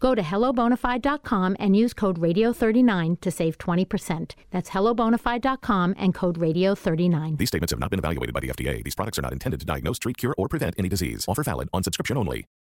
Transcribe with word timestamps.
Go 0.00 0.14
to 0.14 0.22
hellobonafide.com 0.22 1.56
and 1.60 1.76
use 1.76 1.92
code 1.92 2.18
radio39 2.18 3.20
to 3.20 3.30
save 3.30 3.58
20%. 3.58 4.34
That's 4.50 4.70
hellobonafide.com 4.70 5.94
and 5.98 6.14
code 6.14 6.38
radio39. 6.38 7.38
These 7.38 7.48
statements 7.48 7.72
have 7.72 7.80
not 7.80 7.90
been 7.90 8.00
evaluated 8.00 8.34
by 8.34 8.40
the 8.40 8.48
FDA. 8.48 8.82
These 8.82 8.94
products 8.94 9.18
are 9.18 9.22
not 9.22 9.32
intended 9.32 9.60
to 9.60 9.66
diagnose, 9.66 9.98
treat, 9.98 10.16
cure, 10.16 10.34
or 10.36 10.48
prevent 10.48 10.74
any 10.78 10.88
disease. 10.88 11.26
Offer 11.28 11.44
valid 11.44 11.68
on 11.72 11.82
subscription 11.82 12.16
only. 12.16 12.46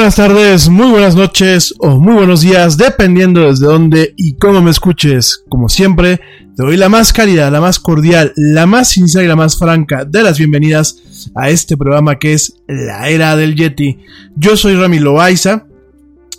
Buenas 0.00 0.16
tardes, 0.16 0.70
muy 0.70 0.90
buenas 0.90 1.14
noches 1.14 1.74
o 1.78 2.00
muy 2.00 2.14
buenos 2.14 2.40
días, 2.40 2.78
dependiendo 2.78 3.42
desde 3.42 3.66
dónde 3.66 4.14
y 4.16 4.32
cómo 4.32 4.62
me 4.62 4.70
escuches. 4.70 5.44
Como 5.50 5.68
siempre, 5.68 6.22
te 6.56 6.62
doy 6.62 6.78
la 6.78 6.88
más 6.88 7.12
cálida, 7.12 7.50
la 7.50 7.60
más 7.60 7.78
cordial, 7.78 8.32
la 8.34 8.64
más 8.64 8.88
sincera 8.88 9.26
y 9.26 9.28
la 9.28 9.36
más 9.36 9.58
franca 9.58 10.06
de 10.06 10.22
las 10.22 10.38
bienvenidas 10.38 10.96
a 11.34 11.50
este 11.50 11.76
programa 11.76 12.18
que 12.18 12.32
es 12.32 12.54
La 12.66 13.10
Era 13.10 13.36
del 13.36 13.54
Yeti. 13.54 13.98
Yo 14.36 14.56
soy 14.56 14.74
Rami 14.74 15.00
Loaiza 15.00 15.66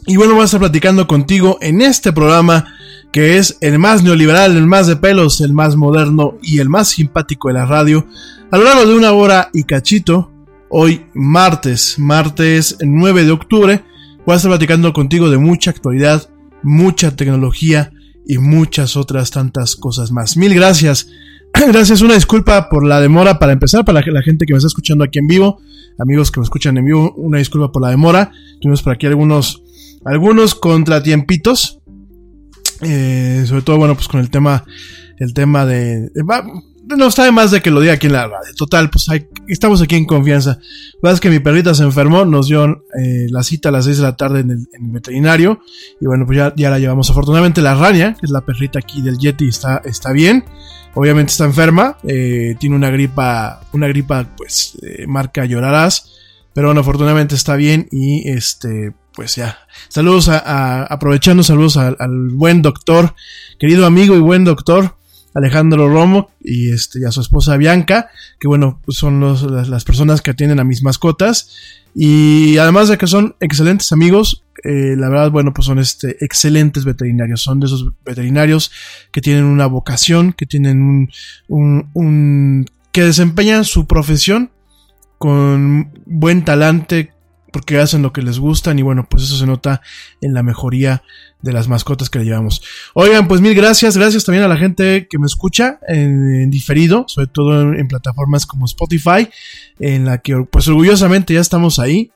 y 0.08 0.16
bueno, 0.18 0.34
voy 0.34 0.42
a 0.42 0.46
estar 0.46 0.60
platicando 0.60 1.06
contigo 1.06 1.60
en 1.62 1.84
este 1.84 2.12
programa 2.14 2.66
que 3.12 3.38
es 3.38 3.60
el 3.62 3.78
más 3.78 4.02
neoliberal, 4.02 4.58
el 4.58 4.66
más 4.66 4.88
de 4.88 4.96
pelos, 4.96 5.40
el 5.40 5.54
más 5.54 5.76
moderno 5.76 6.40
y 6.42 6.62
el 6.62 6.70
más 6.70 6.88
simpático 6.88 7.50
de 7.50 7.54
la 7.54 7.68
radio. 7.68 8.08
A 8.50 8.58
lo 8.58 8.64
largo 8.64 8.88
de 8.88 8.96
una 8.96 9.12
hora 9.12 9.52
y 9.54 9.66
cachito, 9.66 10.31
hoy 10.72 11.06
martes, 11.14 12.00
martes 12.00 12.78
9 12.82 13.26
de 13.26 13.32
octubre. 13.32 13.84
Voy 14.26 14.34
a 14.34 14.38
estar 14.38 14.50
platicando 14.50 14.94
contigo 14.94 15.30
de 15.30 15.38
mucha 15.38 15.70
actualidad, 15.70 16.30
mucha 16.64 17.16
tecnología 17.16 17.92
y 18.26 18.38
muchas 18.38 18.96
otras 18.96 19.32
tantas 19.32 19.76
cosas 19.76 20.12
más. 20.12 20.38
Mil 20.38 20.54
gracias. 20.56 21.08
Gracias, 21.68 22.02
una 22.02 22.14
disculpa 22.14 22.70
por 22.70 22.86
la 22.86 23.02
demora 23.02 23.38
para 23.38 23.52
empezar, 23.52 23.84
para 23.84 24.00
la, 24.00 24.22
gente 24.22 24.46
que 24.46 24.54
me 24.54 24.58
está 24.58 24.68
escuchando 24.68 25.04
aquí 25.04 25.20
en 25.20 25.28
vivo, 25.28 25.60
amigos 26.00 26.32
que 26.32 26.40
me 26.40 26.46
escuchan 26.46 26.78
en 26.78 26.86
vivo, 26.86 27.14
una 27.18 27.40
disculpa 27.40 27.74
por 27.74 27.82
la 27.82 27.90
demora. 27.90 28.32
Tuvimos 28.62 28.82
por 28.82 28.94
aquí 28.94 29.06
algunos, 29.06 29.62
algunos 30.06 30.56
contratiempitos, 30.56 31.82
eh, 32.84 33.44
sobre 33.46 33.64
todo, 33.64 33.78
bueno, 33.78 33.96
pues 33.96 34.08
con 34.08 34.22
el 34.22 34.30
tema, 34.30 34.64
el 35.18 35.34
tema 35.34 35.66
de, 35.66 36.10
no 36.98 37.08
está 37.08 37.26
de 37.26 37.32
más 37.32 37.52
de 37.52 37.62
que 37.62 37.72
lo 37.72 37.80
diga 37.80 37.94
aquí 37.94 38.08
en 38.08 38.14
la 38.14 38.28
radio. 38.28 38.54
Total, 38.56 38.90
pues 38.90 39.08
estamos 39.48 39.82
aquí 39.82 39.96
en 39.96 40.06
confianza. 40.06 40.60
La 41.02 41.16
que 41.18 41.30
mi 41.30 41.40
perrita 41.40 41.74
se 41.74 41.84
enfermó, 41.84 42.26
nos 42.26 42.48
dio 42.48 42.66
eh, 42.66 43.28
la 43.30 43.44
cita 43.44 43.70
a 43.70 43.72
las 43.72 43.86
6 43.86 43.98
de 43.98 44.04
la 44.04 44.16
tarde 44.16 44.42
en 44.42 44.52
el, 44.52 44.68
veterinario. 44.80 45.62
Y 46.00 46.06
bueno, 46.06 46.26
pues 46.26 46.38
ya, 46.38 46.54
ya, 46.56 46.70
la 46.70 46.80
llevamos. 46.80 47.10
Afortunadamente 47.10 47.62
la 47.62 47.76
Rania, 47.76 48.14
que 48.14 48.26
es 48.26 48.32
la 48.32 48.42
perrita 48.42 48.80
aquí 48.80 49.02
del 49.02 49.18
Yeti, 49.18 49.48
está, 49.48 49.82
está 49.84 50.12
bien. 50.12 50.46
Obviamente 50.94 51.32
está 51.32 51.46
enferma. 51.46 51.98
Eh, 52.04 52.56
tiene 52.60 52.76
una 52.76 52.90
gripa, 52.90 53.62
una 53.74 53.88
gripa 53.88 54.28
pues 54.38 54.78
eh, 54.82 55.06
marca 55.08 55.46
llorarás. 55.46 56.12
Pero 56.54 56.68
bueno, 56.68 56.82
afortunadamente 56.82 57.36
está 57.36 57.56
bien 57.56 57.88
y 57.92 58.30
este, 58.30 58.94
pues 59.14 59.36
ya. 59.36 59.60
Saludos 59.88 60.28
a, 60.30 60.84
aprovechando, 60.84 61.44
saludos 61.44 61.78
al 61.78 62.30
buen 62.34 62.62
doctor, 62.62 63.16
querido 63.58 63.86
amigo 63.86 64.16
y 64.16 64.20
buen 64.20 64.44
doctor. 64.44 64.96
Alejandro 65.34 65.88
Romo 65.88 66.30
y, 66.40 66.72
este, 66.72 67.00
y 67.00 67.06
a 67.06 67.12
su 67.12 67.22
esposa 67.22 67.58
Bianca, 67.58 68.10
que 68.40 68.48
bueno, 68.48 68.80
pues 68.86 68.98
son 68.98 69.22
las, 69.22 69.86
personas 69.86 70.22
que 70.22 70.32
atienden 70.32 70.60
a 70.60 70.64
mis 70.64 70.84
mascotas. 70.84 71.56
Y 71.94 72.58
además 72.58 72.88
de 72.88 72.98
que 72.98 73.08
son 73.08 73.36
excelentes 73.40 73.92
amigos, 73.92 74.44
eh, 74.64 74.96
la 74.98 75.10
verdad, 75.10 75.32
bueno, 75.32 75.54
pues 75.54 75.66
son 75.66 75.80
este, 75.80 76.24
excelentes 76.24 76.86
veterinarios. 76.86 77.42
Son 77.42 77.60
de 77.60 77.66
esos 77.66 77.92
veterinarios 78.06 78.72
que 79.12 79.22
tienen 79.22 79.46
una 79.46 79.68
vocación, 79.68 80.34
que 80.34 80.46
tienen 80.46 80.82
un, 80.82 81.10
un, 81.48 81.90
un 81.94 82.66
que 82.92 83.04
desempeñan 83.04 83.66
su 83.66 83.88
profesión 83.88 84.52
con 85.18 85.92
buen 86.06 86.44
talante, 86.44 87.12
porque 87.52 87.80
hacen 87.80 88.02
lo 88.02 88.14
que 88.14 88.22
les 88.22 88.40
gustan 88.40 88.80
y 88.80 88.82
bueno, 88.82 89.08
pues 89.08 89.24
eso 89.24 89.38
se 89.38 89.46
nota 89.46 89.82
en 90.22 90.34
la 90.34 90.42
mejoría 90.42 91.04
de 91.42 91.54
las 91.54 91.68
mascotas 91.68 92.10
que 92.10 92.20
le 92.20 92.26
llevamos. 92.26 92.62
Oigan, 92.94 93.28
pues 93.28 93.42
mil 93.42 93.54
gracias, 93.54 93.98
gracias 93.98 94.24
también 94.26 94.44
a 94.44 94.48
la 94.48 94.58
gente 94.58 95.08
que 95.10 95.20
me 95.20 95.26
escucha 95.26 95.80
en, 95.88 96.50
diferido, 96.50 97.06
sobre 97.08 97.28
todo 97.28 97.74
en, 97.74 97.88
plataformas 97.88 98.46
como 98.46 98.66
Spotify, 98.66 99.28
en 99.80 100.06
la 100.06 100.20
que 100.20 100.46
pues 100.50 100.68
orgullosamente 100.68 101.34
ya 101.34 101.42
estamos 101.42 101.80
ahí. 101.80 102.12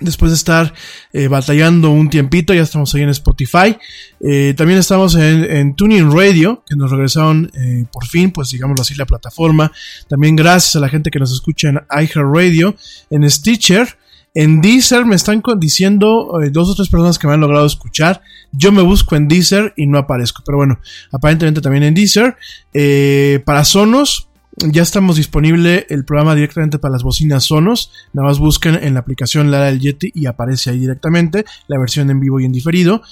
Después 0.00 0.30
de 0.30 0.36
estar 0.36 0.72
eh, 1.12 1.28
batallando 1.28 1.90
un 1.90 2.08
tiempito, 2.08 2.54
ya 2.54 2.62
estamos 2.62 2.94
ahí 2.94 3.02
en 3.02 3.10
Spotify. 3.10 3.76
Eh, 4.20 4.54
también 4.56 4.78
estamos 4.78 5.14
en, 5.16 5.76
Tuning 5.76 6.10
Radio, 6.10 6.64
que 6.66 6.74
nos 6.76 6.90
regresaron 6.90 7.50
eh, 7.54 7.84
por 7.92 8.06
fin, 8.06 8.30
pues 8.30 8.48
digámoslo 8.48 8.80
así, 8.80 8.94
la 8.94 9.04
plataforma. 9.04 9.70
También 10.08 10.34
gracias 10.34 10.76
a 10.76 10.80
la 10.80 10.88
gente 10.88 11.10
que 11.10 11.18
nos 11.18 11.30
escucha 11.30 11.68
en 11.68 11.80
iHeartRadio, 11.90 12.74
en 13.10 13.30
Stitcher, 13.30 13.98
en 14.34 14.62
Deezer 14.62 15.04
me 15.04 15.14
están 15.14 15.42
diciendo 15.58 16.40
eh, 16.42 16.50
dos 16.50 16.70
o 16.70 16.74
tres 16.74 16.88
personas 16.88 17.18
que 17.18 17.26
me 17.26 17.34
han 17.34 17.40
logrado 17.40 17.66
escuchar. 17.66 18.22
Yo 18.52 18.72
me 18.72 18.82
busco 18.82 19.16
en 19.16 19.28
Deezer 19.28 19.74
y 19.76 19.86
no 19.86 19.98
aparezco. 19.98 20.42
Pero 20.44 20.58
bueno, 20.58 20.78
aparentemente 21.10 21.60
también 21.60 21.84
en 21.84 21.94
Deezer. 21.94 22.36
Eh, 22.72 23.42
para 23.44 23.64
Sonos, 23.64 24.28
ya 24.56 24.82
estamos 24.82 25.16
disponible 25.16 25.86
el 25.90 26.04
programa 26.04 26.34
directamente 26.34 26.78
para 26.78 26.92
las 26.92 27.02
bocinas 27.02 27.44
Sonos. 27.44 27.90
Nada 28.14 28.28
más 28.28 28.38
busquen 28.38 28.76
en 28.82 28.94
la 28.94 29.00
aplicación 29.00 29.50
Lara 29.50 29.66
del 29.66 29.80
Yeti 29.80 30.12
y 30.14 30.26
aparece 30.26 30.70
ahí 30.70 30.78
directamente 30.78 31.44
la 31.68 31.78
versión 31.78 32.08
en 32.10 32.20
vivo 32.20 32.40
y 32.40 32.46
en 32.46 32.52
diferido. 32.52 33.02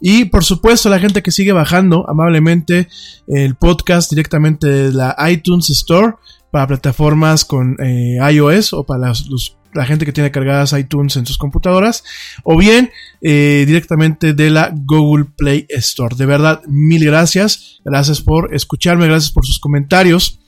Y 0.00 0.26
por 0.26 0.44
supuesto, 0.44 0.88
la 0.88 1.00
gente 1.00 1.22
que 1.22 1.32
sigue 1.32 1.52
bajando 1.52 2.08
amablemente 2.08 2.88
el 3.26 3.56
podcast 3.56 4.10
directamente 4.10 4.68
de 4.68 4.92
la 4.92 5.16
iTunes 5.28 5.70
Store 5.70 6.14
para 6.50 6.66
plataformas 6.66 7.44
con 7.44 7.76
eh, 7.80 8.18
iOS 8.32 8.72
o 8.72 8.84
para 8.84 9.08
los 9.08 9.57
la 9.74 9.86
gente 9.86 10.04
que 10.04 10.12
tiene 10.12 10.30
cargadas 10.30 10.72
iTunes 10.72 11.16
en 11.16 11.26
sus 11.26 11.38
computadoras, 11.38 12.04
o 12.42 12.56
bien 12.56 12.90
eh, 13.20 13.64
directamente 13.66 14.32
de 14.32 14.50
la 14.50 14.72
Google 14.74 15.26
Play 15.36 15.66
Store. 15.68 16.16
De 16.16 16.26
verdad, 16.26 16.62
mil 16.66 17.04
gracias. 17.04 17.80
Gracias 17.84 18.20
por 18.20 18.54
escucharme, 18.54 19.06
gracias 19.06 19.32
por 19.32 19.46
sus 19.46 19.58
comentarios. 19.58 20.40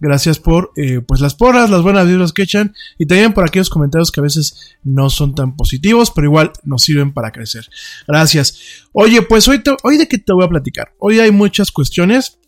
Gracias 0.00 0.38
por 0.38 0.72
eh, 0.76 1.00
pues 1.06 1.20
las 1.20 1.34
porras, 1.34 1.70
las 1.70 1.82
buenas 1.82 2.06
vibras 2.06 2.32
que 2.32 2.42
echan 2.42 2.74
y 2.98 3.06
también 3.06 3.32
por 3.32 3.44
aquellos 3.44 3.70
comentarios 3.70 4.10
que 4.10 4.20
a 4.20 4.22
veces 4.22 4.76
no 4.82 5.10
son 5.10 5.34
tan 5.34 5.56
positivos, 5.56 6.10
pero 6.10 6.26
igual 6.26 6.52
nos 6.62 6.82
sirven 6.82 7.12
para 7.12 7.30
crecer. 7.30 7.68
Gracias. 8.08 8.86
Oye, 8.92 9.22
pues 9.22 9.46
hoy, 9.46 9.62
hoy 9.82 9.98
de 9.98 10.08
qué 10.08 10.18
te 10.18 10.32
voy 10.32 10.44
a 10.44 10.48
platicar. 10.48 10.94
Hoy 10.98 11.20
hay 11.20 11.30
muchas 11.30 11.70
cuestiones. 11.70 12.38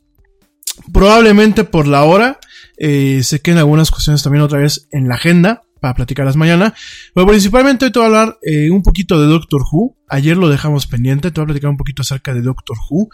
Probablemente 0.92 1.64
por 1.64 1.86
la 1.86 2.04
hora 2.04 2.38
eh, 2.78 3.22
se 3.22 3.40
queden 3.40 3.58
algunas 3.58 3.90
cuestiones 3.90 4.22
también 4.22 4.42
otra 4.42 4.58
vez 4.58 4.88
en 4.90 5.08
la 5.08 5.14
agenda 5.14 5.62
para 5.80 5.94
platicarlas 5.94 6.36
mañana. 6.36 6.74
Pero 7.14 7.26
principalmente 7.26 7.84
hoy 7.84 7.92
te 7.92 7.98
voy 7.98 8.04
a 8.04 8.08
hablar 8.08 8.38
eh, 8.42 8.70
un 8.70 8.82
poquito 8.82 9.20
de 9.20 9.26
Doctor 9.26 9.62
Who. 9.70 9.96
Ayer 10.08 10.36
lo 10.36 10.48
dejamos 10.48 10.86
pendiente, 10.86 11.30
te 11.30 11.40
voy 11.40 11.44
a 11.44 11.46
platicar 11.46 11.70
un 11.70 11.76
poquito 11.76 12.02
acerca 12.02 12.34
de 12.34 12.42
Doctor 12.42 12.76
Who. 12.90 13.08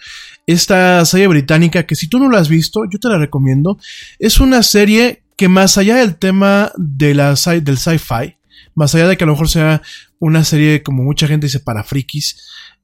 Esta 0.46 1.04
serie 1.04 1.26
británica 1.26 1.86
que 1.86 1.94
si 1.94 2.08
tú 2.08 2.18
no 2.18 2.30
la 2.30 2.38
has 2.38 2.48
visto, 2.48 2.82
yo 2.90 2.98
te 2.98 3.08
la 3.08 3.18
recomiendo. 3.18 3.78
Es 4.18 4.40
una 4.40 4.62
serie 4.62 5.24
que 5.36 5.48
más 5.48 5.78
allá 5.78 5.96
del 5.96 6.16
tema 6.16 6.72
de 6.76 7.14
la, 7.14 7.34
del 7.34 7.78
sci-fi, 7.78 8.36
más 8.74 8.94
allá 8.94 9.08
de 9.08 9.16
que 9.16 9.24
a 9.24 9.26
lo 9.26 9.32
mejor 9.32 9.48
sea 9.48 9.82
una 10.18 10.44
serie 10.44 10.82
como 10.82 11.02
mucha 11.02 11.26
gente 11.26 11.46
dice 11.46 11.60
para 11.60 11.82
frikis, 11.82 12.36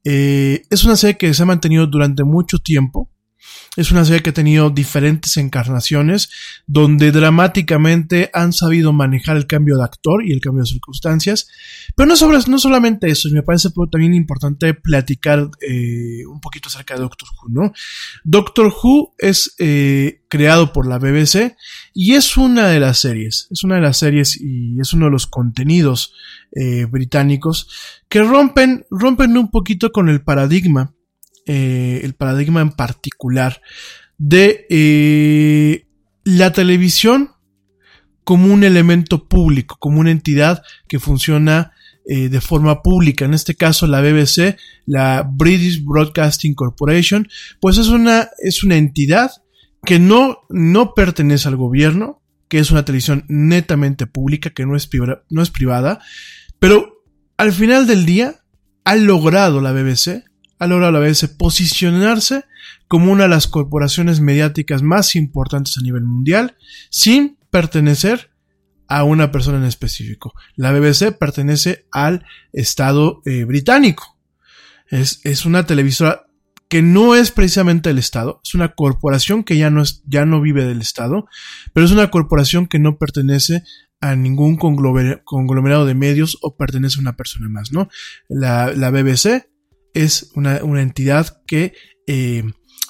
eh, 0.03 0.63
es 0.69 0.83
una 0.83 0.95
serie 0.95 1.17
que 1.17 1.33
se 1.33 1.43
ha 1.43 1.45
mantenido 1.45 1.87
durante 1.87 2.23
mucho 2.23 2.59
tiempo 2.59 3.09
es 3.77 3.91
una 3.91 4.03
serie 4.03 4.21
que 4.21 4.31
ha 4.31 4.33
tenido 4.33 4.69
diferentes 4.69 5.37
encarnaciones, 5.37 6.29
donde 6.65 7.11
dramáticamente 7.11 8.29
han 8.33 8.51
sabido 8.51 8.93
manejar 8.93 9.37
el 9.37 9.47
cambio 9.47 9.77
de 9.77 9.83
actor 9.83 10.25
y 10.25 10.33
el 10.33 10.41
cambio 10.41 10.63
de 10.63 10.69
circunstancias. 10.69 11.47
Pero 11.95 12.07
no, 12.07 12.15
sobre, 12.15 12.39
no 12.47 12.59
solamente 12.59 13.09
eso, 13.09 13.29
me 13.29 13.43
parece 13.43 13.69
también 13.91 14.13
importante 14.13 14.73
platicar 14.73 15.49
eh, 15.61 16.25
un 16.25 16.41
poquito 16.41 16.67
acerca 16.67 16.95
de 16.95 17.01
Doctor 17.01 17.29
Who, 17.29 17.49
¿no? 17.49 17.73
Doctor 18.23 18.73
Who 18.83 19.13
es 19.17 19.55
eh, 19.59 20.21
creado 20.29 20.73
por 20.73 20.87
la 20.87 20.97
BBC 20.97 21.55
y 21.93 22.13
es 22.13 22.37
una 22.37 22.67
de 22.67 22.79
las 22.79 22.99
series, 22.99 23.47
es 23.51 23.63
una 23.63 23.75
de 23.75 23.81
las 23.81 23.97
series 23.97 24.39
y 24.39 24.79
es 24.79 24.93
uno 24.93 25.05
de 25.05 25.11
los 25.11 25.27
contenidos 25.27 26.13
eh, 26.55 26.85
británicos 26.85 27.69
que 28.09 28.23
rompen, 28.23 28.85
rompen 28.89 29.37
un 29.37 29.51
poquito 29.51 29.91
con 29.91 30.09
el 30.09 30.21
paradigma 30.21 30.93
eh, 31.51 32.01
el 32.03 32.13
paradigma 32.13 32.61
en 32.61 32.69
particular 32.69 33.59
de 34.19 34.67
eh, 34.69 35.87
la 36.23 36.53
televisión 36.53 37.31
como 38.23 38.53
un 38.53 38.63
elemento 38.63 39.27
público, 39.27 39.75
como 39.79 39.99
una 39.99 40.11
entidad 40.11 40.61
que 40.87 40.99
funciona 40.99 41.71
eh, 42.05 42.29
de 42.29 42.39
forma 42.39 42.83
pública. 42.83 43.25
En 43.25 43.33
este 43.33 43.55
caso, 43.55 43.87
la 43.87 43.99
BBC, 43.99 44.57
la 44.85 45.27
British 45.27 45.83
Broadcasting 45.83 46.53
Corporation, 46.53 47.27
pues 47.59 47.79
es 47.79 47.87
una, 47.87 48.29
es 48.37 48.63
una 48.63 48.75
entidad 48.75 49.31
que 49.83 49.97
no, 49.97 50.41
no 50.49 50.93
pertenece 50.93 51.47
al 51.47 51.55
gobierno, 51.55 52.21
que 52.47 52.59
es 52.59 52.69
una 52.69 52.85
televisión 52.85 53.25
netamente 53.27 54.05
pública, 54.05 54.51
que 54.51 54.67
no 54.67 54.75
es, 54.75 54.87
no 55.31 55.41
es 55.41 55.49
privada, 55.49 55.99
pero 56.59 57.01
al 57.37 57.53
final 57.53 57.87
del 57.87 58.05
día 58.05 58.35
ha 58.83 58.95
logrado 58.95 59.61
la 59.61 59.71
BBC 59.71 60.28
ha 60.59 60.67
logrado 60.67 60.89
a 60.89 60.99
la 60.99 60.99
vez 60.99 61.25
posicionarse 61.37 62.43
como 62.87 63.11
una 63.11 63.23
de 63.23 63.29
las 63.29 63.47
corporaciones 63.47 64.19
mediáticas 64.19 64.83
más 64.83 65.15
importantes 65.15 65.77
a 65.77 65.81
nivel 65.81 66.03
mundial 66.03 66.57
sin 66.89 67.37
pertenecer 67.49 68.31
a 68.87 69.03
una 69.03 69.31
persona 69.31 69.59
en 69.59 69.63
específico. 69.63 70.33
La 70.55 70.71
BBC 70.71 71.17
pertenece 71.17 71.85
al 71.91 72.25
Estado 72.51 73.21
eh, 73.25 73.45
británico. 73.45 74.17
Es, 74.89 75.21
es, 75.23 75.45
una 75.45 75.65
televisora 75.65 76.25
que 76.67 76.81
no 76.81 77.15
es 77.15 77.31
precisamente 77.31 77.91
el 77.91 77.99
Estado, 77.99 78.41
es 78.43 78.55
una 78.55 78.69
corporación 78.69 79.43
que 79.43 79.57
ya 79.57 79.69
no, 79.69 79.81
es, 79.81 80.03
ya 80.07 80.25
no 80.25 80.41
vive 80.41 80.65
del 80.65 80.81
Estado, 80.81 81.27
pero 81.73 81.85
es 81.85 81.91
una 81.91 82.09
corporación 82.09 82.67
que 82.67 82.79
no 82.79 82.97
pertenece 82.97 83.63
a 84.01 84.15
ningún 84.15 84.57
conglomerado 84.57 85.85
de 85.85 85.93
medios 85.95 86.37
o 86.41 86.55
pertenece 86.55 86.97
a 86.97 87.01
una 87.01 87.15
persona 87.15 87.49
más, 87.49 87.71
¿no? 87.71 87.89
La, 88.27 88.73
la 88.73 88.91
BBC 88.91 89.49
es 89.93 90.31
una, 90.35 90.63
una 90.63 90.81
entidad 90.81 91.41
que 91.45 91.73
eh, 92.07 92.43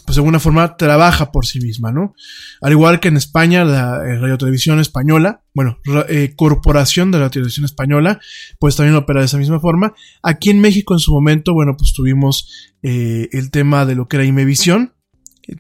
pues 0.06 0.16
de 0.16 0.22
alguna 0.22 0.40
forma 0.40 0.76
trabaja 0.76 1.32
por 1.32 1.46
sí 1.46 1.60
misma, 1.60 1.92
¿no? 1.92 2.16
Al 2.62 2.72
igual 2.72 3.00
que 3.00 3.10
en 3.10 3.18
España, 3.18 3.64
la 3.64 3.98
eh, 3.98 4.18
Radio 4.18 4.38
Televisión 4.38 4.80
Española, 4.80 5.44
bueno, 5.54 5.78
eh, 6.08 6.34
Corporación 6.36 7.12
de 7.12 7.20
la 7.20 7.30
Televisión 7.30 7.66
Española, 7.66 8.20
pues 8.60 8.76
también 8.76 8.96
opera 8.96 9.20
de 9.20 9.28
esa 9.28 9.38
misma 9.38 9.60
forma. 9.60 9.94
Aquí 10.24 10.50
en 10.50 10.62
México 10.62 10.96
en 10.96 11.00
su 11.00 11.14
momento, 11.14 11.54
bueno, 11.54 11.76
pues 11.78 11.94
tuvimos 11.94 12.50
el 12.82 13.52
tema 13.52 13.86
de 13.86 13.96
lo 13.96 14.08
que 14.08 14.16
era 14.16 14.26
Imevisión, 14.26 14.94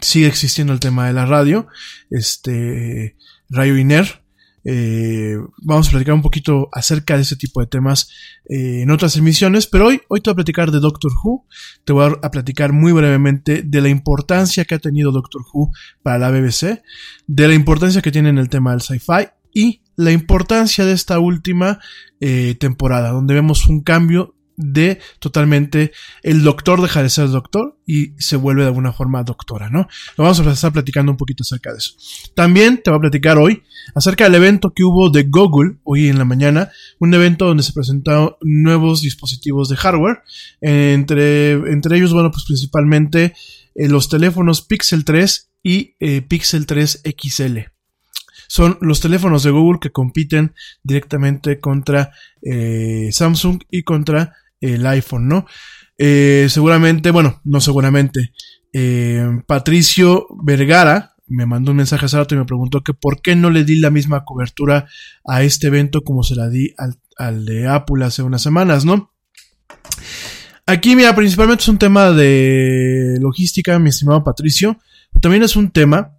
sigue 0.01 0.27
existiendo 0.27 0.71
el 0.73 0.79
tema 0.79 1.05
de 1.05 1.13
la 1.13 1.25
radio, 1.25 1.67
este, 2.09 3.17
Radio 3.49 3.77
Iner, 3.77 4.23
eh, 4.71 5.35
vamos 5.63 5.87
a 5.87 5.89
platicar 5.89 6.13
un 6.13 6.21
poquito 6.21 6.69
acerca 6.71 7.15
de 7.15 7.23
ese 7.23 7.35
tipo 7.35 7.59
de 7.59 7.65
temas 7.65 8.07
eh, 8.47 8.81
en 8.83 8.91
otras 8.91 9.17
emisiones, 9.17 9.65
pero 9.65 9.87
hoy, 9.87 10.01
hoy 10.09 10.21
te 10.21 10.29
voy 10.29 10.33
a 10.33 10.35
platicar 10.35 10.69
de 10.69 10.79
Doctor 10.79 11.11
Who, 11.23 11.47
te 11.85 11.91
voy 11.91 12.13
a, 12.21 12.29
platicar 12.29 12.71
muy 12.71 12.91
brevemente 12.91 13.63
de 13.63 13.81
la 13.81 13.89
importancia 13.89 14.65
que 14.65 14.75
ha 14.75 14.79
tenido 14.79 15.11
Doctor 15.11 15.41
Who 15.51 15.71
para 16.03 16.19
la 16.19 16.29
BBC, 16.29 16.83
de 17.25 17.47
la 17.47 17.55
importancia 17.55 18.03
que 18.03 18.11
tiene 18.11 18.29
en 18.29 18.37
el 18.37 18.49
tema 18.49 18.69
del 18.69 18.81
sci-fi 18.81 19.29
y 19.51 19.81
la 19.95 20.11
importancia 20.11 20.85
de 20.85 20.93
esta 20.93 21.17
última 21.17 21.79
eh, 22.19 22.55
temporada, 22.59 23.09
donde 23.09 23.33
vemos 23.33 23.65
un 23.65 23.81
cambio 23.81 24.35
de 24.59 24.99
totalmente 25.19 25.93
el 26.21 26.43
doctor 26.43 26.81
deja 26.81 27.01
de 27.01 27.09
ser 27.09 27.29
doctor 27.29 27.79
y 27.85 28.11
se 28.17 28.35
vuelve 28.35 28.63
de 28.63 28.67
alguna 28.67 28.91
forma 28.91 29.23
doctora, 29.23 29.69
¿no? 29.69 29.87
Lo 30.17 30.25
vamos 30.25 30.39
a 30.41 30.51
estar 30.51 30.73
platicando 30.73 31.13
un 31.13 31.17
poquito 31.17 31.43
acerca 31.43 31.71
de 31.71 31.77
eso. 31.77 31.93
También 32.35 32.81
te 32.83 32.91
voy 32.91 32.97
a 32.97 33.01
platicar 33.01 33.37
hoy 33.37 33.63
acerca 33.95 34.25
del 34.25 34.35
evento 34.35 34.73
que 34.75 34.83
hubo 34.83 35.09
de 35.09 35.23
Google 35.23 35.77
hoy 35.83 36.09
en 36.09 36.17
la 36.17 36.25
mañana, 36.25 36.71
un 36.99 37.13
evento 37.13 37.45
donde 37.45 37.63
se 37.63 37.71
presentaron 37.71 38.35
nuevos 38.41 39.01
dispositivos 39.01 39.69
de 39.69 39.77
hardware, 39.77 40.23
entre, 40.59 41.53
entre 41.53 41.97
ellos, 41.97 42.11
bueno, 42.11 42.29
pues 42.29 42.43
principalmente 42.45 43.33
eh, 43.75 43.87
los 43.87 44.09
teléfonos 44.09 44.61
Pixel 44.61 45.05
3 45.05 45.51
y 45.63 45.95
eh, 46.01 46.21
Pixel 46.21 46.65
3 46.65 47.03
XL 47.17 47.59
son 48.49 48.79
los 48.81 48.99
teléfonos 48.99 49.43
de 49.43 49.51
Google 49.51 49.79
que 49.79 49.91
compiten 49.91 50.55
directamente 50.83 51.59
contra 51.59 52.11
eh, 52.41 53.09
Samsung 53.11 53.61
y 53.69 53.83
contra 53.83 54.35
el 54.61 54.85
iPhone, 54.85 55.27
¿no? 55.27 55.45
Eh, 55.97 56.47
seguramente, 56.49 57.11
bueno, 57.11 57.41
no 57.43 57.59
seguramente, 57.61 58.31
eh, 58.73 59.41
Patricio 59.47 60.27
Vergara 60.43 61.15
me 61.27 61.45
mandó 61.45 61.71
un 61.71 61.77
mensaje 61.77 62.05
hace 62.05 62.17
rato 62.17 62.35
y 62.35 62.37
me 62.37 62.45
preguntó 62.45 62.81
que 62.81 62.93
por 62.93 63.21
qué 63.21 63.35
no 63.35 63.49
le 63.49 63.63
di 63.63 63.79
la 63.79 63.91
misma 63.91 64.25
cobertura 64.25 64.87
a 65.25 65.43
este 65.43 65.67
evento 65.67 66.01
como 66.01 66.23
se 66.23 66.35
la 66.35 66.49
di 66.49 66.73
al, 67.17 67.45
de 67.45 67.67
Apple 67.67 68.03
hace 68.03 68.23
unas 68.23 68.41
semanas, 68.41 68.85
¿no? 68.85 69.13
Aquí, 70.65 70.95
mira, 70.95 71.15
principalmente 71.15 71.63
es 71.63 71.67
un 71.67 71.77
tema 71.77 72.11
de 72.11 73.17
logística, 73.19 73.77
mi 73.79 73.89
estimado 73.89 74.23
Patricio. 74.23 74.79
También 75.21 75.43
es 75.43 75.55
un 75.55 75.71
tema 75.71 76.17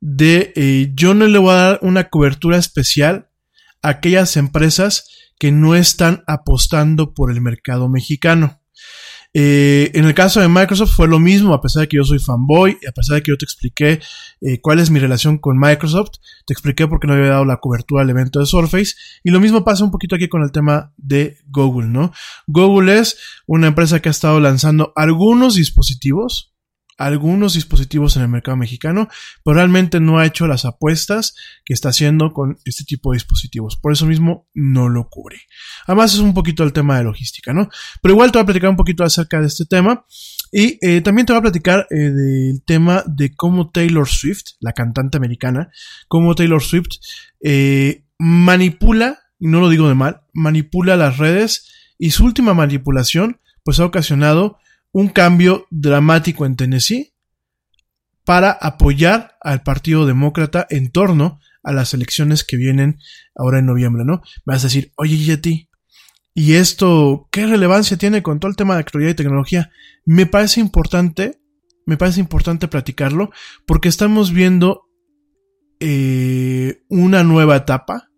de 0.00 0.52
eh, 0.56 0.92
yo 0.94 1.14
no 1.14 1.26
le 1.26 1.38
voy 1.38 1.52
a 1.52 1.54
dar 1.54 1.78
una 1.82 2.08
cobertura 2.08 2.58
especial 2.58 3.28
a 3.82 3.90
aquellas 3.90 4.36
empresas 4.36 5.23
que 5.38 5.52
no 5.52 5.74
están 5.74 6.22
apostando 6.26 7.14
por 7.14 7.30
el 7.30 7.40
mercado 7.40 7.88
mexicano. 7.88 8.60
Eh, 9.36 9.90
en 9.94 10.04
el 10.04 10.14
caso 10.14 10.40
de 10.40 10.46
Microsoft 10.46 10.94
fue 10.94 11.08
lo 11.08 11.18
mismo, 11.18 11.54
a 11.54 11.60
pesar 11.60 11.82
de 11.82 11.88
que 11.88 11.96
yo 11.96 12.04
soy 12.04 12.20
fanboy, 12.20 12.78
a 12.88 12.92
pesar 12.92 13.16
de 13.16 13.22
que 13.22 13.32
yo 13.32 13.36
te 13.36 13.44
expliqué 13.44 14.00
eh, 14.40 14.60
cuál 14.60 14.78
es 14.78 14.90
mi 14.90 15.00
relación 15.00 15.38
con 15.38 15.58
Microsoft, 15.58 16.12
te 16.46 16.52
expliqué 16.52 16.86
por 16.86 17.00
qué 17.00 17.08
no 17.08 17.14
había 17.14 17.30
dado 17.30 17.44
la 17.44 17.56
cobertura 17.56 18.02
al 18.02 18.10
evento 18.10 18.38
de 18.38 18.46
Surface, 18.46 18.94
y 19.24 19.30
lo 19.30 19.40
mismo 19.40 19.64
pasa 19.64 19.82
un 19.82 19.90
poquito 19.90 20.14
aquí 20.14 20.28
con 20.28 20.44
el 20.44 20.52
tema 20.52 20.92
de 20.96 21.38
Google, 21.48 21.88
¿no? 21.88 22.12
Google 22.46 22.96
es 23.00 23.18
una 23.48 23.66
empresa 23.66 24.00
que 24.00 24.08
ha 24.08 24.12
estado 24.12 24.38
lanzando 24.38 24.92
algunos 24.94 25.56
dispositivos, 25.56 26.53
algunos 26.96 27.54
dispositivos 27.54 28.16
en 28.16 28.22
el 28.22 28.28
mercado 28.28 28.56
mexicano, 28.56 29.08
pero 29.44 29.54
realmente 29.54 30.00
no 30.00 30.18
ha 30.18 30.26
hecho 30.26 30.46
las 30.46 30.64
apuestas 30.64 31.34
que 31.64 31.74
está 31.74 31.88
haciendo 31.88 32.32
con 32.32 32.58
este 32.64 32.84
tipo 32.84 33.12
de 33.12 33.16
dispositivos. 33.16 33.76
Por 33.76 33.92
eso 33.92 34.06
mismo 34.06 34.48
no 34.54 34.88
lo 34.88 35.08
cubre. 35.08 35.40
Además 35.86 36.14
es 36.14 36.20
un 36.20 36.34
poquito 36.34 36.62
el 36.62 36.72
tema 36.72 36.98
de 36.98 37.04
logística, 37.04 37.52
¿no? 37.52 37.68
Pero 38.00 38.14
igual 38.14 38.30
te 38.30 38.38
voy 38.38 38.42
a 38.42 38.46
platicar 38.46 38.70
un 38.70 38.76
poquito 38.76 39.04
acerca 39.04 39.40
de 39.40 39.46
este 39.46 39.64
tema. 39.64 40.04
Y 40.52 40.78
eh, 40.82 41.00
también 41.00 41.26
te 41.26 41.32
voy 41.32 41.40
a 41.40 41.42
platicar 41.42 41.86
eh, 41.90 41.96
del 41.96 42.62
tema 42.64 43.02
de 43.06 43.34
cómo 43.34 43.70
Taylor 43.70 44.08
Swift, 44.08 44.52
la 44.60 44.72
cantante 44.72 45.16
americana, 45.16 45.70
cómo 46.08 46.34
Taylor 46.34 46.62
Swift 46.62 46.98
eh, 47.42 48.04
manipula, 48.18 49.18
y 49.38 49.48
no 49.48 49.60
lo 49.60 49.68
digo 49.68 49.88
de 49.88 49.94
mal, 49.94 50.22
manipula 50.32 50.96
las 50.96 51.18
redes 51.18 51.70
y 51.98 52.10
su 52.10 52.24
última 52.24 52.54
manipulación 52.54 53.40
pues 53.64 53.80
ha 53.80 53.84
ocasionado 53.84 54.58
un 54.94 55.08
cambio 55.08 55.66
dramático 55.70 56.46
en 56.46 56.54
Tennessee 56.54 57.14
para 58.24 58.52
apoyar 58.52 59.36
al 59.42 59.62
Partido 59.62 60.06
Demócrata 60.06 60.66
en 60.70 60.92
torno 60.92 61.40
a 61.64 61.72
las 61.72 61.94
elecciones 61.94 62.44
que 62.44 62.56
vienen 62.56 63.00
ahora 63.34 63.58
en 63.58 63.66
noviembre, 63.66 64.04
¿no? 64.04 64.22
Vas 64.46 64.62
a 64.62 64.68
decir, 64.68 64.92
oye, 64.94 65.16
Yeti, 65.16 65.68
¿y 66.32 66.52
esto 66.54 67.28
qué 67.32 67.44
relevancia 67.46 67.96
tiene 67.96 68.22
con 68.22 68.38
todo 68.38 68.48
el 68.48 68.56
tema 68.56 68.74
de 68.74 68.80
actualidad 68.80 69.10
y 69.10 69.16
tecnología? 69.16 69.72
Me 70.06 70.26
parece 70.26 70.60
importante, 70.60 71.40
me 71.86 71.96
parece 71.96 72.20
importante 72.20 72.68
platicarlo, 72.68 73.32
porque 73.66 73.88
estamos 73.88 74.32
viendo 74.32 74.88
eh, 75.80 76.82
una 76.88 77.24
nueva 77.24 77.56
etapa 77.56 78.10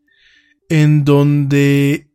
en 0.68 1.04
donde 1.04 2.11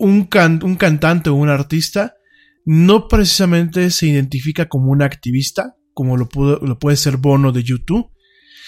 un, 0.00 0.28
un 0.62 0.76
cantante 0.76 1.30
o 1.30 1.34
un 1.34 1.48
artista 1.48 2.16
no 2.64 3.08
precisamente 3.08 3.90
se 3.90 4.06
identifica 4.06 4.68
como 4.68 4.90
un 4.90 5.02
activista, 5.02 5.76
como 5.92 6.16
lo, 6.16 6.28
lo 6.34 6.78
puede 6.78 6.96
ser 6.96 7.16
Bono 7.16 7.52
de 7.52 7.62
YouTube, 7.62 8.10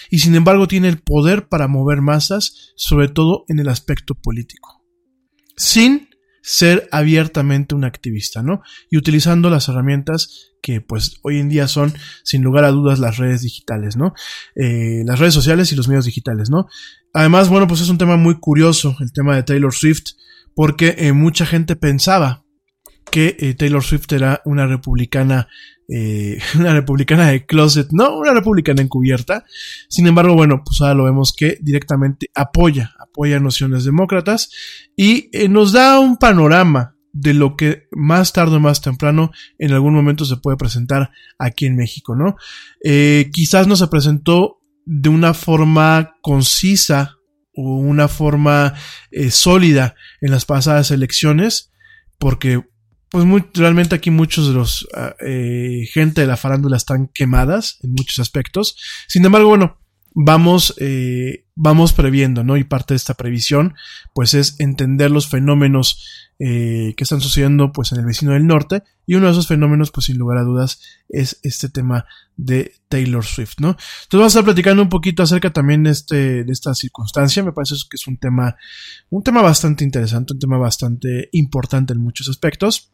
y 0.09 0.19
sin 0.19 0.35
embargo 0.35 0.67
tiene 0.67 0.87
el 0.87 0.99
poder 0.99 1.47
para 1.47 1.67
mover 1.67 2.01
masas, 2.01 2.73
sobre 2.75 3.09
todo 3.09 3.43
en 3.47 3.59
el 3.59 3.69
aspecto 3.69 4.15
político, 4.15 4.83
sin 5.55 6.09
ser 6.41 6.87
abiertamente 6.93 7.75
un 7.75 7.83
activista, 7.83 8.41
¿no? 8.41 8.61
Y 8.89 8.95
utilizando 8.95 9.49
las 9.49 9.67
herramientas 9.67 10.53
que 10.61 10.79
pues 10.79 11.19
hoy 11.23 11.39
en 11.39 11.49
día 11.49 11.67
son 11.67 11.93
sin 12.23 12.41
lugar 12.41 12.63
a 12.63 12.71
dudas 12.71 12.99
las 12.99 13.17
redes 13.17 13.41
digitales, 13.41 13.97
¿no? 13.97 14.13
Eh, 14.55 15.03
las 15.05 15.19
redes 15.19 15.33
sociales 15.33 15.73
y 15.73 15.75
los 15.75 15.89
medios 15.89 16.05
digitales, 16.05 16.49
¿no? 16.49 16.67
Además, 17.13 17.49
bueno, 17.49 17.67
pues 17.67 17.81
es 17.81 17.89
un 17.89 17.97
tema 17.97 18.15
muy 18.15 18.39
curioso 18.39 18.95
el 19.01 19.11
tema 19.11 19.35
de 19.35 19.43
Taylor 19.43 19.73
Swift, 19.73 20.11
porque 20.55 20.95
eh, 20.99 21.11
mucha 21.11 21.45
gente 21.45 21.75
pensaba 21.75 22.45
que 23.11 23.35
eh, 23.39 23.53
Taylor 23.53 23.83
Swift 23.83 24.11
era 24.11 24.41
una 24.45 24.67
republicana, 24.67 25.47
eh, 25.87 26.39
una 26.59 26.73
republicana 26.73 27.29
de 27.29 27.45
closet, 27.45 27.87
no, 27.91 28.17
una 28.17 28.33
republicana 28.33 28.81
encubierta. 28.81 29.45
Sin 29.89 30.07
embargo, 30.07 30.35
bueno, 30.35 30.63
pues 30.65 30.81
ahora 30.81 30.93
lo 30.93 31.03
vemos 31.05 31.33
que 31.33 31.57
directamente 31.61 32.29
apoya, 32.35 32.93
apoya 32.99 33.39
nociones 33.39 33.83
demócratas 33.83 34.49
y 34.95 35.29
eh, 35.33 35.49
nos 35.49 35.71
da 35.71 35.99
un 35.99 36.17
panorama 36.17 36.95
de 37.13 37.33
lo 37.33 37.55
que 37.55 37.87
más 37.91 38.31
tarde 38.31 38.57
o 38.57 38.59
más 38.59 38.81
temprano 38.81 39.31
en 39.57 39.71
algún 39.71 39.93
momento 39.95 40.23
se 40.23 40.37
puede 40.37 40.57
presentar 40.57 41.09
aquí 41.39 41.65
en 41.65 41.75
México, 41.75 42.15
¿no? 42.15 42.35
quizás 43.31 43.65
no 43.65 43.75
se 43.75 43.87
presentó 43.87 44.59
de 44.85 45.09
una 45.09 45.33
forma 45.33 46.15
concisa 46.21 47.15
o 47.55 47.77
una 47.77 48.07
forma 48.07 48.75
sólida 49.31 49.95
en 50.21 50.29
las 50.29 50.45
pasadas 50.45 50.91
elecciones, 50.91 51.71
porque 52.19 52.61
pues 53.09 53.25
muy, 53.25 53.45
realmente 53.53 53.95
aquí 53.95 54.11
muchos 54.11 54.47
de 54.47 54.53
los 54.53 54.87
ah, 54.95 55.15
eh, 55.25 55.87
gente 55.91 56.21
de 56.21 56.27
la 56.27 56.37
farándula 56.37 56.77
están 56.77 57.07
quemadas 57.07 57.79
en 57.83 57.91
muchos 57.91 58.19
aspectos. 58.19 58.77
Sin 59.07 59.25
embargo, 59.25 59.49
bueno, 59.49 59.77
vamos, 60.13 60.73
eh, 60.79 61.45
vamos 61.55 61.93
previendo, 61.93 62.43
¿no? 62.43 62.57
Y 62.57 62.63
parte 62.63 62.93
de 62.93 62.97
esta 62.97 63.13
previsión, 63.13 63.75
pues 64.13 64.33
es 64.33 64.59
entender 64.59 65.11
los 65.11 65.27
fenómenos 65.27 66.26
eh, 66.39 66.93
que 66.95 67.03
están 67.03 67.21
sucediendo, 67.21 67.71
pues 67.71 67.91
en 67.91 67.99
el 67.99 68.05
vecino 68.05 68.33
del 68.33 68.45
norte. 68.45 68.83
Y 69.05 69.15
uno 69.15 69.25
de 69.25 69.31
esos 69.31 69.47
fenómenos, 69.47 69.91
pues 69.91 70.05
sin 70.07 70.17
lugar 70.17 70.37
a 70.37 70.43
dudas, 70.43 70.81
es 71.09 71.39
este 71.43 71.69
tema 71.69 72.05
de 72.35 72.73
Taylor 72.89 73.25
Swift, 73.25 73.55
¿no? 73.59 73.69
Entonces 73.69 74.07
vamos 74.11 74.25
a 74.25 74.39
estar 74.39 74.43
platicando 74.43 74.83
un 74.83 74.89
poquito 74.89 75.23
acerca 75.23 75.51
también 75.51 75.83
de, 75.83 75.91
este, 75.91 76.43
de 76.43 76.51
esta 76.51 76.75
circunstancia. 76.75 77.43
Me 77.43 77.53
parece 77.53 77.75
que 77.89 77.95
es 77.95 78.07
un 78.07 78.17
tema, 78.17 78.55
un 79.09 79.23
tema 79.23 79.41
bastante 79.41 79.83
interesante, 79.83 80.33
un 80.33 80.39
tema 80.39 80.57
bastante 80.57 81.29
importante 81.31 81.93
en 81.93 81.99
muchos 81.99 82.29
aspectos. 82.29 82.91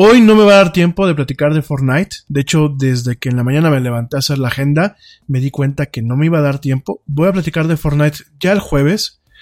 Hoy 0.00 0.20
no 0.20 0.36
me 0.36 0.44
va 0.44 0.52
a 0.52 0.56
dar 0.58 0.72
tiempo 0.72 1.08
de 1.08 1.14
platicar 1.16 1.52
de 1.52 1.60
Fortnite. 1.60 2.18
De 2.28 2.40
hecho, 2.40 2.68
desde 2.68 3.16
que 3.16 3.30
en 3.30 3.36
la 3.36 3.42
mañana 3.42 3.68
me 3.68 3.80
levanté 3.80 4.16
a 4.16 4.20
hacer 4.20 4.38
la 4.38 4.46
agenda, 4.46 4.96
me 5.26 5.40
di 5.40 5.50
cuenta 5.50 5.86
que 5.86 6.02
no 6.02 6.16
me 6.16 6.26
iba 6.26 6.38
a 6.38 6.42
dar 6.42 6.60
tiempo. 6.60 7.02
Voy 7.06 7.26
a 7.26 7.32
platicar 7.32 7.66
de 7.66 7.76
Fortnite 7.76 8.18
ya 8.38 8.52
el 8.52 8.60
jueves. 8.60 9.20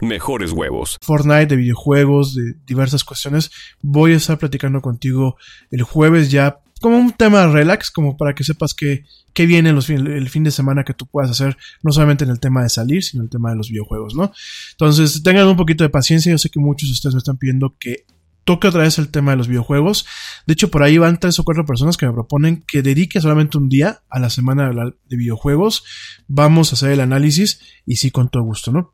mejores 0.00 0.52
huevos. 0.52 0.98
Fortnite, 1.02 1.46
de 1.46 1.56
videojuegos, 1.56 2.34
de 2.34 2.54
diversas 2.66 3.04
cuestiones. 3.04 3.50
Voy 3.82 4.12
a 4.12 4.16
estar 4.16 4.38
platicando 4.38 4.80
contigo 4.80 5.36
el 5.70 5.82
jueves 5.82 6.30
ya 6.30 6.60
como 6.80 6.96
un 6.96 7.12
tema 7.12 7.46
relax, 7.46 7.90
como 7.90 8.16
para 8.16 8.34
que 8.34 8.42
sepas 8.42 8.72
que, 8.74 9.04
que 9.34 9.46
viene 9.46 9.68
el 9.70 10.30
fin 10.30 10.44
de 10.44 10.50
semana 10.50 10.82
que 10.82 10.94
tú 10.94 11.06
puedas 11.06 11.30
hacer, 11.30 11.56
no 11.82 11.92
solamente 11.92 12.24
en 12.24 12.30
el 12.30 12.40
tema 12.40 12.62
de 12.62 12.70
salir, 12.70 13.04
sino 13.04 13.22
en 13.22 13.26
el 13.26 13.30
tema 13.30 13.50
de 13.50 13.56
los 13.56 13.68
videojuegos, 13.68 14.14
¿no? 14.14 14.32
Entonces, 14.72 15.22
tengan 15.22 15.46
un 15.46 15.56
poquito 15.56 15.84
de 15.84 15.90
paciencia. 15.90 16.32
Yo 16.32 16.38
sé 16.38 16.48
que 16.48 16.58
muchos 16.58 16.88
de 16.88 16.94
ustedes 16.94 17.14
me 17.14 17.18
están 17.18 17.36
pidiendo 17.36 17.76
que 17.78 18.06
toque 18.44 18.68
otra 18.68 18.82
vez 18.82 18.98
el 18.98 19.10
tema 19.10 19.32
de 19.32 19.36
los 19.36 19.48
videojuegos. 19.48 20.06
De 20.46 20.54
hecho, 20.54 20.70
por 20.70 20.82
ahí 20.82 20.96
van 20.96 21.20
tres 21.20 21.38
o 21.38 21.44
cuatro 21.44 21.66
personas 21.66 21.98
que 21.98 22.06
me 22.06 22.12
proponen 22.12 22.64
que 22.66 22.82
dedique 22.82 23.20
solamente 23.20 23.58
un 23.58 23.68
día 23.68 24.02
a 24.08 24.18
la 24.18 24.30
semana 24.30 24.72
de 24.72 25.16
videojuegos. 25.16 25.84
Vamos 26.28 26.72
a 26.72 26.76
hacer 26.76 26.92
el 26.92 27.00
análisis 27.00 27.60
y 27.84 27.96
sí, 27.96 28.10
con 28.10 28.30
todo 28.30 28.42
gusto, 28.42 28.72
¿no? 28.72 28.90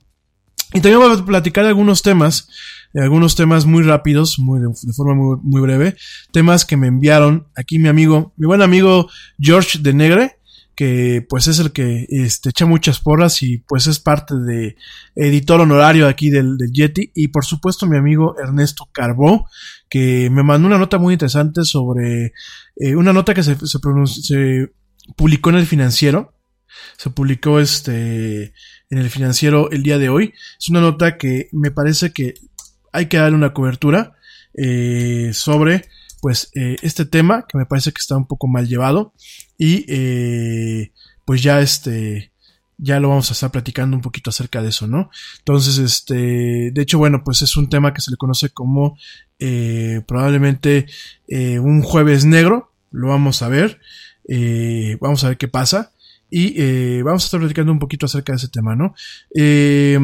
Y 0.73 0.81
también 0.81 0.99
voy 0.99 1.17
a 1.17 1.25
platicar 1.25 1.65
de 1.65 1.71
algunos 1.71 2.03
temas, 2.03 2.49
de 2.93 3.03
algunos 3.03 3.37
temas 3.37 3.67
muy 3.67 3.83
rápidos, 3.83 4.39
muy 4.39 4.61
de, 4.61 4.93
forma 4.93 5.15
muy, 5.15 5.37
muy 5.43 5.61
breve, 5.61 5.97
temas 6.33 6.65
que 6.65 6.77
me 6.77 6.89
enviaron 6.89 7.47
aquí 7.57 7.79
mi 7.79 7.89
amigo, 7.89 8.33
mi 8.37 8.47
buen 8.47 8.63
amigo 8.63 9.09
George 9.39 9.79
de 9.79 9.95
Negre, 9.95 10.39
que 10.75 11.25
pues 11.27 11.47
es 11.47 11.59
el 11.59 11.73
que 11.73 12.07
este, 12.11 12.51
echa 12.51 12.67
muchas 12.67 13.01
porras 13.01 13.43
y 13.43 13.59
pues 13.59 13.87
es 13.87 13.99
parte 13.99 14.35
de 14.37 14.77
editor 15.15 15.61
honorario 15.61 16.07
aquí 16.07 16.29
del, 16.29 16.59
del 16.59 16.71
Yeti. 16.71 17.13
Y 17.15 17.29
por 17.29 17.47
supuesto 17.47 17.87
mi 17.87 17.97
amigo 17.97 18.37
Ernesto 18.39 18.87
Carbó 18.93 19.49
que 19.89 20.29
me 20.31 20.43
mandó 20.43 20.67
una 20.67 20.79
nota 20.79 20.99
muy 20.99 21.15
interesante 21.15 21.65
sobre 21.65 22.35
eh, 22.77 22.95
una 22.95 23.15
nota 23.15 23.33
que 23.33 23.43
se, 23.43 23.57
se, 23.57 23.79
se 24.07 24.71
publicó 25.17 25.49
en 25.49 25.57
el 25.57 25.67
financiero 25.67 26.36
se 26.97 27.11
publicó 27.11 27.61
este 27.61 28.53
en 28.91 28.99
el 28.99 29.11
financiero 29.11 29.71
el 29.71 29.83
día 29.83 29.99
de 29.99 30.09
hoy. 30.09 30.35
Es 30.59 30.69
una 30.69 30.81
nota 30.81 31.19
que 31.19 31.49
me 31.53 31.71
parece 31.71 32.13
que 32.13 32.35
hay 32.93 33.07
que 33.07 33.19
darle 33.19 33.37
una 33.37 33.53
cobertura 33.53 34.17
eh, 34.55 35.31
sobre 35.35 35.85
pues 36.23 36.51
eh, 36.55 36.77
este 36.81 37.05
tema 37.05 37.45
que 37.47 37.59
me 37.59 37.67
parece 37.67 37.93
que 37.93 38.01
está 38.01 38.17
un 38.17 38.27
poco 38.27 38.49
mal 38.49 38.67
llevado 38.67 39.13
y 39.59 39.85
eh, 39.87 40.93
pues 41.27 41.43
ya 41.43 41.61
este 41.61 42.33
ya 42.79 42.99
lo 42.99 43.11
vamos 43.11 43.31
a 43.31 43.35
estar 43.35 43.51
platicando 43.51 43.97
un 43.97 44.03
poquito 44.03 44.29
acerca 44.29 44.61
de 44.61 44.69
eso, 44.69 44.87
¿no? 44.87 45.09
Entonces, 45.39 45.79
este, 45.79 46.71
de 46.73 46.83
hecho, 46.83 46.99
bueno, 46.99 47.23
pues 47.25 47.41
es 47.41 47.57
un 47.57 47.71
tema 47.71 47.95
que 47.95 48.03
se 48.03 48.11
le 48.11 48.19
conoce 48.19 48.51
como 48.51 48.99
probablemente 50.07 50.85
un 51.27 51.81
jueves 51.81 52.27
negro, 52.27 52.75
lo 52.91 53.09
vamos 53.09 53.41
a 53.41 53.49
ver, 53.49 53.81
vamos 55.01 55.25
a 55.25 55.29
ver 55.29 55.39
qué 55.39 55.49
pasa 55.49 55.93
y 56.31 56.55
eh, 56.61 57.03
vamos 57.05 57.25
a 57.25 57.27
estar 57.27 57.41
platicando 57.41 57.73
un 57.73 57.79
poquito 57.79 58.07
acerca 58.07 58.33
de 58.33 58.37
ese 58.37 58.49
tema, 58.49 58.75
¿no? 58.75 58.95
Eh, 59.35 59.99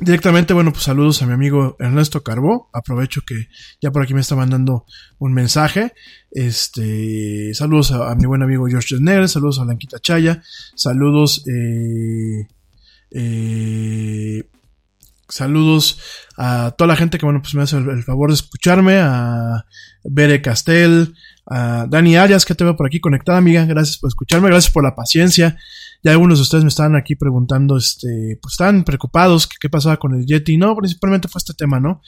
Directamente, 0.00 0.54
bueno, 0.54 0.72
pues 0.72 0.84
saludos 0.84 1.22
a 1.22 1.26
mi 1.26 1.32
amigo 1.32 1.76
Ernesto 1.80 2.22
Carbó. 2.22 2.70
Aprovecho 2.72 3.22
que 3.26 3.48
ya 3.80 3.90
por 3.90 4.02
aquí 4.02 4.14
me 4.14 4.20
está 4.20 4.36
mandando 4.36 4.86
un 5.18 5.32
mensaje. 5.32 5.92
Este, 6.30 7.52
saludos 7.54 7.90
a, 7.90 8.14
mi 8.14 8.26
buen 8.26 8.42
amigo 8.42 8.68
George 8.68 8.96
Negre, 9.00 9.26
saludos 9.26 9.58
a 9.58 9.64
Blanquita 9.64 9.98
Chaya, 9.98 10.40
saludos, 10.76 11.42
eh, 11.48 12.46
saludos 15.28 15.98
a 16.36 16.76
toda 16.78 16.86
la 16.86 16.96
gente 16.96 17.18
que, 17.18 17.26
bueno, 17.26 17.42
pues 17.42 17.56
me 17.56 17.62
hace 17.62 17.78
el, 17.78 17.88
el 17.88 18.04
favor 18.04 18.28
de 18.30 18.34
escucharme, 18.34 18.98
a 19.00 19.64
Bere 20.04 20.40
Castel, 20.42 21.16
a 21.50 21.86
Dani 21.88 22.16
Arias, 22.16 22.44
que 22.44 22.54
te 22.54 22.64
veo 22.64 22.76
por 22.76 22.86
aquí 22.86 23.00
conectada, 23.00 23.38
amiga. 23.38 23.64
Gracias 23.64 23.98
por 23.98 24.08
escucharme, 24.08 24.48
gracias 24.48 24.72
por 24.72 24.84
la 24.84 24.94
paciencia. 24.94 25.56
Ya 26.02 26.12
algunos 26.12 26.38
de 26.38 26.42
ustedes 26.42 26.64
me 26.64 26.68
estaban 26.68 26.94
aquí 26.94 27.16
preguntando, 27.16 27.76
este, 27.76 28.38
pues 28.40 28.52
estaban 28.52 28.84
preocupados 28.84 29.46
que 29.46 29.56
qué 29.58 29.70
pasaba 29.70 29.96
con 29.96 30.14
el 30.14 30.26
Yeti. 30.26 30.56
No, 30.56 30.76
principalmente 30.76 31.28
fue 31.28 31.38
este 31.38 31.54
tema, 31.54 31.80
¿no? 31.80 32.02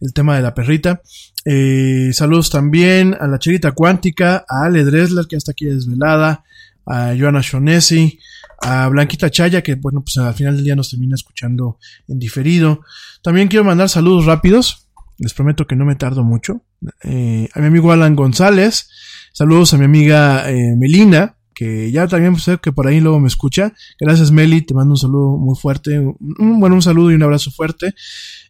El 0.00 0.12
tema 0.12 0.36
de 0.36 0.42
la 0.42 0.54
perrita. 0.54 1.00
Eh, 1.44 2.10
saludos 2.12 2.50
también 2.50 3.16
a 3.18 3.26
la 3.26 3.38
Cherita 3.38 3.72
Cuántica, 3.72 4.44
a 4.48 4.66
Ale 4.66 4.84
Dresler, 4.84 5.26
que 5.26 5.36
está 5.36 5.52
aquí 5.52 5.64
desvelada, 5.64 6.44
a 6.86 7.14
Joana 7.18 7.40
Shonesi, 7.42 8.18
a 8.60 8.88
Blanquita 8.88 9.30
Chaya, 9.30 9.62
que 9.62 9.76
bueno, 9.76 10.02
pues 10.04 10.16
al 10.18 10.34
final 10.34 10.56
del 10.56 10.64
día 10.64 10.76
nos 10.76 10.90
termina 10.90 11.14
escuchando 11.14 11.78
en 12.06 12.18
diferido. 12.18 12.82
También 13.22 13.48
quiero 13.48 13.64
mandar 13.64 13.88
saludos 13.88 14.26
rápidos. 14.26 14.83
Les 15.18 15.32
prometo 15.34 15.66
que 15.66 15.76
no 15.76 15.84
me 15.84 15.94
tardo 15.96 16.24
mucho. 16.24 16.62
Eh, 17.02 17.48
a 17.54 17.60
mi 17.60 17.66
amigo 17.66 17.92
Alan 17.92 18.16
González. 18.16 18.88
Saludos 19.32 19.72
a 19.74 19.78
mi 19.78 19.84
amiga 19.84 20.50
eh, 20.50 20.74
Melina, 20.76 21.36
que 21.54 21.90
ya 21.90 22.06
también 22.08 22.36
sé 22.38 22.58
que 22.58 22.72
por 22.72 22.86
ahí 22.86 23.00
luego 23.00 23.20
me 23.20 23.28
escucha. 23.28 23.72
Gracias 24.00 24.30
Meli, 24.30 24.62
te 24.62 24.74
mando 24.74 24.92
un 24.94 24.98
saludo 24.98 25.36
muy 25.38 25.56
fuerte, 25.56 25.98
un, 25.98 26.16
un- 26.38 26.60
bueno, 26.60 26.74
un 26.76 26.82
saludo 26.82 27.10
y 27.10 27.14
un 27.14 27.22
abrazo 27.22 27.50
fuerte. 27.50 27.94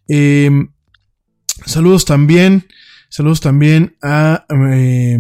Eh, 0.09 0.51
saludos 1.67 2.05
también, 2.05 2.67
saludos 3.09 3.41
también 3.41 3.97
a, 4.03 4.45
eh, 4.73 5.19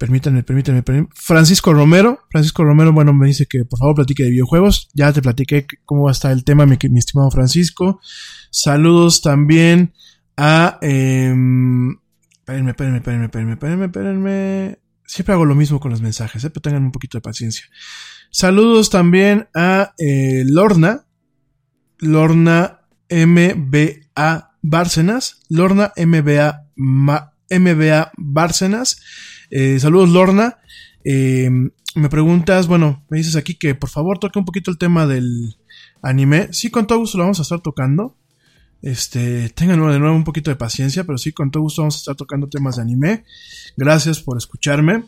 permítanme, 0.00 0.42
permítanme, 0.42 0.82
permítanme, 0.82 1.12
Francisco 1.14 1.74
Romero, 1.74 2.20
Francisco 2.30 2.64
Romero, 2.64 2.90
bueno, 2.94 3.12
me 3.12 3.26
dice 3.26 3.44
que 3.44 3.66
por 3.66 3.78
favor 3.78 3.96
platique 3.96 4.22
de 4.24 4.30
videojuegos, 4.30 4.88
ya 4.94 5.12
te 5.12 5.20
platiqué 5.20 5.66
cómo 5.84 6.04
va 6.04 6.10
a 6.10 6.12
estar 6.12 6.32
el 6.32 6.42
tema, 6.42 6.64
mi, 6.64 6.78
mi 6.88 6.98
estimado 6.98 7.30
Francisco. 7.30 8.00
Saludos 8.50 9.20
también 9.20 9.92
a, 10.38 10.78
eh, 10.80 11.34
espérenme, 12.38 12.70
espérenme, 12.70 12.96
espérenme, 12.98 13.24
espérenme, 13.26 13.52
espérenme, 13.54 13.84
espérenme. 13.86 14.78
Siempre 15.04 15.34
hago 15.34 15.44
lo 15.44 15.54
mismo 15.54 15.80
con 15.80 15.90
los 15.90 16.00
mensajes, 16.00 16.42
¿eh? 16.44 16.50
pero 16.50 16.62
tengan 16.62 16.84
un 16.84 16.92
poquito 16.92 17.18
de 17.18 17.22
paciencia. 17.22 17.66
Saludos 18.30 18.88
también 18.88 19.48
a 19.54 19.92
eh, 19.98 20.44
Lorna, 20.46 21.04
Lorna 21.98 22.80
MBA 23.10 24.56
Bárcenas, 24.62 25.40
Lorna 25.50 25.92
MBA, 25.96 26.68
Ma- 26.76 27.34
MBA 27.50 28.12
Bárcenas. 28.16 29.02
Eh, 29.50 29.80
saludos 29.80 30.10
Lorna. 30.10 30.58
Eh, 31.04 31.50
me 31.94 32.08
preguntas, 32.08 32.68
bueno, 32.68 33.04
me 33.08 33.18
dices 33.18 33.34
aquí 33.36 33.54
que 33.54 33.74
por 33.74 33.90
favor 33.90 34.18
toque 34.18 34.38
un 34.38 34.44
poquito 34.44 34.70
el 34.70 34.78
tema 34.78 35.06
del 35.06 35.56
anime. 36.02 36.48
Sí, 36.52 36.70
con 36.70 36.86
todo 36.86 37.00
gusto 37.00 37.18
lo 37.18 37.24
vamos 37.24 37.40
a 37.40 37.42
estar 37.42 37.60
tocando. 37.60 38.16
Este, 38.82 39.50
tengan 39.50 39.78
de 39.90 39.98
nuevo 39.98 40.14
un 40.14 40.24
poquito 40.24 40.50
de 40.50 40.56
paciencia, 40.56 41.04
pero 41.04 41.18
sí, 41.18 41.32
con 41.32 41.50
todo 41.50 41.64
gusto 41.64 41.82
vamos 41.82 41.96
a 41.96 41.98
estar 41.98 42.16
tocando 42.16 42.48
temas 42.48 42.76
de 42.76 42.82
anime. 42.82 43.24
Gracias 43.76 44.20
por 44.20 44.38
escucharme. 44.38 45.04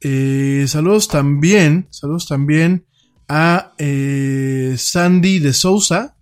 Eh, 0.00 0.64
saludos 0.68 1.08
también, 1.08 1.88
saludos 1.90 2.26
también 2.28 2.86
a 3.28 3.72
Sandy 4.76 5.40
de 5.40 5.52
Sousa. 5.52 6.16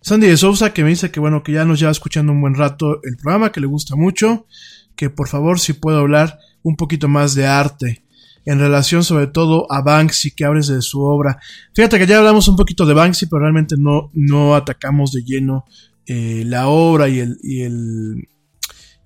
Sandy 0.00 0.26
de 0.26 0.36
Sousa 0.36 0.74
que 0.74 0.82
me 0.82 0.90
dice 0.90 1.10
que 1.10 1.20
bueno, 1.20 1.42
que 1.42 1.52
ya 1.52 1.64
nos 1.64 1.78
lleva 1.78 1.92
escuchando 1.92 2.32
un 2.32 2.40
buen 2.40 2.54
rato 2.54 3.00
el 3.04 3.16
programa, 3.16 3.52
que 3.52 3.60
le 3.60 3.66
gusta 3.66 3.94
mucho, 3.96 4.46
que 4.96 5.10
por 5.10 5.28
favor 5.28 5.60
si 5.60 5.72
puedo 5.72 5.98
hablar 5.98 6.38
un 6.62 6.76
poquito 6.76 7.08
más 7.08 7.34
de 7.34 7.46
arte 7.46 8.02
en 8.46 8.58
relación 8.58 9.04
sobre 9.04 9.26
todo 9.26 9.66
a 9.72 9.80
Banksy, 9.80 10.32
que 10.32 10.44
hables 10.44 10.66
de 10.66 10.82
su 10.82 11.02
obra. 11.02 11.38
Fíjate 11.74 11.98
que 11.98 12.06
ya 12.06 12.18
hablamos 12.18 12.46
un 12.48 12.56
poquito 12.56 12.84
de 12.84 12.94
Banksy, 12.94 13.26
pero 13.26 13.40
realmente 13.40 13.76
no, 13.78 14.10
no 14.12 14.54
atacamos 14.54 15.12
de 15.12 15.22
lleno 15.22 15.64
eh, 16.06 16.42
la 16.44 16.68
obra 16.68 17.08
y 17.08 17.20
el, 17.20 17.38
y 17.42 17.62
el 17.62 18.28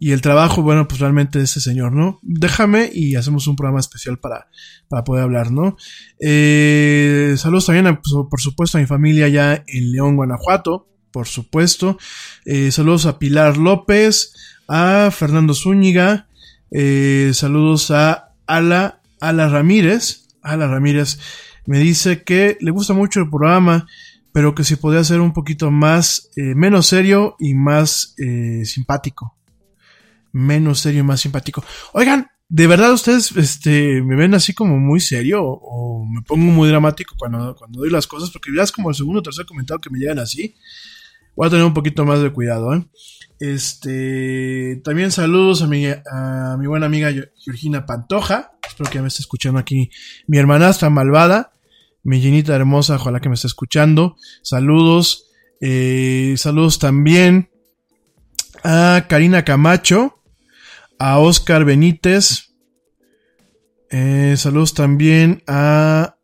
y 0.01 0.13
el 0.13 0.21
trabajo, 0.21 0.63
bueno, 0.63 0.87
pues 0.87 1.01
realmente 1.01 1.39
de 1.39 1.45
ese 1.45 1.61
señor, 1.61 1.93
¿no? 1.93 2.21
Déjame 2.23 2.91
y 2.93 3.17
hacemos 3.17 3.49
un 3.49 3.57
programa 3.57 3.81
especial 3.81 4.19
para, 4.19 4.49
para 4.89 5.03
poder 5.03 5.25
hablar, 5.25 5.51
¿no? 5.51 5.77
Eh, 6.21 7.35
saludos 7.37 7.67
también, 7.67 7.89
a, 7.89 8.01
pues, 8.01 8.15
por 8.31 8.41
supuesto, 8.41 8.79
a 8.79 8.81
mi 8.81 8.87
familia 8.87 9.27
allá 9.27 9.65
en 9.67 9.91
León, 9.91 10.17
Guanajuato, 10.17 10.87
por 11.11 11.27
supuesto. 11.27 11.99
Eh, 12.45 12.71
saludos 12.71 13.07
a 13.07 13.19
Pilar 13.19 13.57
López, 13.57 14.35
a 14.69 15.11
Fernando 15.11 15.55
Zúñiga, 15.55 16.29
eh, 16.71 17.31
saludos 17.33 17.91
a 17.91 18.35
Ala, 18.47 19.01
Ala 19.21 19.49
Ramírez, 19.49 20.29
Ala 20.43 20.69
Ramírez 20.69 21.19
me 21.67 21.79
dice 21.79 22.23
que 22.23 22.57
le 22.61 22.71
gusta 22.71 22.93
mucho 22.95 23.21
el 23.21 23.31
programa, 23.31 23.87
pero 24.33 24.55
que 24.55 24.65
si 24.65 24.77
podía 24.77 25.03
ser 25.05 25.21
un 25.21 25.33
poquito 25.33 25.71
más, 25.71 26.31
eh, 26.37 26.55
menos 26.55 26.87
serio 26.87 27.37
y 27.39 27.55
más 27.55 28.15
eh, 28.19 28.65
simpático. 28.65 29.37
Menos 30.33 30.81
serio 30.81 31.01
y 31.01 31.03
más 31.03 31.21
simpático. 31.21 31.65
Oigan, 31.93 32.29
de 32.49 32.67
verdad 32.67 32.93
ustedes 32.93 33.33
este, 33.33 34.03
me 34.03 34.17
ven 34.17 34.35
así 34.35 34.55
como 34.55 34.79
muy 34.79 35.01
serio 35.01 35.43
o, 35.45 36.07
me 36.07 36.23
pongo 36.23 36.51
muy 36.53 36.69
dramático 36.69 37.15
cuando, 37.19 37.55
cuando 37.57 37.81
doy 37.81 37.91
las 37.91 38.07
cosas, 38.07 38.31
porque 38.31 38.51
ya 38.55 38.63
es 38.63 38.73
como 38.73 38.91
el 38.91 38.95
segundo 38.95 39.21
o 39.21 39.23
tercer 39.23 39.45
comentario 39.45 39.81
que 39.81 39.91
me 39.91 39.99
llegan 39.99 40.19
así. 40.19 40.55
Voy 41.37 41.47
a 41.47 41.51
tener 41.51 41.65
un 41.65 41.75
poquito 41.75 42.05
más 42.05 42.23
de 42.23 42.33
cuidado, 42.33 42.75
¿eh? 42.75 42.85
Este, 43.41 44.81
también 44.83 45.13
saludos 45.13 45.63
a 45.63 45.67
mi, 45.67 45.87
a 45.87 46.57
mi 46.59 46.67
buena 46.67 46.87
amiga 46.87 47.11
Georgina 47.37 47.87
Pantoja. 47.87 48.53
Espero 48.67 48.91
que 48.91 49.01
me 49.01 49.09
esté 49.09 49.23
escuchando 49.23 49.61
aquí. 49.61 49.91
Mi 50.27 50.39
hermanastra 50.39 50.91
malvada, 50.91 51.53
mi 52.03 52.21
llenita 52.21 52.55
hermosa, 52.55 52.97
ojalá 52.97 53.21
que 53.21 53.29
me 53.29 53.37
esté 53.37 53.47
escuchando. 53.47 54.17
Saludos. 54.43 55.27
Eh, 55.61 56.35
saludos 56.37 56.79
también 56.79 57.51
a 58.65 59.07
Karina 59.09 59.45
Camacho, 59.45 60.23
a 60.99 61.19
Oscar 61.19 61.65
Benítez. 61.65 62.55
Eh, 63.91 64.35
saludos 64.37 64.75
también 64.75 65.43
a 65.47 66.17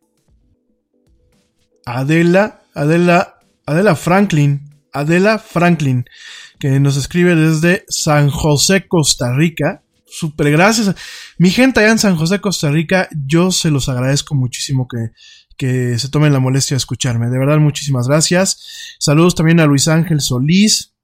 Adela, 1.87 2.63
Adela, 2.75 3.41
Adela 3.67 3.97
Franklin, 3.97 4.74
Adela 4.95 5.39
Franklin, 5.39 6.07
que 6.59 6.81
nos 6.81 6.97
escribe 6.97 7.35
desde 7.35 7.85
San 7.89 8.31
José, 8.31 8.87
Costa 8.89 9.35
Rica. 9.35 9.83
Super 10.07 10.51
gracias. 10.53 10.95
Mi 11.37 11.51
gente 11.51 11.81
allá 11.81 11.91
en 11.91 11.99
San 11.99 12.17
José, 12.17 12.41
Costa 12.41 12.71
Rica, 12.71 13.09
yo 13.27 13.51
se 13.51 13.71
los 13.71 13.89
agradezco 13.89 14.35
muchísimo 14.35 14.87
que, 14.89 15.11
que 15.57 15.99
se 15.99 16.09
tomen 16.09 16.33
la 16.33 16.39
molestia 16.39 16.77
de 16.77 16.79
escucharme. 16.79 17.29
De 17.29 17.39
verdad, 17.39 17.59
muchísimas 17.59 18.09
gracias. 18.09 18.97
Saludos 19.01 19.35
también 19.35 19.61
a 19.61 19.67
Luis 19.67 19.89
Ángel 19.89 20.21
Solís. 20.21 20.95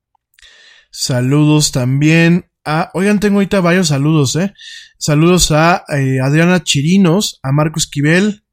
Saludos 0.93 1.73
también 1.73 2.51
a... 2.65 2.91
Oigan, 2.95 3.21
tengo 3.21 3.37
ahorita 3.37 3.61
varios 3.61 3.89
saludos, 3.89 4.37
¿eh? 4.37 4.55
Saludos 4.99 5.51
a 5.51 5.85
eh, 5.89 6.21
Adriana 6.23 6.63
Chirinos, 6.63 7.41
a 7.43 7.53
Marco 7.53 7.79
Esquivel 7.79 8.45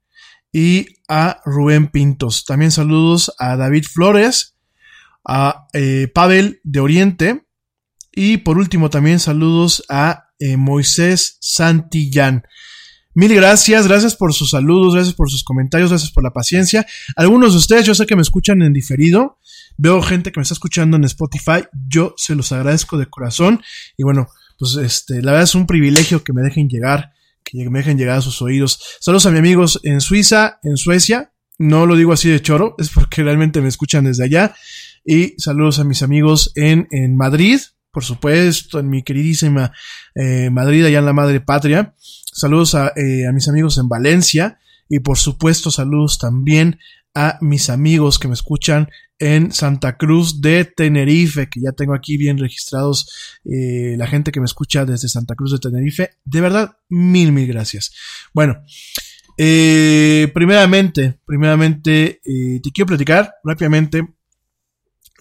y 0.51 0.87
a 1.07 1.41
Rubén 1.45 1.87
Pintos. 1.87 2.45
También 2.45 2.71
saludos 2.71 3.33
a 3.37 3.55
David 3.57 3.85
Flores, 3.85 4.56
a 5.27 5.67
eh, 5.73 6.09
Pavel 6.13 6.61
de 6.63 6.79
Oriente 6.79 7.47
y 8.13 8.37
por 8.37 8.57
último 8.57 8.89
también 8.89 9.19
saludos 9.19 9.83
a 9.89 10.29
eh, 10.39 10.57
Moisés 10.57 11.37
Santillán. 11.41 12.43
Mil 13.13 13.33
gracias, 13.33 13.87
gracias 13.87 14.15
por 14.15 14.33
sus 14.33 14.51
saludos, 14.51 14.93
gracias 14.93 15.15
por 15.15 15.29
sus 15.29 15.43
comentarios, 15.43 15.89
gracias 15.89 16.11
por 16.11 16.23
la 16.23 16.31
paciencia. 16.31 16.85
Algunos 17.15 17.53
de 17.53 17.57
ustedes 17.57 17.85
yo 17.85 17.95
sé 17.95 18.05
que 18.05 18.15
me 18.15 18.21
escuchan 18.21 18.61
en 18.61 18.73
diferido, 18.73 19.39
veo 19.75 20.01
gente 20.01 20.31
que 20.31 20.39
me 20.39 20.43
está 20.43 20.53
escuchando 20.53 20.97
en 20.97 21.03
Spotify, 21.03 21.65
yo 21.87 22.13
se 22.15 22.35
los 22.35 22.51
agradezco 22.51 22.97
de 22.97 23.07
corazón 23.07 23.61
y 23.97 24.03
bueno, 24.03 24.27
pues 24.57 24.75
este, 24.75 25.21
la 25.21 25.31
verdad 25.31 25.43
es 25.43 25.55
un 25.55 25.67
privilegio 25.67 26.23
que 26.23 26.31
me 26.31 26.41
dejen 26.41 26.69
llegar, 26.69 27.11
que 27.43 27.69
me 27.69 27.79
dejen 27.79 27.97
llegar 27.97 28.19
a 28.19 28.21
sus 28.21 28.41
oídos. 28.41 28.79
Saludos 29.01 29.25
a 29.25 29.31
mis 29.31 29.39
amigos 29.39 29.79
en 29.83 29.99
Suiza, 29.99 30.59
en 30.63 30.77
Suecia, 30.77 31.33
no 31.59 31.87
lo 31.87 31.95
digo 31.95 32.13
así 32.13 32.29
de 32.29 32.41
choro, 32.41 32.75
es 32.77 32.89
porque 32.89 33.23
realmente 33.23 33.61
me 33.61 33.67
escuchan 33.67 34.05
desde 34.05 34.23
allá. 34.23 34.55
Y 35.09 35.35
saludos 35.37 35.79
a 35.79 35.85
mis 35.85 36.03
amigos 36.03 36.51
en, 36.55 36.89
en 36.91 37.15
Madrid, 37.15 37.61
por 37.91 38.03
supuesto, 38.03 38.77
en 38.77 38.89
mi 38.89 39.03
queridísima 39.03 39.71
eh, 40.13 40.49
Madrid, 40.49 40.83
allá 40.83 40.99
en 40.99 41.05
la 41.05 41.13
madre 41.13 41.39
patria. 41.39 41.95
Saludos 42.33 42.75
a, 42.75 42.91
eh, 42.97 43.25
a 43.25 43.31
mis 43.31 43.47
amigos 43.47 43.77
en 43.77 43.87
Valencia. 43.87 44.59
Y 44.89 44.99
por 44.99 45.17
supuesto, 45.17 45.71
saludos 45.71 46.19
también 46.19 46.79
a 47.15 47.37
mis 47.39 47.69
amigos 47.69 48.19
que 48.19 48.27
me 48.27 48.33
escuchan 48.33 48.89
en 49.17 49.53
Santa 49.53 49.95
Cruz 49.95 50.41
de 50.41 50.65
Tenerife, 50.65 51.47
que 51.49 51.61
ya 51.61 51.71
tengo 51.71 51.95
aquí 51.95 52.17
bien 52.17 52.37
registrados 52.37 53.39
eh, 53.45 53.95
la 53.97 54.07
gente 54.07 54.33
que 54.33 54.41
me 54.41 54.45
escucha 54.45 54.83
desde 54.85 55.07
Santa 55.07 55.35
Cruz 55.35 55.53
de 55.53 55.59
Tenerife. 55.59 56.11
De 56.25 56.41
verdad, 56.41 56.77
mil, 56.89 57.31
mil 57.31 57.47
gracias. 57.47 57.93
Bueno, 58.33 58.61
eh, 59.37 60.29
primeramente, 60.33 61.19
primeramente, 61.25 62.19
eh, 62.25 62.59
te 62.61 62.71
quiero 62.71 62.87
platicar 62.87 63.35
rápidamente 63.43 64.16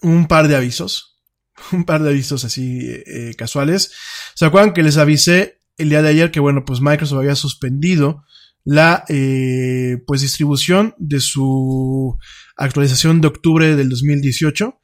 un 0.01 0.27
par 0.27 0.47
de 0.47 0.55
avisos. 0.55 1.15
Un 1.71 1.85
par 1.85 2.03
de 2.03 2.09
avisos 2.11 2.45
así 2.45 2.81
eh, 2.83 3.33
casuales. 3.35 3.91
¿Se 4.35 4.45
acuerdan 4.45 4.73
que 4.73 4.83
les 4.83 4.97
avisé 4.97 5.59
el 5.77 5.89
día 5.89 6.03
de 6.03 6.09
ayer 6.09 6.29
que, 6.29 6.39
bueno, 6.39 6.65
pues 6.65 6.81
Microsoft 6.81 7.17
había 7.17 7.35
suspendido 7.35 8.23
la 8.63 9.05
eh, 9.07 10.03
pues 10.05 10.19
distribución 10.19 10.93
de 10.97 11.21
su 11.21 12.17
actualización 12.57 13.21
de 13.21 13.29
octubre 13.29 13.77
del 13.77 13.87
2018 13.87 14.77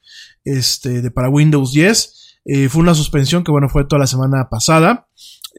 este 0.45 1.01
de 1.01 1.11
para 1.11 1.27
Windows 1.27 1.73
10 1.73 2.39
eh, 2.45 2.69
fue 2.69 2.81
una 2.81 2.95
suspensión 2.95 3.43
que 3.43 3.51
bueno 3.51 3.67
fue 3.67 3.83
toda 3.83 3.99
la 3.99 4.07
semana 4.07 4.47
pasada 4.49 5.09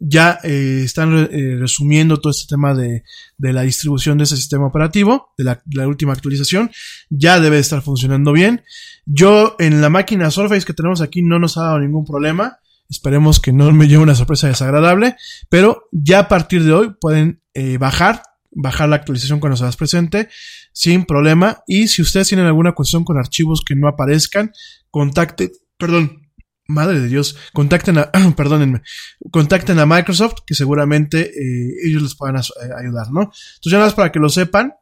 ya 0.00 0.38
eh, 0.42 0.82
están 0.84 1.28
eh, 1.30 1.56
resumiendo 1.58 2.18
todo 2.18 2.30
este 2.30 2.46
tema 2.48 2.74
de, 2.74 3.04
de, 3.38 3.52
la 3.52 3.62
distribución 3.62 4.18
de 4.18 4.24
ese 4.24 4.36
sistema 4.36 4.66
operativo, 4.66 5.32
de 5.38 5.44
la, 5.44 5.88
última 5.88 6.12
actualización. 6.12 6.70
Ya 7.10 7.40
debe 7.40 7.58
estar 7.58 7.82
funcionando 7.82 8.32
bien. 8.32 8.62
Yo 9.06 9.56
en 9.58 9.80
la 9.80 9.90
máquina 9.90 10.30
Surface 10.30 10.66
que 10.66 10.74
tenemos 10.74 11.00
aquí 11.00 11.22
no 11.22 11.38
nos 11.38 11.56
ha 11.56 11.64
dado 11.64 11.78
ningún 11.78 12.04
problema. 12.04 12.58
Esperemos 12.88 13.40
que 13.40 13.52
no 13.52 13.70
me 13.72 13.88
lleve 13.88 14.02
una 14.02 14.14
sorpresa 14.14 14.48
desagradable. 14.48 15.16
Pero 15.48 15.88
ya 15.92 16.20
a 16.20 16.28
partir 16.28 16.64
de 16.64 16.72
hoy 16.72 16.94
pueden 17.00 17.40
eh, 17.54 17.78
bajar, 17.78 18.22
bajar 18.50 18.88
la 18.88 18.96
actualización 18.96 19.40
cuando 19.40 19.56
se 19.56 19.64
las 19.64 19.76
presente 19.76 20.28
sin 20.72 21.04
problema. 21.04 21.62
Y 21.66 21.88
si 21.88 22.02
ustedes 22.02 22.28
tienen 22.28 22.46
alguna 22.46 22.72
cuestión 22.72 23.04
con 23.04 23.16
archivos 23.16 23.62
que 23.64 23.76
no 23.76 23.88
aparezcan, 23.88 24.52
contacte, 24.90 25.52
perdón, 25.78 26.23
Madre 26.66 27.00
de 27.00 27.08
Dios, 27.08 27.36
contacten 27.52 27.98
a, 27.98 28.10
perdónenme, 28.36 28.82
contacten 29.30 29.78
a 29.78 29.86
Microsoft, 29.86 30.40
que 30.46 30.54
seguramente 30.54 31.20
eh, 31.20 31.74
ellos 31.84 32.02
les 32.02 32.14
puedan 32.14 32.36
ayudar, 32.36 33.10
¿no? 33.10 33.22
Entonces, 33.22 33.60
ya 33.64 33.78
nada 33.78 33.86
más 33.86 33.94
para 33.94 34.12
que 34.12 34.18
lo 34.18 34.28
sepan, 34.28 34.72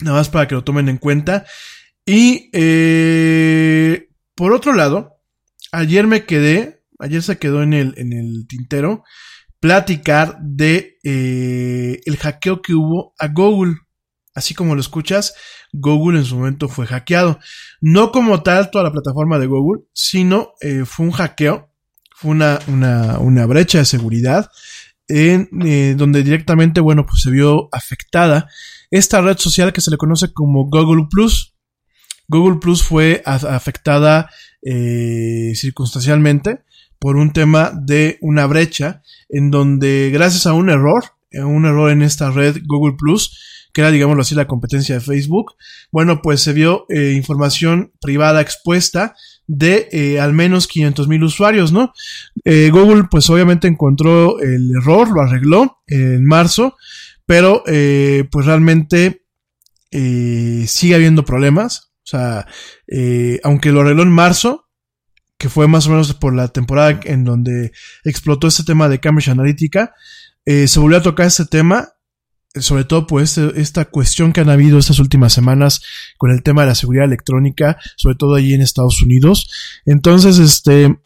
nada 0.00 0.18
más 0.18 0.28
para 0.28 0.48
que 0.48 0.54
lo 0.54 0.64
tomen 0.64 0.88
en 0.88 0.98
cuenta. 0.98 1.44
Y, 2.06 2.50
eh, 2.52 4.08
por 4.34 4.52
otro 4.52 4.72
lado, 4.72 5.20
ayer 5.72 6.06
me 6.06 6.24
quedé, 6.24 6.82
ayer 6.98 7.22
se 7.22 7.38
quedó 7.38 7.62
en 7.62 7.72
el, 7.72 7.94
en 7.96 8.12
el 8.12 8.46
tintero, 8.48 9.04
platicar 9.60 10.38
de 10.42 10.98
eh, 11.04 12.00
el 12.04 12.16
hackeo 12.18 12.60
que 12.60 12.74
hubo 12.74 13.14
a 13.18 13.28
Google. 13.28 13.76
Así 14.34 14.52
como 14.52 14.74
lo 14.74 14.80
escuchas, 14.80 15.34
Google 15.72 16.18
en 16.18 16.24
su 16.24 16.36
momento 16.36 16.68
fue 16.68 16.86
hackeado. 16.86 17.38
No 17.80 18.10
como 18.10 18.42
tal 18.42 18.70
toda 18.70 18.84
la 18.84 18.92
plataforma 18.92 19.38
de 19.38 19.46
Google, 19.46 19.82
sino 19.92 20.54
eh, 20.60 20.84
fue 20.84 21.06
un 21.06 21.12
hackeo, 21.12 21.70
fue 22.16 22.32
una, 22.32 22.58
una, 22.66 23.46
brecha 23.46 23.78
de 23.78 23.84
seguridad 23.84 24.50
en 25.06 25.48
eh, 25.64 25.94
donde 25.96 26.22
directamente, 26.22 26.80
bueno, 26.80 27.06
pues 27.06 27.22
se 27.22 27.30
vio 27.30 27.68
afectada 27.72 28.48
esta 28.90 29.20
red 29.20 29.38
social 29.38 29.72
que 29.72 29.80
se 29.80 29.90
le 29.90 29.96
conoce 29.96 30.32
como 30.32 30.64
Google 30.68 31.06
Plus. 31.10 31.54
Google 32.26 32.58
Plus 32.60 32.82
fue 32.82 33.22
afectada 33.24 34.30
eh, 34.62 35.52
circunstancialmente 35.54 36.64
por 36.98 37.16
un 37.16 37.32
tema 37.32 37.70
de 37.74 38.18
una 38.22 38.46
brecha 38.46 39.02
en 39.28 39.50
donde 39.50 40.10
gracias 40.12 40.46
a 40.46 40.54
un 40.54 40.70
error, 40.70 41.04
un 41.32 41.66
error 41.66 41.90
en 41.90 42.02
esta 42.02 42.30
red 42.30 42.58
Google 42.64 42.96
Plus, 42.98 43.63
que 43.74 43.80
era, 43.80 43.90
digámoslo 43.90 44.22
así, 44.22 44.36
la 44.36 44.46
competencia 44.46 44.94
de 44.94 45.00
Facebook, 45.00 45.56
bueno, 45.90 46.22
pues 46.22 46.40
se 46.40 46.52
vio 46.52 46.86
eh, 46.88 47.12
información 47.16 47.92
privada 48.00 48.40
expuesta 48.40 49.16
de 49.48 49.88
eh, 49.90 50.20
al 50.20 50.32
menos 50.32 50.68
500 50.68 51.08
mil 51.08 51.24
usuarios, 51.24 51.72
¿no? 51.72 51.92
Eh, 52.44 52.70
Google, 52.70 53.08
pues 53.10 53.28
obviamente 53.30 53.66
encontró 53.66 54.38
el 54.40 54.70
error, 54.80 55.10
lo 55.10 55.20
arregló 55.20 55.82
en 55.88 56.24
marzo, 56.24 56.76
pero 57.26 57.64
pues 57.64 58.46
realmente 58.46 59.24
sigue 59.90 60.94
habiendo 60.94 61.24
problemas. 61.24 61.92
O 62.04 62.06
sea, 62.06 62.46
aunque 63.42 63.72
lo 63.72 63.80
arregló 63.80 64.02
en 64.02 64.10
marzo, 64.10 64.68
que 65.36 65.48
fue 65.48 65.66
más 65.66 65.86
o 65.86 65.90
menos 65.90 66.14
por 66.14 66.34
la 66.34 66.48
temporada 66.48 67.00
en 67.04 67.24
donde 67.24 67.72
explotó 68.04 68.46
este 68.46 68.62
tema 68.62 68.88
de 68.88 69.00
Cambridge 69.00 69.30
Analytica, 69.30 69.94
se 70.44 70.78
volvió 70.78 70.98
a 70.98 71.02
tocar 71.02 71.26
este 71.26 71.46
tema 71.46 71.93
sobre 72.60 72.84
todo 72.84 73.06
por 73.06 73.22
este, 73.22 73.60
esta 73.60 73.84
cuestión 73.86 74.32
que 74.32 74.40
han 74.40 74.50
habido 74.50 74.78
estas 74.78 74.98
últimas 74.98 75.32
semanas 75.32 75.82
con 76.18 76.30
el 76.30 76.42
tema 76.42 76.62
de 76.62 76.68
la 76.68 76.74
seguridad 76.74 77.06
electrónica, 77.06 77.78
sobre 77.96 78.16
todo 78.16 78.34
allí 78.34 78.54
en 78.54 78.60
Estados 78.60 79.02
Unidos. 79.02 79.50
Entonces, 79.84 80.38
este, 80.38 80.98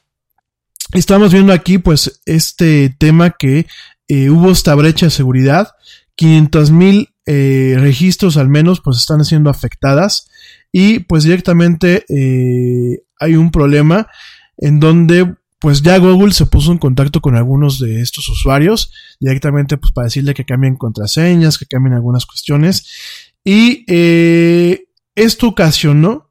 estamos 0.92 1.32
viendo 1.32 1.52
aquí 1.52 1.78
pues 1.78 2.20
este 2.26 2.94
tema 2.98 3.30
que 3.30 3.66
eh, 4.08 4.30
hubo 4.30 4.50
esta 4.50 4.74
brecha 4.74 5.06
de 5.06 5.10
seguridad, 5.10 5.68
500 6.16 6.70
mil 6.70 7.08
eh, 7.30 7.76
registros 7.78 8.38
al 8.38 8.48
menos 8.48 8.80
pues 8.80 8.96
están 8.96 9.22
siendo 9.22 9.50
afectadas 9.50 10.30
y 10.72 11.00
pues 11.00 11.24
directamente 11.24 12.06
eh, 12.08 13.02
hay 13.20 13.36
un 13.36 13.50
problema 13.50 14.08
en 14.56 14.80
donde 14.80 15.34
pues 15.58 15.82
ya 15.82 15.98
Google 15.98 16.32
se 16.32 16.46
puso 16.46 16.72
en 16.72 16.78
contacto 16.78 17.20
con 17.20 17.36
algunos 17.36 17.78
de 17.78 18.00
estos 18.00 18.28
usuarios 18.28 18.92
directamente 19.20 19.76
pues 19.76 19.92
para 19.92 20.06
decirle 20.06 20.34
que 20.34 20.44
cambien 20.44 20.76
contraseñas, 20.76 21.58
que 21.58 21.66
cambien 21.66 21.94
algunas 21.94 22.26
cuestiones 22.26 22.86
y 23.44 23.84
eh, 23.88 24.86
esto 25.14 25.48
ocasionó 25.48 26.30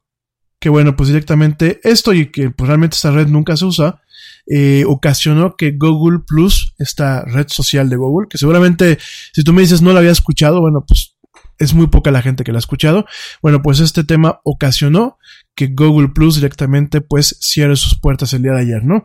que 0.60 0.70
bueno 0.70 0.96
pues 0.96 1.10
directamente 1.10 1.80
esto 1.84 2.13
y 2.13 2.32
que 2.32 2.50
pues 2.50 2.68
realmente 2.68 2.96
esta 2.96 3.12
red 3.12 3.28
nunca 3.28 3.58
se 3.58 3.66
usa 3.66 4.02
eh, 4.50 4.86
ocasionó 4.88 5.58
que 5.58 5.72
Google 5.72 6.20
Plus, 6.26 6.74
esta 6.80 7.26
red 7.26 7.48
social 7.50 7.90
de 7.90 7.98
Google, 7.98 8.30
que 8.30 8.38
seguramente 8.38 8.98
si 9.34 9.44
tú 9.44 9.52
me 9.52 9.62
dices 9.62 9.82
no 9.82 9.92
la 9.92 10.00
había 10.00 10.12
escuchado, 10.12 10.62
bueno, 10.62 10.86
pues 10.88 11.18
es 11.60 11.74
muy 11.74 11.88
poca 11.88 12.12
la 12.12 12.22
gente 12.22 12.44
que 12.44 12.54
la 12.54 12.60
ha 12.60 12.60
escuchado. 12.60 13.06
Bueno, 13.42 13.62
pues 13.62 13.80
este 13.80 14.04
tema 14.04 14.40
ocasionó 14.44 15.18
que 15.58 15.67
Google 15.67 16.10
Plus 16.10 16.36
directamente 16.36 17.02
pues 17.02 17.36
cierre 17.41 17.76
sus 17.76 18.00
puertas 18.00 18.32
el 18.34 18.43
día 18.43 18.54
de 18.54 18.62
ayer, 18.62 18.84
¿no? 18.84 19.04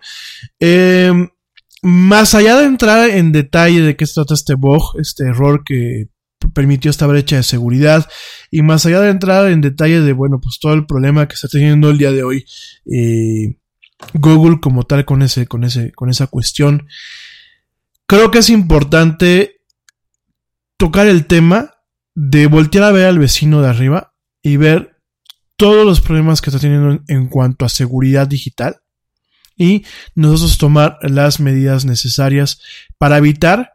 Em, 0.61 1.31
más 1.83 2.35
allá 2.35 2.59
de 2.59 2.67
entrar 2.67 3.09
en 3.11 3.33
detalle 3.33 3.81
de 3.81 3.97
qué 3.97 4.07
se 4.07 4.15
trata 4.15 4.35
este 4.35 4.55
bug, 4.55 4.83
este 5.01 5.25
error 5.25 5.65
que 5.65 6.09
permitió 6.55 6.91
esta 6.91 7.07
brecha 7.07 7.37
de 7.37 7.43
seguridad 7.43 8.07
y 8.51 8.63
más 8.63 8.85
allá 8.85 9.01
de 9.01 9.11
entrar 9.11 9.51
en 9.51 9.63
detalle 9.63 10.03
de, 10.03 10.13
bueno, 10.13 10.41
pues 10.41 10.59
todo 10.61 10.75
el 10.75 10.87
problema 10.87 11.27
que 11.27 11.35
está 11.35 11.49
teniendo 11.49 11.89
el 11.89 11.99
día 11.99 12.13
de 12.13 12.23
hoy 12.23 12.45
eh, 12.85 13.57
Google 14.13 14.61
como 14.61 14.85
tal 14.85 15.05
con 15.05 15.23
ese, 15.23 15.47
con 15.47 15.65
ese, 15.65 15.93
con 15.93 16.11
esa 16.11 16.27
cuestión, 16.27 16.87
creo 18.07 18.31
que 18.31 18.39
es 18.39 18.51
importante 18.51 19.63
tocar 20.77 21.07
el 21.07 21.27
tema 21.27 21.75
de 22.15 22.47
voltear 22.47 22.85
a 22.85 22.93
ver 22.93 23.07
al 23.07 23.19
vecino 23.19 23.63
de 23.63 23.69
arriba 23.69 24.15
y 24.43 24.59
ver 24.59 24.92
todos 25.57 25.87
los 25.87 26.01
problemas 26.01 26.41
que 26.41 26.51
está 26.51 26.61
teniendo 26.61 27.03
en 27.09 27.29
cuanto 27.29 27.65
a 27.65 27.69
seguridad 27.69 28.27
digital 28.27 28.77
y 29.57 29.85
nosotros 30.15 30.59
tomar 30.59 30.99
las 31.03 31.41
medidas 31.41 31.85
necesarias 31.85 32.61
para 32.99 33.19
evitar 33.19 33.75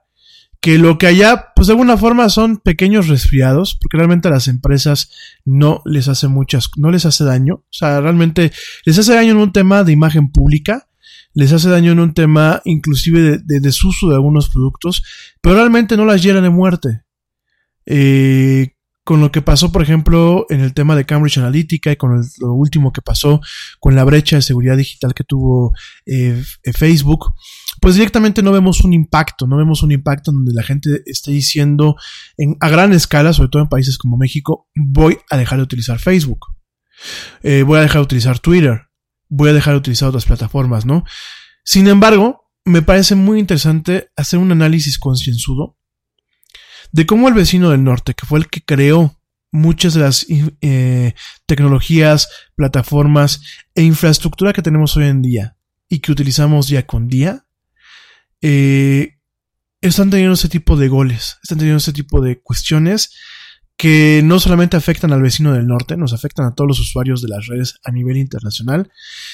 que 0.59 0.77
lo 0.77 0.97
que 0.97 1.07
allá, 1.07 1.53
pues 1.55 1.67
de 1.67 1.73
alguna 1.73 1.97
forma 1.97 2.29
son 2.29 2.57
pequeños 2.57 3.07
resfriados, 3.07 3.77
porque 3.79 3.97
realmente 3.97 4.27
a 4.27 4.31
las 4.31 4.47
empresas 4.47 5.11
no 5.45 5.81
les 5.85 6.07
hace 6.07 6.27
muchas, 6.27 6.69
no 6.77 6.91
les 6.91 7.05
hace 7.05 7.23
daño, 7.23 7.55
o 7.55 7.65
sea, 7.69 8.01
realmente 8.01 8.51
les 8.85 8.97
hace 8.97 9.13
daño 9.13 9.31
en 9.31 9.37
un 9.37 9.53
tema 9.53 9.83
de 9.83 9.91
imagen 9.91 10.31
pública, 10.31 10.89
les 11.33 11.53
hace 11.53 11.69
daño 11.69 11.91
en 11.91 11.99
un 11.99 12.13
tema 12.13 12.61
inclusive 12.65 13.21
de, 13.21 13.37
de 13.37 13.59
desuso 13.59 14.09
de 14.09 14.15
algunos 14.15 14.49
productos, 14.49 15.03
pero 15.41 15.55
realmente 15.55 15.95
no 15.95 16.05
las 16.05 16.23
llenan 16.23 16.43
de 16.43 16.49
muerte. 16.49 17.03
Eh, 17.85 18.76
con 19.07 19.21
lo 19.21 19.31
que 19.31 19.41
pasó, 19.41 19.71
por 19.71 19.81
ejemplo, 19.81 20.45
en 20.49 20.59
el 20.59 20.73
tema 20.73 20.93
de 20.93 21.05
Cambridge 21.05 21.37
Analytica 21.37 21.93
y 21.93 21.95
con 21.95 22.21
lo 22.39 22.53
último 22.53 22.91
que 22.91 23.01
pasó 23.01 23.39
con 23.79 23.95
la 23.95 24.03
brecha 24.03 24.35
de 24.35 24.41
seguridad 24.41 24.75
digital 24.75 25.13
que 25.13 25.23
tuvo 25.23 25.71
eh, 26.05 26.43
Facebook, 26.73 27.33
pues 27.79 27.95
directamente 27.95 28.43
no 28.43 28.51
vemos 28.51 28.83
un 28.83 28.91
impacto, 28.91 29.47
no 29.47 29.55
vemos 29.55 29.81
un 29.81 29.93
impacto 29.93 30.33
donde 30.33 30.53
la 30.53 30.61
gente 30.61 31.03
esté 31.05 31.31
diciendo 31.31 31.95
en, 32.35 32.57
a 32.59 32.67
gran 32.67 32.91
escala, 32.91 33.31
sobre 33.31 33.47
todo 33.47 33.61
en 33.61 33.69
países 33.69 33.97
como 33.97 34.17
México, 34.17 34.67
voy 34.75 35.17
a 35.29 35.37
dejar 35.37 35.59
de 35.59 35.63
utilizar 35.63 35.99
Facebook, 35.99 36.47
eh, 37.43 37.63
voy 37.63 37.77
a 37.79 37.83
dejar 37.83 38.01
de 38.01 38.07
utilizar 38.07 38.39
Twitter, 38.39 38.87
voy 39.29 39.51
a 39.51 39.53
dejar 39.53 39.75
de 39.75 39.79
utilizar 39.79 40.09
otras 40.09 40.25
plataformas, 40.25 40.85
¿no? 40.85 41.05
Sin 41.63 41.87
embargo, 41.87 42.41
me 42.65 42.81
parece 42.81 43.15
muy 43.15 43.39
interesante 43.39 44.09
hacer 44.17 44.37
un 44.37 44.51
análisis 44.51 44.99
concienzudo 44.99 45.77
de 46.91 47.05
cómo 47.05 47.27
el 47.27 47.33
vecino 47.33 47.69
del 47.69 47.83
norte, 47.83 48.13
que 48.13 48.25
fue 48.25 48.39
el 48.39 48.47
que 48.47 48.63
creó 48.63 49.17
muchas 49.51 49.93
de 49.93 50.01
las 50.01 50.25
eh, 50.29 51.13
tecnologías, 51.45 52.27
plataformas 52.55 53.41
e 53.75 53.83
infraestructura 53.83 54.53
que 54.53 54.61
tenemos 54.61 54.95
hoy 54.97 55.05
en 55.05 55.21
día 55.21 55.57
y 55.89 55.99
que 55.99 56.11
utilizamos 56.11 56.67
día 56.67 56.85
con 56.85 57.07
día, 57.07 57.45
eh, 58.41 59.17
están 59.81 60.09
teniendo 60.09 60.33
ese 60.33 60.49
tipo 60.49 60.75
de 60.75 60.87
goles, 60.87 61.37
están 61.43 61.59
teniendo 61.59 61.77
ese 61.77 61.93
tipo 61.93 62.21
de 62.21 62.41
cuestiones 62.41 63.11
que 63.77 64.21
no 64.23 64.39
solamente 64.39 64.75
afectan 64.75 65.13
al 65.13 65.21
vecino 65.21 65.53
del 65.53 65.67
norte, 65.67 65.97
nos 65.97 66.11
afectan 66.11 66.47
a 66.47 66.55
todos 66.55 66.67
los 66.67 66.79
usuarios 66.79 67.21
de 67.21 67.27
las 67.27 67.45
redes 67.45 67.75
a 67.83 67.91
nivel 67.91 68.17
internacional 68.17 68.91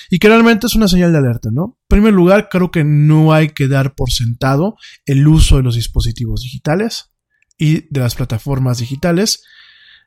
y 0.09 0.19
que 0.19 0.27
realmente 0.27 0.67
es 0.67 0.75
una 0.75 0.89
señal 0.89 1.13
de 1.13 1.19
alerta, 1.19 1.49
¿no? 1.49 1.77
En 1.83 1.87
primer 1.87 2.13
lugar, 2.13 2.49
creo 2.49 2.69
que 2.69 2.83
no 2.83 3.31
hay 3.31 3.49
que 3.49 3.69
dar 3.69 3.95
por 3.95 4.11
sentado 4.11 4.75
el 5.05 5.25
uso 5.27 5.57
de 5.57 5.63
los 5.63 5.75
dispositivos 5.75 6.41
digitales 6.41 7.12
y 7.57 7.87
de 7.89 7.99
las 7.99 8.15
plataformas 8.15 8.79
digitales. 8.79 9.43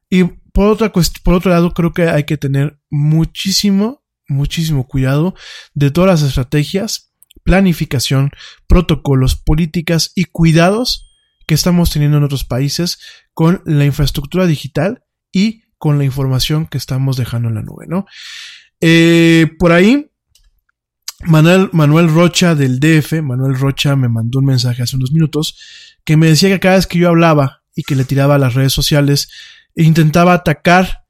Y 0.08 0.24
por, 0.24 0.68
otra 0.68 0.92
por 0.92 1.34
otro 1.34 1.50
lado, 1.50 1.72
creo 1.72 1.92
que 1.92 2.08
hay 2.08 2.24
que 2.24 2.36
tener 2.36 2.78
muchísimo, 2.90 4.04
muchísimo 4.28 4.86
cuidado 4.86 5.34
de 5.74 5.90
todas 5.90 6.20
las 6.20 6.28
estrategias, 6.28 7.12
planificación, 7.44 8.30
protocolos, 8.66 9.36
políticas 9.36 10.12
y 10.14 10.24
cuidados 10.24 11.10
que 11.46 11.54
estamos 11.54 11.90
teniendo 11.90 12.18
en 12.18 12.24
otros 12.24 12.44
países 12.44 12.98
con 13.32 13.62
la 13.64 13.84
infraestructura 13.84 14.46
digital 14.46 15.04
y 15.32 15.62
con 15.78 15.98
la 15.98 16.04
información 16.04 16.66
que 16.66 16.78
estamos 16.78 17.16
dejando 17.16 17.48
en 17.48 17.54
la 17.54 17.62
nube, 17.62 17.86
¿no? 17.86 18.06
Eh, 18.80 19.52
por 19.58 19.72
ahí, 19.72 20.10
Manuel, 21.24 21.70
Manuel 21.72 22.08
Rocha 22.08 22.54
del 22.54 22.80
DF, 22.80 23.22
Manuel 23.22 23.58
Rocha 23.58 23.96
me 23.96 24.08
mandó 24.08 24.40
un 24.40 24.46
mensaje 24.46 24.82
hace 24.82 24.96
unos 24.96 25.12
minutos 25.12 25.95
que 26.06 26.16
me 26.16 26.28
decía 26.28 26.48
que 26.48 26.60
cada 26.60 26.76
vez 26.76 26.86
que 26.86 26.98
yo 26.98 27.08
hablaba 27.08 27.64
y 27.74 27.82
que 27.82 27.96
le 27.96 28.04
tiraba 28.04 28.36
a 28.36 28.38
las 28.38 28.54
redes 28.54 28.72
sociales, 28.72 29.28
intentaba 29.74 30.32
atacar 30.32 31.04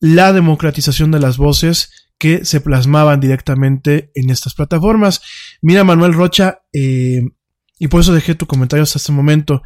la 0.00 0.32
democratización 0.32 1.10
de 1.10 1.18
las 1.18 1.36
voces 1.36 1.90
que 2.18 2.44
se 2.44 2.60
plasmaban 2.60 3.20
directamente 3.20 4.10
en 4.14 4.30
estas 4.30 4.54
plataformas. 4.54 5.20
Mira, 5.60 5.84
Manuel 5.84 6.14
Rocha, 6.14 6.62
eh, 6.72 7.20
y 7.78 7.88
por 7.88 8.00
eso 8.00 8.14
dejé 8.14 8.36
tu 8.36 8.46
comentario 8.46 8.84
hasta 8.84 8.98
este 8.98 9.12
momento, 9.12 9.62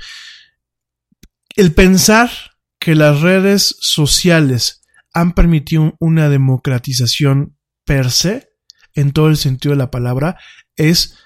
el 1.54 1.72
pensar 1.72 2.30
que 2.78 2.94
las 2.94 3.20
redes 3.20 3.76
sociales 3.80 4.82
han 5.12 5.34
permitido 5.34 5.96
una 6.00 6.30
democratización 6.30 7.58
per 7.84 8.10
se, 8.10 8.48
en 8.94 9.12
todo 9.12 9.28
el 9.28 9.36
sentido 9.36 9.72
de 9.72 9.78
la 9.78 9.90
palabra, 9.90 10.38
es, 10.76 11.18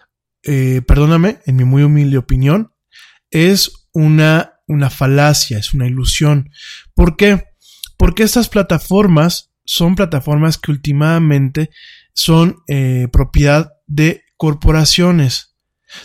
eh, 0.42 0.82
perdóname, 0.86 1.38
en 1.46 1.56
mi 1.56 1.64
muy 1.64 1.84
humilde 1.84 2.18
opinión, 2.18 2.72
es 3.30 3.88
una, 3.92 4.60
una 4.66 4.90
falacia, 4.90 5.58
es 5.58 5.74
una 5.74 5.86
ilusión. 5.86 6.50
¿Por 6.94 7.16
qué? 7.16 7.44
Porque 7.96 8.22
estas 8.22 8.48
plataformas 8.48 9.52
son 9.64 9.94
plataformas 9.94 10.58
que 10.58 10.70
últimamente 10.70 11.70
son 12.12 12.58
eh, 12.68 13.08
propiedad 13.12 13.72
de 13.86 14.22
corporaciones. 14.36 15.54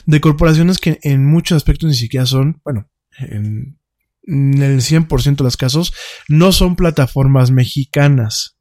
De 0.06 0.22
corporaciones 0.22 0.78
que 0.78 1.00
en 1.04 1.26
muchos 1.26 1.58
aspectos 1.58 1.90
ni 1.90 1.96
siquiera 1.96 2.26
son, 2.26 2.62
bueno, 2.64 2.90
en, 3.18 3.80
en 4.24 4.62
el 4.62 4.82
100% 4.82 5.36
de 5.36 5.44
los 5.44 5.58
casos, 5.58 5.94
no 6.28 6.52
son 6.52 6.76
plataformas 6.76 7.52
mexicanas 7.52 8.58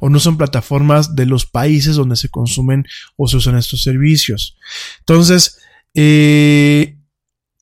o 0.00 0.08
no 0.08 0.20
son 0.20 0.36
plataformas 0.36 1.14
de 1.14 1.26
los 1.26 1.46
países 1.46 1.96
donde 1.96 2.16
se 2.16 2.28
consumen 2.28 2.84
o 3.16 3.26
se 3.28 3.36
usan 3.36 3.56
estos 3.56 3.82
servicios. 3.82 4.56
Entonces, 5.00 5.58
eh, 5.94 6.99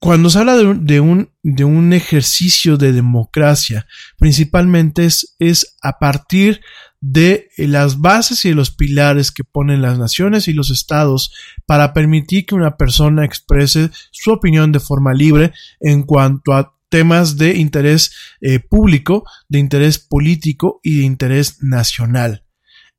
cuando 0.01 0.31
se 0.31 0.39
habla 0.39 0.55
de 0.57 1.01
un, 1.01 1.31
de 1.43 1.65
un, 1.65 1.93
ejercicio 1.93 2.77
de 2.77 2.93
democracia, 2.93 3.87
principalmente 4.19 5.05
es, 5.05 5.35
es 5.39 5.77
a 5.83 5.99
partir 5.99 6.61
de 7.01 7.49
las 7.57 8.01
bases 8.01 8.45
y 8.45 8.51
de 8.51 8.55
los 8.55 8.71
pilares 8.71 9.33
que 9.33 9.45
ponen 9.45 9.83
las 9.83 9.99
naciones 9.99 10.49
y 10.49 10.53
los 10.53 10.71
estados 10.71 11.33
para 11.67 11.93
permitir 11.93 12.47
que 12.47 12.55
una 12.55 12.77
persona 12.77 13.25
exprese 13.25 13.91
su 14.11 14.33
opinión 14.33 14.73
de 14.73 14.81
forma 14.81 15.15
libre 15.15 15.53
en 15.81 16.03
cuanto 16.03 16.53
a 16.53 16.75
temas 16.89 17.37
de 17.37 17.57
interés 17.57 18.13
eh, 18.41 18.61
público, 18.61 19.25
de 19.49 19.59
interés 19.59 19.99
político 19.99 20.81
y 20.83 20.99
de 20.99 21.05
interés 21.05 21.63
nacional 21.63 22.45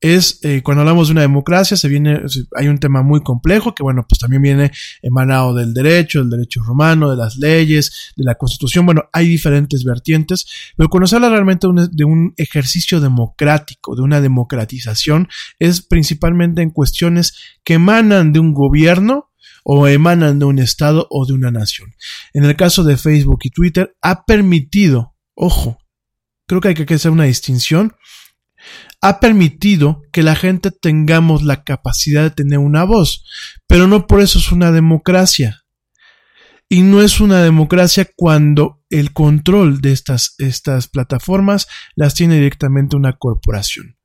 es 0.01 0.39
eh, 0.43 0.61
cuando 0.63 0.81
hablamos 0.81 1.07
de 1.07 1.13
una 1.13 1.21
democracia 1.21 1.75
se 1.75 1.89
viene 1.89 2.21
hay 2.55 2.67
un 2.67 2.77
tema 2.77 3.01
muy 3.01 3.21
complejo 3.21 3.75
que 3.75 3.83
bueno 3.83 4.05
pues 4.07 4.19
también 4.19 4.41
viene 4.41 4.71
emanado 5.01 5.53
del 5.53 5.73
derecho 5.73 6.19
del 6.19 6.29
derecho 6.29 6.63
romano 6.63 7.11
de 7.11 7.17
las 7.17 7.35
leyes 7.35 8.13
de 8.15 8.23
la 8.23 8.35
constitución. 8.35 8.85
Bueno 8.85 9.09
hay 9.11 9.27
diferentes 9.27 9.83
vertientes 9.83 10.45
pero 10.77 10.89
cuando 10.89 11.07
se 11.07 11.15
habla 11.15 11.29
realmente 11.29 11.67
de 11.67 11.71
un, 11.71 11.89
de 11.91 12.05
un 12.05 12.33
ejercicio 12.37 13.01
democrático 13.01 13.95
de 13.95 14.01
una 14.01 14.21
democratización 14.21 15.27
es 15.59 15.81
principalmente 15.81 16.61
en 16.61 16.69
cuestiones 16.69 17.33
que 17.63 17.73
emanan 17.73 18.31
de 18.31 18.39
un 18.39 18.53
gobierno 18.53 19.31
o 19.63 19.87
emanan 19.87 20.39
de 20.39 20.45
un 20.45 20.59
estado 20.59 21.07
o 21.09 21.25
de 21.25 21.33
una 21.33 21.51
nación. 21.51 21.93
En 22.33 22.45
el 22.45 22.55
caso 22.55 22.83
de 22.83 22.95
Facebook 22.95 23.39
y 23.43 23.49
Twitter 23.49 23.95
ha 24.01 24.23
permitido 24.23 25.15
ojo 25.35 25.77
creo 26.47 26.61
que 26.61 26.69
hay 26.69 26.73
que 26.73 26.93
hacer 26.93 27.11
una 27.11 27.25
distinción 27.25 27.93
ha 29.01 29.19
permitido 29.19 30.03
que 30.11 30.23
la 30.23 30.35
gente 30.35 30.71
tengamos 30.71 31.43
la 31.43 31.63
capacidad 31.63 32.23
de 32.23 32.31
tener 32.31 32.59
una 32.59 32.83
voz, 32.83 33.23
pero 33.67 33.87
no 33.87 34.07
por 34.07 34.21
eso 34.21 34.39
es 34.39 34.51
una 34.51 34.71
democracia. 34.71 35.63
Y 36.67 36.81
no 36.81 37.01
es 37.01 37.19
una 37.19 37.41
democracia 37.41 38.07
cuando 38.15 38.83
el 38.89 39.11
control 39.11 39.81
de 39.81 39.91
estas, 39.91 40.35
estas 40.37 40.87
plataformas 40.87 41.67
las 41.95 42.13
tiene 42.13 42.35
directamente 42.35 42.95
una 42.95 43.13
corporación. 43.13 43.97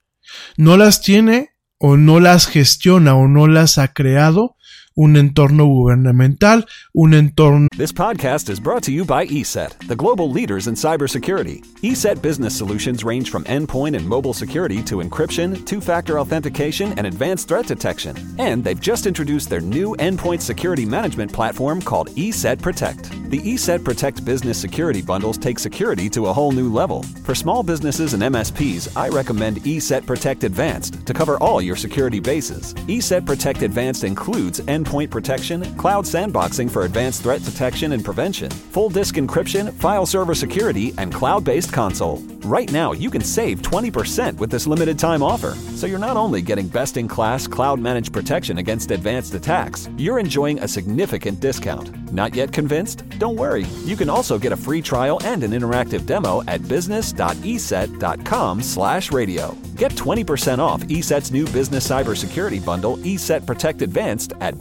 No 0.56 0.76
las 0.76 1.02
tiene 1.02 1.50
o 1.78 1.96
no 1.96 2.20
las 2.20 2.46
gestiona 2.46 3.14
o 3.14 3.28
no 3.28 3.46
las 3.48 3.76
ha 3.76 3.92
creado 3.92 4.56
un 4.96 5.16
entorno 5.16 5.66
gubernamental, 5.66 6.64
un 6.94 7.14
entorno... 7.14 7.66
This 7.76 7.90
podcast 7.90 8.48
is 8.48 8.60
brought 8.60 8.84
to 8.84 8.92
you 8.92 9.04
by 9.04 9.26
ESET, 9.26 9.88
the 9.88 9.96
global 9.96 10.30
leaders 10.30 10.68
in 10.68 10.74
cybersecurity. 10.74 11.64
ESET 11.82 12.22
business 12.22 12.56
solutions 12.56 13.02
range 13.02 13.30
from 13.30 13.42
endpoint 13.44 13.96
and 13.96 14.06
mobile 14.06 14.32
security 14.32 14.82
to 14.84 14.96
encryption, 15.00 15.66
two-factor 15.66 16.20
authentication, 16.20 16.96
and 16.96 17.08
advanced 17.08 17.48
threat 17.48 17.66
detection. 17.66 18.16
And 18.38 18.62
they've 18.62 18.80
just 18.80 19.06
introduced 19.06 19.50
their 19.50 19.60
new 19.60 19.96
endpoint 19.96 20.40
security 20.40 20.84
management 20.84 21.32
platform 21.32 21.82
called 21.82 22.10
ESET 22.10 22.62
Protect. 22.62 23.10
The 23.30 23.40
ESET 23.40 23.84
Protect 23.84 24.24
business 24.24 24.60
security 24.60 25.02
bundles 25.02 25.38
take 25.38 25.58
security 25.58 26.08
to 26.10 26.26
a 26.26 26.32
whole 26.32 26.52
new 26.52 26.72
level. 26.72 27.02
For 27.24 27.34
small 27.34 27.64
businesses 27.64 28.14
and 28.14 28.22
MSPs, 28.22 28.96
I 28.96 29.08
recommend 29.08 29.56
ESET 29.64 30.06
Protect 30.06 30.44
Advanced 30.44 31.04
to 31.04 31.12
cover 31.12 31.36
all 31.38 31.60
your 31.60 31.74
security 31.74 32.20
bases. 32.20 32.74
ESET 32.86 33.26
Protect 33.26 33.62
Advanced 33.62 34.04
includes 34.04 34.60
endpoint 34.60 34.83
protection, 34.84 35.62
cloud 35.76 36.04
sandboxing 36.04 36.70
for 36.70 36.84
advanced 36.84 37.22
threat 37.22 37.42
detection 37.42 37.92
and 37.92 38.04
prevention, 38.04 38.50
full 38.50 38.88
disk 38.88 39.16
encryption, 39.16 39.72
file 39.74 40.06
server 40.06 40.34
security, 40.34 40.94
and 40.98 41.12
cloud 41.12 41.44
based 41.44 41.72
console. 41.72 42.22
Right 42.44 42.70
now, 42.70 42.92
you 42.92 43.10
can 43.10 43.22
save 43.22 43.62
20% 43.62 44.36
with 44.36 44.50
this 44.50 44.66
limited 44.66 44.98
time 44.98 45.22
offer. 45.22 45.54
So 45.76 45.86
you're 45.86 45.98
not 45.98 46.18
only 46.18 46.42
getting 46.42 46.68
best 46.68 46.98
in 46.98 47.08
class 47.08 47.46
cloud 47.46 47.80
managed 47.80 48.12
protection 48.12 48.58
against 48.58 48.90
advanced 48.90 49.32
attacks, 49.34 49.88
you're 49.96 50.18
enjoying 50.18 50.58
a 50.58 50.68
significant 50.68 51.40
discount. 51.40 52.12
Not 52.12 52.34
yet 52.34 52.52
convinced? 52.52 53.08
Don't 53.18 53.36
worry. 53.36 53.64
You 53.84 53.96
can 53.96 54.10
also 54.10 54.38
get 54.38 54.52
a 54.52 54.56
free 54.56 54.82
trial 54.82 55.18
and 55.24 55.42
an 55.42 55.52
interactive 55.52 56.04
demo 56.06 56.42
at 56.46 56.68
business.eset.com/radio. 56.68 59.56
Get 59.76 59.96
20% 59.96 60.60
off 60.60 60.82
ESET's 60.82 61.32
new 61.32 61.46
business 61.46 61.88
cybersecurity 61.88 62.64
bundle, 62.64 62.96
ESET 62.98 63.44
Protect 63.44 63.82
Advanced, 63.82 64.32
at 64.40 64.60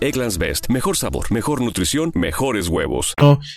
Egglands 0.00 0.38
Best. 0.38 0.68
Mejor 0.68 0.96
sabor, 0.96 1.30
mejor 1.30 1.60
nutrición, 1.60 2.12
mejores 2.14 2.68
huevos. 2.68 3.14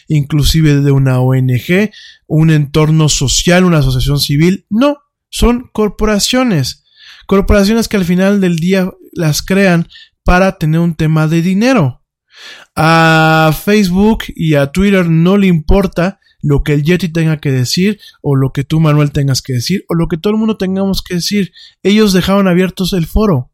inclusive 0.08 0.82
de 0.82 0.92
una 0.92 1.20
ONG, 1.20 1.92
un 2.28 2.50
entorno 2.50 3.10
social, 3.10 3.64
una 3.64 3.80
asociación 3.80 4.20
civil. 4.20 4.66
No, 4.70 4.98
son 5.30 5.70
corporaciones. 5.74 6.84
Corporaciones 7.28 7.88
que 7.88 7.98
al 7.98 8.06
final 8.06 8.42
del 8.42 8.58
día 8.58 8.90
las 9.12 9.42
crean 9.42 9.88
para 10.24 10.58
tener 10.58 10.80
un 10.80 10.96
tema 10.96 11.28
de 11.28 11.42
dinero. 11.42 12.04
A 12.76 13.56
Facebook 13.64 14.24
y 14.36 14.56
a 14.56 14.72
Twitter 14.72 15.10
no 15.10 15.38
le 15.38 15.48
importa 15.48 16.20
lo 16.42 16.62
que 16.62 16.74
el 16.74 16.84
Yeti 16.84 17.08
tenga 17.08 17.38
que 17.38 17.52
decir, 17.52 18.00
o 18.22 18.36
lo 18.36 18.52
que 18.52 18.66
tú, 18.66 18.82
Manuel, 18.82 19.12
tengas 19.12 19.42
que 19.42 19.54
decir, 19.54 19.86
o 19.88 19.96
lo 19.96 20.08
que 20.08 20.18
todo 20.18 20.34
el 20.34 20.40
mundo 20.40 20.58
tengamos 20.58 21.02
que 21.02 21.16
decir. 21.16 21.54
Ellos 21.84 22.12
dejaron 22.12 22.48
abiertos 22.48 22.92
el 22.94 23.08
foro. 23.08 23.53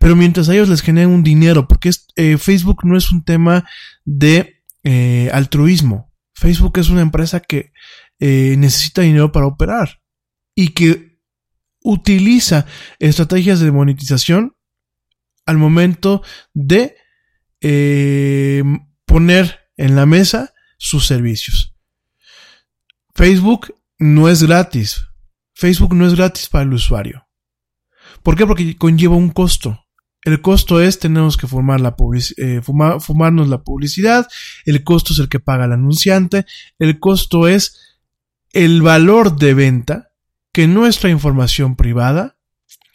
Pero 0.00 0.16
mientras 0.16 0.48
ellos 0.48 0.68
les 0.68 0.82
generen 0.82 1.10
un 1.10 1.22
dinero, 1.22 1.68
porque 1.68 1.90
eh, 2.16 2.38
Facebook 2.38 2.84
no 2.84 2.96
es 2.96 3.10
un 3.10 3.24
tema 3.24 3.68
de 4.04 4.62
eh, 4.82 5.30
altruismo. 5.32 6.12
Facebook 6.34 6.78
es 6.78 6.88
una 6.88 7.00
empresa 7.00 7.40
que 7.40 7.72
eh, 8.18 8.56
necesita 8.58 9.02
dinero 9.02 9.32
para 9.32 9.46
operar 9.46 10.02
y 10.54 10.68
que 10.68 11.18
utiliza 11.80 12.66
estrategias 12.98 13.60
de 13.60 13.70
monetización 13.70 14.56
al 15.46 15.58
momento 15.58 16.22
de 16.54 16.96
poner 19.06 19.60
en 19.76 19.96
la 19.96 20.04
mesa 20.06 20.52
sus 20.76 21.06
servicios. 21.06 21.74
Facebook 23.14 23.74
no 23.98 24.28
es 24.28 24.42
gratis. 24.42 25.06
Facebook 25.54 25.94
no 25.94 26.06
es 26.06 26.14
gratis 26.14 26.48
para 26.48 26.64
el 26.64 26.72
usuario. 26.72 27.26
¿Por 28.24 28.36
qué? 28.36 28.46
Porque 28.46 28.76
conlleva 28.76 29.14
un 29.14 29.28
costo. 29.28 29.84
El 30.22 30.40
costo 30.40 30.80
es 30.80 30.98
tenemos 30.98 31.36
que 31.36 31.46
formar 31.46 31.82
la 31.82 31.94
eh, 32.38 32.62
fumarnos 32.62 33.48
la 33.48 33.62
publicidad, 33.62 34.26
el 34.64 34.82
costo 34.82 35.12
es 35.12 35.18
el 35.18 35.28
que 35.28 35.38
paga 35.38 35.66
el 35.66 35.72
anunciante, 35.72 36.46
el 36.78 36.98
costo 36.98 37.46
es 37.46 37.78
el 38.54 38.80
valor 38.80 39.36
de 39.36 39.52
venta 39.52 40.12
que 40.50 40.66
nuestra 40.66 41.10
información 41.10 41.76
privada, 41.76 42.38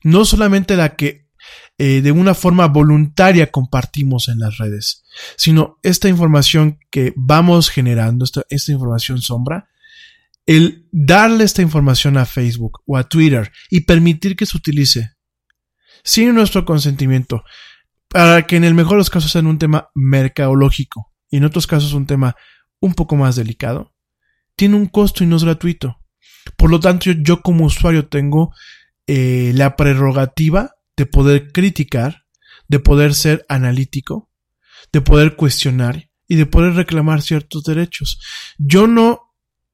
no 0.04 0.26
solamente 0.26 0.76
la 0.76 0.96
que 0.96 1.30
eh, 1.78 2.02
de 2.02 2.12
una 2.12 2.34
forma 2.34 2.68
voluntaria 2.68 3.52
compartimos 3.52 4.28
en 4.28 4.40
las 4.40 4.58
redes, 4.58 5.04
sino 5.38 5.78
esta 5.84 6.10
información 6.10 6.80
que 6.90 7.14
vamos 7.16 7.70
generando, 7.70 8.26
esta, 8.26 8.42
esta 8.50 8.72
información 8.72 9.22
sombra, 9.22 9.70
el 10.48 10.88
darle 10.92 11.44
esta 11.44 11.62
información 11.62 12.18
a 12.18 12.26
Facebook 12.26 12.82
o 12.88 12.98
a 12.98 13.08
Twitter 13.08 13.52
y 13.70 13.82
permitir 13.82 14.36
que 14.36 14.48
se 14.48 14.58
utilice 14.58 15.19
sin 16.04 16.34
nuestro 16.34 16.66
consentimiento, 16.66 17.44
para 18.08 18.46
que 18.48 18.56
en 18.56 18.64
el 18.64 18.74
mejor 18.74 18.94
de 18.94 18.98
los 19.00 19.10
casos 19.10 19.32
sea 19.32 19.42
un 19.42 19.60
tema 19.60 19.90
mercadológico 19.94 21.12
y 21.30 21.38
en 21.38 21.46
otros 21.46 21.68
casos 21.68 21.94
un 21.94 22.08
tema 22.08 22.36
un 22.80 22.94
poco 22.94 23.16
más 23.16 23.36
delicado, 23.36 23.94
tiene 24.56 24.76
un 24.76 24.88
costo 24.88 25.24
y 25.24 25.28
no 25.28 25.36
es 25.36 25.44
gratuito. 25.44 25.98
Por 26.58 26.70
lo 26.70 26.80
tanto, 26.80 27.12
yo, 27.12 27.42
como 27.42 27.66
usuario 27.66 28.08
tengo 28.08 28.54
eh, 29.08 29.52
la 29.56 29.76
prerrogativa 29.76 30.76
de 30.98 31.06
poder 31.06 31.52
criticar, 31.52 32.26
de 32.68 32.80
poder 32.80 33.14
ser 33.14 33.46
analítico, 33.48 34.30
de 34.92 35.02
poder 35.02 35.36
cuestionar 35.36 36.10
y 36.28 36.36
de 36.36 36.46
poder 36.46 36.74
reclamar 36.74 37.22
ciertos 37.22 37.64
derechos. 37.64 38.20
Yo 38.58 38.88
no 38.88 39.29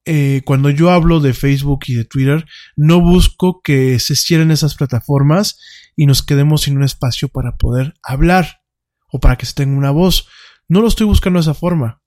eh, 0.06 0.42
cuando 0.44 0.70
yo 0.70 0.90
hablo 0.90 1.18
de 1.18 1.34
Facebook 1.34 1.80
y 1.88 1.94
de 1.94 2.04
Twitter, 2.04 2.46
no 2.76 3.00
busco 3.00 3.60
que 3.60 3.98
se 3.98 4.14
cierren 4.14 4.52
esas 4.52 4.76
plataformas 4.76 5.58
y 5.96 6.06
nos 6.06 6.22
quedemos 6.22 6.62
sin 6.62 6.76
un 6.76 6.84
espacio 6.84 7.28
para 7.28 7.56
poder 7.56 7.94
hablar 8.02 8.62
o 9.08 9.18
para 9.18 9.36
que 9.36 9.46
se 9.46 9.54
tenga 9.54 9.76
una 9.76 9.90
voz. 9.90 10.28
No 10.68 10.80
lo 10.80 10.88
estoy 10.88 11.06
buscando 11.06 11.38
de 11.38 11.42
esa 11.42 11.54
forma. 11.54 12.02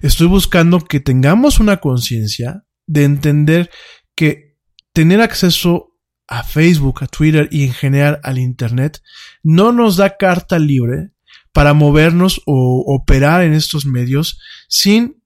Estoy 0.00 0.26
buscando 0.26 0.80
que 0.80 0.98
tengamos 0.98 1.60
una 1.60 1.78
conciencia 1.78 2.64
de 2.86 3.04
entender 3.04 3.70
que 4.16 4.56
tener 4.92 5.20
acceso 5.20 5.96
a 6.26 6.42
Facebook, 6.42 7.02
a 7.02 7.06
Twitter 7.06 7.48
y 7.52 7.64
en 7.64 7.72
general 7.72 8.20
al 8.24 8.38
Internet 8.38 9.00
no 9.42 9.70
nos 9.72 9.96
da 9.96 10.16
carta 10.16 10.58
libre 10.58 11.12
para 11.52 11.74
movernos 11.74 12.42
o 12.46 12.84
operar 12.86 13.42
en 13.42 13.54
estos 13.54 13.86
medios 13.86 14.38
sin 14.68 15.17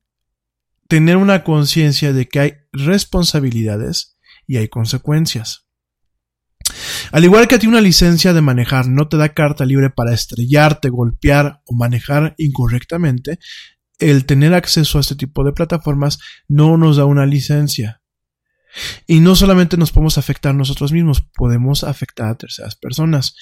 tener 0.92 1.16
una 1.16 1.42
conciencia 1.42 2.12
de 2.12 2.28
que 2.28 2.38
hay 2.38 2.52
responsabilidades 2.70 4.18
y 4.46 4.59
hay 4.59 4.68
consecuencias. 4.68 5.66
Al 7.12 7.24
igual 7.24 7.48
que 7.48 7.55
a 7.55 7.59
ti 7.59 7.66
una 7.66 7.81
licencia 7.81 8.35
de 8.35 8.42
manejar 8.42 8.88
no 8.88 9.09
te 9.09 9.16
da 9.16 9.30
carta 9.30 9.64
libre 9.64 9.88
para 9.88 10.12
estrellarte, 10.12 10.90
golpear 10.90 11.62
o 11.64 11.74
manejar 11.74 12.34
incorrectamente, 12.36 13.38
el 13.99 14.26
tener 14.26 14.53
acceso 14.53 14.99
a 14.99 15.01
este 15.01 15.16
tipo 15.16 15.45
de 15.45 15.55
plataformas 15.55 16.18
no 16.47 16.76
nos 16.76 16.99
da 16.99 17.07
una 17.07 17.24
licencia. 17.24 18.01
Y 19.07 19.20
no 19.20 19.37
solamente 19.37 19.77
nos 19.77 19.93
podemos 19.93 20.18
afectar 20.18 20.55
nosotros 20.55 20.93
mismos, 20.93 21.23
podemos 21.35 21.85
afectar 21.85 22.29
a 22.29 22.37
terceras 22.37 22.77
personas. 22.77 23.37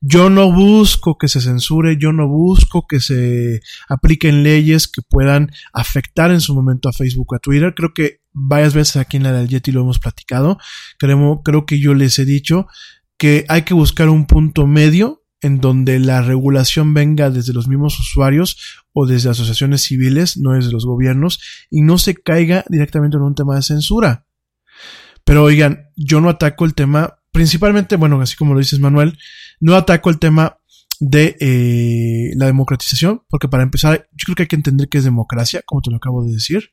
Yo 0.00 0.30
no 0.30 0.52
busco 0.52 1.16
que 1.18 1.28
se 1.28 1.40
censure, 1.40 1.96
yo 1.98 2.12
no 2.12 2.28
busco 2.28 2.86
que 2.86 3.00
se 3.00 3.60
apliquen 3.88 4.42
leyes 4.42 4.88
que 4.88 5.02
puedan 5.02 5.50
afectar 5.72 6.30
en 6.30 6.40
su 6.40 6.54
momento 6.54 6.88
a 6.88 6.92
Facebook 6.92 7.32
o 7.32 7.36
a 7.36 7.38
Twitter. 7.40 7.74
Creo 7.74 7.94
que 7.94 8.20
varias 8.32 8.74
veces 8.74 8.96
aquí 8.96 9.16
en 9.16 9.22
la 9.22 9.32
del 9.32 9.48
Yeti 9.48 9.72
lo 9.72 9.80
hemos 9.80 9.98
platicado. 9.98 10.58
Creo, 10.98 11.42
creo 11.44 11.66
que 11.66 11.80
yo 11.80 11.94
les 11.94 12.18
he 12.18 12.24
dicho 12.24 12.66
que 13.16 13.44
hay 13.48 13.62
que 13.62 13.74
buscar 13.74 14.08
un 14.08 14.26
punto 14.26 14.66
medio 14.66 15.24
en 15.40 15.60
donde 15.60 15.98
la 15.98 16.22
regulación 16.22 16.94
venga 16.94 17.28
desde 17.28 17.52
los 17.52 17.68
mismos 17.68 18.00
usuarios 18.00 18.82
o 18.94 19.06
desde 19.06 19.28
asociaciones 19.28 19.82
civiles, 19.82 20.38
no 20.38 20.52
desde 20.52 20.72
los 20.72 20.86
gobiernos, 20.86 21.38
y 21.70 21.82
no 21.82 21.98
se 21.98 22.14
caiga 22.14 22.64
directamente 22.70 23.18
en 23.18 23.24
un 23.24 23.34
tema 23.34 23.56
de 23.56 23.62
censura. 23.62 24.26
Pero 25.24 25.44
oigan, 25.44 25.88
yo 25.96 26.20
no 26.20 26.28
ataco 26.28 26.64
el 26.64 26.74
tema, 26.74 27.16
principalmente, 27.32 27.96
bueno, 27.96 28.20
así 28.20 28.36
como 28.36 28.52
lo 28.52 28.60
dices 28.60 28.78
Manuel, 28.78 29.18
no 29.60 29.74
ataco 29.74 30.10
el 30.10 30.18
tema 30.18 30.58
de 31.00 31.36
eh, 31.40 32.32
la 32.36 32.46
democratización, 32.46 33.22
porque 33.28 33.48
para 33.48 33.62
empezar, 33.62 34.08
yo 34.12 34.24
creo 34.26 34.36
que 34.36 34.42
hay 34.44 34.48
que 34.48 34.56
entender 34.56 34.88
que 34.88 34.98
es 34.98 35.04
democracia, 35.04 35.62
como 35.64 35.80
te 35.80 35.90
lo 35.90 35.96
acabo 35.96 36.24
de 36.24 36.32
decir. 36.32 36.70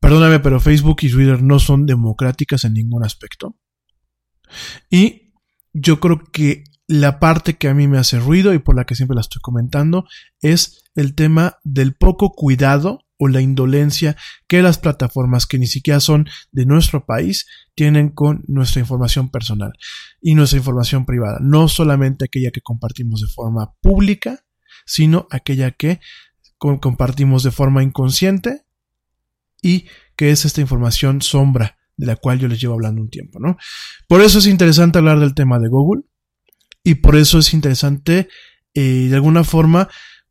Perdóname, 0.00 0.40
pero 0.40 0.60
Facebook 0.60 0.98
y 1.02 1.10
Twitter 1.10 1.42
no 1.42 1.58
son 1.58 1.86
democráticas 1.86 2.64
en 2.64 2.74
ningún 2.74 3.04
aspecto. 3.04 3.56
Y 4.90 5.32
yo 5.72 6.00
creo 6.00 6.22
que 6.32 6.64
la 6.86 7.18
parte 7.18 7.56
que 7.56 7.68
a 7.68 7.74
mí 7.74 7.86
me 7.86 7.98
hace 7.98 8.18
ruido 8.18 8.54
y 8.54 8.58
por 8.58 8.74
la 8.74 8.84
que 8.84 8.94
siempre 8.94 9.14
la 9.14 9.20
estoy 9.20 9.40
comentando 9.42 10.06
es 10.40 10.84
el 10.94 11.14
tema 11.14 11.58
del 11.62 11.94
poco 11.94 12.32
cuidado 12.32 13.00
o 13.18 13.28
la 13.28 13.40
indolencia 13.40 14.16
que 14.46 14.62
las 14.62 14.78
plataformas 14.78 15.46
que 15.46 15.58
ni 15.58 15.66
siquiera 15.66 16.00
son 16.00 16.28
de 16.52 16.66
nuestro 16.66 17.04
país 17.04 17.46
tienen 17.74 18.10
con 18.10 18.44
nuestra 18.46 18.80
información 18.80 19.30
personal 19.30 19.72
y 20.20 20.34
nuestra 20.34 20.58
información 20.58 21.04
privada. 21.04 21.38
No 21.40 21.68
solamente 21.68 22.24
aquella 22.24 22.50
que 22.50 22.60
compartimos 22.60 23.20
de 23.20 23.26
forma 23.28 23.74
pública, 23.80 24.44
sino 24.86 25.26
aquella 25.30 25.72
que 25.72 26.00
compartimos 26.58 27.42
de 27.42 27.50
forma 27.50 27.82
inconsciente 27.82 28.64
y 29.62 29.86
que 30.16 30.30
es 30.30 30.44
esta 30.44 30.60
información 30.60 31.22
sombra 31.22 31.78
de 31.96 32.06
la 32.06 32.16
cual 32.16 32.38
yo 32.38 32.48
les 32.48 32.60
llevo 32.60 32.74
hablando 32.74 33.02
un 33.02 33.10
tiempo, 33.10 33.40
¿no? 33.40 33.56
Por 34.06 34.22
eso 34.22 34.38
es 34.38 34.46
interesante 34.46 34.98
hablar 34.98 35.18
del 35.18 35.34
tema 35.34 35.58
de 35.58 35.68
Google 35.68 36.02
y 36.84 36.96
por 36.96 37.16
eso 37.16 37.38
es 37.38 37.52
interesante, 37.52 38.28
eh, 38.74 39.08
de 39.08 39.14
alguna 39.14 39.44
forma, 39.44 39.88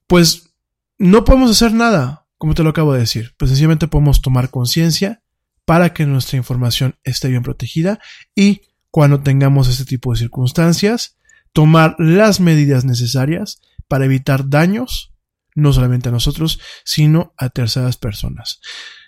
pues 0.08 0.56
no 0.98 1.24
podemos 1.26 1.52
hacer 1.52 1.74
nada, 1.74 2.27
como 2.38 2.54
te 2.54 2.64
lo 2.64 2.70
acabo 2.70 2.94
de 2.94 3.00
decir, 3.00 3.34
pues 3.38 3.50
sencillamente 3.50 3.88
podemos 3.88 4.22
tomar 4.22 4.50
conciencia 4.50 5.24
para 5.66 5.94
que 5.94 6.06
nuestra 6.06 6.38
información 6.38 6.96
esté 7.04 7.28
bien 7.30 7.44
protegida 7.44 8.00
y 8.36 8.62
cuando 8.92 9.22
tengamos 9.22 9.68
este 9.68 9.86
tipo 9.86 10.12
de 10.12 10.20
circunstancias, 10.20 11.18
tomar 11.54 11.96
las 12.00 12.40
medidas 12.40 12.86
necesarias 12.86 13.62
para 13.88 14.06
evitar 14.06 14.50
daños, 14.50 15.14
no 15.56 15.74
solamente 15.74 16.10
a 16.10 16.12
nosotros, 16.12 16.60
sino 16.84 17.34
a 17.38 17.50
terceras 17.50 17.98
personas. 17.98 18.60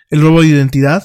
El 0.08 0.20
robo 0.20 0.42
de 0.42 0.48
identidad, 0.48 1.04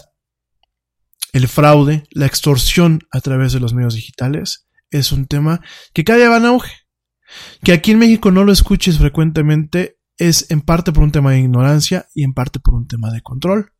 el 1.33 1.47
fraude, 1.47 2.03
la 2.11 2.25
extorsión 2.25 3.07
a 3.11 3.21
través 3.21 3.53
de 3.53 3.59
los 3.59 3.73
medios 3.73 3.95
digitales 3.95 4.67
es 4.89 5.11
un 5.11 5.27
tema 5.27 5.61
que 5.93 6.03
cada 6.03 6.19
día 6.19 6.29
va 6.29 6.37
en 6.37 6.45
auge. 6.45 6.73
Que 7.63 7.73
aquí 7.73 7.91
en 7.91 7.99
México 7.99 8.31
no 8.31 8.43
lo 8.43 8.51
escuches 8.51 8.97
frecuentemente 8.97 9.97
es 10.17 10.49
en 10.49 10.61
parte 10.61 10.91
por 10.91 11.03
un 11.03 11.11
tema 11.11 11.31
de 11.31 11.39
ignorancia 11.39 12.07
y 12.13 12.23
en 12.23 12.33
parte 12.33 12.59
por 12.59 12.73
un 12.73 12.87
tema 12.87 13.11
de 13.11 13.21
control. 13.21 13.71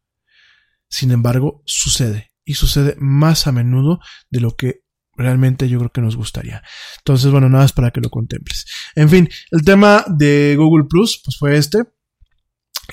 Sin 0.90 1.12
embargo, 1.12 1.64
sucede 1.66 2.32
y 2.44 2.56
sucede 2.56 2.96
más 3.00 3.48
a 3.48 3.52
menudo 3.52 4.00
de 4.30 4.40
lo 4.40 4.56
que 4.56 4.84
realmente 5.18 5.70
yo 5.70 5.80
creo 5.80 5.92
que 5.92 6.02
nos 6.02 6.16
gustaría. 6.16 6.62
Entonces, 7.00 7.32
bueno, 7.32 7.50
nada 7.50 7.64
más 7.64 7.74
para 7.74 7.92
que 7.92 8.02
lo 8.02 8.10
contemples. 8.10 8.66
En 8.96 9.10
fin, 9.10 9.30
el 9.52 9.64
tema 9.64 10.06
de 10.08 10.56
Google 10.58 10.86
Plus, 10.90 11.22
pues 11.24 11.38
fue 11.38 11.58
este. 11.58 11.84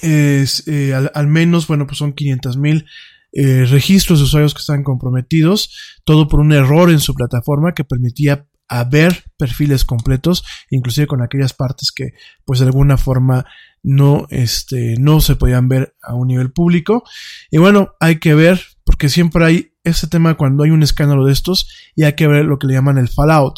Es, 0.00 0.66
eh, 0.68 0.94
al, 0.94 1.26
menos, 1.26 1.66
bueno, 1.66 1.86
pues 1.86 1.98
son 1.98 2.14
500 2.14 2.56
mil 2.56 2.86
eh, 3.32 3.66
registros 3.66 4.20
de 4.20 4.24
usuarios 4.24 4.54
que 4.54 4.60
están 4.60 4.82
comprometidos, 4.82 6.00
todo 6.04 6.28
por 6.28 6.40
un 6.40 6.52
error 6.52 6.90
en 6.90 7.00
su 7.00 7.14
plataforma 7.14 7.74
que 7.74 7.84
permitía 7.84 8.46
a 8.68 8.84
ver 8.84 9.24
perfiles 9.36 9.84
completos, 9.84 10.44
inclusive 10.70 11.06
con 11.06 11.22
aquellas 11.22 11.52
partes 11.52 11.92
que 11.92 12.12
pues 12.44 12.60
de 12.60 12.66
alguna 12.66 12.96
forma 12.96 13.44
no, 13.82 14.26
este, 14.30 14.96
no 14.98 15.20
se 15.20 15.36
podían 15.36 15.68
ver 15.68 15.94
a 16.02 16.14
un 16.14 16.28
nivel 16.28 16.52
público. 16.52 17.04
Y 17.50 17.58
bueno, 17.58 17.94
hay 18.00 18.18
que 18.18 18.34
ver, 18.34 18.60
porque 18.84 19.08
siempre 19.08 19.44
hay 19.44 19.72
ese 19.84 20.06
tema 20.06 20.36
cuando 20.36 20.62
hay 20.62 20.70
un 20.70 20.82
escándalo 20.82 21.24
de 21.24 21.32
estos 21.32 21.68
y 21.96 22.04
hay 22.04 22.14
que 22.14 22.28
ver 22.28 22.44
lo 22.44 22.58
que 22.58 22.66
le 22.66 22.74
llaman 22.74 22.98
el 22.98 23.08
fallout. 23.08 23.56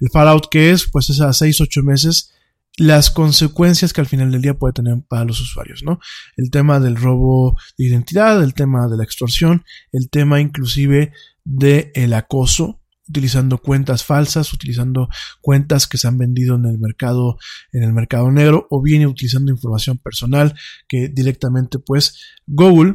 El 0.00 0.08
fallout 0.12 0.48
que 0.50 0.70
es, 0.70 0.88
pues 0.90 1.10
es 1.10 1.20
a 1.20 1.32
6, 1.32 1.60
8 1.60 1.82
meses 1.82 2.30
las 2.76 3.10
consecuencias 3.10 3.92
que 3.92 4.00
al 4.00 4.06
final 4.06 4.32
del 4.32 4.42
día 4.42 4.58
puede 4.58 4.72
tener 4.72 5.00
para 5.08 5.24
los 5.24 5.40
usuarios, 5.40 5.82
¿no? 5.84 6.00
El 6.36 6.50
tema 6.50 6.80
del 6.80 6.96
robo 6.96 7.56
de 7.78 7.86
identidad, 7.86 8.42
el 8.42 8.54
tema 8.54 8.88
de 8.88 8.96
la 8.96 9.04
extorsión, 9.04 9.64
el 9.92 10.10
tema 10.10 10.40
inclusive 10.40 11.12
de 11.44 11.92
el 11.94 12.14
acoso, 12.14 12.80
utilizando 13.08 13.58
cuentas 13.58 14.04
falsas, 14.04 14.52
utilizando 14.52 15.08
cuentas 15.40 15.86
que 15.86 15.98
se 15.98 16.08
han 16.08 16.18
vendido 16.18 16.56
en 16.56 16.66
el 16.66 16.78
mercado, 16.78 17.36
en 17.72 17.82
el 17.82 17.92
mercado 17.92 18.30
negro, 18.30 18.66
o 18.70 18.82
bien 18.82 19.06
utilizando 19.06 19.52
información 19.52 19.98
personal 19.98 20.54
que 20.88 21.08
directamente 21.08 21.78
pues 21.78 22.20
Google, 22.46 22.94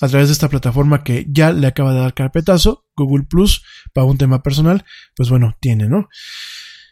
a 0.00 0.08
través 0.08 0.28
de 0.28 0.32
esta 0.32 0.48
plataforma 0.48 1.04
que 1.04 1.26
ya 1.28 1.52
le 1.52 1.66
acaba 1.66 1.92
de 1.92 2.00
dar 2.00 2.14
carpetazo, 2.14 2.86
Google 2.96 3.26
Plus, 3.28 3.62
para 3.92 4.06
un 4.06 4.18
tema 4.18 4.42
personal, 4.42 4.84
pues 5.16 5.30
bueno, 5.30 5.56
tiene, 5.60 5.88
¿no? 5.88 6.08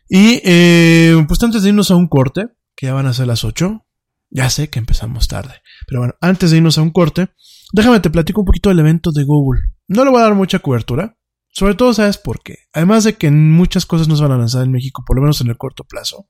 Y 0.09 0.41
eh, 0.45 1.25
pues 1.29 1.43
antes 1.43 1.63
de 1.63 1.69
irnos 1.69 1.91
a 1.91 1.97
un 1.97 2.09
corte, 2.09 2.49
que 2.75 2.87
ya 2.87 2.95
van 2.95 3.07
a 3.07 3.13
ser 3.13 3.27
las 3.27 3.45
8, 3.45 3.87
ya 4.31 4.49
sé 4.49 4.71
que 4.71 4.79
empezamos 4.79 5.29
tarde, 5.29 5.55
pero 5.87 6.01
bueno, 6.01 6.15
antes 6.21 6.51
de 6.51 6.59
irnos 6.59 6.79
a 6.79 6.83
un 6.83 6.91
corte, 6.91 7.29
déjame 7.73 8.01
te 8.01 8.11
platico 8.11 8.41
un 8.41 8.47
poquito 8.47 8.69
del 8.69 8.79
evento 8.79 9.13
de 9.13 9.25
Google. 9.25 9.63
No 9.89 10.05
le 10.05 10.11
voy 10.11 10.21
a 10.21 10.25
dar 10.25 10.35
mucha 10.35 10.61
cobertura, 10.61 11.17
sobre 11.61 11.75
todo, 11.75 11.93
¿sabes 11.93 12.17
por 12.17 12.43
qué? 12.43 12.61
Además 12.73 13.05
de 13.05 13.19
que 13.19 13.31
muchas 13.31 13.85
cosas 13.85 14.09
no 14.09 14.17
se 14.17 14.23
van 14.23 14.33
a 14.33 14.39
lanzar 14.39 14.63
en 14.63 14.73
México, 14.73 15.05
por 15.07 15.17
lo 15.17 15.21
menos 15.21 15.43
en 15.43 15.49
el 15.49 15.59
corto 15.59 15.85
plazo. 15.85 16.27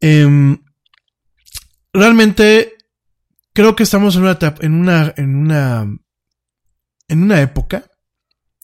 Em, 0.00 0.62
realmente 1.92 2.78
creo 3.52 3.76
que 3.76 3.82
estamos 3.82 4.16
en 4.16 4.22
una 4.22 4.38
en 4.60 4.72
una, 4.72 5.12
en 5.14 5.36
una, 5.36 5.98
en 7.08 7.22
una 7.22 7.42
época, 7.42 7.90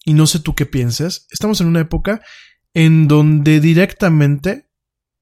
y 0.06 0.14
no 0.14 0.26
sé 0.26 0.38
tú 0.38 0.54
qué 0.54 0.64
piensas, 0.64 1.26
estamos 1.30 1.60
en 1.60 1.66
una 1.66 1.80
época 1.80 2.22
en 2.72 3.06
donde 3.06 3.60
directamente 3.60 4.70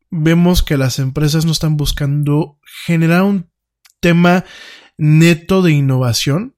vemos 0.09 0.63
que 0.63 0.77
las 0.77 1.01
empresas 1.01 1.45
no 1.47 1.51
están 1.51 1.77
buscando 1.77 2.61
generar 2.87 3.25
un 3.25 3.51
tema 3.99 4.45
neto 4.97 5.63
de 5.63 5.73
innovación, 5.73 6.55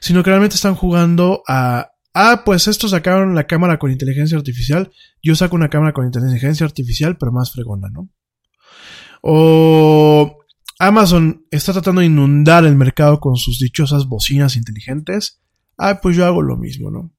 sino 0.00 0.22
que 0.22 0.30
realmente 0.30 0.56
están 0.56 0.74
jugando 0.74 1.42
a 1.46 1.90
Ah, 2.20 2.42
pues 2.44 2.66
estos 2.66 2.90
sacaron 2.90 3.36
la 3.36 3.46
cámara 3.46 3.78
con 3.78 3.92
inteligencia 3.92 4.36
artificial. 4.36 4.90
Yo 5.22 5.36
saco 5.36 5.54
una 5.54 5.70
cámara 5.70 5.92
con 5.92 6.04
inteligencia 6.04 6.66
artificial, 6.66 7.16
pero 7.16 7.30
más 7.30 7.52
fregona, 7.52 7.90
¿no? 7.90 8.10
O 9.22 10.40
Amazon 10.80 11.46
está 11.52 11.72
tratando 11.72 12.00
de 12.00 12.08
inundar 12.08 12.64
el 12.64 12.74
mercado 12.74 13.20
con 13.20 13.36
sus 13.36 13.60
dichosas 13.60 14.06
bocinas 14.08 14.56
inteligentes. 14.56 15.40
Ah, 15.76 16.00
pues 16.02 16.16
yo 16.16 16.26
hago 16.26 16.42
lo 16.42 16.56
mismo, 16.56 16.90
¿no? 16.90 17.14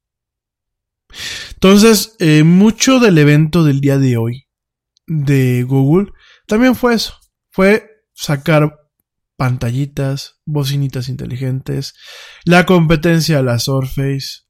Entonces, 1.53 2.17
eh, 2.19 2.43
mucho 2.43 2.99
del 2.99 3.19
evento 3.19 3.63
del 3.63 3.79
día 3.79 3.97
de 3.97 4.17
hoy 4.17 4.49
de 5.07 5.63
Google 5.63 6.11
también 6.45 6.75
fue 6.75 6.95
eso. 6.95 7.13
Fue 7.51 7.89
sacar 8.13 8.77
pantallitas, 9.37 10.41
bocinitas 10.43 11.07
inteligentes, 11.07 11.93
la 12.43 12.65
competencia 12.65 13.37
de 13.37 13.43
la 13.43 13.59
Surface, 13.59 14.48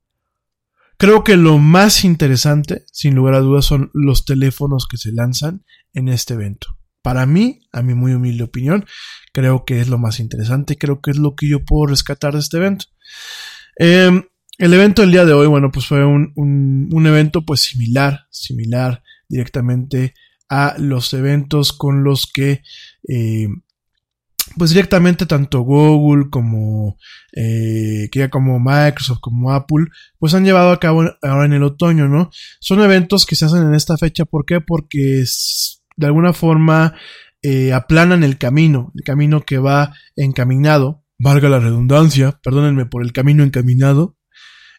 Creo 1.00 1.24
que 1.24 1.38
lo 1.38 1.60
más 1.60 2.04
interesante, 2.04 2.84
sin 2.92 3.16
lugar 3.16 3.34
a 3.34 3.40
dudas, 3.40 3.64
son 3.64 3.90
los 3.94 4.26
teléfonos 4.26 4.86
que 4.86 4.98
se 4.98 5.14
lanzan 5.14 5.64
en 5.94 6.10
este 6.10 6.34
evento. 6.34 6.78
Para 7.02 7.26
mí, 7.26 7.62
a 7.72 7.82
mi 7.82 7.94
muy 7.94 8.14
humilde 8.14 8.44
opinión, 8.44 8.86
creo 9.32 9.64
que 9.64 9.80
es 9.80 9.88
lo 9.88 9.98
más 9.98 10.20
interesante, 10.20 10.78
creo 10.78 11.00
que 11.00 11.12
es 11.12 11.18
lo 11.18 11.36
que 11.36 11.48
yo 11.48 11.64
puedo 11.64 11.86
rescatar 11.86 12.34
de 12.34 12.40
este 12.40 12.58
evento. 12.58 12.84
Em, 13.78 14.24
el 14.58 14.74
evento 14.74 15.02
del 15.02 15.14
día 15.14 15.24
de 15.24 15.32
hoy, 15.32 15.48
bueno, 15.48 15.72
pues 15.72 15.86
fue 15.86 16.06
un, 16.06 16.34
un, 16.36 17.08
evento 17.08 17.46
pues 17.46 17.62
similar, 17.62 18.28
similar 18.30 19.02
directamente 19.30 20.14
a 20.50 20.76
los 20.80 21.14
eventos 21.14 21.72
con 21.72 22.04
los 22.04 22.30
que 22.30 22.62
eh, 23.08 23.48
pues 24.58 24.72
directamente 24.72 25.26
tanto 25.26 25.62
Google 25.62 26.30
como, 26.30 26.98
eh, 27.36 28.10
como 28.30 28.60
Microsoft 28.60 29.20
como 29.22 29.52
Apple, 29.52 29.86
pues 30.18 30.34
han 30.34 30.46
llevado 30.46 30.72
a 30.72 30.80
cabo 30.80 31.04
ahora 31.22 31.46
en 31.46 31.54
el 31.54 31.64
otoño, 31.64 32.08
¿no? 32.08 32.30
Son 32.60 32.82
eventos 32.82 33.26
que 33.26 33.36
se 33.36 33.46
hacen 33.46 33.64
en 33.64 33.76
esta 33.76 33.98
fecha, 33.98 34.26
¿por 34.26 34.46
qué? 34.46 34.62
Porque 34.62 35.24
de 35.98 36.06
alguna 36.06 36.34
forma 36.34 36.96
eh, 37.42 37.74
aplanan 37.74 38.24
el 38.24 38.38
camino, 38.38 38.92
el 38.96 39.04
camino 39.04 39.42
que 39.42 39.58
va 39.58 39.94
encaminado, 40.16 41.04
valga 41.18 41.50
la 41.50 41.60
redundancia, 41.60 42.40
perdónenme 42.44 42.86
por 42.86 43.04
el 43.04 43.14
camino 43.14 43.44
encaminado, 43.44 44.18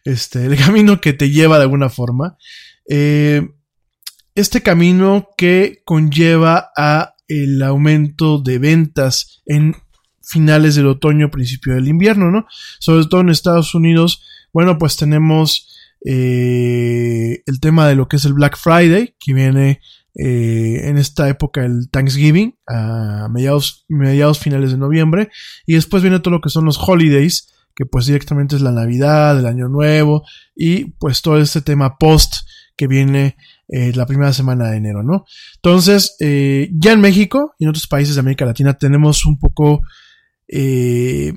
este, 0.04 0.46
el 0.46 0.56
camino 0.64 1.00
que 1.00 1.12
te 1.12 1.30
lleva 1.30 1.58
de 1.58 1.64
alguna 1.64 1.88
forma, 1.88 2.36
eh, 2.88 3.48
este 4.34 4.62
camino 4.62 5.28
que 5.36 5.82
conlleva 5.84 6.70
a 6.76 7.14
el 7.30 7.62
aumento 7.62 8.38
de 8.38 8.58
ventas 8.58 9.42
en 9.46 9.76
finales 10.20 10.74
del 10.74 10.88
otoño, 10.88 11.30
principio 11.30 11.74
del 11.74 11.88
invierno, 11.88 12.30
¿no? 12.30 12.46
Sobre 12.80 13.06
todo 13.06 13.20
en 13.20 13.30
Estados 13.30 13.74
Unidos, 13.74 14.22
bueno, 14.52 14.78
pues 14.78 14.96
tenemos 14.96 15.68
eh, 16.04 17.42
el 17.46 17.60
tema 17.60 17.86
de 17.86 17.94
lo 17.94 18.08
que 18.08 18.16
es 18.16 18.24
el 18.24 18.32
Black 18.32 18.56
Friday, 18.56 19.14
que 19.18 19.32
viene 19.32 19.80
eh, 20.14 20.88
en 20.88 20.98
esta 20.98 21.28
época 21.28 21.64
el 21.64 21.88
Thanksgiving, 21.90 22.58
a 22.66 23.28
mediados, 23.30 23.84
mediados 23.88 24.40
finales 24.40 24.72
de 24.72 24.78
noviembre, 24.78 25.30
y 25.66 25.74
después 25.74 26.02
viene 26.02 26.18
todo 26.18 26.32
lo 26.32 26.40
que 26.40 26.50
son 26.50 26.64
los 26.64 26.78
holidays, 26.78 27.52
que 27.76 27.86
pues 27.86 28.06
directamente 28.06 28.56
es 28.56 28.62
la 28.62 28.72
Navidad, 28.72 29.38
el 29.38 29.46
Año 29.46 29.68
Nuevo, 29.68 30.24
y 30.56 30.86
pues 30.98 31.22
todo 31.22 31.38
este 31.38 31.60
tema 31.60 31.96
post 31.96 32.38
que 32.76 32.88
viene 32.88 33.36
eh, 33.72 33.92
la 33.94 34.04
primera 34.04 34.32
semana 34.32 34.68
de 34.68 34.78
enero, 34.78 35.04
¿no? 35.04 35.26
Entonces, 35.54 36.16
eh, 36.18 36.70
ya 36.72 36.90
en 36.90 37.00
México 37.00 37.54
y 37.56 37.64
en 37.64 37.70
otros 37.70 37.86
países 37.86 38.16
de 38.16 38.20
América 38.20 38.44
Latina 38.44 38.74
tenemos 38.74 39.24
un 39.26 39.38
poco, 39.38 39.82
eh, 40.48 41.32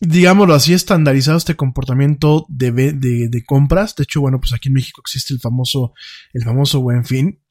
digámoslo 0.00 0.54
así, 0.54 0.72
estandarizado 0.72 1.36
este 1.36 1.56
comportamiento 1.56 2.46
de, 2.48 2.70
de, 2.70 3.44
compras. 3.44 3.96
De 3.96 4.04
hecho, 4.04 4.20
bueno, 4.20 4.38
pues 4.38 4.52
aquí 4.52 4.68
en 4.68 4.74
México 4.74 5.00
existe 5.04 5.34
el 5.34 5.40
famoso, 5.40 5.94
el 6.32 6.44
famoso 6.44 6.80
buen 6.80 7.04
fin. 7.04 7.42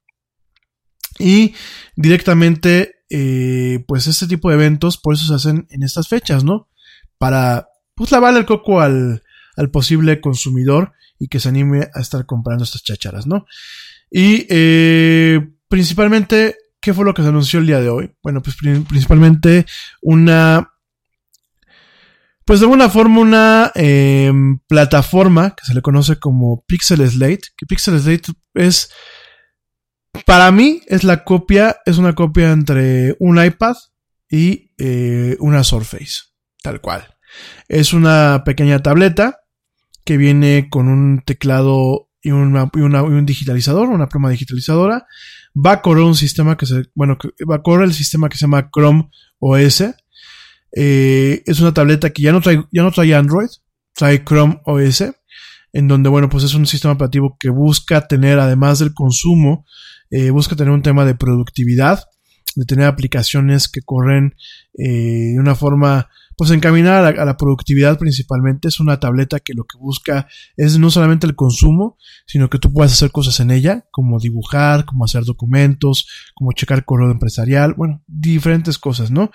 Y 1.20 1.54
directamente, 1.98 2.94
pues 3.88 4.08
este 4.08 4.28
tipo 4.28 4.48
de 4.48 4.56
eventos, 4.56 4.98
por 4.98 5.16
eso 5.16 5.28
se 5.28 5.34
hacen 5.34 5.68
en 5.70 5.84
estas 5.84 6.08
fechas, 6.08 6.46
¿no? 6.46 6.70
Para, 7.18 7.68
pues 7.94 8.12
lavarle 8.12 8.40
el 8.40 8.46
coco 8.46 8.80
al, 8.80 9.22
al 9.58 9.70
posible 9.70 10.22
consumidor 10.22 10.94
y 11.20 11.28
que 11.28 11.42
se 11.42 11.50
anime 11.50 11.90
a 11.94 12.00
estar 12.00 12.26
comprando 12.26 12.64
estas 12.64 12.84
chacharas, 12.84 13.28
¿no? 13.28 13.46
Y 14.10 14.46
eh, 14.50 15.48
principalmente, 15.68 16.56
¿qué 16.82 16.94
fue 16.94 17.06
lo 17.06 17.14
que 17.14 17.22
se 17.22 17.30
anunció 17.30 17.60
el 17.60 17.68
día 17.68 17.82
de 17.82 17.90
hoy? 17.90 18.12
Bueno, 18.24 18.42
pues 18.42 18.56
principalmente 18.88 19.66
una 20.02 20.72
pues 22.48 22.62
de 22.62 22.66
alguna 22.66 22.88
forma 22.88 23.20
una 23.20 23.72
eh, 23.76 24.32
plataforma 24.70 25.54
que 25.54 25.66
se 25.66 25.74
le 25.74 25.82
conoce 25.82 26.18
como 26.18 26.64
Pixel 26.66 27.06
Slate, 27.06 27.50
que 27.58 27.66
Pixel 27.66 28.00
Slate 28.00 28.32
es, 28.54 28.90
para 30.26 30.50
mí, 30.54 30.82
es 30.88 31.04
la 31.04 31.26
copia, 31.26 31.82
es 31.86 31.98
una 31.98 32.16
copia 32.16 32.54
entre 32.54 33.18
un 33.20 33.44
iPad 33.44 33.76
y 34.30 34.72
eh, 34.78 35.36
una 35.42 35.66
Surface, 35.66 36.22
tal 36.64 36.80
cual. 36.80 37.18
Es 37.68 37.92
una 37.92 38.44
pequeña 38.46 38.82
tableta 38.82 39.42
que 40.06 40.16
viene 40.16 40.70
con 40.70 40.88
un 40.88 41.24
teclado 41.26 42.07
y, 42.28 42.32
una, 42.32 43.04
un 43.04 43.26
digitalizador, 43.26 43.90
una 43.90 44.10
pluma 44.10 44.30
digitalizadora. 44.30 45.06
Va 45.56 45.74
a 45.74 45.82
correr 45.82 46.04
un 46.04 46.16
sistema 46.16 46.58
que 46.58 46.66
se, 46.66 46.86
bueno, 46.94 47.18
va 47.50 47.56
a 47.56 47.62
correr 47.64 47.86
el 47.86 47.94
sistema 47.94 48.30
que 48.30 48.38
se 48.38 48.42
llama 48.42 48.70
Chrome 48.72 49.10
OS 49.40 49.84
eh, 50.76 51.44
es 51.46 51.60
una 51.60 51.74
tableta 51.74 52.12
que 52.12 52.22
ya 52.22 52.32
no 52.32 52.42
trae, 52.42 52.64
ya 52.72 52.84
no 52.84 52.92
trae 52.92 53.16
Android, 53.16 53.50
trae 53.94 54.24
Chrome 54.24 54.62
OS, 54.66 55.06
en 55.74 55.88
donde, 55.88 56.10
bueno, 56.10 56.30
pues 56.30 56.44
es 56.44 56.54
un 56.54 56.66
sistema 56.66 56.94
operativo 56.94 57.38
que 57.40 57.50
busca 57.50 58.08
tener, 58.08 58.40
además 58.40 58.80
del 58.80 58.94
consumo, 58.94 59.66
eh, 60.12 60.30
busca 60.30 60.56
tener 60.56 60.72
un 60.72 60.82
tema 60.82 61.06
de 61.06 61.16
productividad, 61.16 62.04
de 62.56 62.66
tener 62.66 62.86
aplicaciones 62.86 63.68
que 63.68 63.82
corren 63.82 64.36
eh, 64.78 65.34
de 65.34 65.40
una 65.40 65.56
forma, 65.56 66.10
pues 66.38 66.52
encaminada 66.52 67.10
a 67.10 67.26
la, 67.26 67.36
productividad 67.36 67.98
principalmente. 67.98 68.68
Es 68.68 68.80
una 68.80 69.00
tableta 69.00 69.40
que 69.40 69.56
lo 69.56 69.66
que 69.66 69.78
busca 69.80 70.28
es 70.56 70.78
no 70.78 70.92
solamente 70.92 71.26
el 71.26 71.36
consumo, 71.36 71.98
sino 72.28 72.48
que 72.48 72.60
tú 72.60 72.72
puedas 72.72 72.94
hacer 72.94 73.12
cosas 73.12 73.40
en 73.40 73.50
ella, 73.50 73.88
como 73.92 74.20
dibujar, 74.20 74.86
como 74.86 75.04
hacer 75.04 75.24
documentos, 75.24 76.08
como 76.36 76.52
checar 76.52 76.86
correo 76.86 77.10
empresarial, 77.10 77.74
bueno, 77.74 78.04
diferentes 78.06 78.78
cosas, 78.78 79.10
¿no? 79.10 79.32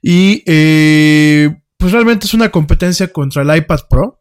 Y 0.00 0.42
eh, 0.46 1.62
pues 1.76 1.92
realmente 1.92 2.26
es 2.26 2.32
una 2.32 2.50
competencia 2.50 3.12
contra 3.12 3.42
el 3.42 3.54
iPad 3.54 3.80
Pro. 3.88 4.18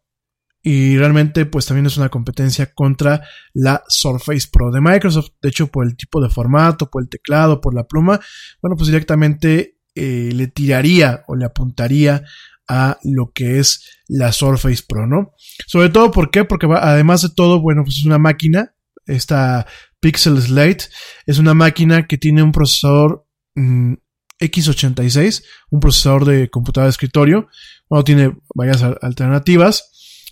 Y 0.64 0.96
realmente 0.96 1.48
pues 1.48 1.66
también 1.66 1.88
es 1.88 1.98
una 1.98 2.10
competencia 2.10 2.72
contra 2.72 3.24
la 3.54 3.82
Surface 3.88 4.48
Pro 4.52 4.70
de 4.70 4.80
Microsoft. 4.80 5.32
De 5.42 5.50
hecho, 5.50 5.68
por 5.68 5.88
el 5.88 5.96
tipo 5.96 6.22
de 6.22 6.30
formato, 6.30 6.92
por 6.92 7.02
el 7.02 7.10
teclado, 7.10 7.62
por 7.62 7.74
la 7.74 7.88
pluma, 7.88 8.20
bueno, 8.62 8.76
pues 8.76 8.86
directamente 8.86 9.81
eh, 9.96 10.32
le 10.34 10.48
tiraría 10.48 11.24
o 11.28 11.36
le 11.36 11.46
apuntaría 11.46 12.24
a 12.68 12.98
lo 13.04 13.32
que 13.34 13.60
es 13.60 13.84
la 14.08 14.32
Surface 14.32 14.84
Pro, 14.88 15.06
¿no? 15.06 15.34
Sobre 15.68 15.90
todo. 15.90 16.12
Porque 16.12 16.46
además 16.80 17.22
de 17.22 17.30
todo, 17.36 17.60
bueno, 17.60 17.84
pues 17.84 17.98
es 17.98 18.06
una 18.06 18.18
máquina, 18.18 18.74
esta 19.06 19.68
Pixel 20.00 20.42
Slate, 20.42 20.86
es 21.26 21.38
una 21.38 21.54
máquina 21.54 22.08
que 22.08 22.18
tiene 22.18 22.44
un 22.44 22.52
procesador 22.52 23.26
mm, 23.56 23.94
X86, 24.40 25.44
un 25.70 25.80
procesador 25.80 26.26
de 26.26 26.50
computadora 26.50 26.88
de 26.88 26.92
escritorio. 26.92 27.48
Bueno, 27.90 28.04
tiene 28.04 28.38
varias 28.56 28.84
alternativas. 29.02 29.90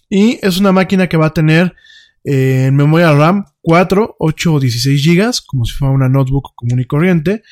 Y 0.10 0.39
es 0.41 0.57
una 0.57 0.72
máquina 0.72 1.07
que 1.07 1.18
va 1.18 1.28
a 1.28 1.34
tener 1.34 1.76
eh, 2.24 2.66
en 2.68 2.76
memoria 2.76 3.14
RAM 3.14 3.45
4, 3.62 4.16
8 4.18 4.53
o 4.53 4.60
16 4.60 5.05
GB, 5.05 5.32
como 5.45 5.66
si 5.66 5.74
fuera 5.74 5.93
una 5.93 6.10
notebook 6.10 6.53
común 6.55 6.80
y 6.80 6.86
corriente. 6.86 7.43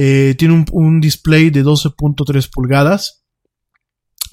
Eh, 0.00 0.36
tiene 0.38 0.64
un, 0.70 1.00
display 1.00 1.50
de 1.50 1.64
12.3 1.64 2.48
pulgadas. 2.50 3.24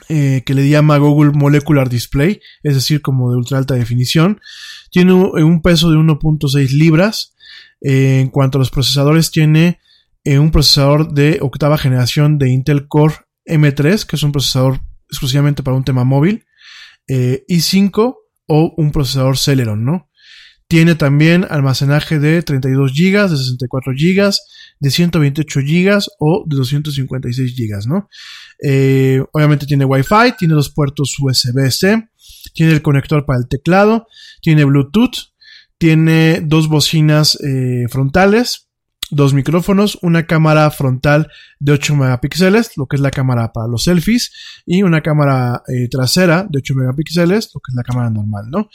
Eh, 0.10 0.44
que 0.46 0.54
le 0.54 0.68
llama 0.68 0.98
Google 0.98 1.32
Molecular 1.32 1.88
Display, 1.88 2.42
es 2.64 2.76
decir, 2.76 3.02
como 3.02 3.32
de 3.32 3.38
ultra 3.38 3.58
alta 3.58 3.76
definición. 3.76 4.42
Tiene 4.92 5.14
un, 5.14 5.42
un 5.42 5.62
peso 5.62 5.90
de 5.90 5.98
1.6 5.98 6.70
libras. 6.72 7.34
en 7.82 8.30
cuanto 8.30 8.58
a 8.58 8.60
los 8.60 8.72
procesadores, 8.72 9.32
tiene 9.32 9.80
un 10.26 10.52
procesador 10.52 11.14
de 11.14 11.40
octava 11.42 11.78
generación 11.78 12.38
de 12.38 12.50
Intel 12.50 12.88
Core 12.88 13.16
M3, 13.46 14.06
que 14.06 14.16
es 14.16 14.24
un 14.24 14.32
procesador 14.32 14.82
exclusivamente 15.10 15.64
para 15.64 15.78
un 15.78 15.84
tema 15.84 16.04
móvil, 16.04 16.46
eh, 17.08 17.46
i5 17.48 18.16
o 18.48 18.74
un 18.78 18.92
procesador 18.92 19.38
Celeron, 19.38 19.86
¿no? 19.86 20.10
Tiene 20.68 20.96
también 20.96 21.46
almacenaje 21.50 22.20
de 22.20 22.42
32 22.42 22.94
GB, 22.94 23.30
de 23.30 23.38
64 23.38 23.94
GB, 23.94 24.32
de 24.80 24.92
128 24.92 25.60
GB 25.60 26.06
o 26.20 26.44
de 26.48 26.56
256 26.56 27.56
GB, 27.56 27.88
¿no? 27.88 28.10
Eh, 28.64 29.24
obviamente 29.32 29.66
tiene 29.66 29.86
Wi-Fi, 29.86 30.34
tiene 30.38 30.56
dos 30.56 30.70
puertos 30.70 31.16
USB-C, 31.20 32.10
tiene 32.54 32.72
el 32.72 32.82
conector 32.82 33.26
para 33.26 33.40
el 33.40 33.48
teclado, 33.48 34.08
tiene 34.42 34.66
Bluetooth, 34.66 35.34
tiene 35.78 36.42
dos 36.42 36.68
bocinas 36.68 37.38
eh, 37.42 37.86
frontales, 37.90 38.70
dos 39.12 39.34
micrófonos, 39.34 40.00
una 40.02 40.26
cámara 40.26 40.70
frontal 40.72 41.30
de 41.60 41.74
8 41.74 41.96
megapíxeles, 41.96 42.78
lo 42.78 42.88
que 42.88 42.96
es 42.96 43.02
la 43.02 43.12
cámara 43.12 43.52
para 43.54 43.68
los 43.68 43.84
selfies, 43.84 44.32
y 44.66 44.84
una 44.84 45.02
cámara 45.02 45.62
eh, 45.68 45.88
trasera 45.90 46.48
de 46.50 46.60
8 46.60 46.76
megapíxeles, 46.76 47.52
lo 47.54 47.62
que 47.62 47.72
es 47.72 47.76
la 47.76 47.84
cámara 47.84 48.10
normal, 48.10 48.46
¿no? 48.50 48.70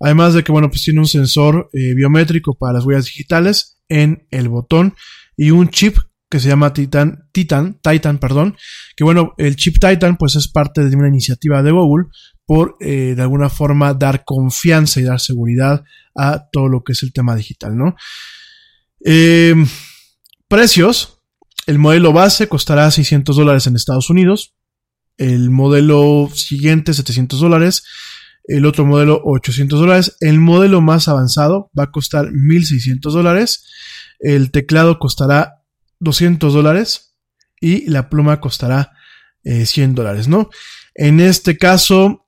Además 0.00 0.34
de 0.34 0.44
que, 0.44 0.52
bueno, 0.52 0.68
pues 0.68 0.82
tiene 0.82 1.00
un 1.00 1.06
sensor 1.06 1.70
eh, 1.72 1.94
biométrico 1.94 2.56
para 2.56 2.74
las 2.74 2.84
huellas 2.84 3.06
digitales 3.06 3.80
en 3.88 4.26
el 4.30 4.48
botón 4.48 4.94
y 5.36 5.50
un 5.50 5.68
chip 5.68 5.98
que 6.30 6.40
se 6.40 6.48
llama 6.48 6.72
Titan, 6.72 7.28
Titan, 7.32 7.80
Titan, 7.80 8.18
perdón, 8.18 8.56
que 8.96 9.04
bueno, 9.04 9.34
el 9.38 9.56
chip 9.56 9.78
Titan 9.78 10.16
pues 10.18 10.36
es 10.36 10.48
parte 10.48 10.84
de 10.84 10.94
una 10.94 11.08
iniciativa 11.08 11.62
de 11.62 11.70
Google 11.70 12.08
por 12.44 12.76
eh, 12.80 13.14
de 13.16 13.22
alguna 13.22 13.48
forma 13.48 13.94
dar 13.94 14.24
confianza 14.24 15.00
y 15.00 15.04
dar 15.04 15.20
seguridad 15.20 15.84
a 16.14 16.48
todo 16.50 16.68
lo 16.68 16.82
que 16.82 16.92
es 16.92 17.02
el 17.02 17.12
tema 17.12 17.34
digital, 17.34 17.76
¿no? 17.76 17.94
Eh, 19.04 19.54
precios. 20.48 21.14
El 21.66 21.78
modelo 21.78 22.12
base 22.12 22.48
costará 22.48 22.90
600 22.90 23.36
dólares 23.36 23.66
en 23.66 23.76
Estados 23.76 24.10
Unidos. 24.10 24.54
El 25.18 25.50
modelo 25.50 26.30
siguiente 26.34 26.94
700 26.94 27.40
dólares. 27.40 27.84
El 28.48 28.66
otro 28.66 28.84
modelo 28.84 29.20
800 29.22 29.78
dólares. 29.78 30.16
El 30.20 30.40
modelo 30.40 30.80
más 30.80 31.06
avanzado 31.06 31.70
va 31.78 31.84
a 31.84 31.90
costar 31.90 32.32
1600 32.32 33.12
dólares. 33.12 33.66
El 34.18 34.50
teclado 34.50 34.98
costará 34.98 35.62
200 36.00 36.52
dólares. 36.52 37.14
Y 37.60 37.88
la 37.90 38.08
pluma 38.08 38.40
costará 38.40 38.92
100 39.44 39.90
eh, 39.90 39.94
dólares, 39.94 40.28
¿no? 40.28 40.48
En 40.94 41.20
este 41.20 41.58
caso, 41.58 42.26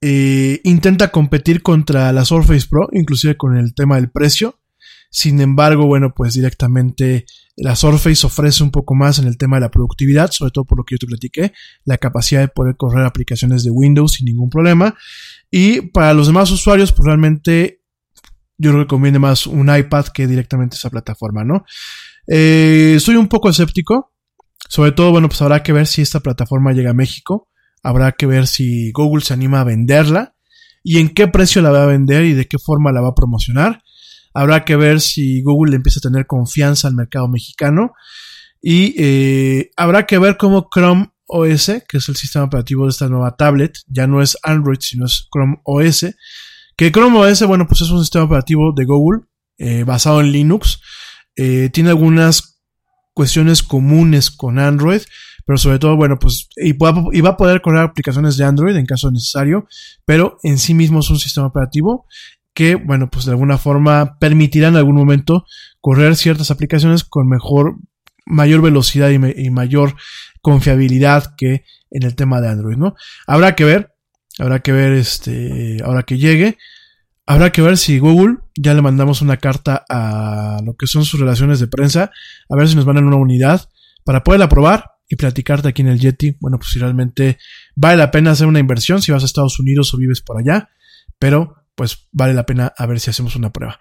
eh, 0.00 0.60
intenta 0.64 1.10
competir 1.10 1.62
contra 1.62 2.12
la 2.12 2.24
Surface 2.24 2.66
Pro, 2.68 2.88
inclusive 2.92 3.36
con 3.36 3.56
el 3.56 3.74
tema 3.74 3.96
del 3.96 4.10
precio. 4.10 4.59
Sin 5.10 5.40
embargo, 5.40 5.86
bueno, 5.86 6.14
pues 6.14 6.34
directamente 6.34 7.26
la 7.56 7.74
Surface 7.74 8.24
ofrece 8.26 8.62
un 8.62 8.70
poco 8.70 8.94
más 8.94 9.18
en 9.18 9.26
el 9.26 9.36
tema 9.36 9.56
de 9.56 9.62
la 9.62 9.70
productividad, 9.70 10.30
sobre 10.30 10.52
todo 10.52 10.64
por 10.64 10.78
lo 10.78 10.84
que 10.84 10.94
yo 10.94 10.98
te 10.98 11.06
platiqué, 11.06 11.52
la 11.84 11.98
capacidad 11.98 12.40
de 12.40 12.48
poder 12.48 12.76
correr 12.76 13.04
aplicaciones 13.04 13.64
de 13.64 13.70
Windows 13.70 14.12
sin 14.12 14.26
ningún 14.26 14.48
problema. 14.48 14.94
Y 15.50 15.80
para 15.80 16.14
los 16.14 16.28
demás 16.28 16.50
usuarios, 16.52 16.92
pues 16.92 17.06
realmente 17.06 17.82
yo 18.56 18.72
recomiendo 18.72 19.18
más 19.18 19.46
un 19.46 19.74
iPad 19.74 20.06
que 20.06 20.26
directamente 20.26 20.76
esa 20.76 20.90
plataforma, 20.90 21.44
¿no? 21.44 21.64
Eh, 22.26 22.98
soy 23.00 23.16
un 23.16 23.26
poco 23.26 23.50
escéptico. 23.50 24.12
Sobre 24.68 24.92
todo, 24.92 25.10
bueno, 25.10 25.28
pues 25.28 25.42
habrá 25.42 25.62
que 25.62 25.72
ver 25.72 25.86
si 25.86 26.02
esta 26.02 26.20
plataforma 26.20 26.72
llega 26.72 26.90
a 26.90 26.94
México. 26.94 27.48
Habrá 27.82 28.12
que 28.12 28.26
ver 28.26 28.46
si 28.46 28.92
Google 28.92 29.24
se 29.24 29.32
anima 29.32 29.60
a 29.60 29.64
venderla 29.64 30.34
y 30.82 30.98
en 30.98 31.08
qué 31.10 31.28
precio 31.28 31.62
la 31.62 31.70
va 31.70 31.82
a 31.82 31.86
vender 31.86 32.24
y 32.24 32.34
de 32.34 32.46
qué 32.46 32.58
forma 32.58 32.92
la 32.92 33.00
va 33.00 33.08
a 33.08 33.14
promocionar. 33.14 33.82
Habrá 34.32 34.64
que 34.64 34.76
ver 34.76 35.00
si 35.00 35.42
Google 35.42 35.76
empieza 35.76 35.98
a 35.98 36.08
tener 36.08 36.26
confianza 36.26 36.88
al 36.88 36.94
mercado 36.94 37.28
mexicano. 37.28 37.92
Y 38.62 38.94
eh, 38.98 39.70
habrá 39.76 40.06
que 40.06 40.18
ver 40.18 40.36
cómo 40.36 40.68
Chrome 40.72 41.10
OS, 41.26 41.72
que 41.88 41.98
es 41.98 42.08
el 42.08 42.16
sistema 42.16 42.44
operativo 42.44 42.84
de 42.84 42.90
esta 42.90 43.08
nueva 43.08 43.36
tablet, 43.36 43.78
ya 43.86 44.06
no 44.06 44.20
es 44.20 44.36
Android, 44.42 44.78
sino 44.80 45.06
es 45.06 45.28
Chrome 45.32 45.60
OS. 45.64 46.06
Que 46.76 46.92
Chrome 46.92 47.18
OS, 47.18 47.46
bueno, 47.46 47.66
pues 47.66 47.80
es 47.80 47.90
un 47.90 48.00
sistema 48.00 48.24
operativo 48.24 48.72
de 48.74 48.84
Google 48.84 49.22
eh, 49.58 49.84
basado 49.84 50.20
en 50.20 50.32
Linux. 50.32 50.80
Eh, 51.36 51.70
tiene 51.72 51.90
algunas 51.90 52.60
cuestiones 53.14 53.62
comunes 53.62 54.30
con 54.30 54.58
Android, 54.58 55.02
pero 55.46 55.58
sobre 55.58 55.78
todo, 55.78 55.96
bueno, 55.96 56.18
pues, 56.18 56.48
y, 56.56 56.70
y, 56.70 57.20
va 57.20 57.30
a 57.30 57.36
poder 57.36 57.60
correr 57.60 57.82
aplicaciones 57.82 58.36
de 58.36 58.44
Android 58.44 58.76
en 58.76 58.86
caso 58.86 59.10
necesario, 59.10 59.66
pero 60.04 60.38
en 60.42 60.58
sí 60.58 60.74
mismo 60.74 61.00
es 61.00 61.10
un 61.10 61.18
sistema 61.18 61.48
operativo 61.48 62.06
que, 62.54 62.74
bueno, 62.74 63.10
pues 63.10 63.24
de 63.24 63.32
alguna 63.32 63.58
forma 63.58 64.18
permitirán 64.18 64.74
en 64.74 64.78
algún 64.78 64.96
momento 64.96 65.44
correr 65.80 66.16
ciertas 66.16 66.50
aplicaciones 66.50 67.04
con 67.04 67.28
mejor, 67.28 67.76
mayor 68.26 68.62
velocidad 68.62 69.10
y, 69.10 69.50
mayor 69.50 69.96
confiabilidad 70.42 71.34
que 71.36 71.64
en 71.90 72.02
el 72.02 72.14
tema 72.14 72.40
de 72.40 72.48
Android, 72.48 72.76
¿no? 72.76 72.94
Habrá 73.26 73.54
que 73.54 73.64
ver, 73.64 73.94
habrá 74.38 74.60
que 74.60 74.72
ver 74.72 74.92
este, 74.92 75.78
ahora 75.84 76.02
que 76.02 76.18
llegue. 76.18 76.58
Habrá 77.26 77.52
que 77.52 77.62
ver 77.62 77.78
si 77.78 78.00
Google 78.00 78.38
ya 78.56 78.74
le 78.74 78.82
mandamos 78.82 79.22
una 79.22 79.36
carta 79.36 79.84
a 79.88 80.60
lo 80.64 80.74
que 80.74 80.88
son 80.88 81.04
sus 81.04 81.20
relaciones 81.20 81.60
de 81.60 81.68
prensa, 81.68 82.10
a 82.48 82.56
ver 82.56 82.68
si 82.68 82.74
nos 82.74 82.86
mandan 82.86 83.04
una 83.04 83.16
unidad 83.16 83.68
para 84.04 84.24
poderla 84.24 84.48
probar 84.48 84.90
y 85.08 85.14
platicarte 85.14 85.68
aquí 85.68 85.82
en 85.82 85.88
el 85.88 86.00
Yeti. 86.00 86.36
Bueno, 86.40 86.58
pues 86.58 86.70
si 86.70 86.80
realmente 86.80 87.38
vale 87.76 87.98
la 87.98 88.10
pena 88.10 88.32
hacer 88.32 88.48
una 88.48 88.58
inversión 88.58 89.00
si 89.00 89.12
vas 89.12 89.22
a 89.22 89.26
Estados 89.26 89.60
Unidos 89.60 89.94
o 89.94 89.98
vives 89.98 90.22
por 90.22 90.38
allá, 90.38 90.70
pero 91.20 91.59
pues 91.80 92.08
vale 92.12 92.34
la 92.34 92.44
pena 92.44 92.74
a 92.76 92.84
ver 92.84 93.00
si 93.00 93.08
hacemos 93.08 93.36
una 93.36 93.54
prueba. 93.54 93.80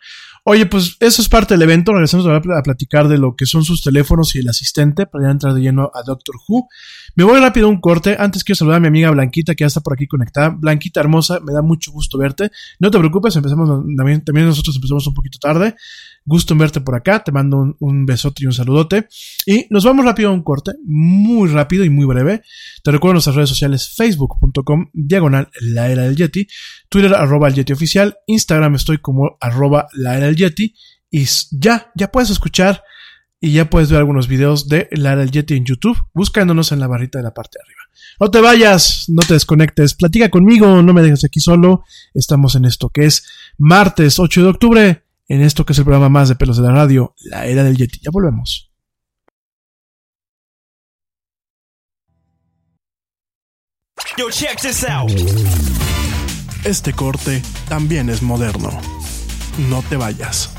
Oye, 0.51 0.65
pues 0.65 0.97
eso 0.99 1.21
es 1.21 1.29
parte 1.29 1.53
del 1.53 1.61
evento. 1.61 1.93
Regresamos 1.93 2.25
a 2.25 2.41
platicar 2.63 3.07
de 3.07 3.19
lo 3.19 3.35
que 3.35 3.45
son 3.45 3.63
sus 3.63 3.83
teléfonos 3.83 4.33
y 4.33 4.39
el 4.39 4.49
asistente 4.49 5.05
para 5.05 5.25
ya 5.25 5.29
entrar 5.29 5.53
de 5.53 5.61
lleno 5.61 5.91
a 5.93 6.01
Doctor 6.01 6.37
Who. 6.47 6.67
Me 7.15 7.23
voy 7.23 7.39
rápido 7.39 7.67
a 7.67 7.69
un 7.69 7.79
corte. 7.79 8.15
Antes 8.17 8.43
quiero 8.43 8.57
saludar 8.57 8.77
a 8.77 8.79
mi 8.79 8.87
amiga 8.87 9.11
Blanquita 9.11 9.53
que 9.53 9.61
ya 9.61 9.67
está 9.67 9.81
por 9.81 9.93
aquí 9.93 10.07
conectada. 10.07 10.49
Blanquita 10.49 11.01
hermosa, 11.01 11.39
me 11.39 11.53
da 11.53 11.61
mucho 11.61 11.91
gusto 11.91 12.17
verte. 12.17 12.49
No 12.79 12.89
te 12.89 12.97
preocupes, 12.97 13.35
empezamos 13.35 13.69
también, 13.95 14.23
también 14.23 14.47
nosotros 14.47 14.75
empezamos 14.75 15.05
un 15.05 15.13
poquito 15.13 15.37
tarde. 15.37 15.75
Gusto 16.25 16.53
en 16.53 16.59
verte 16.59 16.81
por 16.81 16.95
acá. 16.95 17.23
Te 17.23 17.31
mando 17.31 17.75
un, 17.79 18.05
besote 18.07 18.43
y 18.43 18.45
un 18.47 18.53
saludote. 18.53 19.07
Y 19.45 19.67
nos 19.69 19.85
vamos 19.85 20.03
rápido 20.03 20.29
a 20.29 20.33
un 20.33 20.41
corte, 20.41 20.71
muy 20.83 21.47
rápido 21.49 21.85
y 21.85 21.91
muy 21.91 22.05
breve. 22.05 22.41
Te 22.83 22.91
recuerdo 22.91 23.13
nuestras 23.13 23.35
redes 23.35 23.49
sociales, 23.49 23.93
facebook.com, 23.95 24.89
diagonal, 24.93 25.49
la 25.61 25.89
era 25.89 26.03
del 26.03 26.15
Yeti, 26.15 26.47
Twitter, 26.89 27.13
arroba 27.13 27.47
el 27.47 27.53
Yeti 27.53 27.73
oficial, 27.73 28.17
Instagram 28.25 28.75
estoy 28.75 28.97
como 28.97 29.37
arroba 29.39 29.87
la 29.93 30.17
era 30.17 30.25
del 30.25 30.38
Yeti. 30.39 30.75
Y 31.11 31.25
ya, 31.51 31.91
ya 31.95 32.11
puedes 32.11 32.29
escuchar 32.29 32.83
y 33.39 33.53
ya 33.53 33.69
puedes 33.69 33.89
ver 33.89 33.99
algunos 33.99 34.27
videos 34.27 34.67
de 34.67 34.89
la 34.91 35.13
era 35.13 35.21
del 35.21 35.31
Yeti 35.31 35.55
en 35.55 35.65
YouTube, 35.65 35.97
buscándonos 36.13 36.71
en 36.71 36.79
la 36.79 36.87
barrita 36.87 37.19
de 37.19 37.23
la 37.23 37.33
parte 37.33 37.57
de 37.57 37.63
arriba. 37.63 37.81
No 38.19 38.31
te 38.31 38.41
vayas, 38.41 39.05
no 39.07 39.21
te 39.21 39.33
desconectes, 39.33 39.93
platica 39.93 40.29
conmigo, 40.29 40.81
no 40.81 40.93
me 40.93 41.01
dejes 41.01 41.23
aquí 41.23 41.39
solo. 41.39 41.83
Estamos 42.13 42.55
en 42.55 42.65
esto 42.65 42.89
que 42.89 43.05
es 43.05 43.25
martes 43.57 44.19
8 44.19 44.41
de 44.41 44.47
octubre 44.47 45.03
en 45.29 45.41
esto 45.41 45.63
que 45.63 45.73
es 45.73 45.79
el 45.79 45.85
programa 45.85 46.09
más 46.09 46.27
de 46.27 46.35
pelos 46.35 46.57
de 46.57 46.63
la 46.63 46.71
radio, 46.71 47.13
la 47.19 47.45
era 47.45 47.63
del 47.63 47.77
Yeti. 47.77 47.99
Ya 48.01 48.09
volvemos. 48.11 48.71
Yo, 54.17 54.29
check 54.31 54.59
this 54.59 54.83
out. 54.83 55.11
Este 56.65 56.93
corte 56.93 57.41
también 57.69 58.09
es 58.09 58.21
moderno. 58.21 58.98
No 59.67 59.81
te 59.81 59.97
vayas. 59.97 60.58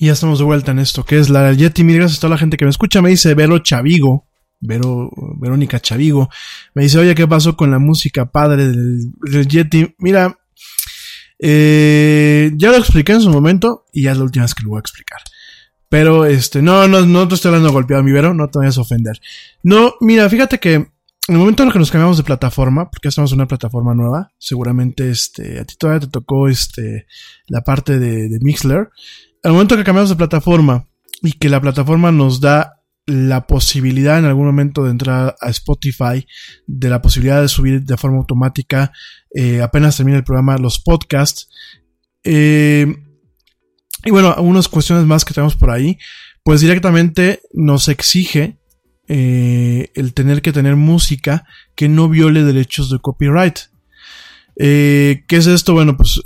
Y 0.00 0.06
ya 0.06 0.12
estamos 0.12 0.38
de 0.38 0.46
vuelta 0.46 0.70
en 0.70 0.78
esto, 0.78 1.04
que 1.04 1.18
es 1.18 1.28
la 1.28 1.52
Yeti. 1.52 1.84
Mil 1.84 1.96
gracias 1.96 2.16
a 2.16 2.20
toda 2.22 2.30
la 2.30 2.38
gente 2.38 2.56
que 2.56 2.64
me 2.64 2.70
escucha. 2.70 3.02
Me 3.02 3.10
dice 3.10 3.34
Vero 3.34 3.58
Chavigo, 3.58 4.26
Vero, 4.58 5.10
Verónica 5.38 5.78
Chavigo. 5.78 6.30
Me 6.72 6.84
dice, 6.84 6.98
oye, 7.00 7.14
¿qué 7.14 7.28
pasó 7.28 7.54
con 7.54 7.70
la 7.70 7.78
música 7.78 8.24
padre 8.24 8.68
del, 8.68 9.12
del 9.20 9.46
Yeti? 9.46 9.94
Mira, 9.98 10.38
eh, 11.38 12.50
ya 12.56 12.70
lo 12.70 12.78
expliqué 12.78 13.12
en 13.12 13.20
su 13.20 13.28
momento 13.28 13.84
y 13.92 14.04
ya 14.04 14.12
es 14.12 14.16
la 14.16 14.24
última 14.24 14.46
vez 14.46 14.54
que 14.54 14.62
lo 14.62 14.70
voy 14.70 14.78
a 14.78 14.80
explicar. 14.80 15.20
Pero, 15.90 16.24
este, 16.24 16.62
no, 16.62 16.88
no, 16.88 17.04
no 17.04 17.28
te 17.28 17.34
estoy 17.34 17.50
hablando 17.50 17.70
golpeado, 17.70 18.02
mi 18.02 18.12
Vero, 18.12 18.32
no 18.32 18.48
te 18.48 18.58
vayas 18.58 18.78
a 18.78 18.80
ofender. 18.80 19.20
No, 19.62 19.96
mira, 20.00 20.30
fíjate 20.30 20.58
que 20.58 20.72
en 20.76 20.88
el 21.28 21.36
momento 21.36 21.62
en 21.62 21.68
el 21.68 21.72
que 21.74 21.78
nos 21.78 21.90
cambiamos 21.90 22.16
de 22.16 22.22
plataforma, 22.22 22.90
porque 22.90 23.08
estamos 23.08 23.32
en 23.32 23.36
una 23.36 23.48
plataforma 23.48 23.94
nueva, 23.94 24.32
seguramente, 24.38 25.10
este, 25.10 25.60
a 25.60 25.66
ti 25.66 25.74
todavía 25.78 26.00
te 26.00 26.06
tocó, 26.06 26.48
este, 26.48 27.04
la 27.48 27.60
parte 27.60 27.98
de, 27.98 28.30
de 28.30 28.38
Mixler 28.40 28.88
al 29.42 29.52
momento 29.52 29.76
que 29.76 29.84
cambiamos 29.84 30.10
de 30.10 30.16
plataforma 30.16 30.86
y 31.22 31.32
que 31.32 31.48
la 31.48 31.60
plataforma 31.60 32.12
nos 32.12 32.40
da 32.40 32.80
la 33.06 33.46
posibilidad 33.46 34.18
en 34.18 34.24
algún 34.24 34.46
momento 34.46 34.84
de 34.84 34.90
entrar 34.90 35.36
a 35.40 35.50
Spotify, 35.50 36.26
de 36.66 36.88
la 36.88 37.02
posibilidad 37.02 37.40
de 37.42 37.48
subir 37.48 37.82
de 37.82 37.96
forma 37.96 38.18
automática, 38.18 38.92
eh, 39.34 39.62
apenas 39.62 39.96
termina 39.96 40.18
el 40.18 40.24
programa, 40.24 40.58
los 40.58 40.78
podcasts. 40.78 41.48
Eh, 42.22 42.86
y 44.04 44.10
bueno, 44.10 44.32
algunas 44.32 44.68
cuestiones 44.68 45.06
más 45.06 45.24
que 45.24 45.34
tenemos 45.34 45.56
por 45.56 45.70
ahí, 45.70 45.98
pues 46.44 46.60
directamente 46.60 47.40
nos 47.52 47.88
exige 47.88 48.58
eh, 49.08 49.90
el 49.94 50.14
tener 50.14 50.40
que 50.40 50.52
tener 50.52 50.76
música 50.76 51.44
que 51.74 51.88
no 51.88 52.08
viole 52.08 52.44
derechos 52.44 52.90
de 52.90 52.98
copyright. 52.98 53.58
¿Qué 54.56 55.24
es 55.28 55.46
esto? 55.46 55.72
Bueno, 55.72 55.96
pues 55.96 56.20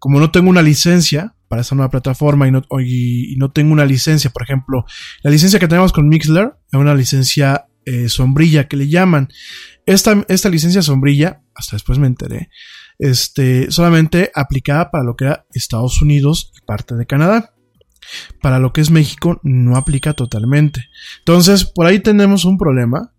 como 0.00 0.18
no 0.18 0.32
tengo 0.32 0.50
una 0.50 0.62
licencia, 0.62 1.36
para 1.52 1.60
esta 1.60 1.74
nueva 1.74 1.90
plataforma 1.90 2.48
y 2.48 2.50
no, 2.50 2.62
y, 2.80 3.36
no 3.36 3.52
tengo 3.52 3.74
una 3.74 3.84
licencia, 3.84 4.30
por 4.30 4.42
ejemplo, 4.42 4.86
la 5.22 5.30
licencia 5.30 5.60
que 5.60 5.68
tenemos 5.68 5.92
con 5.92 6.08
Mixler 6.08 6.54
es 6.72 6.80
una 6.80 6.94
licencia 6.94 7.66
eh, 7.84 8.08
sombrilla 8.08 8.68
que 8.68 8.78
le 8.78 8.88
llaman. 8.88 9.28
Esta, 9.84 10.24
esta 10.28 10.48
licencia 10.48 10.80
sombrilla, 10.80 11.42
hasta 11.54 11.76
después 11.76 11.98
me 11.98 12.06
enteré, 12.06 12.48
este, 12.98 13.70
solamente 13.70 14.32
aplicada 14.34 14.90
para 14.90 15.04
lo 15.04 15.14
que 15.14 15.26
era 15.26 15.44
Estados 15.52 16.00
Unidos 16.00 16.52
y 16.56 16.64
parte 16.64 16.94
de 16.94 17.04
Canadá. 17.04 17.52
Para 18.40 18.58
lo 18.58 18.72
que 18.72 18.80
es 18.80 18.90
México 18.90 19.38
no 19.42 19.76
aplica 19.76 20.14
totalmente. 20.14 20.86
Entonces, 21.18 21.66
por 21.66 21.84
ahí 21.84 21.98
tenemos 21.98 22.46
un 22.46 22.56
problema. 22.56 23.12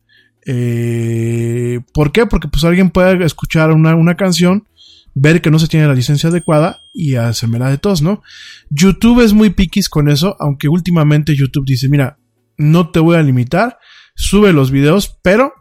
Eh, 0.48 1.82
¿Por 1.94 2.12
qué? 2.12 2.26
Porque 2.26 2.48
pues 2.48 2.64
alguien 2.64 2.90
puede 2.90 3.24
escuchar 3.26 3.70
una, 3.70 3.94
una 3.94 4.16
canción 4.16 4.68
ver 5.14 5.42
que 5.42 5.52
no 5.52 5.60
se 5.60 5.68
tiene 5.68 5.88
la 5.88 5.94
licencia 5.94 6.30
adecuada 6.30 6.82
y 6.94 7.16
hacérmela 7.16 7.70
de 7.70 7.78
todos, 7.78 8.02
¿no? 8.02 8.22
YouTube 8.70 9.24
es 9.24 9.34
muy 9.34 9.52
piquis 9.52 9.90
con 9.90 10.10
eso, 10.10 10.36
aunque 10.40 10.68
últimamente 10.68 11.36
YouTube 11.36 11.66
dice, 11.66 11.90
mira, 11.90 12.18
no 12.58 12.90
te 12.90 13.00
voy 13.00 13.16
a 13.16 13.22
limitar, 13.22 13.78
sube 14.16 14.54
los 14.54 14.72
videos, 14.72 15.20
pero 15.24 15.54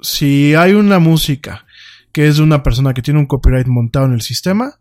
si 0.00 0.54
hay 0.54 0.72
una 0.72 0.98
música 0.98 1.64
que 2.12 2.28
es 2.28 2.36
de 2.36 2.42
una 2.42 2.62
persona 2.62 2.94
que 2.94 3.02
tiene 3.02 3.20
un 3.20 3.26
copyright 3.26 3.66
montado 3.66 4.06
en 4.06 4.12
el 4.12 4.22
sistema, 4.22 4.80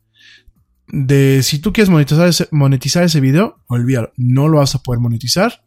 de 0.88 1.42
si 1.42 1.60
tú 1.60 1.74
quieres 1.74 1.90
monetizar 1.90 2.28
ese, 2.28 2.48
monetizar 2.52 3.04
ese 3.04 3.20
video, 3.20 3.64
olvídalo, 3.68 4.12
no 4.18 4.48
lo 4.48 4.60
vas 4.60 4.76
a 4.76 4.84
poder 4.84 5.00
monetizar. 5.00 5.64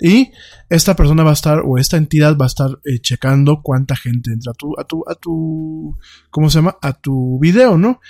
Y 0.00 0.30
esta 0.68 0.96
persona 0.96 1.22
va 1.22 1.30
a 1.30 1.34
estar, 1.34 1.62
o 1.64 1.78
esta 1.78 1.96
entidad 1.96 2.36
va 2.36 2.46
a 2.46 2.48
estar 2.48 2.70
eh, 2.84 3.00
checando 3.00 3.60
cuánta 3.62 3.96
gente 3.96 4.32
entra 4.32 4.52
a 4.52 4.54
tu, 4.54 4.78
a 4.78 4.84
tu, 4.84 5.04
a 5.06 5.14
tu, 5.14 5.98
¿cómo 6.30 6.48
se 6.48 6.58
llama? 6.58 6.76
A 6.80 6.92
tu 6.92 7.38
video, 7.38 7.76
¿no? 7.76 8.00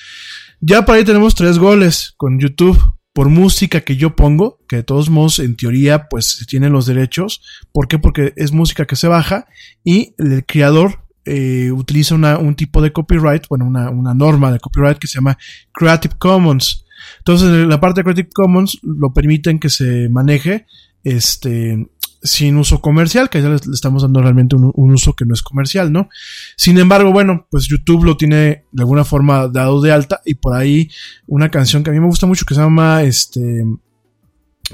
Ya 0.60 0.84
por 0.84 0.94
ahí 0.94 1.04
tenemos 1.04 1.34
tres 1.34 1.58
goles 1.58 2.14
con 2.16 2.38
YouTube 2.38 2.78
por 3.12 3.28
música 3.28 3.80
que 3.80 3.96
yo 3.96 4.14
pongo, 4.14 4.60
que 4.68 4.76
de 4.76 4.82
todos 4.82 5.10
modos 5.10 5.40
en 5.40 5.56
teoría 5.56 6.08
pues 6.08 6.46
tienen 6.48 6.72
los 6.72 6.86
derechos. 6.86 7.42
¿Por 7.72 7.88
qué? 7.88 7.98
Porque 7.98 8.32
es 8.36 8.52
música 8.52 8.86
que 8.86 8.96
se 8.96 9.08
baja 9.08 9.46
y 9.82 10.14
el 10.18 10.44
creador 10.46 11.04
eh, 11.24 11.70
utiliza 11.72 12.14
una, 12.14 12.38
un 12.38 12.54
tipo 12.54 12.80
de 12.80 12.92
copyright, 12.92 13.46
bueno, 13.48 13.66
una, 13.66 13.90
una 13.90 14.14
norma 14.14 14.52
de 14.52 14.60
copyright 14.60 14.98
que 14.98 15.06
se 15.06 15.16
llama 15.16 15.36
Creative 15.72 16.14
Commons. 16.18 16.84
Entonces, 17.18 17.66
la 17.66 17.80
parte 17.80 18.00
de 18.00 18.04
Creative 18.04 18.30
Commons 18.32 18.78
lo 18.82 19.12
permiten 19.12 19.58
que 19.58 19.70
se 19.70 20.08
maneje 20.08 20.66
este, 21.04 21.88
sin 22.22 22.56
uso 22.56 22.80
comercial, 22.80 23.30
que 23.30 23.40
ya 23.40 23.48
le, 23.48 23.56
estamos 23.56 24.02
dando 24.02 24.20
realmente 24.20 24.56
un, 24.56 24.92
uso 24.92 25.14
que 25.14 25.24
no 25.24 25.34
es 25.34 25.42
comercial, 25.42 25.92
¿no? 25.92 26.08
Sin 26.56 26.78
embargo, 26.78 27.12
bueno, 27.12 27.46
pues 27.50 27.66
YouTube 27.68 28.04
lo 28.04 28.16
tiene 28.16 28.64
de 28.72 28.82
alguna 28.82 29.04
forma 29.04 29.48
dado 29.48 29.80
de 29.80 29.92
alta 29.92 30.20
y 30.24 30.34
por 30.34 30.54
ahí 30.54 30.90
una 31.26 31.50
canción 31.50 31.82
que 31.82 31.90
a 31.90 31.92
mí 31.92 32.00
me 32.00 32.06
gusta 32.06 32.26
mucho 32.26 32.44
que 32.44 32.54
se 32.54 32.60
llama, 32.60 33.02
este, 33.02 33.64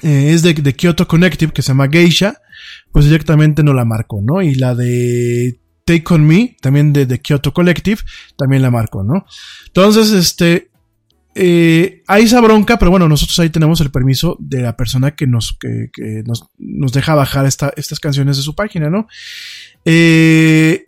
eh, 0.02 0.32
es 0.32 0.42
de, 0.42 0.54
de, 0.54 0.74
Kyoto 0.74 1.06
Connective, 1.06 1.52
que 1.52 1.62
se 1.62 1.68
llama 1.68 1.88
Geisha, 1.88 2.40
pues 2.92 3.04
directamente 3.04 3.62
no 3.62 3.72
la 3.72 3.84
marco, 3.84 4.20
¿no? 4.22 4.42
Y 4.42 4.54
la 4.54 4.74
de 4.74 5.60
Take 5.84 6.14
On 6.14 6.26
Me, 6.26 6.56
también 6.60 6.92
de, 6.92 7.06
de 7.06 7.20
Kyoto 7.20 7.52
Collective, 7.54 8.00
también 8.36 8.62
la 8.62 8.70
marco, 8.70 9.04
¿no? 9.04 9.24
Entonces, 9.68 10.10
este, 10.10 10.70
eh, 11.38 12.02
hay 12.06 12.24
esa 12.24 12.40
bronca, 12.40 12.78
pero 12.78 12.90
bueno, 12.90 13.10
nosotros 13.10 13.38
ahí 13.38 13.50
tenemos 13.50 13.82
el 13.82 13.90
permiso 13.90 14.38
de 14.40 14.62
la 14.62 14.74
persona 14.74 15.14
que 15.14 15.26
nos, 15.26 15.58
que, 15.60 15.90
nos, 16.24 16.46
nos, 16.56 16.92
deja 16.92 17.14
bajar 17.14 17.44
estas 17.44 18.00
canciones 18.00 18.38
de 18.38 18.42
su 18.42 18.54
página, 18.54 18.88
¿no? 18.88 19.06
Eh, 19.84 20.86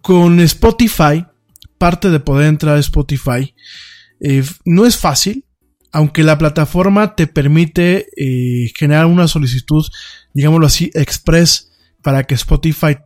con 0.00 0.40
Spotify, 0.40 1.26
parte 1.76 2.08
de 2.08 2.18
poder 2.18 2.48
entrar 2.48 2.76
a 2.76 2.80
Spotify, 2.80 3.54
eh, 4.20 4.42
no 4.64 4.86
es 4.86 4.96
fácil, 4.96 5.44
aunque 5.92 6.22
la 6.22 6.38
plataforma 6.38 7.14
te 7.14 7.26
permite 7.26 8.06
eh, 8.16 8.72
generar 8.74 9.04
una 9.04 9.28
solicitud, 9.28 9.84
digámoslo 10.32 10.66
así, 10.66 10.90
express 10.94 11.72
para 12.02 12.24
que 12.24 12.36
Spotify 12.36 12.96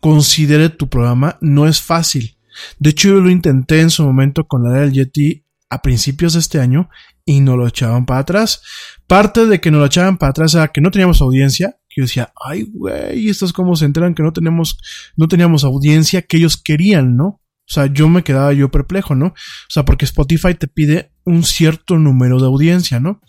considere 0.00 0.70
tu 0.70 0.88
programa, 0.88 1.36
no 1.42 1.68
es 1.68 1.82
fácil. 1.82 2.38
De 2.78 2.90
hecho, 2.90 3.08
yo 3.08 3.14
lo 3.20 3.30
intenté 3.30 3.80
en 3.80 3.90
su 3.90 4.02
momento 4.02 4.46
con 4.46 4.64
la 4.64 4.80
del 4.80 4.92
Yeti 4.92 5.43
a 5.74 5.82
principios 5.82 6.34
de 6.34 6.40
este 6.40 6.60
año 6.60 6.88
y 7.24 7.40
nos 7.40 7.56
lo 7.56 7.66
echaban 7.66 8.06
para 8.06 8.20
atrás. 8.20 8.62
Parte 9.06 9.46
de 9.46 9.60
que 9.60 9.70
nos 9.70 9.80
lo 9.80 9.86
echaban 9.86 10.18
para 10.18 10.30
atrás 10.30 10.54
era 10.54 10.68
que 10.68 10.80
no 10.80 10.90
teníamos 10.90 11.20
audiencia. 11.20 11.76
Que 11.88 12.00
yo 12.00 12.04
decía, 12.04 12.32
ay, 12.44 12.64
güey, 12.72 13.28
estos 13.28 13.52
como 13.52 13.76
se 13.76 13.84
enteran 13.84 14.14
que 14.14 14.22
no 14.22 14.32
tenemos, 14.32 14.78
no 15.16 15.28
teníamos 15.28 15.64
audiencia 15.64 16.22
que 16.22 16.38
ellos 16.38 16.56
querían, 16.56 17.16
¿no? 17.16 17.40
O 17.66 17.72
sea, 17.72 17.86
yo 17.86 18.08
me 18.08 18.22
quedaba 18.22 18.52
yo 18.52 18.70
perplejo, 18.70 19.14
¿no? 19.14 19.28
O 19.28 19.70
sea, 19.70 19.84
porque 19.84 20.04
Spotify 20.04 20.54
te 20.54 20.68
pide 20.68 21.12
un 21.24 21.44
cierto 21.44 21.98
número 21.98 22.38
de 22.38 22.46
audiencia, 22.46 23.00
¿no? 23.00 23.20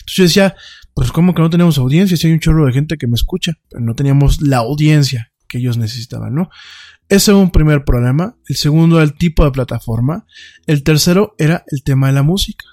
Entonces 0.00 0.14
yo 0.14 0.22
decía, 0.24 0.56
pues 0.94 1.12
como 1.12 1.34
que 1.34 1.42
no 1.42 1.50
tenemos 1.50 1.78
audiencia 1.78 2.16
si 2.16 2.26
hay 2.26 2.32
un 2.32 2.40
chorro 2.40 2.66
de 2.66 2.72
gente 2.72 2.96
que 2.96 3.06
me 3.06 3.14
escucha, 3.14 3.52
pero 3.70 3.84
no 3.84 3.94
teníamos 3.94 4.40
la 4.40 4.58
audiencia 4.58 5.32
que 5.48 5.58
ellos 5.58 5.76
necesitaban, 5.76 6.34
¿no? 6.34 6.50
Ese 7.14 7.30
es 7.30 7.36
un 7.36 7.52
primer 7.52 7.84
problema. 7.84 8.36
El 8.48 8.56
segundo 8.56 8.96
era 8.96 9.04
el 9.04 9.16
tipo 9.16 9.44
de 9.44 9.52
plataforma. 9.52 10.26
El 10.66 10.82
tercero 10.82 11.36
era 11.38 11.64
el 11.68 11.84
tema 11.84 12.08
de 12.08 12.12
la 12.12 12.24
música. 12.24 12.66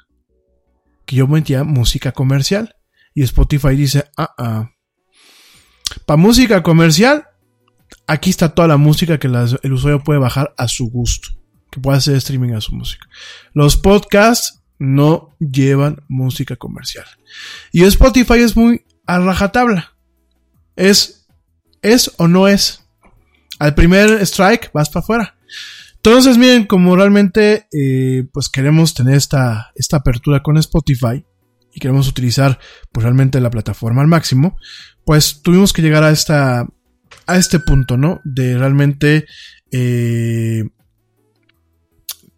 Que 1.06 1.18
yo 1.18 1.28
metía 1.28 1.64
música 1.64 2.12
comercial. 2.12 2.76
Y 3.14 3.22
Spotify 3.22 3.76
dice, 3.76 4.06
ah, 4.18 4.34
ah. 4.39 4.72
Para 6.08 6.18
música 6.18 6.64
comercial, 6.64 7.28
aquí 8.08 8.32
está 8.32 8.50
toda 8.56 8.68
la 8.68 8.78
música 8.78 9.20
que 9.20 9.28
el 9.28 9.74
usuario 9.74 10.04
puede 10.04 10.20
bajar 10.20 10.56
a 10.58 10.68
su 10.68 10.89
gusto. 10.89 11.28
Que 11.70 11.80
puede 11.80 12.00
hacer 12.00 12.16
streaming 12.16 12.54
a 12.54 12.62
su 12.62 12.74
música. 12.74 13.08
Los 13.54 13.78
podcasts 13.78 14.64
no 14.80 15.36
llevan 15.38 16.02
música 16.08 16.56
comercial. 16.56 17.06
Y 17.72 17.84
Spotify 17.84 18.39
es 18.39 18.58
muy 18.58 18.86
a 19.06 19.20
rajatabla. 19.20 19.96
Es, 20.76 21.28
es 21.84 22.12
o 22.18 22.28
no 22.28 22.48
es 22.48 22.81
al 23.62 23.76
primer 23.76 24.09
strike 24.22 24.72
vas 24.74 24.89
para 24.89 25.03
afuera. 25.03 25.36
Entonces, 25.97 26.39
miren, 26.39 26.66
como 26.66 26.95
realmente 26.95 27.68
eh, 27.72 28.24
pues 28.34 28.49
queremos 28.49 28.95
tener 28.95 29.14
esta, 29.14 29.72
esta 29.76 29.97
apertura 29.97 30.41
con 30.41 30.57
Spotify 30.57 31.24
y 31.72 31.80
queremos 31.80 32.07
utilizar 32.07 32.57
pues 32.91 33.03
realmente 33.03 33.39
la 33.39 33.51
plataforma 33.51 34.01
al 34.01 34.07
máximo, 34.07 34.57
pues 35.05 35.43
tuvimos 35.43 35.74
que 35.74 35.84
llegar 35.84 36.03
a 36.03 36.09
esta 36.09 36.66
a 37.28 37.38
este 37.38 37.59
punto, 37.59 37.97
¿no? 37.97 38.20
De 38.24 38.57
realmente 38.57 39.28
eh, 39.72 40.64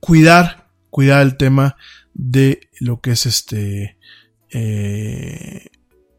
cuidar, 0.02 0.68
cuidar 0.90 1.22
el 1.22 1.38
tema 1.38 1.78
de 2.14 2.68
lo 2.82 3.00
que 3.00 3.12
es 3.12 3.26
este 3.26 3.98
eh, 4.52 5.68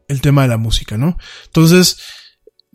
el 0.07 0.21
tema 0.21 0.41
de 0.41 0.47
la 0.47 0.57
música, 0.57 0.97
¿no? 0.97 1.15
Entonces, 1.45 1.99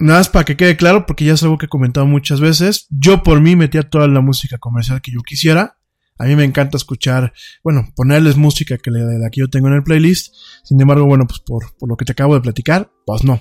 nada 0.00 0.20
más 0.20 0.28
para 0.28 0.44
que 0.44 0.56
quede 0.56 0.76
claro, 0.76 1.06
porque 1.06 1.24
ya 1.24 1.34
es 1.34 1.42
algo 1.42 1.58
que 1.58 1.66
he 1.66 1.68
comentado 1.68 2.06
muchas 2.06 2.40
veces, 2.40 2.86
yo 2.90 3.22
por 3.22 3.40
mí 3.40 3.54
metía 3.54 3.82
toda 3.82 4.08
la 4.08 4.20
música 4.20 4.58
comercial 4.58 5.00
que 5.00 5.12
yo 5.12 5.20
quisiera. 5.20 5.76
A 6.18 6.24
mí 6.24 6.36
me 6.36 6.44
encanta 6.44 6.76
escuchar, 6.76 7.32
bueno, 7.64 7.88
ponerles 7.96 8.36
música 8.36 8.76
que 8.76 8.90
la 8.90 9.30
que 9.30 9.40
yo 9.40 9.48
tengo 9.48 9.68
en 9.68 9.74
el 9.74 9.82
playlist. 9.82 10.34
Sin 10.64 10.78
embargo, 10.78 11.06
bueno, 11.06 11.26
pues 11.26 11.40
por, 11.40 11.74
por 11.78 11.88
lo 11.88 11.96
que 11.96 12.04
te 12.04 12.12
acabo 12.12 12.34
de 12.34 12.42
platicar, 12.42 12.90
pues 13.06 13.24
no. 13.24 13.40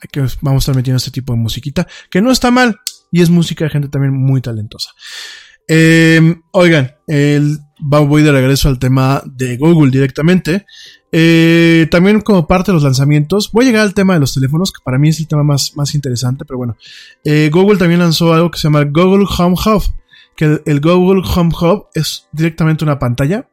Hay 0.00 0.08
que, 0.12 0.20
vamos 0.42 0.62
a 0.62 0.64
estar 0.64 0.76
metiendo 0.76 0.98
este 0.98 1.10
tipo 1.10 1.32
de 1.32 1.38
musiquita, 1.38 1.86
que 2.10 2.20
no 2.20 2.30
está 2.30 2.50
mal, 2.50 2.76
y 3.10 3.22
es 3.22 3.30
música 3.30 3.64
de 3.64 3.70
gente 3.70 3.88
también 3.88 4.12
muy 4.12 4.42
talentosa. 4.42 4.90
Eh, 5.68 6.36
oigan, 6.52 6.96
el, 7.06 7.58
voy 7.78 8.22
de 8.22 8.32
regreso 8.32 8.68
al 8.68 8.78
tema 8.78 9.22
de 9.24 9.56
Google 9.56 9.90
directamente. 9.90 10.66
Eh, 11.10 11.86
también 11.90 12.20
como 12.20 12.46
parte 12.46 12.70
de 12.70 12.74
los 12.74 12.82
lanzamientos, 12.82 13.50
voy 13.52 13.64
a 13.64 13.68
llegar 13.68 13.82
al 13.82 13.94
tema 13.94 14.14
de 14.14 14.20
los 14.20 14.34
teléfonos, 14.34 14.72
que 14.72 14.82
para 14.82 14.98
mí 14.98 15.08
es 15.08 15.20
el 15.20 15.28
tema 15.28 15.42
más, 15.42 15.76
más 15.76 15.94
interesante, 15.94 16.44
pero 16.44 16.58
bueno. 16.58 16.76
Eh, 17.24 17.50
Google 17.52 17.78
también 17.78 18.00
lanzó 18.00 18.32
algo 18.32 18.50
que 18.50 18.58
se 18.58 18.64
llama 18.64 18.84
Google 18.84 19.26
Home 19.38 19.56
Hub, 19.64 19.82
que 20.36 20.60
el 20.64 20.80
Google 20.80 21.22
Home 21.34 21.52
Hub 21.60 21.86
es 21.94 22.28
directamente 22.32 22.84
una 22.84 22.98
pantalla 22.98 23.48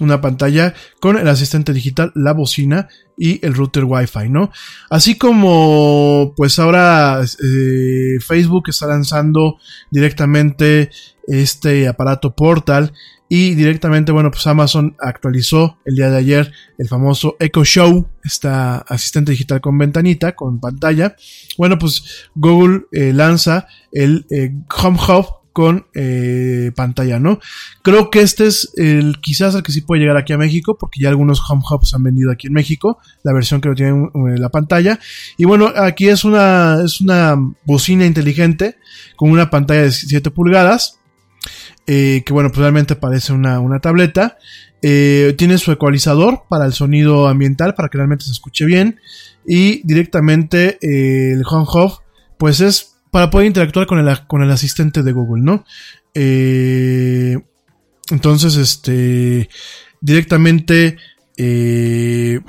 una 0.00 0.20
pantalla 0.20 0.74
con 0.98 1.16
el 1.16 1.28
asistente 1.28 1.72
digital, 1.72 2.10
la 2.14 2.32
bocina 2.32 2.88
y 3.16 3.44
el 3.44 3.54
router 3.54 3.84
Wi-Fi, 3.84 4.30
¿no? 4.30 4.50
Así 4.88 5.16
como, 5.16 6.32
pues 6.36 6.58
ahora 6.58 7.20
eh, 7.22 8.18
Facebook 8.20 8.64
está 8.68 8.86
lanzando 8.86 9.58
directamente 9.90 10.90
este 11.30 11.86
aparato 11.88 12.34
Portal 12.34 12.92
y 13.28 13.54
directamente, 13.54 14.10
bueno, 14.10 14.32
pues 14.32 14.44
Amazon 14.48 14.96
actualizó 14.98 15.78
el 15.84 15.94
día 15.94 16.10
de 16.10 16.18
ayer 16.18 16.52
el 16.78 16.88
famoso 16.88 17.36
Echo 17.38 17.64
Show, 17.64 18.08
esta 18.24 18.78
asistente 18.78 19.30
digital 19.30 19.60
con 19.60 19.78
ventanita, 19.78 20.34
con 20.34 20.58
pantalla. 20.58 21.14
Bueno, 21.56 21.78
pues 21.78 22.28
Google 22.34 22.86
eh, 22.90 23.12
lanza 23.12 23.68
el 23.92 24.26
eh, 24.30 24.52
Home 24.82 24.98
Hub 24.98 25.26
con 25.52 25.86
eh, 25.94 26.72
pantalla, 26.74 27.18
¿no? 27.18 27.40
Creo 27.82 28.10
que 28.10 28.22
este 28.22 28.46
es 28.46 28.70
el 28.76 29.18
quizás 29.20 29.54
el 29.54 29.62
que 29.62 29.72
sí 29.72 29.80
puede 29.80 30.00
llegar 30.00 30.16
aquí 30.16 30.32
a 30.32 30.38
México, 30.38 30.76
porque 30.78 31.00
ya 31.00 31.08
algunos 31.08 31.40
home 31.48 31.62
hubs 31.68 31.94
han 31.94 32.02
vendido 32.02 32.30
aquí 32.30 32.46
en 32.46 32.52
México, 32.52 32.98
la 33.22 33.32
versión 33.32 33.60
que 33.60 33.68
no 33.68 33.74
tiene 33.74 34.08
la 34.38 34.48
pantalla. 34.48 34.98
Y 35.36 35.44
bueno, 35.44 35.72
aquí 35.74 36.08
es 36.08 36.24
una, 36.24 36.78
es 36.84 37.00
una 37.00 37.36
bocina 37.64 38.06
inteligente 38.06 38.76
con 39.16 39.30
una 39.30 39.50
pantalla 39.50 39.82
de 39.82 39.92
7 39.92 40.30
pulgadas, 40.30 40.99
eh, 41.86 42.22
que 42.24 42.32
bueno, 42.32 42.50
pues 42.50 42.60
realmente 42.60 42.96
parece 42.96 43.32
una, 43.32 43.60
una 43.60 43.80
tableta. 43.80 44.38
Eh, 44.82 45.34
tiene 45.36 45.58
su 45.58 45.72
ecualizador 45.72 46.44
para 46.48 46.64
el 46.64 46.72
sonido 46.72 47.28
ambiental, 47.28 47.74
para 47.74 47.88
que 47.88 47.98
realmente 47.98 48.24
se 48.24 48.32
escuche 48.32 48.64
bien. 48.64 49.00
Y 49.46 49.86
directamente 49.86 50.78
el 50.80 51.42
home 51.46 51.66
hub, 51.72 52.00
pues 52.38 52.60
es 52.60 52.90
para 53.10 53.30
poder 53.30 53.46
interactuar 53.46 53.86
con 53.86 53.98
el, 53.98 54.26
con 54.26 54.42
el 54.42 54.50
asistente 54.50 55.02
de 55.02 55.12
Google, 55.12 55.42
¿no? 55.42 55.64
Eh, 56.14 57.38
entonces, 58.10 58.56
este, 58.56 59.48
directamente 60.00 60.96
eh, 61.36 62.40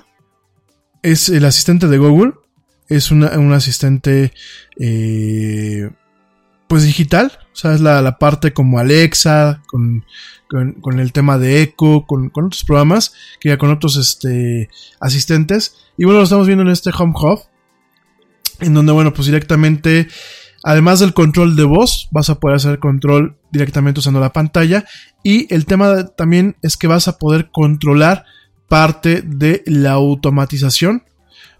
es 1.01 1.29
el 1.29 1.45
asistente 1.45 1.88
de 1.88 1.97
Google, 1.97 2.34
es 2.89 3.11
una, 3.11 3.38
un 3.38 3.53
asistente, 3.53 4.34
eh, 4.79 5.89
pues 6.67 6.84
digital, 6.84 7.32
o 7.54 7.56
sea, 7.56 7.74
es 7.74 7.82
la, 7.82 8.18
parte 8.18 8.54
como 8.54 8.80
Alexa, 8.80 9.62
con, 9.68 10.06
con, 10.47 10.99
el 10.99 11.12
tema 11.12 11.38
de 11.38 11.62
Echo, 11.62 12.06
con, 12.08 12.30
con, 12.30 12.45
otros 12.45 12.64
programas, 12.64 13.14
que 13.39 13.49
ya 13.49 13.58
con 13.58 13.72
otros 13.72 13.97
este, 13.97 14.70
asistentes. 14.99 15.76
Y 15.97 16.06
bueno, 16.06 16.20
lo 16.20 16.24
estamos 16.24 16.47
viendo 16.47 16.64
en 16.64 16.70
este 16.70 16.91
Home 16.97 17.14
Hub, 17.16 17.41
en 18.60 18.74
donde, 18.74 18.91
bueno, 18.91 19.14
pues 19.14 19.26
directamente 19.26 20.08
Además 20.64 20.99
del 20.99 21.14
control 21.14 21.56
de 21.56 21.64
voz, 21.64 22.08
vas 22.12 22.30
a 22.30 22.39
poder 22.39 22.58
hacer 22.58 22.80
control 22.80 23.36
directamente 23.52 23.99
usando 23.99 24.20
la 24.20 24.34
pantalla. 24.34 24.86
Y 25.24 25.52
el 25.54 25.66
tema 25.66 26.06
también 26.08 26.56
es 26.62 26.78
que 26.78 26.88
vas 26.88 27.08
a 27.08 27.18
poder 27.18 27.49
controlar 27.52 28.26
parte 28.68 29.24
de 29.24 29.64
la 29.66 29.93
automatización. 29.93 31.04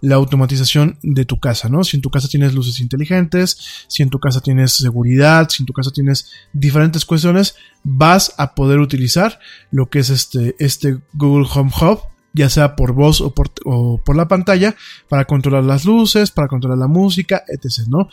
La 0.02 0.16
automatización 0.16 0.98
de 1.04 1.26
tu 1.26 1.40
casa, 1.40 1.70
¿no? 1.70 1.84
Si 1.84 1.96
en 1.96 2.02
tu 2.02 2.10
casa 2.10 2.28
tienes 2.28 2.54
luces 2.54 2.80
inteligentes, 2.80 3.86
si 3.88 4.04
en 4.04 4.10
tu 4.10 4.20
casa 4.20 4.42
tienes 4.42 4.74
seguridad, 4.74 5.48
si 5.50 5.64
en 5.64 5.68
tu 5.68 5.74
casa 5.74 5.92
tienes 5.92 6.30
diferentes 6.54 7.06
cuestiones, 7.06 7.56
vas 7.84 8.34
a 8.38 8.56
poder 8.56 8.80
utilizar 8.80 9.40
lo 9.70 9.90
que 9.90 10.00
es 10.00 10.10
este, 10.10 10.56
este 10.60 10.98
Google 11.14 11.48
Home 11.54 11.72
Hub 11.80 12.12
ya 12.34 12.50
sea 12.50 12.76
por 12.76 12.94
voz 12.94 13.22
o 13.22 13.34
por, 13.34 14.16
la 14.16 14.28
pantalla, 14.28 14.76
para 15.10 15.26
controlar 15.26 15.64
las 15.64 15.86
luces, 15.86 16.32
para 16.32 16.48
controlar 16.48 16.78
la 16.78 16.88
música, 16.88 17.44
etc. 17.48 17.88
¿no? 17.88 18.10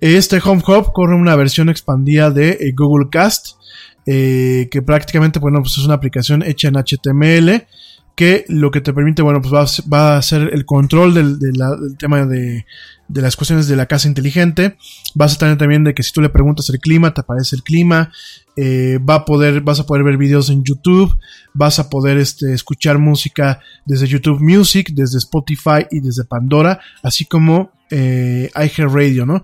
Este 0.00 0.40
Home 0.44 0.62
Hub 0.66 0.92
corre 0.92 1.14
una 1.14 1.36
versión 1.36 1.68
expandida 1.68 2.30
de 2.30 2.50
eh, 2.50 2.72
Google 2.76 3.08
Cast, 3.10 3.58
eh, 4.06 4.68
que 4.70 4.82
prácticamente 4.82 5.38
bueno, 5.38 5.60
pues 5.60 5.78
es 5.78 5.84
una 5.84 5.94
aplicación 5.94 6.42
hecha 6.42 6.68
en 6.68 6.74
HTML, 6.74 7.66
que 8.20 8.44
lo 8.48 8.70
que 8.70 8.82
te 8.82 8.92
permite, 8.92 9.22
bueno, 9.22 9.40
pues 9.40 9.82
va, 9.90 10.18
a 10.18 10.20
ser 10.20 10.50
el 10.52 10.66
control 10.66 11.14
del, 11.14 11.38
tema 11.96 12.26
de, 12.26 12.66
de 13.08 13.22
las 13.22 13.34
cuestiones 13.34 13.66
de 13.66 13.76
la 13.76 13.86
casa 13.86 14.08
inteligente. 14.08 14.76
Vas 15.14 15.34
a 15.34 15.38
tener 15.38 15.56
también 15.56 15.84
de 15.84 15.94
que 15.94 16.02
si 16.02 16.12
tú 16.12 16.20
le 16.20 16.28
preguntas 16.28 16.68
el 16.68 16.80
clima, 16.80 17.14
te 17.14 17.22
aparece 17.22 17.56
el 17.56 17.62
clima. 17.62 18.12
Eh, 18.62 18.98
va 18.98 19.14
a 19.14 19.24
poder, 19.24 19.62
vas 19.62 19.80
a 19.80 19.86
poder 19.86 20.04
ver 20.04 20.18
videos 20.18 20.50
en 20.50 20.62
YouTube. 20.62 21.16
Vas 21.54 21.78
a 21.78 21.88
poder 21.88 22.18
este, 22.18 22.52
escuchar 22.52 22.98
música 22.98 23.60
desde 23.86 24.06
YouTube 24.06 24.40
Music, 24.40 24.90
desde 24.92 25.16
Spotify 25.16 25.86
y 25.90 26.00
desde 26.00 26.24
Pandora, 26.24 26.78
así 27.02 27.24
como 27.24 27.72
eh, 27.90 28.50
iHeartRadio, 28.54 29.24
¿no? 29.24 29.42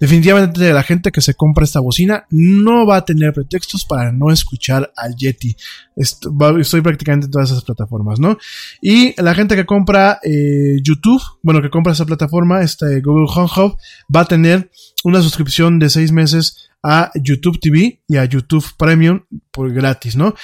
Definitivamente 0.00 0.72
la 0.72 0.82
gente 0.82 1.12
que 1.12 1.20
se 1.20 1.34
compra 1.34 1.64
esta 1.64 1.78
bocina 1.78 2.26
no 2.30 2.86
va 2.86 2.96
a 2.96 3.04
tener 3.04 3.32
pretextos 3.32 3.84
para 3.84 4.10
no 4.10 4.32
escuchar 4.32 4.92
al 4.96 5.14
Yeti. 5.14 5.56
Estoy 5.94 6.80
prácticamente 6.82 7.26
en 7.26 7.30
todas 7.30 7.52
esas 7.52 7.64
plataformas, 7.64 8.18
¿no? 8.18 8.36
Y 8.82 9.14
la 9.22 9.34
gente 9.34 9.54
que 9.54 9.64
compra 9.64 10.18
eh, 10.24 10.78
YouTube, 10.82 11.22
bueno, 11.42 11.62
que 11.62 11.70
compra 11.70 11.92
esa 11.92 12.04
plataforma, 12.04 12.62
este 12.62 13.00
Google 13.00 13.32
Home 13.34 13.50
Hub, 13.56 13.78
va 14.14 14.20
a 14.22 14.26
tener 14.26 14.70
una 15.04 15.22
suscripción 15.22 15.78
de 15.78 15.88
seis 15.88 16.10
meses 16.10 16.65
a 16.82 17.10
YouTube 17.14 17.58
TV 17.60 18.02
y 18.06 18.16
a 18.16 18.24
YouTube 18.24 18.64
Premium 18.78 19.24
por 19.50 19.72
gratis, 19.72 20.16
¿no? 20.16 20.34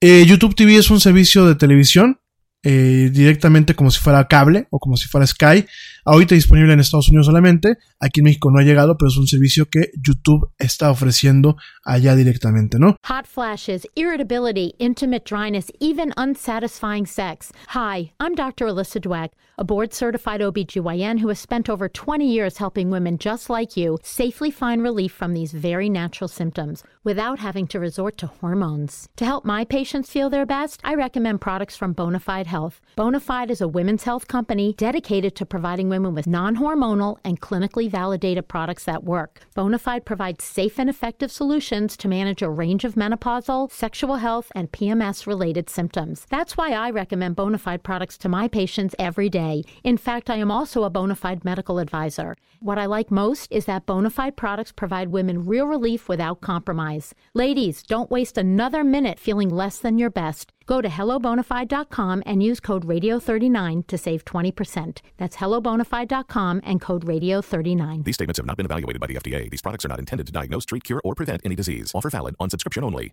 Eh, 0.00 0.24
YouTube 0.26 0.54
TV 0.54 0.76
es 0.76 0.90
un 0.90 1.00
servicio 1.00 1.46
de 1.46 1.54
televisión 1.54 2.20
eh, 2.64 3.10
directamente 3.12 3.74
como 3.74 3.90
si 3.90 4.00
fuera 4.00 4.26
cable 4.26 4.66
o 4.70 4.78
como 4.78 4.96
si 4.96 5.06
fuera 5.08 5.26
Sky. 5.26 5.64
Ahorita 6.10 6.34
disponible 6.34 6.72
en 6.72 6.80
Estados 6.80 7.10
Unidos 7.10 7.26
solamente. 7.26 7.76
Aquí 8.00 8.20
en 8.20 8.24
México 8.24 8.50
no 8.50 8.58
ha 8.58 8.62
llegado, 8.62 8.96
pero 8.96 9.10
es 9.10 9.18
un 9.18 9.26
servicio 9.26 9.66
que 9.70 9.90
YouTube 10.02 10.48
está 10.58 10.90
ofreciendo 10.90 11.56
allá 11.84 12.16
directamente, 12.16 12.78
¿no? 12.78 12.96
Hot 13.04 13.26
flashes, 13.26 13.86
irritability, 13.94 14.72
intimate 14.78 15.26
dryness, 15.26 15.70
even 15.80 16.14
unsatisfying 16.16 17.04
sex. 17.04 17.52
Hi, 17.74 18.10
I'm 18.20 18.34
Dr. 18.34 18.68
Alyssa 18.68 19.02
Dweck, 19.02 19.32
a 19.58 19.64
board 19.64 19.92
certified 19.92 20.40
OBGYN 20.40 21.18
who 21.18 21.28
has 21.28 21.38
spent 21.38 21.68
over 21.68 21.90
20 21.90 22.24
years 22.24 22.56
helping 22.56 22.88
women 22.88 23.18
just 23.18 23.50
like 23.50 23.76
you 23.76 23.98
safely 24.02 24.50
find 24.50 24.82
relief 24.82 25.12
from 25.12 25.34
these 25.34 25.52
very 25.52 25.90
natural 25.90 26.28
symptoms 26.28 26.82
without 27.04 27.38
having 27.38 27.66
to 27.66 27.78
resort 27.78 28.16
to 28.16 28.28
hormones. 28.28 29.10
To 29.16 29.26
help 29.26 29.44
my 29.44 29.62
patients 29.66 30.08
feel 30.08 30.30
their 30.30 30.46
best, 30.46 30.80
I 30.82 30.94
recommend 30.94 31.42
products 31.42 31.76
from 31.76 31.94
Bonafide 31.94 32.46
Health. 32.46 32.80
Bonafide 32.96 33.50
is 33.50 33.60
a 33.60 33.68
women's 33.68 34.04
health 34.04 34.26
company 34.26 34.72
dedicated 34.72 35.34
to 35.36 35.44
providing 35.44 35.90
women 35.90 35.97
with 36.02 36.26
non 36.26 36.56
hormonal 36.56 37.18
and 37.24 37.40
clinically 37.40 37.90
validated 37.90 38.48
products 38.48 38.84
that 38.84 39.04
work. 39.04 39.40
Bonafide 39.56 40.04
provides 40.04 40.44
safe 40.44 40.78
and 40.78 40.88
effective 40.88 41.30
solutions 41.30 41.96
to 41.96 42.08
manage 42.08 42.42
a 42.42 42.50
range 42.50 42.84
of 42.84 42.94
menopausal, 42.94 43.70
sexual 43.70 44.16
health, 44.16 44.52
and 44.54 44.70
PMS 44.72 45.26
related 45.26 45.68
symptoms. 45.68 46.26
That's 46.30 46.56
why 46.56 46.72
I 46.72 46.90
recommend 46.90 47.36
Bonafide 47.36 47.82
products 47.82 48.16
to 48.18 48.28
my 48.28 48.48
patients 48.48 48.94
every 48.98 49.28
day. 49.28 49.64
In 49.84 49.96
fact, 49.96 50.30
I 50.30 50.36
am 50.36 50.50
also 50.50 50.84
a 50.84 50.90
Bonafide 50.90 51.44
medical 51.44 51.78
advisor. 51.78 52.36
What 52.60 52.78
I 52.78 52.86
like 52.86 53.10
most 53.10 53.52
is 53.52 53.66
that 53.66 53.86
Bonafide 53.86 54.36
products 54.36 54.72
provide 54.72 55.08
women 55.08 55.46
real 55.46 55.66
relief 55.66 56.08
without 56.08 56.40
compromise. 56.40 57.14
Ladies, 57.34 57.82
don't 57.82 58.10
waste 58.10 58.36
another 58.36 58.82
minute 58.82 59.18
feeling 59.18 59.48
less 59.48 59.78
than 59.78 59.98
your 59.98 60.10
best. 60.10 60.52
Go 60.68 60.82
to 60.82 60.88
hellobonafide.com 60.88 62.22
and 62.26 62.42
use 62.42 62.60
code 62.60 62.86
radio39 62.86 63.86
to 63.86 63.96
save 63.96 64.24
20%. 64.26 64.98
That's 65.16 65.36
hellobonafide.com 65.36 66.60
and 66.62 66.78
code 66.78 67.06
radio39. 67.06 68.04
These 68.04 68.14
statements 68.14 68.36
have 68.36 68.44
not 68.44 68.58
been 68.58 68.66
evaluated 68.66 69.00
by 69.00 69.06
the 69.06 69.14
FDA. 69.14 69.50
These 69.50 69.62
products 69.62 69.86
are 69.86 69.88
not 69.88 69.98
intended 69.98 70.26
to 70.26 70.32
diagnose, 70.32 70.66
treat, 70.66 70.84
cure, 70.84 71.00
or 71.04 71.14
prevent 71.14 71.40
any 71.46 71.54
disease. 71.54 71.90
Offer 71.94 72.10
valid 72.10 72.36
on 72.38 72.50
subscription 72.50 72.84
only. 72.84 73.12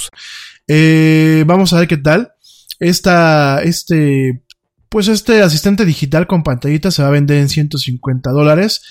Eh, 0.67 1.43
vamos 1.45 1.73
a 1.73 1.79
ver 1.79 1.87
qué 1.87 1.97
tal. 1.97 2.33
Esta, 2.79 3.61
este, 3.63 4.43
pues 4.89 5.07
este 5.07 5.41
asistente 5.41 5.85
digital 5.85 6.27
con 6.27 6.43
pantallita 6.43 6.91
se 6.91 7.01
va 7.01 7.09
a 7.09 7.11
vender 7.11 7.37
en 7.37 7.49
150 7.49 8.31
dólares. 8.31 8.81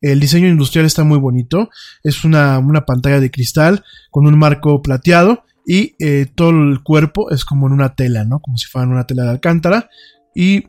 El 0.00 0.20
diseño 0.20 0.48
industrial 0.48 0.86
está 0.86 1.04
muy 1.04 1.18
bonito. 1.18 1.68
Es 2.02 2.24
una, 2.24 2.58
una 2.58 2.86
pantalla 2.86 3.20
de 3.20 3.30
cristal 3.30 3.84
con 4.10 4.26
un 4.26 4.38
marco 4.38 4.80
plateado 4.82 5.44
y 5.66 5.94
eh, 5.98 6.26
todo 6.34 6.50
el 6.50 6.82
cuerpo 6.82 7.30
es 7.30 7.44
como 7.44 7.66
en 7.66 7.72
una 7.72 7.94
tela, 7.94 8.24
¿no? 8.24 8.40
Como 8.40 8.56
si 8.56 8.66
fuera 8.66 8.88
una 8.88 9.06
tela 9.06 9.24
de 9.24 9.30
alcántara. 9.30 9.90
Y 10.34 10.64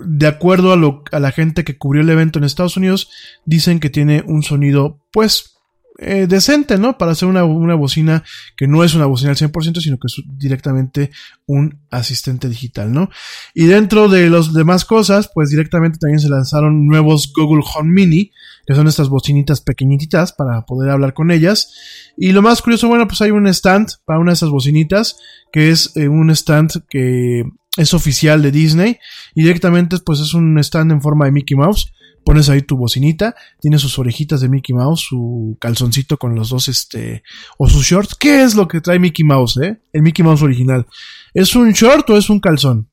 de 0.00 0.26
acuerdo 0.26 0.72
a, 0.72 0.76
lo, 0.76 1.02
a 1.10 1.18
la 1.18 1.32
gente 1.32 1.64
que 1.64 1.78
cubrió 1.78 2.02
el 2.02 2.10
evento 2.10 2.38
en 2.38 2.44
Estados 2.44 2.76
Unidos, 2.76 3.10
dicen 3.44 3.80
que 3.80 3.90
tiene 3.90 4.22
un 4.26 4.42
sonido, 4.42 5.00
pues, 5.12 5.57
eh, 6.00 6.28
decente, 6.28 6.78
¿no? 6.78 6.96
Para 6.96 7.10
hacer 7.10 7.28
una, 7.28 7.44
una, 7.44 7.74
bocina 7.74 8.22
que 8.56 8.68
no 8.68 8.84
es 8.84 8.94
una 8.94 9.06
bocina 9.06 9.30
al 9.30 9.36
100%, 9.36 9.80
sino 9.80 9.98
que 9.98 10.06
es 10.06 10.22
directamente 10.38 11.10
un 11.46 11.80
asistente 11.90 12.48
digital, 12.48 12.92
¿no? 12.92 13.10
Y 13.52 13.64
dentro 13.66 14.08
de 14.08 14.30
las 14.30 14.54
demás 14.54 14.84
cosas, 14.84 15.28
pues 15.34 15.50
directamente 15.50 15.98
también 15.98 16.20
se 16.20 16.28
lanzaron 16.28 16.86
nuevos 16.86 17.32
Google 17.34 17.64
Home 17.74 17.90
Mini, 17.90 18.30
que 18.64 18.76
son 18.76 18.86
estas 18.86 19.08
bocinitas 19.08 19.60
pequeñitas 19.60 20.32
para 20.32 20.64
poder 20.66 20.90
hablar 20.90 21.14
con 21.14 21.32
ellas. 21.32 21.74
Y 22.16 22.30
lo 22.30 22.42
más 22.42 22.62
curioso, 22.62 22.86
bueno, 22.86 23.08
pues 23.08 23.20
hay 23.20 23.32
un 23.32 23.48
stand 23.48 23.88
para 24.04 24.20
una 24.20 24.30
de 24.30 24.34
esas 24.36 24.50
bocinitas, 24.50 25.16
que 25.52 25.70
es 25.70 25.96
eh, 25.96 26.06
un 26.06 26.30
stand 26.30 26.84
que 26.88 27.42
es 27.76 27.92
oficial 27.92 28.40
de 28.40 28.52
Disney 28.52 28.98
y 29.34 29.42
directamente 29.42 29.96
pues 30.04 30.20
es 30.20 30.34
un 30.34 30.58
stand 30.58 30.92
en 30.92 31.02
forma 31.02 31.24
de 31.24 31.32
Mickey 31.32 31.56
Mouse 31.56 31.92
pones 32.24 32.48
ahí 32.48 32.62
tu 32.62 32.76
bocinita, 32.76 33.34
tiene 33.60 33.78
sus 33.78 33.98
orejitas 33.98 34.40
de 34.40 34.48
Mickey 34.48 34.74
Mouse, 34.74 35.00
su 35.08 35.56
calzoncito 35.60 36.18
con 36.18 36.34
los 36.34 36.50
dos, 36.50 36.68
este, 36.68 37.22
o 37.56 37.68
sus 37.68 37.86
shorts. 37.86 38.14
¿Qué 38.14 38.42
es 38.42 38.54
lo 38.54 38.68
que 38.68 38.80
trae 38.80 38.98
Mickey 38.98 39.24
Mouse, 39.24 39.58
eh? 39.58 39.80
El 39.92 40.02
Mickey 40.02 40.24
Mouse 40.24 40.42
original. 40.42 40.86
¿Es 41.34 41.54
un 41.56 41.72
short 41.72 42.08
o 42.10 42.16
es 42.16 42.30
un 42.30 42.40
calzón? 42.40 42.88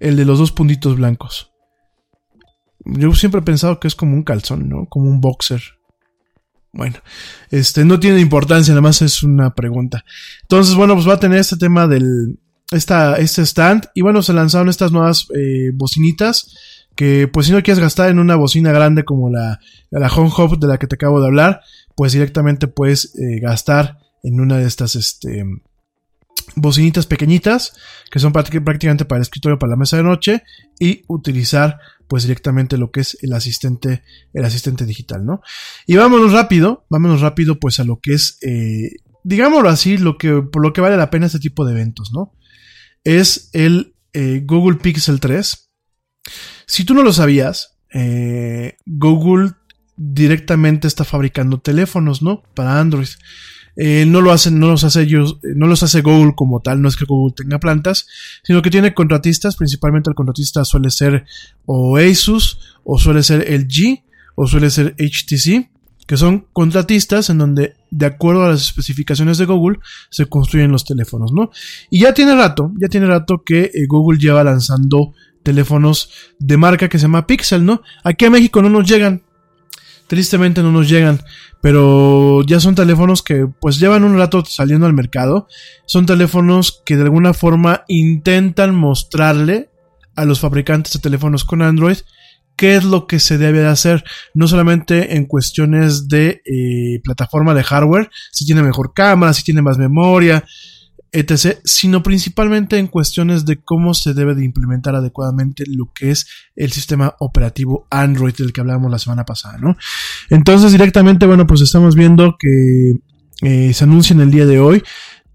El 0.00 0.16
de 0.16 0.24
los 0.24 0.38
dos 0.38 0.52
puntitos 0.52 0.96
blancos. 0.96 1.52
Yo 2.84 3.14
siempre 3.14 3.40
he 3.40 3.44
pensado 3.44 3.78
que 3.78 3.88
es 3.88 3.94
como 3.94 4.14
un 4.14 4.24
calzón, 4.24 4.68
¿no? 4.68 4.86
Como 4.86 5.08
un 5.08 5.20
boxer. 5.20 5.62
Bueno, 6.72 6.96
este 7.50 7.84
no 7.84 8.00
tiene 8.00 8.20
importancia, 8.20 8.72
nada 8.72 8.80
más 8.80 9.02
es 9.02 9.22
una 9.22 9.54
pregunta. 9.54 10.04
Entonces, 10.42 10.74
bueno, 10.74 10.94
pues 10.94 11.06
va 11.06 11.14
a 11.14 11.20
tener 11.20 11.38
este 11.38 11.56
tema 11.56 11.86
del, 11.86 12.38
esta, 12.72 13.16
este 13.16 13.42
stand. 13.42 13.88
Y 13.94 14.00
bueno, 14.00 14.22
se 14.22 14.32
lanzaron 14.32 14.68
estas 14.68 14.90
nuevas 14.90 15.26
eh, 15.34 15.70
bocinitas 15.74 16.56
que 16.94 17.28
pues 17.28 17.46
si 17.46 17.52
no 17.52 17.62
quieres 17.62 17.80
gastar 17.80 18.10
en 18.10 18.18
una 18.18 18.36
bocina 18.36 18.72
grande 18.72 19.04
como 19.04 19.30
la, 19.30 19.60
la 19.90 20.08
Home 20.08 20.30
Hub 20.36 20.58
de 20.58 20.66
la 20.66 20.78
que 20.78 20.86
te 20.86 20.96
acabo 20.96 21.20
de 21.20 21.26
hablar, 21.26 21.60
pues 21.96 22.12
directamente 22.12 22.68
puedes 22.68 23.14
eh, 23.16 23.40
gastar 23.40 23.98
en 24.22 24.40
una 24.40 24.58
de 24.58 24.66
estas 24.66 24.94
este, 24.94 25.44
bocinitas 26.56 27.06
pequeñitas 27.06 27.74
que 28.10 28.18
son 28.18 28.32
prácticamente 28.32 29.04
para 29.04 29.18
el 29.18 29.22
escritorio, 29.22 29.58
para 29.58 29.70
la 29.70 29.76
mesa 29.76 29.96
de 29.96 30.02
noche 30.02 30.42
y 30.78 31.02
utilizar 31.08 31.78
pues 32.08 32.24
directamente 32.24 32.76
lo 32.76 32.90
que 32.90 33.00
es 33.00 33.16
el 33.22 33.32
asistente, 33.32 34.02
el 34.34 34.44
asistente 34.44 34.84
digital, 34.84 35.24
¿no? 35.24 35.40
Y 35.86 35.96
vámonos 35.96 36.32
rápido, 36.32 36.84
vámonos 36.90 37.22
rápido 37.22 37.58
pues 37.58 37.80
a 37.80 37.84
lo 37.84 38.00
que 38.00 38.12
es, 38.14 38.38
eh, 38.42 38.96
digámoslo 39.24 39.70
así, 39.70 39.96
lo 39.96 40.18
que, 40.18 40.42
por 40.42 40.62
lo 40.62 40.74
que 40.74 40.82
vale 40.82 40.98
la 40.98 41.10
pena 41.10 41.26
este 41.26 41.38
tipo 41.38 41.64
de 41.64 41.72
eventos, 41.72 42.12
¿no? 42.12 42.34
Es 43.02 43.48
el 43.54 43.96
eh, 44.12 44.42
Google 44.44 44.76
Pixel 44.76 45.20
3 45.20 45.71
si 46.66 46.84
tú 46.84 46.94
no 46.94 47.02
lo 47.02 47.12
sabías, 47.12 47.74
eh, 47.92 48.76
Google 48.86 49.52
directamente 49.96 50.88
está 50.88 51.04
fabricando 51.04 51.60
teléfonos, 51.60 52.22
¿no? 52.22 52.42
Para 52.54 52.80
Android. 52.80 53.08
Eh, 53.76 54.04
no 54.06 54.20
lo 54.20 54.32
hacen, 54.32 54.58
no 54.58 54.68
los 54.68 54.84
hace 54.84 55.02
ellos, 55.02 55.38
eh, 55.42 55.48
no 55.56 55.66
los 55.66 55.82
hace 55.82 56.02
Google 56.02 56.34
como 56.36 56.60
tal, 56.60 56.82
no 56.82 56.88
es 56.88 56.96
que 56.96 57.06
Google 57.06 57.34
tenga 57.34 57.58
plantas, 57.58 58.06
sino 58.42 58.60
que 58.60 58.70
tiene 58.70 58.92
contratistas, 58.92 59.56
principalmente 59.56 60.10
el 60.10 60.14
contratista 60.14 60.64
suele 60.64 60.90
ser 60.90 61.24
o 61.64 61.96
Asus, 61.96 62.58
o 62.84 62.98
suele 62.98 63.22
ser 63.22 63.50
LG, 63.50 64.04
o 64.34 64.46
suele 64.46 64.68
ser 64.68 64.94
HTC, 64.98 65.70
que 66.06 66.16
son 66.18 66.46
contratistas 66.52 67.30
en 67.30 67.38
donde, 67.38 67.76
de 67.90 68.06
acuerdo 68.06 68.44
a 68.44 68.50
las 68.50 68.60
especificaciones 68.60 69.38
de 69.38 69.46
Google, 69.46 69.78
se 70.10 70.26
construyen 70.26 70.70
los 70.70 70.84
teléfonos, 70.84 71.32
¿no? 71.32 71.50
Y 71.88 72.00
ya 72.00 72.12
tiene 72.12 72.34
rato, 72.34 72.72
ya 72.78 72.88
tiene 72.88 73.06
rato 73.06 73.42
que 73.42 73.70
Google 73.88 74.18
lleva 74.18 74.44
lanzando 74.44 75.14
teléfonos 75.42 76.10
de 76.38 76.56
marca 76.56 76.88
que 76.88 76.98
se 76.98 77.02
llama 77.02 77.26
Pixel, 77.26 77.64
¿no? 77.64 77.82
Aquí 78.04 78.24
a 78.24 78.30
México 78.30 78.62
no 78.62 78.68
nos 78.68 78.88
llegan. 78.88 79.22
Tristemente 80.06 80.62
no 80.62 80.72
nos 80.72 80.88
llegan. 80.88 81.20
Pero 81.60 82.42
ya 82.42 82.60
son 82.60 82.74
teléfonos 82.74 83.22
que 83.22 83.46
pues 83.60 83.78
llevan 83.78 84.04
un 84.04 84.18
rato 84.18 84.44
saliendo 84.44 84.86
al 84.86 84.92
mercado. 84.92 85.48
Son 85.86 86.06
teléfonos 86.06 86.82
que 86.84 86.96
de 86.96 87.02
alguna 87.02 87.34
forma 87.34 87.84
intentan 87.88 88.74
mostrarle 88.74 89.70
a 90.16 90.24
los 90.24 90.40
fabricantes 90.40 90.92
de 90.92 91.00
teléfonos 91.00 91.44
con 91.44 91.62
Android 91.62 91.98
qué 92.56 92.76
es 92.76 92.84
lo 92.84 93.06
que 93.06 93.18
se 93.18 93.38
debe 93.38 93.60
de 93.60 93.68
hacer, 93.68 94.04
no 94.34 94.46
solamente 94.46 95.16
en 95.16 95.26
cuestiones 95.26 96.08
de 96.08 96.42
eh, 96.44 97.00
plataforma 97.02 97.54
de 97.54 97.64
hardware, 97.64 98.10
si 98.30 98.44
tiene 98.44 98.62
mejor 98.62 98.92
cámara, 98.94 99.32
si 99.32 99.42
tiene 99.42 99.62
más 99.62 99.78
memoria, 99.78 100.44
etc., 101.12 101.58
sino 101.64 102.02
principalmente 102.02 102.78
en 102.78 102.86
cuestiones 102.86 103.44
de 103.44 103.60
cómo 103.62 103.94
se 103.94 104.14
debe 104.14 104.34
de 104.34 104.44
implementar 104.44 104.94
adecuadamente 104.94 105.64
lo 105.66 105.92
que 105.94 106.10
es 106.10 106.26
el 106.56 106.72
sistema 106.72 107.14
operativo 107.18 107.86
Android 107.90 108.34
del 108.34 108.52
que 108.52 108.62
hablábamos 108.62 108.90
la 108.90 108.98
semana 108.98 109.24
pasada, 109.24 109.58
¿no? 109.58 109.76
Entonces 110.30 110.72
directamente, 110.72 111.26
bueno, 111.26 111.46
pues 111.46 111.60
estamos 111.60 111.94
viendo 111.94 112.36
que 112.38 112.94
eh, 113.42 113.72
se 113.74 113.84
anuncia 113.84 114.14
en 114.14 114.20
el 114.20 114.30
día 114.30 114.46
de 114.46 114.58
hoy 114.58 114.82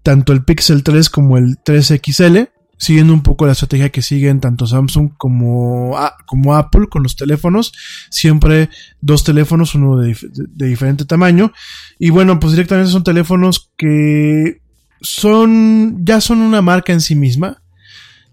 tanto 0.02 0.32
el 0.32 0.42
Pixel 0.42 0.82
3 0.82 1.10
como 1.10 1.36
el 1.36 1.58
3XL, 1.58 2.50
siguiendo 2.78 3.12
un 3.12 3.22
poco 3.22 3.44
la 3.44 3.52
estrategia 3.52 3.90
que 3.90 4.00
siguen 4.02 4.40
tanto 4.40 4.66
Samsung 4.66 5.10
como, 5.18 5.96
como 6.24 6.56
Apple 6.56 6.86
con 6.88 7.02
los 7.02 7.14
teléfonos, 7.14 7.72
siempre 8.08 8.70
dos 9.00 9.24
teléfonos, 9.24 9.74
uno 9.74 9.98
de, 9.98 10.16
de 10.32 10.66
diferente 10.66 11.04
tamaño, 11.04 11.52
y 11.98 12.10
bueno, 12.10 12.40
pues 12.40 12.52
directamente 12.52 12.90
son 12.90 13.04
teléfonos 13.04 13.70
que 13.76 14.62
son, 15.00 16.04
ya 16.04 16.20
son 16.20 16.40
una 16.40 16.62
marca 16.62 16.92
en 16.92 17.00
sí 17.00 17.14
misma. 17.14 17.62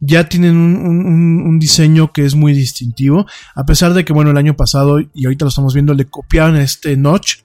Ya 0.02 0.28
tienen 0.28 0.58
un, 0.58 1.58
diseño 1.60 2.12
que 2.12 2.26
es 2.26 2.36
muy 2.36 2.54
distintivo. 2.54 3.26
A 3.56 3.66
pesar 3.66 3.94
de 3.94 4.04
que, 4.06 4.14
bueno, 4.14 4.32
el 4.32 4.38
año 4.38 4.56
pasado, 4.56 5.00
y 5.00 5.26
ahorita 5.26 5.46
lo 5.46 5.50
estamos 5.50 5.74
viendo, 5.74 5.94
le 5.94 6.06
copiaron 6.06 6.58
este 6.58 6.98
notch, 6.98 7.38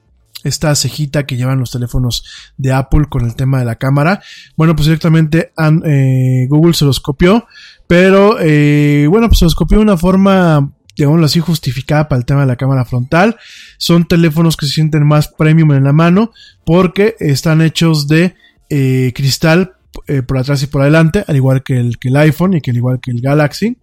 esta 0.43 0.73
cejita 0.75 1.25
que 1.25 1.37
llevan 1.37 1.59
los 1.59 1.71
teléfonos 1.71 2.25
de 2.57 2.73
Apple 2.73 3.05
con 3.09 3.25
el 3.25 3.35
tema 3.35 3.59
de 3.59 3.65
la 3.65 3.75
cámara. 3.75 4.21
Bueno, 4.57 4.75
pues 4.75 4.87
directamente 4.87 5.53
eh, 5.85 6.47
Google 6.49 6.73
se 6.73 6.85
los 6.85 6.99
copió, 6.99 7.45
pero 7.87 8.37
eh, 8.39 9.07
bueno, 9.09 9.27
pues 9.27 9.39
se 9.39 9.45
los 9.45 9.55
copió 9.55 9.77
de 9.77 9.83
una 9.83 9.97
forma, 9.97 10.71
digámoslo 10.95 11.25
así, 11.25 11.39
justificada 11.39 12.09
para 12.09 12.19
el 12.19 12.25
tema 12.25 12.41
de 12.41 12.47
la 12.47 12.55
cámara 12.55 12.85
frontal. 12.85 13.37
Son 13.77 14.05
teléfonos 14.05 14.57
que 14.57 14.65
se 14.65 14.73
sienten 14.73 15.05
más 15.07 15.27
premium 15.27 15.71
en 15.73 15.83
la 15.83 15.93
mano 15.93 16.31
porque 16.65 17.15
están 17.19 17.61
hechos 17.61 18.07
de 18.07 18.35
eh, 18.73 19.11
cristal 19.13 19.73
eh, 20.07 20.21
por 20.21 20.37
atrás 20.37 20.63
y 20.63 20.67
por 20.67 20.81
adelante, 20.81 21.25
al 21.27 21.35
igual 21.35 21.61
que 21.61 21.77
el, 21.77 22.15
iPhone 22.15 22.53
y 22.53 22.61
que 22.61 22.71
al 22.71 22.77
igual 22.77 23.01
que 23.01 23.11
el 23.11 23.19
Galaxy. 23.19 23.75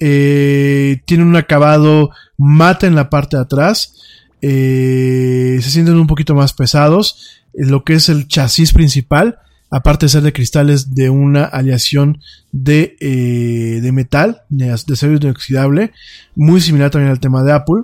Eh, 0.00 1.02
tienen 1.04 1.26
un 1.26 1.36
acabado 1.36 2.08
mate 2.38 2.86
en 2.86 2.94
la 2.94 3.10
parte 3.10 3.36
de 3.36 3.42
atrás. 3.42 3.92
se 4.40 5.60
sienten 5.60 5.96
un 5.96 6.06
poquito 6.06 6.34
más 6.34 6.54
pesados. 6.54 7.42
Lo 7.52 7.84
que 7.84 7.92
es 7.92 8.08
el 8.08 8.26
chasis 8.26 8.72
principal, 8.72 9.38
aparte 9.70 10.06
de 10.06 10.10
ser 10.10 10.22
de 10.22 10.32
cristales 10.32 10.94
de 10.94 11.10
una 11.10 11.44
aleación 11.44 12.22
de, 12.52 12.96
de 13.82 13.92
metal, 13.92 14.44
de, 14.48 14.70
acero 14.70 15.12
inoxidable, 15.12 15.92
muy 16.34 16.62
similar 16.62 16.90
también 16.90 17.10
al 17.10 17.20
tema 17.20 17.42
de 17.42 17.52
Apple. 17.52 17.82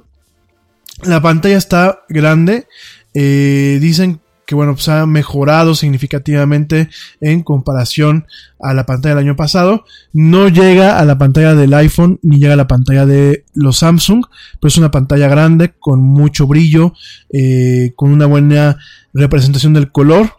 La 1.05 1.21
pantalla 1.21 1.59
está 1.59 2.05
grande. 2.09 2.67
dicen 3.13 4.22
que 4.47 4.55
bueno, 4.55 4.75
pues 4.75 4.89
ha 4.89 5.07
mejorado 5.07 5.75
significativamente 5.75 6.89
en 7.21 7.43
comparación 7.43 8.27
a 8.61 8.75
la 8.75 8.87
pantalla 8.87 9.15
del 9.15 9.25
año 9.27 9.37
pasado. 9.37 9.85
No 10.13 10.49
llega 10.49 10.99
a 10.99 11.05
la 11.05 11.19
pantalla 11.19 11.55
del 11.55 11.75
iPhone 11.75 12.19
ni 12.23 12.39
llega 12.39 12.55
a 12.55 12.57
la 12.57 12.69
pantalla 12.69 13.07
de 13.07 13.45
los 13.55 13.79
Samsung, 13.79 14.25
pero 14.61 14.69
es 14.69 14.77
una 14.77 14.91
pantalla 14.91 15.29
grande 15.29 15.73
con 15.79 16.01
mucho 16.01 16.47
brillo, 16.47 16.95
eh, 17.33 17.93
con 17.97 18.13
una 18.13 18.27
buena 18.27 18.79
representación 19.13 19.75
del 19.75 19.91
color. 19.91 20.35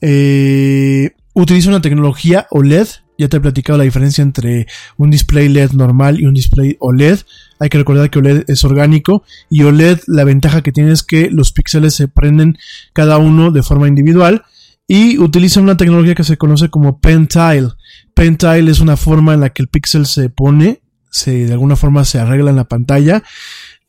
Eh, 0.00 1.10
utiliza 1.34 1.68
una 1.68 1.82
tecnología 1.82 2.46
OLED. 2.50 2.88
Ya 3.20 3.28
te 3.28 3.36
he 3.36 3.40
platicado 3.40 3.76
la 3.76 3.84
diferencia 3.84 4.22
entre 4.22 4.66
un 4.96 5.10
display 5.10 5.50
LED 5.50 5.72
normal 5.72 6.18
y 6.18 6.24
un 6.24 6.32
display 6.32 6.78
OLED. 6.80 7.18
Hay 7.58 7.68
que 7.68 7.76
recordar 7.76 8.08
que 8.08 8.18
OLED 8.18 8.44
es 8.48 8.64
orgánico 8.64 9.24
y 9.50 9.62
OLED 9.62 10.00
la 10.06 10.24
ventaja 10.24 10.62
que 10.62 10.72
tiene 10.72 10.92
es 10.92 11.02
que 11.02 11.28
los 11.30 11.52
píxeles 11.52 11.94
se 11.94 12.08
prenden 12.08 12.56
cada 12.94 13.18
uno 13.18 13.50
de 13.50 13.62
forma 13.62 13.88
individual 13.88 14.44
y 14.88 15.18
utiliza 15.18 15.60
una 15.60 15.76
tecnología 15.76 16.14
que 16.14 16.24
se 16.24 16.38
conoce 16.38 16.70
como 16.70 16.98
pentile. 16.98 17.68
Pentile 18.14 18.70
es 18.70 18.80
una 18.80 18.96
forma 18.96 19.34
en 19.34 19.40
la 19.40 19.50
que 19.50 19.64
el 19.64 19.68
píxel 19.68 20.06
se 20.06 20.30
pone, 20.30 20.80
se, 21.10 21.44
de 21.44 21.52
alguna 21.52 21.76
forma 21.76 22.06
se 22.06 22.20
arregla 22.20 22.48
en 22.48 22.56
la 22.56 22.68
pantalla 22.68 23.22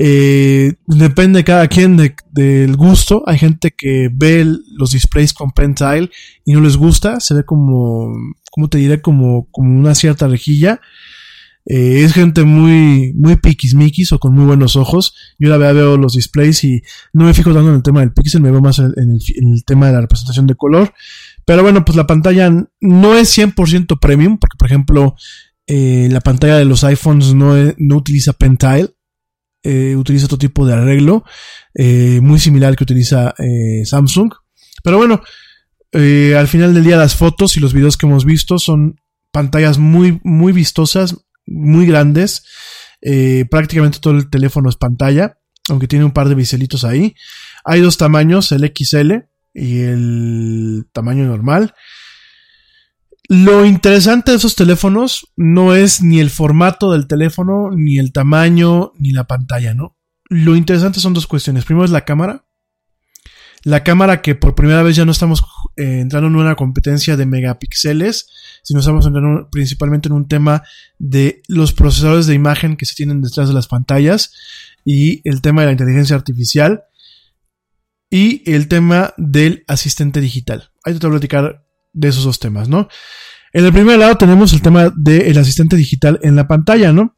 eh, 0.04 0.74
depende 0.88 1.38
de 1.38 1.44
cada 1.44 1.68
quien 1.68 1.96
del 2.32 2.76
gusto. 2.76 3.22
Hay 3.28 3.38
gente 3.38 3.70
que 3.70 4.10
ve 4.12 4.48
los 4.76 4.94
displays 4.94 5.32
con 5.32 5.52
pentile 5.52 6.10
y 6.44 6.54
no 6.54 6.62
les 6.62 6.76
gusta. 6.76 7.20
Se 7.20 7.36
ve 7.36 7.46
como, 7.46 8.12
¿cómo 8.50 8.68
te 8.68 8.80
diré? 8.80 9.00
Como, 9.00 9.48
como 9.52 9.78
una 9.78 9.94
cierta 9.94 10.28
rejilla. 10.28 10.82
Eh, 11.68 12.02
es 12.04 12.14
gente 12.14 12.46
muy, 12.46 13.14
muy 13.14 13.36
piquismiquis 13.36 14.12
o 14.12 14.18
con 14.18 14.34
muy 14.34 14.46
buenos 14.46 14.76
ojos. 14.76 15.14
Yo 15.38 15.50
la 15.50 15.58
veo, 15.58 15.76
veo 15.76 15.98
los 15.98 16.16
displays 16.16 16.64
y 16.64 16.82
no 17.14 17.26
me 17.26 17.36
fijo 17.36 17.54
tanto 17.54 17.70
en 17.70 17.76
el 17.76 17.84
tema 17.84 18.00
del 18.00 18.12
pixel, 18.12 18.42
me 18.42 18.50
veo 18.50 18.60
más 18.60 18.80
en 18.80 18.94
el, 18.98 19.64
tema 19.66 19.86
de 19.86 19.94
la 19.94 20.02
representación 20.02 20.48
de 20.48 20.56
color. 20.56 20.96
Pero 21.46 21.62
bueno, 21.62 21.86
pues 21.86 21.96
la 21.96 22.08
pantalla 22.08 22.50
no 22.80 23.16
es 23.16 23.38
100% 23.38 24.00
premium, 24.00 24.40
porque 24.40 24.58
por 24.58 24.68
ejemplo, 24.68 25.16
eh, 25.68 26.08
la 26.10 26.22
pantalla 26.22 26.58
de 26.58 26.66
los 26.66 26.84
iPhones 26.84 27.36
no, 27.36 27.54
no 27.78 27.98
utiliza 27.98 28.34
pentile. 28.34 28.96
Eh, 29.64 29.96
utiliza 29.96 30.26
otro 30.26 30.40
tipo 30.40 30.66
de 30.66 30.74
arreglo, 30.74 31.24
eh, 31.76 32.20
muy 32.22 32.40
similar 32.40 32.70
al 32.70 32.76
que 32.76 32.84
utiliza 32.84 33.36
eh, 33.38 33.86
Samsung. 33.86 34.34
Pero 34.84 34.98
bueno, 34.98 35.22
al 35.94 36.48
final 36.48 36.74
del 36.74 36.84
día 36.84 36.98
las 36.98 37.16
fotos 37.16 37.58
y 37.58 37.60
los 37.60 37.74
videos 37.74 37.98
que 37.98 38.08
hemos 38.08 38.26
visto 38.26 38.58
son 38.58 39.00
pantallas 39.32 39.78
muy, 39.78 40.20
muy 40.24 40.54
vistosas, 40.54 41.16
muy 41.46 41.86
grandes. 41.86 42.44
prácticamente 43.50 44.00
todo 44.00 44.16
el 44.16 44.30
teléfono 44.30 44.70
es 44.70 44.78
pantalla, 44.78 45.38
aunque 45.70 45.88
tiene 45.88 46.06
un 46.06 46.12
par 46.12 46.30
de 46.30 46.36
biselitos 46.36 46.84
ahí. 46.84 47.14
Hay 47.64 47.82
dos 47.82 47.98
tamaños, 47.98 48.52
el 48.52 48.72
XL 48.76 49.12
y 49.54 49.82
el 49.82 50.88
tamaño 50.94 51.26
normal. 51.26 51.76
Lo 53.34 53.66
interesante 53.66 54.32
de 54.32 54.38
esos 54.38 54.58
teléfonos 54.58 55.32
no 55.38 55.74
es 55.74 56.02
ni 56.02 56.20
el 56.20 56.30
formato 56.30 56.92
del 56.92 57.08
teléfono, 57.08 57.72
ni 57.72 57.98
el 57.98 58.12
tamaño, 58.12 58.92
ni 59.00 59.12
la 59.12 59.24
pantalla, 59.24 59.74
¿no? 59.74 59.98
Lo 60.28 60.58
interesante 60.58 61.00
son 61.00 61.14
dos 61.14 61.28
cuestiones. 61.28 61.64
Primero 61.64 61.86
es 61.86 61.92
la 61.92 62.04
cámara. 62.04 62.46
La 63.64 63.86
cámara 63.86 64.22
que 64.22 64.36
por 64.36 64.54
primera 64.54 64.84
vez 64.84 64.98
ya 64.98 65.06
no 65.06 65.14
estamos 65.14 65.46
eh, 65.78 66.02
entrando 66.02 66.28
en 66.28 66.36
una 66.36 66.56
competencia 66.56 67.16
de 67.16 67.26
megapíxeles, 67.26 68.28
sino 68.64 68.82
estamos 68.82 69.06
entrando 69.06 69.48
principalmente 69.50 70.10
en 70.10 70.14
un 70.14 70.28
tema 70.28 70.64
de 71.00 71.42
los 71.48 71.72
procesadores 71.72 72.28
de 72.28 72.34
imagen 72.34 72.76
que 72.76 72.86
se 72.86 72.96
tienen 72.96 73.22
detrás 73.22 73.48
de 73.48 73.54
las 73.54 73.68
pantallas 73.68 74.34
y 74.84 75.22
el 75.24 75.42
tema 75.42 75.62
de 75.62 75.68
la 75.68 75.72
inteligencia 75.72 76.18
artificial 76.18 76.84
y 78.10 78.44
el 78.52 78.68
tema 78.68 79.14
del 79.16 79.64
asistente 79.70 80.20
digital. 80.20 80.72
Ahí 80.84 81.00
te 81.00 81.08
voy 81.08 81.16
a 81.16 81.20
platicar 81.20 81.71
de 81.94 82.08
esos 82.10 82.24
dos 82.24 82.40
temas, 82.40 82.70
¿no? 82.70 82.88
En 83.54 83.66
el 83.66 83.74
primer 83.74 84.00
lado 84.00 84.16
tenemos 84.18 84.54
el 84.54 84.62
tema 84.62 84.94
del 84.96 85.38
asistente 85.38 85.76
digital 85.76 86.20
en 86.24 86.36
la 86.36 86.48
pantalla, 86.48 86.94
¿no? 86.94 87.18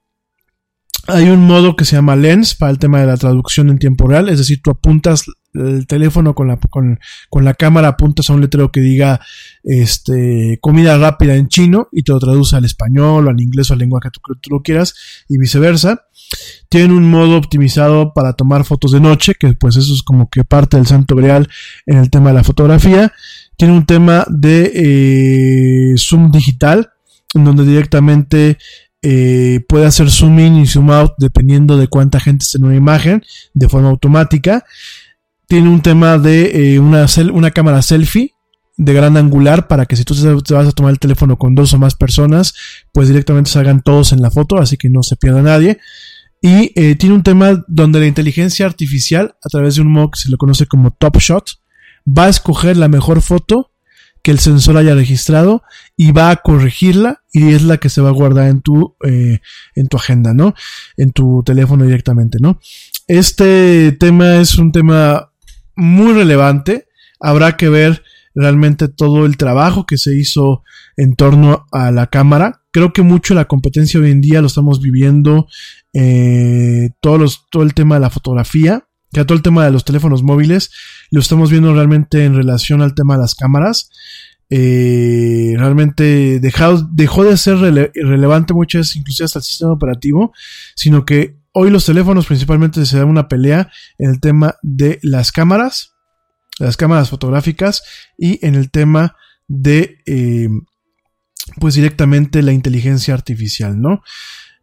Hay 1.08 1.30
un 1.30 1.46
modo 1.46 1.76
que 1.76 1.84
se 1.84 1.98
llama 1.98 2.16
Lens 2.16 2.56
para 2.56 2.72
el 2.72 2.80
tema 2.80 3.02
de 3.02 3.08
la 3.08 3.18
traducción 3.18 3.70
en 3.70 3.78
tiempo 3.78 4.08
real, 4.08 4.30
es 4.30 4.38
decir, 4.38 4.62
tú 4.64 4.72
apuntas 4.72 5.26
el 5.54 5.86
teléfono 5.86 6.34
con 6.34 6.48
la, 6.48 6.58
con, 6.70 7.46
la 7.46 7.54
cámara, 7.54 7.90
apuntas 7.90 8.30
a 8.30 8.34
un 8.34 8.42
letrero 8.42 8.72
que 8.72 8.80
diga 8.80 9.20
este, 9.64 10.58
comida 10.62 10.98
rápida 10.98 11.36
en 11.36 11.48
chino 11.48 11.90
y 11.92 12.04
te 12.04 12.12
lo 12.12 12.20
traduce 12.20 12.56
al 12.56 12.66
español 12.66 13.28
o 13.28 13.30
al 13.30 13.42
inglés 13.42 13.70
o 13.70 13.74
al 13.74 13.80
lenguaje 13.80 14.10
que 14.10 14.20
tú, 14.20 14.22
tú 14.40 14.50
lo 14.50 14.62
quieras 14.62 14.96
y 15.28 15.38
viceversa. 15.38 16.08
Tiene 16.70 16.94
un 16.94 17.10
modo 17.10 17.38
optimizado 17.38 18.14
para 18.14 18.34
tomar 18.34 18.64
fotos 18.64 18.92
de 18.92 19.00
noche, 19.00 19.36
que 19.38 19.54
pues 19.54 19.76
eso 19.76 19.94
es 19.94 20.02
como 20.02 20.30
que 20.30 20.44
parte 20.44 20.78
del 20.78 20.88
santo 20.88 21.16
grial 21.16 21.48
en 21.86 21.98
el 21.98 22.10
tema 22.10 22.30
de 22.30 22.36
la 22.36 22.44
fotografía. 22.44 23.14
Tiene 23.58 23.74
un 23.74 23.86
tema 23.86 24.26
de 24.30 24.72
eh, 24.74 25.96
zoom 25.98 26.32
digital, 26.32 26.92
en 27.34 27.44
donde 27.44 27.66
directamente 27.66 28.58
eh, 29.02 29.62
puede 29.68 29.86
hacer 29.86 30.10
zoom 30.10 30.40
in 30.40 30.58
y 30.58 30.68
zoom 30.68 30.92
out 30.92 31.14
dependiendo 31.18 31.78
de 31.78 31.88
cuánta 31.88 32.20
gente 32.20 32.44
esté 32.44 32.58
en 32.58 32.66
una 32.66 32.76
imagen 32.76 33.24
de 33.54 33.70
forma 33.70 33.90
automática. 33.90 34.66
Tiene 35.48 35.70
un 35.70 35.82
tema 35.82 36.18
de 36.18 36.74
eh, 36.76 36.80
una, 36.80 37.06
una 37.32 37.52
cámara 37.52 37.82
selfie 37.82 38.34
de 38.76 38.94
gran 38.94 39.18
angular 39.18 39.68
para 39.68 39.86
que 39.86 39.96
si 39.96 40.04
tú 40.04 40.16
te 40.42 40.54
vas 40.54 40.68
a 40.68 40.72
tomar 40.72 40.92
el 40.92 41.00
teléfono 41.00 41.38
con 41.38 41.54
dos 41.54 41.74
o 41.74 41.78
más 41.78 41.94
personas, 41.94 42.56
pues 42.92 43.08
directamente 43.08 43.52
salgan 43.52 43.84
todos 43.84 44.14
en 44.14 44.22
la 44.22 44.32
foto, 44.32 44.58
así 44.58 44.78
que 44.78 44.90
no 44.90 45.04
se 45.04 45.16
pierda 45.16 45.44
nadie. 45.44 45.78
Y 46.42 46.70
tiene 46.96 47.16
un 47.16 47.24
tema 47.24 47.64
donde 47.68 48.00
la 48.00 48.08
inteligencia 48.08 48.66
artificial, 48.66 49.36
a 49.42 49.48
través 49.48 49.76
de 49.76 49.82
un 49.82 49.92
modo 49.92 50.12
que 50.12 50.20
se 50.20 50.30
le 50.30 50.38
conoce 50.38 50.66
como 50.66 50.92
Top 50.92 51.18
Shot, 51.20 51.63
va 52.06 52.26
a 52.26 52.30
escoger 52.30 52.78
la 52.78 52.88
mejor 52.88 53.22
foto 53.22 53.72
que 54.24 54.32
el 54.32 54.40
sensor 54.40 54.78
haya 54.78 54.96
registrado 54.96 55.64
y 55.98 56.14
va 56.14 56.32
a 56.32 56.38
corregirla 56.38 57.24
y 57.34 57.54
es 57.54 57.62
la 57.62 57.78
que 57.78 57.90
se 57.90 58.02
va 58.02 58.10
a 58.10 58.14
guardar 58.14 58.48
en 58.48 58.62
tu, 58.62 58.96
eh, 59.06 59.40
en 59.76 59.88
tu 59.88 59.98
agenda, 59.98 60.34
¿no? 60.34 60.56
En 60.96 61.12
tu 61.12 61.44
teléfono 61.44 61.84
directamente, 61.86 62.38
¿no? 62.42 62.60
Este 63.08 63.92
tema 63.92 64.38
es 64.38 64.58
un 64.58 64.72
tema 64.72 65.34
muy 65.76 66.14
relevante. 66.14 66.88
Habrá 67.20 67.58
que 67.58 67.68
ver 67.68 68.02
realmente 68.34 68.88
todo 68.88 69.26
el 69.26 69.36
trabajo 69.36 69.86
que 69.86 69.98
se 69.98 70.16
hizo 70.18 70.64
en 70.96 71.16
torno 71.16 71.66
a 71.74 71.92
la 71.92 72.08
cámara. 72.08 72.62
Creo 72.72 72.94
que 72.94 73.02
mucho 73.02 73.34
la 73.34 73.46
competencia 73.46 74.00
hoy 74.00 74.10
en 74.10 74.22
día 74.22 74.40
lo 74.40 74.48
estamos 74.48 74.80
viviendo, 74.80 75.48
eh, 75.94 76.92
todos 77.02 77.46
todo 77.52 77.64
el 77.64 77.74
tema 77.74 77.96
de 77.96 78.02
la 78.02 78.10
fotografía 78.10 78.88
ya 79.14 79.26
todo 79.26 79.38
el 79.38 79.44
tema 79.44 79.64
de 79.64 79.72
los 79.72 79.86
teléfonos 79.86 80.24
móviles 80.24 80.72
lo 81.12 81.20
estamos 81.20 81.52
viendo 81.52 81.74
realmente 81.74 82.26
en 82.26 82.36
relación 82.36 82.82
al 82.82 82.96
tema 82.96 83.16
de 83.16 83.22
las 83.22 83.36
cámaras. 83.36 83.90
Eh, 84.50 85.56
realmente 85.58 86.40
dejado, 86.40 86.88
dejó 86.92 87.24
de 87.24 87.38
ser 87.38 87.58
relevante 87.58 88.54
muchas, 88.54 88.96
inclusive 88.96 89.26
hasta 89.26 89.40
el 89.40 89.44
sistema 89.44 89.72
operativo, 89.72 90.34
sino 90.76 91.06
que 91.06 91.38
hoy 91.54 91.70
los 91.70 91.86
teléfonos 91.86 92.26
principalmente 92.26 92.86
se 92.86 92.98
dan 92.98 93.08
una 93.08 93.28
pelea 93.28 93.72
en 93.98 94.10
el 94.10 94.20
tema 94.20 94.56
de 94.62 95.00
las 95.02 95.32
cámaras, 95.32 95.94
las 96.60 96.78
cámaras 96.78 97.10
fotográficas 97.10 97.84
y 98.18 98.46
en 98.46 98.56
el 98.56 98.70
tema 98.70 99.16
de, 99.48 100.00
eh, 100.06 100.50
pues 101.60 101.76
directamente 101.76 102.42
la 102.42 102.52
inteligencia 102.52 103.14
artificial, 103.14 103.80
¿no? 103.80 104.04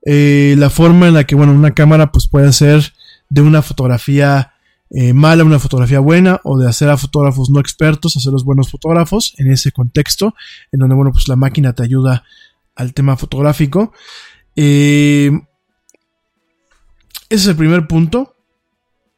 Eh, 0.06 0.54
la 0.58 0.70
forma 0.70 1.08
en 1.08 1.14
la 1.14 1.24
que, 1.24 1.34
bueno, 1.34 1.52
una 1.52 1.74
cámara 1.74 2.10
pues 2.10 2.28
puede 2.28 2.52
ser 2.52 2.92
de 3.30 3.40
una 3.40 3.62
fotografía 3.62 4.52
eh, 4.92 5.12
mala 5.12 5.44
una 5.44 5.60
fotografía 5.60 6.00
buena 6.00 6.40
o 6.42 6.58
de 6.58 6.68
hacer 6.68 6.90
a 6.90 6.96
fotógrafos 6.96 7.48
no 7.48 7.60
expertos, 7.60 8.16
hacer 8.16 8.32
los 8.32 8.44
buenos 8.44 8.70
fotógrafos 8.70 9.34
en 9.38 9.52
ese 9.52 9.70
contexto, 9.70 10.34
en 10.72 10.80
donde, 10.80 10.96
bueno, 10.96 11.12
pues 11.12 11.28
la 11.28 11.36
máquina 11.36 11.72
te 11.72 11.84
ayuda 11.84 12.24
al 12.74 12.92
tema 12.92 13.16
fotográfico. 13.16 13.92
Eh, 14.56 15.30
ese 17.28 17.42
es 17.42 17.46
el 17.46 17.56
primer 17.56 17.86
punto. 17.86 18.34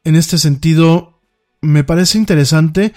En 0.04 0.14
este 0.14 0.36
sentido, 0.36 1.22
me 1.62 1.84
parece 1.84 2.18
interesante 2.18 2.92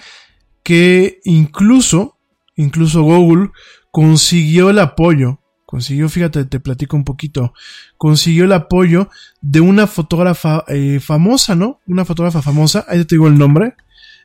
que 0.62 1.20
incluso, 1.24 2.18
incluso 2.56 3.02
Google 3.02 3.52
consiguió 3.90 4.68
el 4.68 4.80
apoyo 4.80 5.40
consiguió, 5.66 6.08
fíjate, 6.08 6.44
te 6.44 6.60
platico 6.60 6.96
un 6.96 7.04
poquito, 7.04 7.52
consiguió 7.98 8.44
el 8.44 8.52
apoyo 8.52 9.10
de 9.42 9.60
una 9.60 9.86
fotógrafa 9.86 10.64
eh, 10.68 11.00
famosa, 11.00 11.54
¿no? 11.56 11.80
Una 11.86 12.04
fotógrafa 12.04 12.40
famosa, 12.40 12.86
ahí 12.88 13.04
te 13.04 13.16
digo 13.16 13.26
el 13.26 13.36
nombre, 13.36 13.74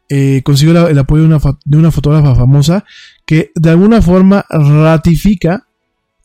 eh, 0.08 0.42
consiguió 0.44 0.88
el 0.88 1.00
apoyo 1.00 1.24
de 1.24 1.28
una, 1.28 1.40
de 1.66 1.78
una 1.78 1.92
fotógrafa 1.92 2.36
famosa 2.36 2.86
que 3.26 3.52
de 3.56 3.72
alguna 3.72 4.02
forma 4.02 4.46
ratifica, 4.50 5.68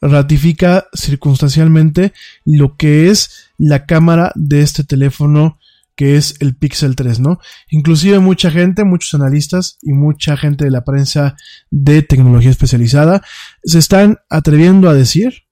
ratifica 0.01 0.86
circunstancialmente 0.93 2.12
lo 2.44 2.76
que 2.76 3.10
es 3.10 3.51
la 3.59 3.86
cámara 3.86 4.32
de 4.34 4.60
este 4.60 4.84
teléfono 4.84 5.59
que 5.97 6.16
es 6.16 6.36
el 6.40 6.56
Pixel 6.56 6.94
3, 6.94 7.20
¿no? 7.20 7.39
Inclusive 7.70 8.18
mucha 8.18 8.51
gente, 8.51 8.85
muchos 8.85 9.14
analistas 9.14 9.78
y 9.82 9.93
mucha 9.93 10.36
gente 10.36 10.64
de 10.64 10.70
la 10.70 10.85
prensa 10.85 11.36
de 11.70 12.02
tecnología 12.02 12.51
especializada 12.51 13.23
se 13.64 13.78
están 13.78 14.18
atreviendo 14.28 14.89
a 14.89 14.94
decir, 14.94 15.44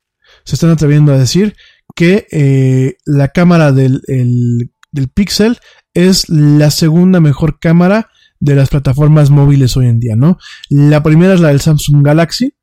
se 0.44 0.54
están 0.54 0.70
atreviendo 0.70 1.12
a 1.12 1.18
decir 1.18 1.56
que 1.96 2.26
eh, 2.30 2.96
la 3.06 3.28
cámara 3.28 3.72
del, 3.72 4.02
del 4.06 5.08
Pixel 5.08 5.58
es 5.94 6.28
la 6.28 6.70
segunda 6.70 7.20
mejor 7.20 7.58
cámara 7.58 8.10
de 8.40 8.54
las 8.54 8.68
plataformas 8.68 9.30
móviles 9.30 9.76
hoy 9.76 9.86
en 9.86 10.00
día, 10.00 10.16
¿no? 10.16 10.38
La 10.68 11.02
primera 11.02 11.34
es 11.34 11.40
la 11.40 11.48
del 11.48 11.60
Samsung 11.60 12.04
Galaxy, 12.04 12.54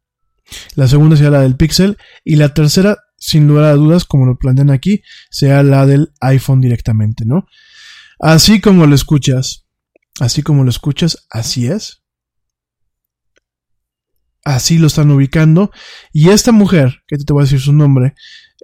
la 0.76 0.88
segunda 0.88 1.16
sería 1.16 1.32
la 1.32 1.41
del 1.41 1.56
Pixel 1.56 1.98
y 2.24 2.36
la 2.36 2.53
tercera, 2.53 2.98
sin 3.18 3.48
lugar 3.48 3.66
a 3.66 3.74
dudas, 3.74 4.06
como 4.06 4.26
lo 4.26 4.38
plantean 4.38 4.70
aquí, 4.70 5.02
sea 5.30 5.64
la 5.64 5.86
del 5.86 6.12
iPhone 6.20 6.62
directamente, 6.62 7.26
¿no? 7.26 7.48
Así 8.22 8.61
como 8.61 8.85
lo 8.85 8.93
escuchas, 8.93 9.65
así 10.19 10.43
como 10.43 10.64
lo 10.64 10.69
escuchas, 10.69 11.26
así 11.31 11.65
es. 11.68 12.03
así 14.43 14.77
lo 14.77 14.88
están 14.88 15.10
ubicando. 15.11 15.72
Y 16.14 16.30
esta 16.30 16.52
mujer, 16.52 17.03
que 17.07 17.18
te 17.18 17.34
voy 17.34 17.41
a 17.41 17.45
decir 17.45 17.60
su 17.60 17.73
nombre, 17.73 18.14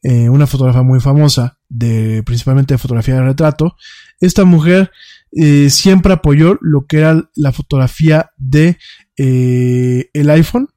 eh, 0.03 0.29
una 0.29 0.45
fotógrafa 0.45 0.83
muy 0.83 0.99
famosa, 0.99 1.59
de, 1.69 2.21
principalmente 2.23 2.75
de 2.75 2.77
fotografía 2.77 3.15
de 3.15 3.23
retrato, 3.23 3.75
esta 4.19 4.45
mujer 4.45 4.91
eh, 5.31 5.69
siempre 5.71 6.13
apoyó 6.13 6.57
lo 6.61 6.85
que 6.85 6.97
era 6.97 7.29
la 7.35 7.51
fotografía 7.51 8.29
de 8.37 8.77
eh, 9.17 10.09
el 10.13 10.29
iPhone, 10.29 10.69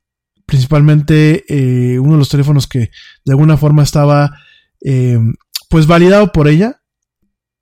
principalmente 0.47 1.44
uno 2.01 2.12
de 2.12 2.19
los 2.19 2.28
teléfonos 2.28 2.66
que 2.66 2.90
de 3.24 3.32
alguna 3.32 3.57
forma 3.57 3.82
estaba 3.85 4.32
pues 5.69 5.86
validado 5.86 6.32
por 6.32 6.48
ella, 6.48 6.80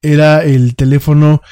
era 0.02 0.44
el 0.44 0.76
teléfono 0.76 1.42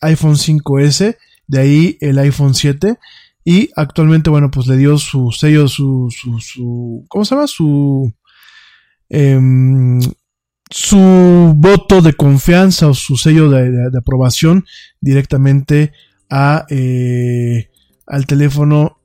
iPhone 0.00 0.36
5S, 0.36 1.16
de 1.46 1.60
ahí 1.60 1.98
el 2.00 2.18
iPhone 2.18 2.54
7, 2.54 2.96
y 3.44 3.70
actualmente, 3.74 4.30
bueno, 4.30 4.50
pues 4.50 4.66
le 4.66 4.76
dio 4.76 4.98
su 4.98 5.32
sello, 5.32 5.66
su, 5.66 6.08
su, 6.10 6.38
su 6.40 7.04
¿cómo 7.08 7.24
se 7.24 7.34
llama? 7.34 7.46
Su, 7.46 8.12
em, 9.08 10.00
su 10.70 11.52
voto 11.56 12.00
de 12.00 12.12
confianza 12.12 12.88
o 12.88 12.94
su 12.94 13.16
sello 13.16 13.50
de, 13.50 13.90
aprobación 13.98 14.64
directamente 15.00 15.92
a, 16.28 16.66
eh, 16.70 17.70
al 18.06 18.26
teléfono 18.26 19.00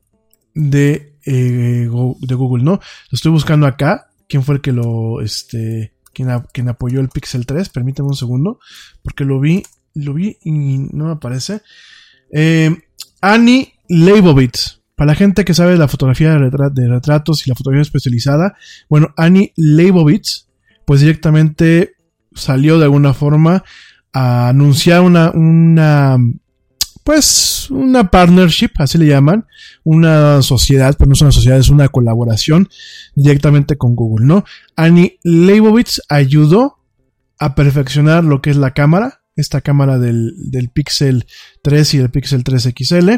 de, 0.53 1.17
eh, 1.25 1.89
de 2.19 2.35
Google, 2.35 2.63
¿no? 2.63 2.73
Lo 2.73 3.15
estoy 3.15 3.31
buscando 3.31 3.65
acá. 3.65 4.11
¿Quién 4.27 4.43
fue 4.43 4.55
el 4.55 4.61
que 4.61 4.73
lo, 4.73 5.21
este, 5.21 5.94
quien, 6.15 6.69
apoyó 6.69 7.01
el 7.01 7.09
Pixel 7.09 7.45
3? 7.45 7.69
Permíteme 7.69 8.07
un 8.07 8.15
segundo, 8.15 8.59
porque 9.03 9.25
lo 9.25 9.39
vi, 9.39 9.63
lo 9.93 10.13
vi 10.13 10.37
y 10.43 10.77
no 10.77 11.05
me 11.05 11.11
aparece. 11.11 11.61
Eh, 12.31 12.75
Annie 13.21 13.73
Leibovitz. 13.87 14.81
Para 14.95 15.11
la 15.11 15.15
gente 15.15 15.43
que 15.43 15.53
sabe 15.53 15.75
la 15.77 15.89
fotografía 15.89 16.39
de, 16.39 16.87
retratos 16.87 17.45
y 17.45 17.49
la 17.49 17.55
fotografía 17.55 17.81
especializada, 17.81 18.55
bueno, 18.89 19.13
Annie 19.17 19.51
Leibovitz, 19.57 20.47
pues 20.85 21.01
directamente 21.01 21.95
salió 22.33 22.77
de 22.77 22.85
alguna 22.85 23.13
forma 23.13 23.63
a 24.13 24.49
anunciar 24.49 25.01
una, 25.01 25.31
una, 25.31 26.17
pues, 27.03 27.69
una 27.69 28.09
partnership, 28.09 28.69
así 28.77 28.97
le 28.97 29.07
llaman, 29.07 29.45
una 29.85 30.41
sociedad, 30.41 30.95
pero 30.97 31.07
no 31.07 31.13
es 31.13 31.21
una 31.21 31.31
sociedad, 31.31 31.59
es 31.59 31.69
una 31.69 31.87
colaboración 31.87 32.67
directamente 33.13 33.77
con 33.77 33.95
Google, 33.95 34.25
¿no? 34.25 34.43
Annie 34.75 35.19
Leibovitz 35.23 36.01
ayudó 36.09 36.79
a 37.39 37.55
perfeccionar 37.55 38.23
lo 38.23 38.41
que 38.41 38.49
es 38.49 38.57
la 38.57 38.71
cámara, 38.71 39.21
esta 39.35 39.61
cámara 39.61 39.99
del, 39.99 40.33
del 40.49 40.69
Pixel 40.69 41.25
3 41.61 41.93
y 41.93 41.97
el 41.99 42.09
Pixel 42.09 42.43
3 42.43 42.73
XL 42.75 43.09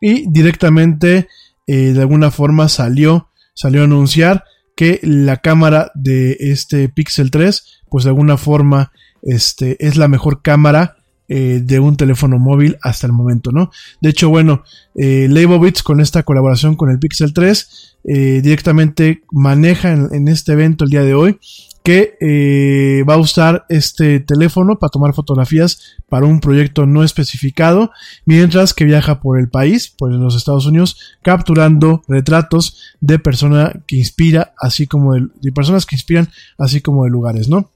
y 0.00 0.30
directamente 0.30 1.28
eh, 1.66 1.92
de 1.92 2.00
alguna 2.00 2.30
forma 2.30 2.68
salió, 2.68 3.30
salió 3.54 3.82
a 3.82 3.84
anunciar 3.84 4.44
que 4.74 5.00
la 5.02 5.38
cámara 5.38 5.90
de 5.94 6.36
este 6.40 6.88
Pixel 6.88 7.30
3 7.30 7.82
pues 7.90 8.04
de 8.04 8.10
alguna 8.10 8.36
forma 8.36 8.92
este, 9.22 9.84
es 9.84 9.96
la 9.96 10.08
mejor 10.08 10.40
cámara 10.42 10.95
eh, 11.28 11.60
de 11.62 11.80
un 11.80 11.96
teléfono 11.96 12.38
móvil 12.38 12.76
hasta 12.82 13.06
el 13.06 13.12
momento, 13.12 13.52
¿no? 13.52 13.70
De 14.00 14.10
hecho, 14.10 14.28
bueno, 14.28 14.62
eh, 14.94 15.26
Leibovitz 15.28 15.82
con 15.82 16.00
esta 16.00 16.22
colaboración 16.22 16.76
con 16.76 16.90
el 16.90 16.98
Pixel 16.98 17.32
3 17.32 17.96
eh, 18.08 18.40
directamente 18.40 19.24
maneja 19.32 19.90
en, 19.90 20.28
este 20.28 20.52
evento 20.52 20.84
el 20.84 20.90
día 20.90 21.02
de 21.02 21.14
hoy 21.14 21.40
que 21.82 22.16
eh, 22.20 23.02
va 23.02 23.14
a 23.14 23.18
usar 23.18 23.64
este 23.68 24.20
teléfono 24.20 24.78
para 24.78 24.90
tomar 24.90 25.12
fotografías 25.12 25.96
para 26.08 26.26
un 26.26 26.40
proyecto 26.40 26.84
no 26.86 27.04
especificado, 27.04 27.90
mientras 28.24 28.74
que 28.74 28.84
viaja 28.84 29.20
por 29.20 29.38
el 29.38 29.48
país, 29.48 29.88
por 29.88 30.12
los 30.12 30.36
Estados 30.36 30.66
Unidos, 30.66 31.16
capturando 31.22 32.02
retratos 32.08 32.94
de 33.00 33.20
persona 33.20 33.72
que 33.86 33.96
inspira, 33.96 34.52
así 34.60 34.88
como 34.88 35.14
de, 35.14 35.52
personas 35.52 35.86
que 35.86 35.94
inspiran, 35.94 36.28
así 36.58 36.80
como 36.80 37.04
de 37.04 37.10
lugares, 37.10 37.48
¿no? 37.48 37.70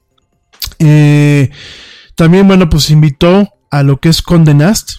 Eh, 0.81 1.51
también, 2.21 2.47
bueno, 2.47 2.69
pues 2.69 2.91
invitó 2.91 3.49
a 3.71 3.83
lo 3.83 3.99
que 3.99 4.11
es 4.11 4.21
Condenast, 4.21 4.99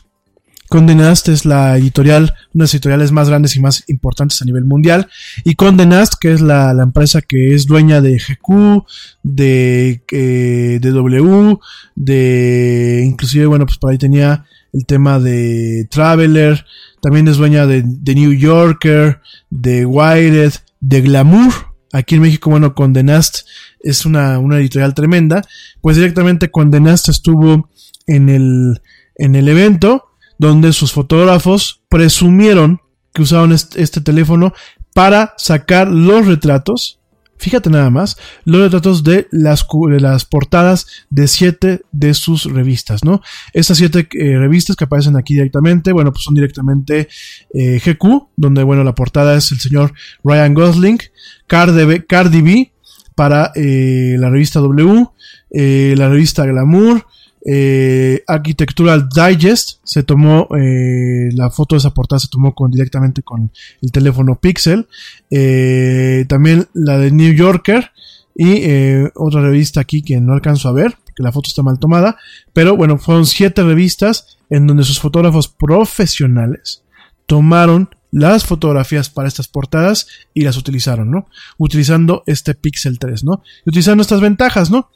Condé 0.70 0.96
Nast 0.96 1.28
es 1.28 1.46
la 1.46 1.78
editorial, 1.78 2.24
una 2.24 2.64
de 2.64 2.64
las 2.64 2.74
editoriales 2.74 3.12
más 3.12 3.30
grandes 3.30 3.56
y 3.56 3.60
más 3.60 3.84
importantes 3.90 4.42
a 4.42 4.46
nivel 4.46 4.66
mundial. 4.66 5.08
Y 5.44 5.54
Condé 5.54 5.86
Nast, 5.86 6.16
que 6.20 6.32
es 6.32 6.42
la, 6.42 6.72
empresa 6.82 7.22
que 7.22 7.54
es 7.54 7.68
dueña 7.68 8.02
de 8.02 8.18
GQ, 8.18 8.84
de, 9.22 10.02
eh, 10.12 10.80
de 10.82 10.90
W, 10.90 11.60
de, 11.94 13.04
inclusive, 13.06 13.46
bueno, 13.46 13.68
pues 13.68 13.78
por 13.78 13.92
ahí 13.92 14.00
tenía 14.00 14.46
el 14.74 14.88
tema 14.88 15.20
de 15.20 15.88
Traveler, 15.92 16.66
también 17.04 17.28
es 17.28 17.38
dueña 17.38 17.68
de, 17.68 17.84
de 17.86 18.16
New 18.16 18.34
Yorker, 18.34 19.22
de 19.52 19.86
Wired, 19.86 20.54
de 20.80 21.02
Glamour. 21.02 21.71
Aquí 21.94 22.16
en 22.16 22.22
México, 22.22 22.50
bueno, 22.50 22.74
Nast 23.04 23.48
es 23.82 24.06
una, 24.06 24.40
una 24.40 24.58
editorial 24.58 24.94
tremenda. 24.94 25.42
Pues 25.82 25.98
directamente 25.98 26.52
Condé 26.52 26.80
Nast 26.80 27.10
estuvo 27.10 27.70
en 28.08 28.30
el, 28.30 28.82
en 29.16 29.36
el 29.36 29.50
evento 29.50 30.06
donde 30.38 30.74
sus 30.74 30.92
fotógrafos 30.92 31.82
presumieron 31.90 32.82
que 33.14 33.22
usaban 33.22 33.52
este, 33.52 34.02
teléfono 34.02 34.54
para 34.94 35.34
sacar 35.38 35.88
los 35.88 36.26
retratos, 36.26 37.00
fíjate 37.42 37.72
nada 37.72 37.90
más, 37.90 38.18
los 38.46 38.62
retratos 38.62 39.04
de 39.04 39.28
las, 39.32 39.66
las 40.00 40.26
portadas 40.26 40.86
de 41.10 41.28
siete 41.28 41.82
de 41.92 42.14
sus 42.14 42.46
revistas, 42.46 43.04
¿no? 43.04 43.22
Estas 43.52 43.80
siete 43.80 44.08
eh, 44.14 44.38
revistas 44.38 44.76
que 44.76 44.84
aparecen 44.84 45.18
aquí 45.18 45.34
directamente, 45.34 45.92
bueno, 45.92 46.12
pues 46.12 46.24
son 46.24 46.36
directamente 46.36 47.08
eh, 47.54 47.82
GQ, 47.84 48.28
donde, 48.38 48.62
bueno, 48.62 48.84
la 48.84 48.94
portada 48.94 49.36
es 49.36 49.52
el 49.52 49.60
señor 49.60 49.92
Ryan 50.24 50.54
Gosling, 50.54 51.00
Cardi, 51.48 52.02
Cardi 52.02 52.42
B 52.42 52.72
para 53.16 53.52
eh, 53.56 54.16
la 54.20 54.30
revista 54.30 54.60
W, 54.60 55.08
la 55.50 56.10
revista 56.10 56.46
Glamour, 56.46 57.08
eh, 57.46 58.24
Architectural 58.28 59.10
Digest 59.10 59.80
se 59.84 60.04
tomó 60.04 60.48
eh, 60.56 61.30
la 61.34 61.50
foto 61.50 61.76
de 61.76 61.80
esa 61.80 61.94
portada 61.94 62.20
se 62.20 62.28
tomó 62.28 62.54
directamente 62.70 63.24
con 63.24 63.52
el 63.82 63.92
teléfono 63.92 64.40
Pixel 64.40 64.88
eh, 65.30 66.26
también 66.28 66.68
la 66.74 66.98
de 66.98 67.12
New 67.12 67.34
Yorker 67.34 67.92
y 68.36 68.58
eh, 68.62 69.12
otra 69.16 69.42
revista 69.42 69.82
aquí 69.82 70.04
que 70.04 70.22
no 70.22 70.34
alcanzo 70.34 70.70
a 70.70 70.74
ver 70.74 70.96
porque 71.04 71.24
la 71.24 71.32
foto 71.32 71.48
está 71.48 71.64
mal 71.64 71.80
tomada 71.80 72.18
pero 72.54 72.78
bueno 72.78 72.98
fueron 72.98 73.26
siete 73.26 73.64
revistas 73.64 74.38
en 74.50 74.68
donde 74.68 74.84
sus 74.84 75.00
fotógrafos 75.00 75.48
profesionales 75.48 76.84
tomaron 77.26 77.90
las 78.12 78.46
fotografías 78.46 79.10
para 79.10 79.30
estas 79.30 79.48
portadas 79.48 80.08
y 80.34 80.42
las 80.42 80.58
utilizaron, 80.58 81.10
¿no? 81.10 81.28
Utilizando 81.58 82.24
este 82.26 82.54
Pixel 82.56 83.00
3, 83.00 83.24
¿no? 83.24 83.42
Y 83.66 83.70
utilizando 83.70 84.02
estas 84.02 84.20
ventajas, 84.20 84.70
¿no? 84.70 84.90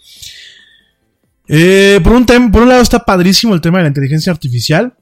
Eh, 1.48 2.00
por, 2.04 2.14
un 2.14 2.26
por 2.52 2.64
un 2.64 2.70
lado 2.70 2.82
está 2.82 3.06
padrísimo 3.06 3.54
el 3.54 3.62
tema 3.62 3.78
de 3.78 3.84
la 3.84 3.90
inteligencia 3.90 4.32
artificial. 4.32 4.96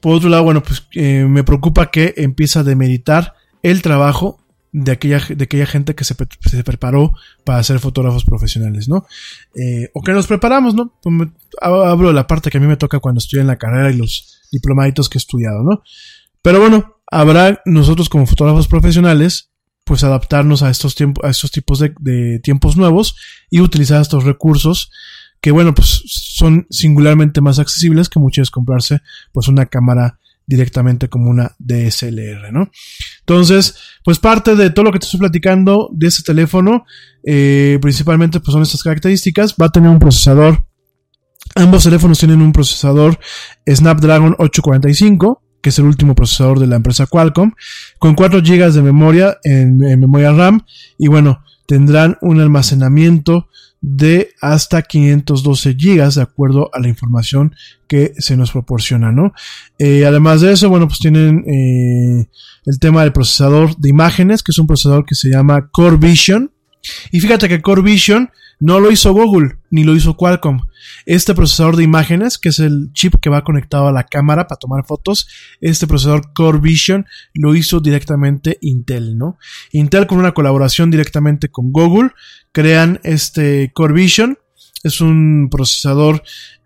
Por 0.00 0.16
otro 0.16 0.28
lado, 0.28 0.44
bueno, 0.44 0.62
pues 0.62 0.86
eh, 0.94 1.24
me 1.28 1.44
preocupa 1.44 1.90
que 1.90 2.14
empieza 2.16 2.60
a 2.60 2.64
demeritar 2.64 3.34
el 3.62 3.82
trabajo 3.82 4.38
de 4.72 4.90
aquella, 4.90 5.20
de 5.28 5.44
aquella 5.44 5.66
gente 5.66 5.94
que 5.94 6.04
se, 6.04 6.16
se 6.40 6.64
preparó 6.64 7.12
para 7.44 7.62
ser 7.62 7.78
fotógrafos 7.78 8.24
profesionales, 8.24 8.88
¿no? 8.88 9.06
Eh, 9.54 9.90
o 9.92 10.02
que 10.02 10.12
nos 10.12 10.26
preparamos, 10.26 10.74
¿no? 10.74 10.98
Pues 11.02 11.28
hablo 11.60 12.08
de 12.08 12.14
la 12.14 12.26
parte 12.26 12.50
que 12.50 12.56
a 12.56 12.60
mí 12.60 12.66
me 12.66 12.78
toca 12.78 12.98
cuando 12.98 13.18
estoy 13.18 13.40
en 13.40 13.48
la 13.48 13.58
carrera 13.58 13.90
y 13.90 13.96
los 13.96 14.40
diplomaditos 14.50 15.08
que 15.08 15.18
he 15.18 15.20
estudiado, 15.20 15.62
¿no? 15.62 15.82
Pero 16.40 16.58
bueno, 16.58 16.96
habrá 17.06 17.60
nosotros 17.66 18.08
como 18.08 18.26
fotógrafos 18.26 18.66
profesionales, 18.66 19.50
pues 19.84 20.04
adaptarnos 20.04 20.62
a 20.62 20.70
estos, 20.70 20.94
tiempos, 20.94 21.22
a 21.24 21.30
estos 21.30 21.50
tipos 21.50 21.78
de, 21.78 21.92
de 22.00 22.38
tiempos 22.38 22.76
nuevos 22.76 23.16
y 23.50 23.60
utilizar 23.60 24.00
estos 24.00 24.24
recursos 24.24 24.90
que 25.42 25.50
bueno, 25.50 25.74
pues 25.74 26.02
son 26.06 26.66
singularmente 26.70 27.40
más 27.40 27.58
accesibles 27.58 28.08
que 28.08 28.20
muchas 28.20 28.48
comprarse 28.48 29.00
pues 29.32 29.48
una 29.48 29.66
cámara 29.66 30.18
directamente 30.46 31.08
como 31.08 31.30
una 31.30 31.54
DSLR, 31.58 32.52
¿no? 32.52 32.70
Entonces, 33.20 33.74
pues 34.04 34.18
parte 34.18 34.54
de 34.54 34.70
todo 34.70 34.84
lo 34.84 34.92
que 34.92 35.00
te 35.00 35.06
estoy 35.06 35.20
platicando 35.20 35.90
de 35.92 36.06
este 36.06 36.22
teléfono, 36.22 36.84
eh, 37.24 37.78
principalmente 37.82 38.38
pues 38.38 38.52
son 38.52 38.62
estas 38.62 38.82
características, 38.82 39.56
va 39.60 39.66
a 39.66 39.72
tener 39.72 39.90
un 39.90 39.98
procesador, 39.98 40.64
ambos 41.56 41.84
teléfonos 41.84 42.20
tienen 42.20 42.40
un 42.40 42.52
procesador 42.52 43.18
Snapdragon 43.68 44.36
845, 44.38 45.42
que 45.60 45.70
es 45.70 45.78
el 45.78 45.86
último 45.86 46.14
procesador 46.14 46.60
de 46.60 46.68
la 46.68 46.76
empresa 46.76 47.06
Qualcomm, 47.06 47.52
con 47.98 48.14
4 48.14 48.42
GB 48.42 48.72
de 48.72 48.82
memoria 48.82 49.38
en 49.42 49.78
memoria 49.78 50.32
RAM, 50.32 50.64
y 50.98 51.08
bueno, 51.08 51.42
tendrán 51.66 52.16
un 52.20 52.40
almacenamiento 52.40 53.48
de 53.82 54.30
hasta 54.40 54.80
512 54.80 55.74
gigas 55.74 56.14
de 56.14 56.22
acuerdo 56.22 56.70
a 56.72 56.78
la 56.78 56.88
información 56.88 57.54
que 57.88 58.14
se 58.16 58.36
nos 58.36 58.52
proporciona, 58.52 59.10
¿no? 59.10 59.32
Eh, 59.78 60.06
además 60.06 60.40
de 60.40 60.52
eso, 60.52 60.70
bueno, 60.70 60.86
pues 60.86 61.00
tienen 61.00 61.44
eh, 61.48 62.28
el 62.64 62.78
tema 62.78 63.02
del 63.02 63.12
procesador 63.12 63.76
de 63.76 63.90
imágenes, 63.90 64.42
que 64.42 64.52
es 64.52 64.58
un 64.58 64.68
procesador 64.68 65.04
que 65.04 65.16
se 65.16 65.28
llama 65.28 65.68
Core 65.70 65.96
Vision. 65.96 66.52
Y 67.10 67.20
fíjate 67.20 67.48
que 67.48 67.60
Core 67.60 67.82
Vision 67.82 68.30
No 68.60 68.78
lo 68.78 68.92
hizo 68.92 69.12
Google, 69.12 69.56
ni 69.70 69.82
lo 69.82 69.96
hizo 69.96 70.16
Qualcomm. 70.16 70.60
Este 71.04 71.34
procesador 71.34 71.74
de 71.74 71.82
imágenes, 71.82 72.38
que 72.38 72.50
es 72.50 72.60
el 72.60 72.90
chip 72.92 73.16
que 73.20 73.30
va 73.30 73.42
conectado 73.42 73.88
a 73.88 73.92
la 73.92 74.04
cámara 74.04 74.46
para 74.46 74.58
tomar 74.58 74.84
fotos, 74.84 75.28
este 75.60 75.88
procesador 75.88 76.32
Core 76.32 76.60
Vision 76.60 77.06
lo 77.34 77.56
hizo 77.56 77.80
directamente 77.80 78.58
Intel, 78.60 79.18
¿no? 79.18 79.38
Intel 79.72 80.06
con 80.06 80.18
una 80.18 80.32
colaboración 80.32 80.90
directamente 80.92 81.48
con 81.48 81.72
Google, 81.72 82.10
crean 82.52 83.00
este 83.02 83.72
Core 83.72 83.94
Vision. 83.94 84.38
Es 84.84 85.00
un 85.00 85.48
procesador 85.50 86.22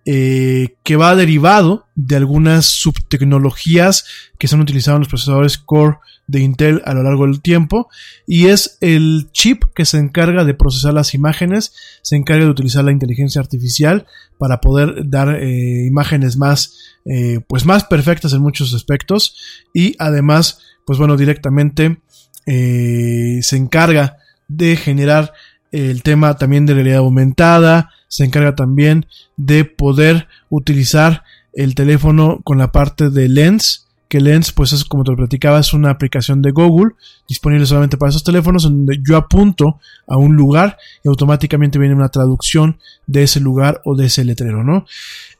eh, 0.08 0.76
que 0.84 0.94
va 0.94 1.16
derivado 1.16 1.86
de 1.96 2.14
algunas 2.14 2.66
subtecnologías 2.66 4.04
que 4.38 4.46
se 4.46 4.54
han 4.54 4.60
utilizado 4.60 4.96
en 4.96 5.00
los 5.00 5.08
procesadores 5.08 5.58
Core 5.58 5.96
de 6.28 6.38
Intel 6.38 6.80
a 6.84 6.94
lo 6.94 7.02
largo 7.02 7.26
del 7.26 7.42
tiempo 7.42 7.88
y 8.24 8.46
es 8.46 8.78
el 8.80 9.30
chip 9.32 9.64
que 9.74 9.84
se 9.84 9.98
encarga 9.98 10.44
de 10.44 10.54
procesar 10.54 10.94
las 10.94 11.12
imágenes, 11.12 11.72
se 12.02 12.14
encarga 12.14 12.44
de 12.44 12.50
utilizar 12.52 12.84
la 12.84 12.92
inteligencia 12.92 13.40
artificial 13.40 14.06
para 14.38 14.60
poder 14.60 15.08
dar 15.10 15.42
eh, 15.42 15.86
imágenes 15.86 16.36
más 16.36 16.78
eh, 17.04 17.40
pues 17.48 17.66
más 17.66 17.82
perfectas 17.82 18.32
en 18.32 18.42
muchos 18.42 18.74
aspectos 18.74 19.34
y 19.74 19.96
además 19.98 20.60
pues 20.84 21.00
bueno 21.00 21.16
directamente 21.16 21.98
se 22.46 23.56
encarga 23.56 24.18
de 24.46 24.76
generar 24.76 25.32
el 25.76 26.02
tema 26.02 26.36
también 26.36 26.64
de 26.64 26.74
realidad 26.74 26.98
aumentada, 26.98 27.90
se 28.08 28.24
encarga 28.24 28.54
también 28.54 29.06
de 29.36 29.64
poder 29.64 30.26
utilizar 30.48 31.22
el 31.52 31.74
teléfono 31.74 32.40
con 32.44 32.56
la 32.58 32.72
parte 32.72 33.10
de 33.10 33.28
Lens, 33.28 33.86
que 34.08 34.20
Lens, 34.20 34.52
pues 34.52 34.72
es 34.72 34.84
como 34.84 35.04
te 35.04 35.10
lo 35.10 35.16
platicaba, 35.16 35.58
es 35.58 35.74
una 35.74 35.90
aplicación 35.90 36.40
de 36.40 36.52
Google 36.52 36.94
disponible 37.28 37.66
solamente 37.66 37.98
para 37.98 38.10
esos 38.10 38.24
teléfonos, 38.24 38.62
donde 38.62 39.00
yo 39.06 39.16
apunto 39.16 39.78
a 40.06 40.16
un 40.16 40.34
lugar 40.34 40.78
y 41.04 41.08
automáticamente 41.08 41.78
viene 41.78 41.94
una 41.94 42.08
traducción 42.08 42.78
de 43.06 43.24
ese 43.24 43.40
lugar 43.40 43.82
o 43.84 43.96
de 43.96 44.06
ese 44.06 44.24
letrero, 44.24 44.64
¿no? 44.64 44.86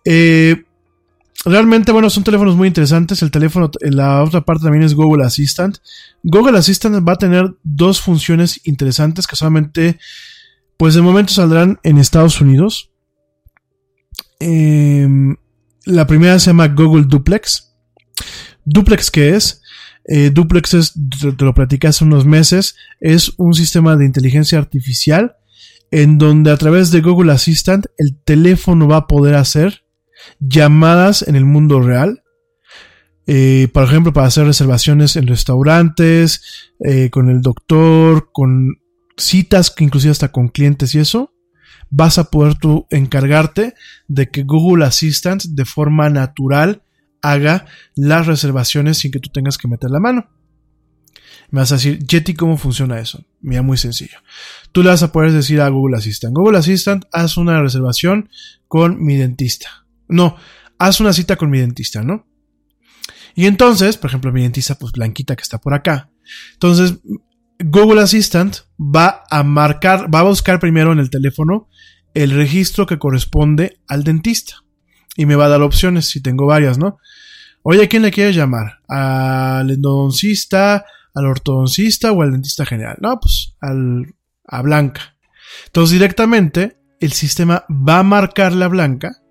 Eh, 0.04 0.64
realmente, 1.46 1.92
bueno, 1.92 2.10
son 2.10 2.24
teléfonos 2.24 2.56
muy 2.56 2.68
interesantes. 2.68 3.22
El 3.22 3.30
teléfono, 3.30 3.70
la 3.80 4.22
otra 4.22 4.44
parte 4.44 4.64
también 4.64 4.82
es 4.82 4.94
Google 4.94 5.24
Assistant. 5.24 5.78
Google 6.22 6.58
Assistant 6.58 7.06
va 7.08 7.12
a 7.12 7.18
tener 7.18 7.54
dos 7.62 8.00
funciones 8.00 8.60
interesantes 8.64 9.26
que 9.26 9.36
solamente 9.36 9.98
pues 10.76 10.94
de 10.94 11.02
momento 11.02 11.32
saldrán 11.32 11.78
en 11.84 11.98
Estados 11.98 12.40
Unidos. 12.40 12.90
Em, 14.40 15.36
la 15.84 16.06
primera 16.06 16.38
se 16.38 16.50
llama 16.50 16.68
Google 16.68 17.04
Duplex. 17.06 17.74
Duplex, 18.64 19.10
¿qué 19.10 19.30
es? 19.36 19.62
Eh, 20.04 20.30
Duplex 20.30 20.74
es, 20.74 20.92
te 20.92 21.44
lo 21.44 21.54
platicé 21.54 21.86
hace 21.86 22.04
unos 22.04 22.26
meses, 22.26 22.76
es 23.00 23.32
un 23.38 23.54
sistema 23.54 23.96
de 23.96 24.04
inteligencia 24.04 24.58
artificial 24.58 25.36
en 25.90 26.18
donde 26.18 26.50
a 26.50 26.56
través 26.56 26.90
de 26.90 27.00
Google 27.00 27.32
Assistant 27.32 27.86
el 27.96 28.16
teléfono 28.24 28.88
va 28.88 28.96
a 28.98 29.06
poder 29.06 29.36
hacer 29.36 29.85
llamadas 30.40 31.22
en 31.22 31.36
el 31.36 31.44
mundo 31.44 31.80
real. 31.80 32.22
Eh, 33.26 33.68
por 33.72 33.84
ejemplo, 33.84 34.12
para 34.12 34.28
hacer 34.28 34.46
reservaciones 34.46 35.16
en 35.16 35.26
restaurantes, 35.26 36.42
eh, 36.84 37.10
con 37.10 37.28
el 37.28 37.40
doctor, 37.40 38.30
con 38.32 38.76
citas, 39.16 39.74
inclusive 39.78 40.12
hasta 40.12 40.30
con 40.30 40.48
clientes 40.48 40.94
y 40.94 41.00
eso, 41.00 41.32
vas 41.90 42.18
a 42.18 42.30
poder 42.30 42.54
tú 42.56 42.86
encargarte 42.90 43.74
de 44.08 44.28
que 44.28 44.42
Google 44.42 44.84
Assistant 44.84 45.42
de 45.44 45.64
forma 45.64 46.08
natural 46.10 46.82
haga 47.22 47.66
las 47.94 48.26
reservaciones 48.26 48.98
sin 48.98 49.10
que 49.10 49.20
tú 49.20 49.30
tengas 49.30 49.58
que 49.58 49.68
meter 49.68 49.90
la 49.90 50.00
mano. 50.00 50.28
Me 51.50 51.60
vas 51.60 51.70
a 51.72 51.76
decir, 51.76 52.04
Jetty, 52.06 52.34
¿cómo 52.34 52.56
funciona 52.56 52.98
eso? 52.98 53.24
Mira, 53.40 53.62
muy 53.62 53.76
sencillo. 53.76 54.18
Tú 54.72 54.82
le 54.82 54.90
vas 54.90 55.02
a 55.02 55.12
poder 55.12 55.32
decir 55.32 55.60
a 55.60 55.68
Google 55.68 55.96
Assistant, 55.96 56.34
Google 56.34 56.58
Assistant, 56.58 57.04
haz 57.12 57.36
una 57.36 57.62
reservación 57.62 58.28
con 58.66 59.02
mi 59.02 59.16
dentista. 59.16 59.85
No, 60.08 60.36
haz 60.78 61.00
una 61.00 61.12
cita 61.12 61.36
con 61.36 61.50
mi 61.50 61.58
dentista, 61.58 62.02
¿no? 62.02 62.26
Y 63.34 63.46
entonces, 63.46 63.96
por 63.96 64.10
ejemplo, 64.10 64.32
mi 64.32 64.42
dentista, 64.42 64.76
pues 64.76 64.92
Blanquita 64.92 65.36
que 65.36 65.42
está 65.42 65.58
por 65.58 65.74
acá. 65.74 66.10
Entonces, 66.54 66.98
Google 67.58 68.00
Assistant 68.00 68.56
va 68.78 69.24
a 69.30 69.42
marcar, 69.42 70.12
va 70.12 70.20
a 70.20 70.24
buscar 70.24 70.58
primero 70.58 70.92
en 70.92 70.98
el 70.98 71.10
teléfono 71.10 71.68
el 72.14 72.30
registro 72.30 72.86
que 72.86 72.98
corresponde 72.98 73.80
al 73.88 74.04
dentista. 74.04 74.64
Y 75.16 75.26
me 75.26 75.36
va 75.36 75.46
a 75.46 75.50
dar 75.50 75.62
opciones 75.62 76.06
si 76.06 76.22
tengo 76.22 76.46
varias, 76.46 76.78
¿no? 76.78 76.98
Oye, 77.62 77.84
¿a 77.84 77.88
quién 77.88 78.02
le 78.02 78.10
quieres 78.10 78.36
llamar? 78.36 78.80
¿Al 78.88 79.70
endodoncista, 79.70 80.86
al 81.14 81.26
ortodoncista 81.26 82.12
o 82.12 82.22
al 82.22 82.32
dentista 82.32 82.64
general? 82.64 82.96
No, 83.00 83.18
pues 83.20 83.56
al, 83.60 84.14
a 84.46 84.62
Blanca. 84.62 85.16
Entonces 85.66 85.92
directamente 85.92 86.78
el 87.00 87.12
sistema 87.12 87.64
va 87.68 87.98
a 87.98 88.02
marcarle 88.02 88.64
a 88.64 88.68
Blanca 88.68 89.22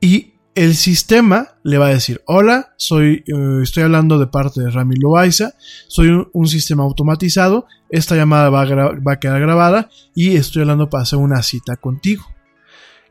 y 0.00 0.34
el 0.54 0.74
sistema 0.74 1.48
le 1.62 1.78
va 1.78 1.86
a 1.86 1.94
decir, 1.94 2.22
hola, 2.26 2.74
soy, 2.76 3.24
eh, 3.26 3.60
estoy 3.62 3.84
hablando 3.84 4.18
de 4.18 4.26
parte 4.26 4.60
de 4.60 4.70
Rami 4.70 4.96
Loaiza, 4.96 5.52
soy 5.86 6.26
un, 6.32 6.48
sistema 6.48 6.82
automatizado, 6.82 7.66
esta 7.88 8.16
llamada 8.16 8.50
va 8.50 8.62
a, 8.62 8.66
va 8.94 9.12
a, 9.12 9.20
quedar 9.20 9.40
grabada 9.40 9.90
y 10.14 10.36
estoy 10.36 10.62
hablando 10.62 10.90
para 10.90 11.02
hacer 11.02 11.18
una 11.18 11.42
cita 11.42 11.76
contigo. 11.76 12.24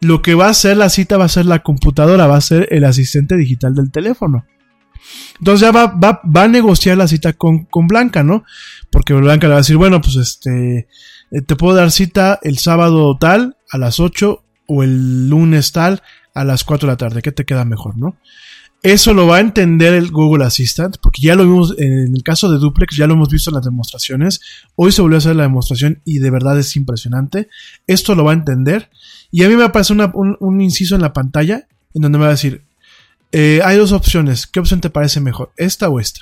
Lo 0.01 0.21
que 0.21 0.35
va 0.35 0.47
a 0.47 0.51
hacer 0.51 0.77
la 0.77 0.89
cita 0.89 1.17
va 1.17 1.25
a 1.25 1.29
ser 1.29 1.45
la 1.45 1.59
computadora, 1.59 2.27
va 2.27 2.37
a 2.37 2.41
ser 2.41 2.67
el 2.71 2.83
asistente 2.85 3.35
digital 3.35 3.75
del 3.75 3.91
teléfono. 3.91 4.45
Entonces 5.39 5.61
ya 5.61 5.71
va, 5.71 5.87
va, 5.87 6.21
va 6.23 6.43
a 6.43 6.47
negociar 6.47 6.97
la 6.97 7.07
cita 7.07 7.33
con, 7.33 7.65
con, 7.65 7.87
Blanca, 7.87 8.23
¿no? 8.23 8.43
Porque 8.91 9.13
Blanca 9.13 9.47
le 9.47 9.51
va 9.51 9.57
a 9.57 9.61
decir, 9.61 9.77
bueno, 9.77 10.01
pues 10.01 10.15
este, 10.15 10.87
eh, 11.31 11.41
te 11.45 11.55
puedo 11.55 11.75
dar 11.75 11.91
cita 11.91 12.39
el 12.43 12.57
sábado 12.57 13.17
tal 13.17 13.57
a 13.71 13.77
las 13.77 13.99
8 13.99 14.43
o 14.67 14.83
el 14.83 15.29
lunes 15.29 15.71
tal 15.71 16.01
a 16.33 16.43
las 16.43 16.63
4 16.63 16.87
de 16.87 16.93
la 16.93 16.97
tarde. 16.97 17.21
¿Qué 17.21 17.31
te 17.31 17.45
queda 17.45 17.65
mejor, 17.65 17.97
no? 17.97 18.17
Eso 18.81 19.13
lo 19.13 19.27
va 19.27 19.37
a 19.37 19.39
entender 19.41 19.93
el 19.93 20.09
Google 20.09 20.45
Assistant, 20.45 20.97
porque 21.01 21.21
ya 21.21 21.35
lo 21.35 21.43
vimos 21.43 21.75
en 21.77 22.15
el 22.15 22.23
caso 22.23 22.49
de 22.49 22.59
Duplex, 22.59 22.95
ya 22.95 23.07
lo 23.07 23.13
hemos 23.13 23.27
visto 23.27 23.49
en 23.49 23.55
las 23.55 23.65
demostraciones. 23.65 24.39
Hoy 24.75 24.93
se 24.93 25.01
volvió 25.01 25.17
a 25.17 25.19
hacer 25.19 25.35
la 25.35 25.43
demostración 25.43 26.01
y 26.05 26.19
de 26.19 26.31
verdad 26.31 26.57
es 26.57 26.75
impresionante. 26.77 27.49
Esto 27.87 28.15
lo 28.15 28.23
va 28.23 28.31
a 28.31 28.35
entender. 28.35 28.89
Y 29.31 29.43
a 29.43 29.49
mí 29.49 29.55
me 29.55 29.65
aparece 29.65 29.93
un, 29.93 30.37
un, 30.39 30.61
inciso 30.61 30.95
en 30.95 31.01
la 31.01 31.11
pantalla 31.11 31.67
en 31.93 32.01
donde 32.01 32.17
me 32.17 32.23
va 32.23 32.29
a 32.29 32.35
decir, 32.35 32.63
eh, 33.31 33.59
hay 33.65 33.77
dos 33.77 33.91
opciones, 33.91 34.47
¿qué 34.47 34.59
opción 34.59 34.79
te 34.79 34.89
parece 34.89 35.19
mejor? 35.19 35.51
¿Esta 35.57 35.89
o 35.89 35.99
esta? 35.99 36.21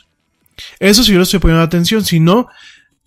Eso 0.79 1.03
si 1.03 1.11
yo 1.11 1.17
lo 1.17 1.23
estoy 1.23 1.39
poniendo 1.39 1.63
atención, 1.63 2.03
si 2.03 2.19
no, 2.19 2.47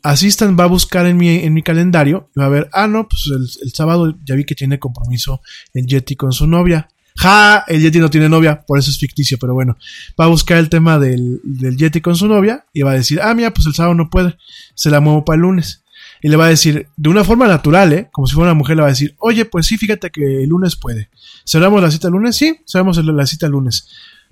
Assistant 0.03 0.59
va 0.59 0.65
a 0.65 0.69
buscar 0.69 1.07
en 1.07 1.17
mi, 1.17 1.29
en 1.29 1.55
mi 1.55 1.63
calendario 1.63 2.31
y 2.35 2.41
va 2.41 2.47
a 2.47 2.51
ver, 2.51 2.69
ah, 2.73 2.87
no, 2.87 3.09
pues 3.09 3.31
el, 3.63 3.73
sábado 3.73 4.17
ya 4.25 4.35
vi 4.35 4.45
que 4.45 4.55
tiene 4.55 4.79
compromiso 4.79 5.41
el 5.75 5.87
Yeti 5.87 6.17
con 6.17 6.33
su 6.33 6.47
novia. 6.47 6.89
Ja, 7.17 7.65
el 7.67 7.83
Yeti 7.83 7.99
no 7.99 8.09
tiene 8.09 8.29
novia, 8.29 8.63
por 8.63 8.79
eso 8.79 8.91
es 8.91 8.99
ficticio, 8.99 9.37
pero 9.39 9.53
bueno, 9.53 9.77
va 10.19 10.25
a 10.25 10.29
buscar 10.29 10.59
el 10.59 10.69
tema 10.69 10.99
del, 10.99 11.41
del 11.45 11.77
Yeti 11.77 12.01
con 12.01 12.17
su 12.17 12.29
novia 12.29 12.65
y 12.73 12.83
va 12.83 12.93
a 12.93 12.95
decir, 12.95 13.21
ah, 13.23 13.35
mira, 13.35 13.53
pues 13.53 13.67
el 13.67 13.75
sábado 13.75 13.95
no 13.95 14.09
puede, 14.09 14.37
se 14.75 14.91
la 14.91 15.01
muevo 15.01 15.25
para 15.25 15.37
el 15.37 15.43
lunes. 15.43 15.85
Y 16.23 16.29
le 16.29 16.37
va 16.37 16.47
a 16.47 16.49
decir, 16.49 16.89
de 16.97 17.09
una 17.09 17.25
forma 17.25 17.49
natural, 17.49 17.93
¿eh? 17.93 18.09
Como 18.13 18.27
si 18.27 18.35
fuera 18.35 18.51
una 18.51 18.59
mujer, 18.59 18.77
le 18.77 18.83
va 18.83 18.89
a 18.89 18.93
decir, 18.93 19.15
oye, 19.19 19.45
pues 19.47 19.67
sí, 19.67 19.79
fíjate 19.79 20.11
que 20.11 20.43
el 20.43 20.49
lunes 20.49 20.77
puede. 20.77 21.11
¿Cerramos 21.47 21.81
la 21.83 21.91
cita 21.91 22.09
el 22.09 22.13
lunes? 22.13 22.37
Sí, 22.37 22.61
cerramos 22.67 23.03
la 23.03 23.27
cita 23.27 23.47
el 23.47 23.53
lunes. 23.53 23.89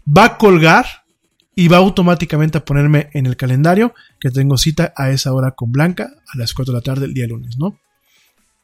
Va 0.07 0.25
a 0.25 0.39
colgar 0.39 0.87
y 1.59 1.67
va 1.67 1.79
automáticamente 1.79 2.57
a 2.57 2.65
ponerme 2.65 3.11
en 3.15 3.27
el 3.27 3.37
calendario 3.37 3.93
que 4.21 4.31
tengo 4.31 4.57
cita 4.57 4.93
a 4.95 5.11
esa 5.11 5.33
hora 5.33 5.57
con 5.57 5.73
Blanca 5.73 6.09
a 6.33 6.39
las 6.39 6.55
4 6.55 6.73
de 6.73 6.79
la 6.79 6.85
tarde 6.85 7.07
el 7.07 7.15
día 7.15 7.27
lunes, 7.27 7.59
¿no? 7.59 7.81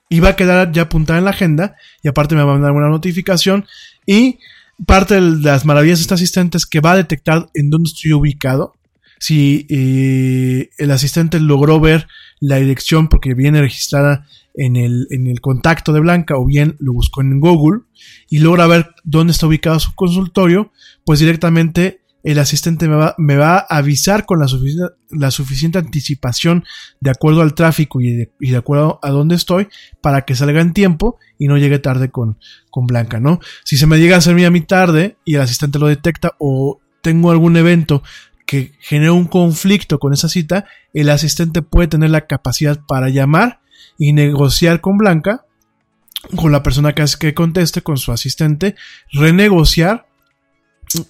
Y 0.08 0.20
va 0.20 0.28
a 0.28 0.36
quedar 0.36 0.70
ya 0.70 0.82
apuntada 0.82 1.18
en 1.18 1.24
la 1.24 1.32
agenda 1.32 1.74
y 2.04 2.08
aparte 2.08 2.36
me 2.36 2.44
va 2.44 2.52
a 2.52 2.54
mandar 2.54 2.70
una 2.70 2.88
notificación 2.88 3.66
y 4.06 4.38
parte 4.86 5.14
de 5.14 5.22
las 5.22 5.64
maravillas 5.64 5.98
de 5.98 6.02
este 6.02 6.14
asistente 6.14 6.56
es 6.56 6.66
que 6.66 6.78
va 6.78 6.92
a 6.92 6.96
detectar 6.96 7.50
en 7.54 7.68
dónde 7.68 7.88
estoy 7.88 8.12
ubicado. 8.12 8.74
Si 9.18 9.66
eh, 9.70 10.70
el 10.78 10.90
asistente 10.92 11.40
logró 11.40 11.80
ver 11.80 12.06
la 12.38 12.58
dirección 12.58 13.08
porque 13.08 13.34
viene 13.34 13.60
registrada 13.60 14.24
en 14.54 14.76
el, 14.76 15.08
en 15.10 15.26
el 15.26 15.40
contacto 15.40 15.92
de 15.92 15.98
Blanca 15.98 16.36
o 16.36 16.46
bien 16.46 16.76
lo 16.78 16.92
buscó 16.92 17.22
en 17.22 17.40
Google 17.40 17.80
y 18.30 18.38
logra 18.38 18.68
ver 18.68 18.94
dónde 19.02 19.32
está 19.32 19.48
ubicado 19.48 19.80
su 19.80 19.96
consultorio, 19.96 20.70
pues 21.04 21.18
directamente 21.18 22.03
el 22.24 22.38
asistente 22.38 22.88
me 22.88 22.96
va, 22.96 23.14
me 23.18 23.36
va 23.36 23.58
a 23.58 23.76
avisar 23.76 24.24
con 24.24 24.40
la, 24.40 24.48
suficiente, 24.48 24.94
la 25.10 25.30
suficiente 25.30 25.78
anticipación 25.78 26.64
de 27.00 27.10
acuerdo 27.10 27.42
al 27.42 27.54
tráfico 27.54 28.00
y 28.00 28.12
de, 28.12 28.32
y 28.40 28.50
de, 28.50 28.56
acuerdo 28.56 28.98
a 29.02 29.10
dónde 29.10 29.34
estoy 29.34 29.68
para 30.00 30.22
que 30.22 30.34
salga 30.34 30.62
en 30.62 30.72
tiempo 30.72 31.18
y 31.38 31.48
no 31.48 31.58
llegue 31.58 31.78
tarde 31.78 32.10
con, 32.10 32.38
con 32.70 32.86
Blanca, 32.86 33.20
¿no? 33.20 33.40
Si 33.62 33.76
se 33.76 33.86
me 33.86 33.98
llega 33.98 34.16
a 34.16 34.18
hacer 34.18 34.42
a 34.44 34.50
mí 34.50 34.60
tarde 34.62 35.18
y 35.24 35.34
el 35.34 35.42
asistente 35.42 35.78
lo 35.78 35.86
detecta 35.86 36.32
o 36.38 36.80
tengo 37.02 37.30
algún 37.30 37.58
evento 37.58 38.02
que 38.46 38.72
genere 38.80 39.10
un 39.10 39.26
conflicto 39.26 39.98
con 39.98 40.14
esa 40.14 40.30
cita, 40.30 40.64
el 40.94 41.10
asistente 41.10 41.60
puede 41.60 41.88
tener 41.88 42.10
la 42.10 42.26
capacidad 42.26 42.80
para 42.86 43.10
llamar 43.10 43.60
y 43.98 44.14
negociar 44.14 44.80
con 44.80 44.96
Blanca, 44.96 45.44
con 46.36 46.52
la 46.52 46.62
persona 46.62 46.94
que, 46.94 47.04
que 47.18 47.34
conteste, 47.34 47.82
con 47.82 47.98
su 47.98 48.12
asistente, 48.12 48.76
renegociar 49.12 50.06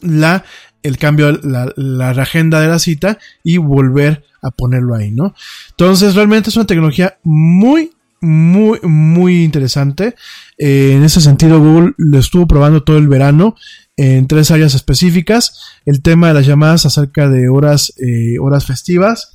la 0.01 0.45
el 0.85 0.99
cambio, 0.99 1.33
la, 1.43 1.73
la 1.77 2.11
agenda 2.11 2.61
de 2.61 2.69
la 2.69 2.79
cita 2.79 3.19
y 3.43 3.57
volver 3.57 4.23
a 4.41 4.53
ponerlo 4.53 4.95
ahí, 4.95 5.11
¿no? 5.11 5.35
Entonces, 5.71 6.15
realmente 6.15 6.51
es 6.51 6.57
una 6.57 6.67
tecnología 6.67 7.19
muy, 7.25 7.91
muy, 8.21 8.79
muy 8.83 9.43
interesante. 9.43 10.15
Eh, 10.59 10.93
en 10.95 11.03
ese 11.03 11.21
sentido, 11.21 11.59
Google 11.59 11.95
lo 11.97 12.19
estuvo 12.19 12.47
probando 12.47 12.83
todo 12.83 12.99
el 12.99 13.09
verano 13.09 13.57
en 13.97 14.27
tres 14.27 14.51
áreas 14.51 14.75
específicas. 14.75 15.59
El 15.87 16.01
tema 16.03 16.29
de 16.29 16.35
las 16.35 16.47
llamadas 16.47 16.87
acerca 16.87 17.29
de 17.29 17.49
horas, 17.49 17.93
eh, 17.99 18.39
horas 18.39 18.67
festivas. 18.67 19.33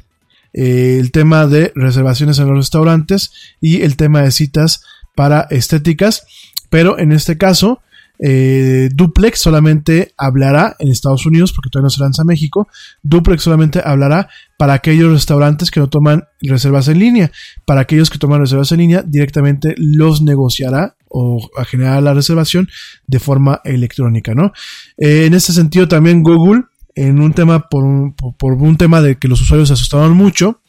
eh, 0.54 0.98
el 1.00 1.12
tema 1.12 1.48
de 1.48 1.72
reservaciones 1.76 2.40
en 2.40 2.48
los 2.48 2.58
restaurantes 2.58 3.32
y 3.62 3.82
el 3.82 3.96
tema 3.96 4.22
de 4.22 4.32
citas 4.32 4.84
para 5.16 5.48
estéticas. 5.50 6.24
Pero 6.70 6.98
en 7.00 7.12
este 7.12 7.38
caso, 7.38 7.82
eh, 8.20 8.90
Duplex 8.94 9.40
solamente 9.40 10.14
hablará 10.18 10.76
en 10.80 10.90
Estados 10.90 11.26
Unidos, 11.26 11.54
porque 11.54 11.70
todavía 11.70 11.86
no 11.86 11.90
se 11.90 12.02
lanza 12.02 12.22
a 12.24 12.26
México. 12.26 12.68
Duplex 13.02 13.44
solamente 13.44 13.82
hablará 13.84 14.30
para 14.58 14.74
aquellos 14.74 15.12
restaurantes 15.12 15.72
que 15.72 15.80
no 15.80 15.90
toman 15.90 16.26
reservas 16.42 16.88
en 16.90 17.00
línea. 17.00 17.32
Para 17.66 17.82
aquellos 17.82 18.10
que 18.10 18.18
toman 18.18 18.42
reservas 18.42 18.72
en 18.74 18.80
línea, 18.80 19.04
directamente 19.06 19.74
los 19.78 20.22
negociará 20.22 20.96
o 21.08 21.50
a 21.58 21.66
generar 21.66 22.04
la 22.04 22.14
reservación 22.14 22.68
de 23.08 23.20
forma 23.20 23.62
electrónica, 23.64 24.36
¿no? 24.36 24.52
Eh, 24.98 25.26
en 25.26 25.34
este 25.34 25.54
sentido, 25.54 25.88
también 25.88 26.22
Google, 26.22 26.64
en 26.96 27.20
un 27.20 27.34
tema, 27.34 27.70
por 27.70 27.84
un, 27.84 28.14
por- 28.14 28.54
un 28.54 28.78
tema 28.78 29.02
de 29.02 29.18
que 29.18 29.28
los 29.28 29.42
usuarios 29.42 29.70
se 29.70 29.74
asustaban 29.76 30.12
mucho, 30.12 30.62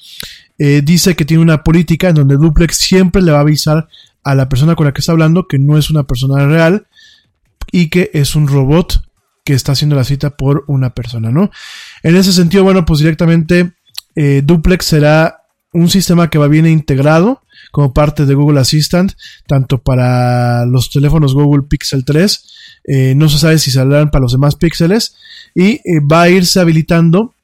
eh, 0.59 0.83
dice 0.85 1.17
que 1.17 1.25
tiene 1.25 1.43
una 1.43 1.65
política 1.65 2.11
en 2.11 2.15
donde 2.15 2.37
Duplex 2.37 2.77
siempre 2.77 3.23
le 3.23 3.33
va 3.33 3.39
a 3.39 3.41
avisar 3.43 3.89
a 4.23 4.35
la 4.35 4.49
persona 4.49 4.77
con 4.77 4.87
la 4.87 4.93
que 4.93 5.01
está 5.01 5.13
hablando 5.13 5.49
que 5.49 5.59
no 5.59 5.79
es 5.79 5.91
una 5.91 6.05
persona 6.05 6.47
real 6.47 6.87
y 7.73 7.89
que 7.89 8.11
es 8.15 8.35
un 8.35 8.49
robot 8.49 9.03
que 9.45 9.55
está 9.55 9.73
haciendo 9.73 9.97
la 9.97 10.05
cita 10.05 10.37
por 10.37 10.65
una 10.69 10.95
persona, 10.95 11.31
¿no? 11.31 11.51
En 12.03 12.17
ese 12.17 12.33
sentido, 12.33 12.63
bueno, 12.63 12.85
pues 12.85 13.01
directamente 13.01 13.73
eh, 14.15 14.43
Duplex 14.45 14.85
será 14.85 15.41
un 15.73 15.89
sistema 15.89 16.29
que 16.31 16.39
va 16.39 16.49
bien 16.49 16.67
integrado 16.67 17.43
como 17.71 17.93
parte 17.93 18.27
de 18.27 18.35
Google 18.35 18.61
Assistant, 18.61 19.13
tanto 19.47 19.79
para 19.79 20.67
los 20.67 20.91
teléfonos 20.91 21.35
Google 21.35 21.67
Pixel 21.69 22.05
3, 22.05 22.45
eh, 22.85 23.15
no 23.17 23.29
se 23.29 23.39
sabe 23.39 23.59
si 23.59 23.71
saldrán 23.71 24.11
para 24.11 24.23
los 24.23 24.33
demás 24.33 24.57
píxeles, 24.57 25.15
y 25.55 25.75
eh, 25.85 26.01
va 26.01 26.23
a 26.23 26.31
irse 26.31 26.59
habilitando 26.59 27.35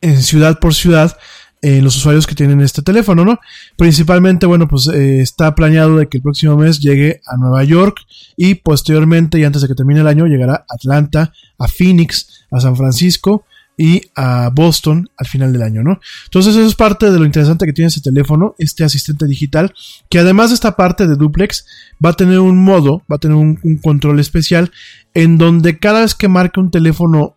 en 0.00 0.22
ciudad 0.22 0.60
por 0.60 0.74
ciudad 0.74 1.16
en 1.62 1.84
los 1.84 1.96
usuarios 1.96 2.26
que 2.26 2.34
tienen 2.34 2.60
este 2.60 2.82
teléfono, 2.82 3.24
¿no? 3.24 3.38
Principalmente, 3.76 4.46
bueno, 4.46 4.66
pues 4.66 4.88
eh, 4.88 5.20
está 5.20 5.54
planeado 5.54 5.96
de 5.96 6.08
que 6.08 6.18
el 6.18 6.22
próximo 6.22 6.56
mes 6.56 6.80
llegue 6.80 7.20
a 7.26 7.36
Nueva 7.36 7.64
York 7.64 7.98
y 8.36 8.54
posteriormente, 8.56 9.38
y 9.38 9.44
antes 9.44 9.62
de 9.62 9.68
que 9.68 9.74
termine 9.74 10.00
el 10.00 10.06
año, 10.06 10.26
llegará 10.26 10.54
a 10.54 10.64
Atlanta, 10.68 11.32
a 11.58 11.68
Phoenix, 11.68 12.44
a 12.50 12.60
San 12.60 12.76
Francisco 12.76 13.44
y 13.76 14.02
a 14.14 14.50
Boston 14.52 15.08
al 15.16 15.26
final 15.26 15.52
del 15.52 15.62
año, 15.62 15.82
¿no? 15.82 16.00
Entonces 16.24 16.54
eso 16.54 16.66
es 16.66 16.74
parte 16.74 17.10
de 17.10 17.18
lo 17.18 17.24
interesante 17.24 17.66
que 17.66 17.72
tiene 17.72 17.88
este 17.88 18.00
teléfono, 18.00 18.54
este 18.58 18.84
asistente 18.84 19.26
digital, 19.26 19.72
que 20.08 20.18
además 20.18 20.50
de 20.50 20.54
esta 20.54 20.76
parte 20.76 21.06
de 21.06 21.16
duplex, 21.16 21.66
va 22.04 22.10
a 22.10 22.14
tener 22.14 22.40
un 22.40 22.62
modo, 22.62 23.02
va 23.10 23.16
a 23.16 23.18
tener 23.18 23.36
un, 23.36 23.58
un 23.62 23.78
control 23.78 24.20
especial 24.20 24.70
en 25.14 25.38
donde 25.38 25.78
cada 25.78 26.00
vez 26.00 26.14
que 26.14 26.28
marque 26.28 26.60
un 26.60 26.70
teléfono 26.70 27.36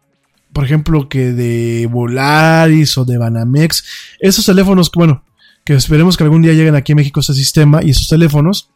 por 0.54 0.64
ejemplo, 0.64 1.10
que 1.10 1.34
de 1.34 1.88
Volaris 1.92 2.98
o 2.98 3.06
de 3.06 3.18
Banamex, 3.18 3.84
esos 4.20 4.46
teléfonos 4.46 4.92
bueno, 4.94 5.24
que 5.66 5.74
esperemos 5.74 6.16
que 6.16 6.24
algún 6.24 6.42
día 6.42 6.54
lleguen 6.54 6.76
aquí 6.76 6.92
a 6.94 6.96
México 6.96 7.20
este 7.20 7.34
sistema 7.34 7.84
y 7.84 7.90
esos 7.90 8.08
teléfonos, 8.08 8.70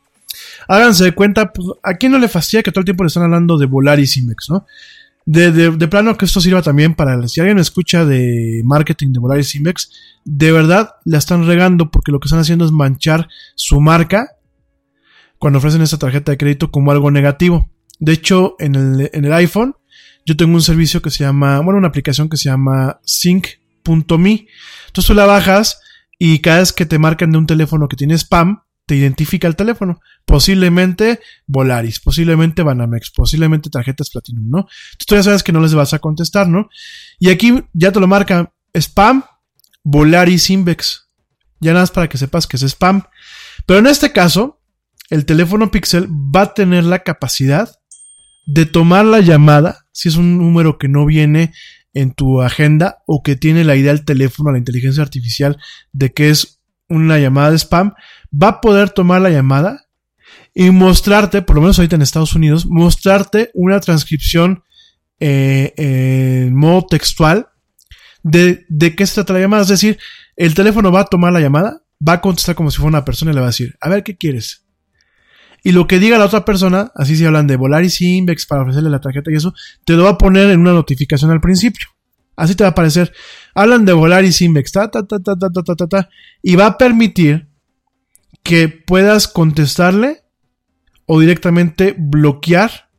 háganse 0.67 1.03
de 1.03 1.11
cuenta, 1.13 1.53
pues, 1.53 1.67
a 1.83 1.93
quién 1.95 2.11
no 2.11 2.19
le 2.19 2.27
fastidia 2.27 2.63
que 2.63 2.71
todo 2.71 2.81
el 2.81 2.85
tiempo 2.85 3.03
le 3.03 3.07
están 3.07 3.23
hablando 3.23 3.57
de 3.57 3.65
Volaris 3.65 4.17
y 4.17 4.23
Mex, 4.23 4.49
¿no? 4.49 4.65
De, 5.25 5.71
plano 5.89 6.17
que 6.17 6.23
esto 6.23 6.39
sirva 6.39 6.61
también 6.61 6.95
para, 6.95 7.27
si 7.27 7.41
alguien 7.41 7.59
escucha 7.59 8.05
de 8.05 8.61
marketing 8.63 9.11
de 9.11 9.19
Volaris 9.19 9.59
Mex, 9.59 9.91
de 10.23 10.53
verdad 10.53 10.91
la 11.03 11.17
están 11.17 11.45
regando 11.45 11.91
porque 11.91 12.13
lo 12.13 12.21
que 12.21 12.27
están 12.27 12.39
haciendo 12.39 12.63
es 12.63 12.71
manchar 12.71 13.27
su 13.55 13.81
marca 13.81 14.37
cuando 15.37 15.59
ofrecen 15.59 15.81
esta 15.81 15.97
tarjeta 15.97 16.31
de 16.31 16.37
crédito 16.37 16.71
como 16.71 16.91
algo 16.91 17.11
negativo. 17.11 17.69
De 17.99 18.13
hecho, 18.13 18.55
en 18.59 18.75
el 18.75 19.33
iPhone, 19.33 19.75
yo 20.27 20.35
tengo 20.35 20.55
un 20.55 20.61
servicio 20.61 21.01
que 21.01 21.09
se 21.09 21.23
llama, 21.23 21.61
bueno, 21.61 21.77
una 21.77 21.87
aplicación 21.87 22.27
que 22.27 22.35
se 22.35 22.49
llama 22.49 22.99
sync.me. 23.05 23.95
Entonces 23.95 25.07
tú 25.07 25.13
la 25.13 25.25
bajas 25.25 25.79
y 26.19 26.39
cada 26.39 26.59
vez 26.59 26.73
que 26.73 26.85
te 26.85 26.99
marcan 26.99 27.31
de 27.31 27.37
un 27.37 27.47
teléfono 27.47 27.87
que 27.87 27.95
tiene 27.95 28.15
spam, 28.15 28.61
te 28.85 28.97
identifica 28.97 29.47
el 29.47 29.55
teléfono. 29.55 30.01
Posiblemente 30.25 31.21
Volaris, 31.47 32.01
posiblemente 32.01 32.61
Banamex, 32.61 33.11
posiblemente 33.11 33.69
tarjetas 33.69 34.09
Platinum, 34.09 34.49
¿no? 34.49 34.57
Entonces 34.59 35.05
tú 35.07 35.15
ya 35.15 35.23
sabes 35.23 35.43
que 35.43 35.53
no 35.53 35.61
les 35.61 35.73
vas 35.73 35.93
a 35.93 35.99
contestar, 35.99 36.49
¿no? 36.49 36.67
Y 37.19 37.29
aquí 37.29 37.63
ya 37.71 37.93
te 37.93 38.01
lo 38.01 38.07
marca 38.07 38.53
spam, 38.73 39.23
Volaris 39.85 40.49
Invex. 40.49 41.07
Ya 41.61 41.71
nada 41.71 41.83
más 41.83 41.91
para 41.91 42.09
que 42.09 42.17
sepas 42.17 42.47
que 42.47 42.57
es 42.57 42.63
spam. 42.63 43.03
Pero 43.65 43.79
en 43.79 43.87
este 43.87 44.11
caso, 44.11 44.61
el 45.09 45.25
teléfono 45.25 45.71
Pixel 45.71 46.09
va 46.09 46.41
a 46.41 46.53
tener 46.53 46.83
la 46.83 46.99
capacidad 46.99 47.76
de 48.47 48.65
tomar 48.65 49.05
la 49.05 49.19
llamada, 49.19 49.85
si 49.91 50.07
es 50.07 50.15
un 50.15 50.37
número 50.37 50.79
que 50.79 50.87
no 50.87 51.05
viene 51.05 51.53
en 51.93 52.13
tu 52.13 52.41
agenda 52.41 53.03
o 53.05 53.21
que 53.21 53.35
tiene 53.35 53.63
la 53.63 53.75
idea 53.75 53.93
del 53.93 54.05
teléfono, 54.05 54.51
la 54.51 54.57
inteligencia 54.57 55.03
artificial, 55.03 55.57
de 55.91 56.13
que 56.13 56.29
es 56.29 56.61
una 56.87 57.19
llamada 57.19 57.51
de 57.51 57.57
spam, 57.57 57.93
va 58.31 58.47
a 58.47 58.61
poder 58.61 58.89
tomar 58.89 59.21
la 59.21 59.29
llamada 59.29 59.87
y 60.53 60.71
mostrarte, 60.71 61.41
por 61.41 61.57
lo 61.57 61.61
menos 61.61 61.77
ahorita 61.77 61.97
en 61.97 62.01
Estados 62.01 62.35
Unidos, 62.35 62.65
mostrarte 62.65 63.51
una 63.53 63.79
transcripción 63.81 64.63
eh, 65.19 65.73
en 65.75 66.55
modo 66.55 66.87
textual 66.87 67.49
de, 68.23 68.65
de 68.69 68.95
qué 68.95 69.05
se 69.05 69.15
trata 69.15 69.33
la 69.33 69.41
llamada. 69.41 69.63
Es 69.63 69.69
decir, 69.69 69.99
el 70.37 70.53
teléfono 70.53 70.91
va 70.91 71.01
a 71.01 71.05
tomar 71.05 71.33
la 71.33 71.41
llamada, 71.41 71.81
va 72.05 72.13
a 72.13 72.21
contestar 72.21 72.55
como 72.55 72.71
si 72.71 72.77
fuera 72.77 72.89
una 72.89 73.05
persona 73.05 73.31
y 73.31 73.33
le 73.33 73.41
va 73.41 73.47
a 73.47 73.49
decir, 73.49 73.75
a 73.81 73.89
ver, 73.89 74.03
¿qué 74.03 74.15
quieres? 74.15 74.66
Y 75.67 75.73
lo 75.73 75.85
que 75.85 75.99
diga 75.99 76.17
la 76.17 76.23
otra 76.23 76.45
persona, 76.45 76.93
así 76.95 77.17
si 77.17 77.25
hablan 77.25 77.45
de 77.45 77.57
Volaris 77.57 77.99
Invex 77.99 78.45
para 78.45 78.61
ofrecerle 78.61 78.89
la 78.89 79.01
tarjeta 79.01 79.29
y 79.29 79.35
eso, 79.35 79.53
te 79.83 79.97
lo 79.97 80.05
va 80.05 80.11
a 80.11 80.17
poner 80.17 80.49
en 80.49 80.61
una 80.61 80.71
notificación 80.71 81.29
al 81.29 81.41
principio. 81.41 81.89
Así 82.37 82.55
te 82.55 82.63
va 82.63 82.69
a 82.69 82.71
aparecer. 82.71 83.11
Hablan 83.53 83.83
de 83.83 83.91
Volaris 83.91 84.41
Invex, 84.41 84.71
ta, 84.71 84.89
ta, 84.89 85.05
ta, 85.05 85.19
ta, 85.19 85.35
ta, 85.37 85.49
ta, 85.49 85.63
ta, 85.63 85.75
ta, 85.75 85.87
ta, 85.87 86.09
y 86.41 86.55
va 86.55 86.67
a 86.67 86.77
permitir 86.77 87.49
que 88.43 88.69
puedas 88.69 89.27
contestarle 89.27 90.23
o 91.05 91.19
directamente 91.19 91.93
bloquear 91.97 92.89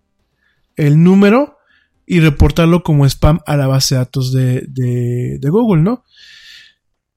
el 0.76 1.02
número 1.02 1.56
y 2.04 2.20
reportarlo 2.20 2.82
como 2.82 3.06
spam 3.06 3.40
a 3.46 3.56
la 3.56 3.66
base 3.66 3.94
de 3.94 3.98
datos 4.00 4.30
de, 4.30 4.66
de, 4.68 5.38
de 5.40 5.48
Google, 5.48 5.80
¿no? 5.80 6.04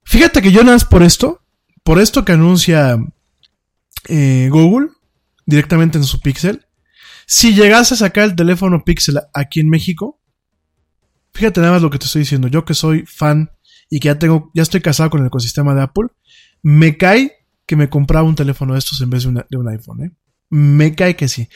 Fíjate 0.05 0.41
que 0.41 0.53
yo 0.53 0.63
nada 0.63 0.77
por 0.89 1.03
esto, 1.03 1.41
por 1.83 1.99
esto 1.99 2.23
que 2.23 2.31
anuncia 2.31 2.97
eh, 4.07 4.47
Google, 4.49 4.91
directamente 5.45 5.97
en 5.97 6.03
su 6.03 6.19
Pixel. 6.21 6.65
Si 7.25 7.53
llegase 7.53 7.93
a 7.93 7.97
sacar 7.97 8.25
el 8.25 8.35
teléfono 8.35 8.83
Pixel 8.83 9.19
aquí 9.33 9.59
en 9.59 9.69
México, 9.69 10.21
fíjate 11.33 11.61
nada 11.61 11.73
más 11.73 11.81
lo 11.81 11.89
que 11.89 11.99
te 11.99 12.05
estoy 12.05 12.21
diciendo. 12.21 12.47
Yo 12.47 12.65
que 12.65 12.73
soy 12.73 13.05
fan 13.05 13.51
y 13.89 13.99
que 13.99 14.07
ya 14.07 14.19
tengo, 14.19 14.51
ya 14.53 14.63
estoy 14.63 14.81
casado 14.81 15.09
con 15.09 15.21
el 15.21 15.27
ecosistema 15.27 15.75
de 15.75 15.83
Apple, 15.83 16.07
me 16.63 16.97
cae 16.97 17.45
que 17.65 17.75
me 17.75 17.89
compraba 17.89 18.27
un 18.27 18.35
teléfono 18.35 18.73
de 18.73 18.79
estos 18.79 19.01
en 19.01 19.09
vez 19.09 19.23
de, 19.23 19.57
un 19.57 19.69
iPhone, 19.69 20.03
¿eh? 20.03 20.11
Me 20.49 20.95
cae 20.95 21.15
que 21.15 21.29
sí. 21.29 21.47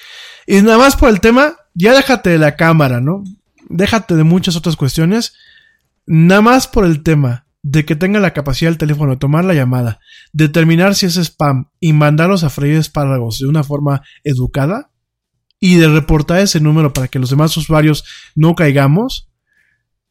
Y 0.47 0.61
nada 0.61 0.77
más 0.77 0.95
por 0.95 1.09
el 1.09 1.19
tema, 1.19 1.57
ya 1.73 1.93
déjate 1.93 2.29
de 2.29 2.37
la 2.37 2.55
cámara, 2.55 3.01
¿no? 3.01 3.23
Déjate 3.67 4.15
de 4.15 4.23
muchas 4.23 4.55
otras 4.55 4.77
cuestiones. 4.77 5.33
Nada 6.05 6.41
más 6.41 6.67
por 6.67 6.85
el 6.85 7.03
tema 7.03 7.44
de 7.67 7.83
que 7.83 7.95
tenga 7.95 8.19
la 8.19 8.31
capacidad 8.31 8.69
del 8.69 8.77
teléfono 8.77 9.13
de 9.13 9.17
tomar 9.17 9.43
la 9.43 9.55
llamada, 9.55 9.99
determinar 10.33 10.93
si 10.93 11.07
es 11.07 11.17
spam 11.17 11.71
y 11.79 11.93
mandarlos 11.93 12.43
a 12.43 12.51
freír 12.51 12.75
espárragos 12.75 13.39
de 13.39 13.47
una 13.47 13.63
forma 13.63 14.03
educada 14.23 14.91
y 15.59 15.77
de 15.77 15.87
reportar 15.87 16.41
ese 16.41 16.59
número 16.59 16.93
para 16.93 17.07
que 17.07 17.17
los 17.17 17.31
demás 17.31 17.57
usuarios 17.57 18.05
no 18.35 18.53
caigamos 18.53 19.31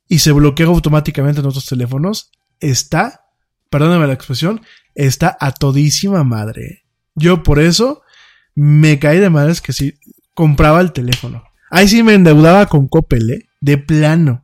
y 0.09 0.19
se 0.19 0.33
bloquea 0.33 0.67
automáticamente 0.67 1.43
en 1.43 1.47
otros 1.47 1.67
teléfonos, 1.67 2.33
está, 2.59 3.27
perdóname 3.71 4.09
la 4.09 4.15
expresión, 4.15 4.61
está 4.97 5.37
a 5.39 5.53
todísima 5.53 6.25
madre. 6.25 6.87
Yo 7.15 7.45
por 7.45 7.61
eso 7.61 8.03
me 8.57 8.99
caí 8.99 9.21
de 9.21 9.31
madres 9.31 9.61
que 9.61 9.73
sí 9.73 9.95
compraba 10.35 10.81
el 10.81 10.93
teléfono. 10.93 11.45
Ahí 11.71 11.87
sí 11.87 12.03
me 12.03 12.15
endeudaba 12.15 12.67
con 12.67 12.89
Coppel, 12.89 13.31
¿eh? 13.31 13.49
De 13.61 13.79
plano. 13.79 14.44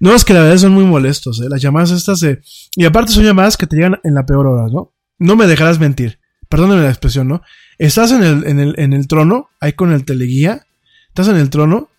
No, 0.00 0.14
es 0.14 0.24
que 0.24 0.32
la 0.32 0.40
verdad 0.40 0.56
son 0.56 0.72
muy 0.72 0.84
molestos, 0.84 1.40
¿eh? 1.40 1.46
Las 1.48 1.60
llamadas 1.60 1.90
estas 1.90 2.20
de... 2.20 2.40
Y 2.74 2.86
aparte 2.86 3.12
son 3.12 3.24
llamadas 3.24 3.58
que 3.58 3.66
te 3.66 3.76
llegan 3.76 4.00
en 4.02 4.14
la 4.14 4.24
peor 4.24 4.46
hora, 4.46 4.66
¿no? 4.72 4.94
No 5.18 5.36
me 5.36 5.46
dejarás 5.46 5.78
mentir. 5.78 6.18
Perdóname 6.48 6.82
la 6.82 6.88
expresión, 6.88 7.28
¿no? 7.28 7.42
Estás 7.78 8.10
en 8.10 8.24
el, 8.24 8.46
en 8.46 8.58
el, 8.58 8.74
en 8.78 8.94
el 8.94 9.06
trono, 9.06 9.50
ahí 9.60 9.74
con 9.74 9.92
el 9.92 10.06
teleguía. 10.06 10.66
Estás 11.08 11.28
en 11.28 11.36
el 11.36 11.50
trono 11.50 11.90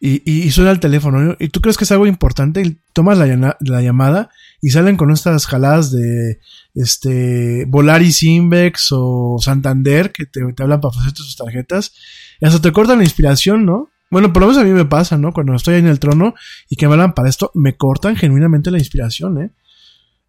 y, 0.00 0.22
y, 0.30 0.50
suena 0.50 0.70
el 0.70 0.80
teléfono. 0.80 1.20
¿no? 1.20 1.36
Y 1.38 1.48
tú 1.48 1.60
crees 1.60 1.76
que 1.76 1.84
es 1.84 1.92
algo 1.92 2.06
importante 2.06 2.62
y 2.62 2.80
tomas 2.94 3.18
la, 3.18 3.56
la 3.60 3.82
llamada 3.82 4.30
y 4.62 4.70
salen 4.70 4.96
con 4.96 5.10
estas 5.10 5.46
jaladas 5.46 5.90
de 5.90 6.40
este 6.74 7.66
Volaris 7.66 8.22
Invex 8.22 8.88
o 8.92 9.36
Santander 9.40 10.10
que 10.10 10.24
te, 10.24 10.40
te 10.54 10.62
hablan 10.62 10.80
para 10.80 10.88
ofrecerte 10.88 11.22
sus 11.22 11.36
tarjetas. 11.36 11.92
Y 12.40 12.46
hasta 12.46 12.62
te 12.62 12.72
cortan 12.72 12.98
la 12.98 13.04
inspiración, 13.04 13.66
¿no? 13.66 13.90
Bueno, 14.10 14.32
por 14.32 14.42
lo 14.42 14.48
menos 14.48 14.62
a 14.62 14.64
mí 14.64 14.70
me 14.70 14.84
pasa, 14.84 15.18
¿no? 15.18 15.32
Cuando 15.32 15.54
estoy 15.54 15.74
ahí 15.74 15.80
en 15.80 15.88
el 15.88 15.98
trono 15.98 16.34
y 16.68 16.76
que 16.76 16.86
me 16.86 16.94
hablan 16.94 17.14
para 17.14 17.28
esto, 17.28 17.50
me 17.54 17.76
cortan 17.76 18.16
genuinamente 18.16 18.70
la 18.70 18.78
inspiración, 18.78 19.42
¿eh? 19.42 19.50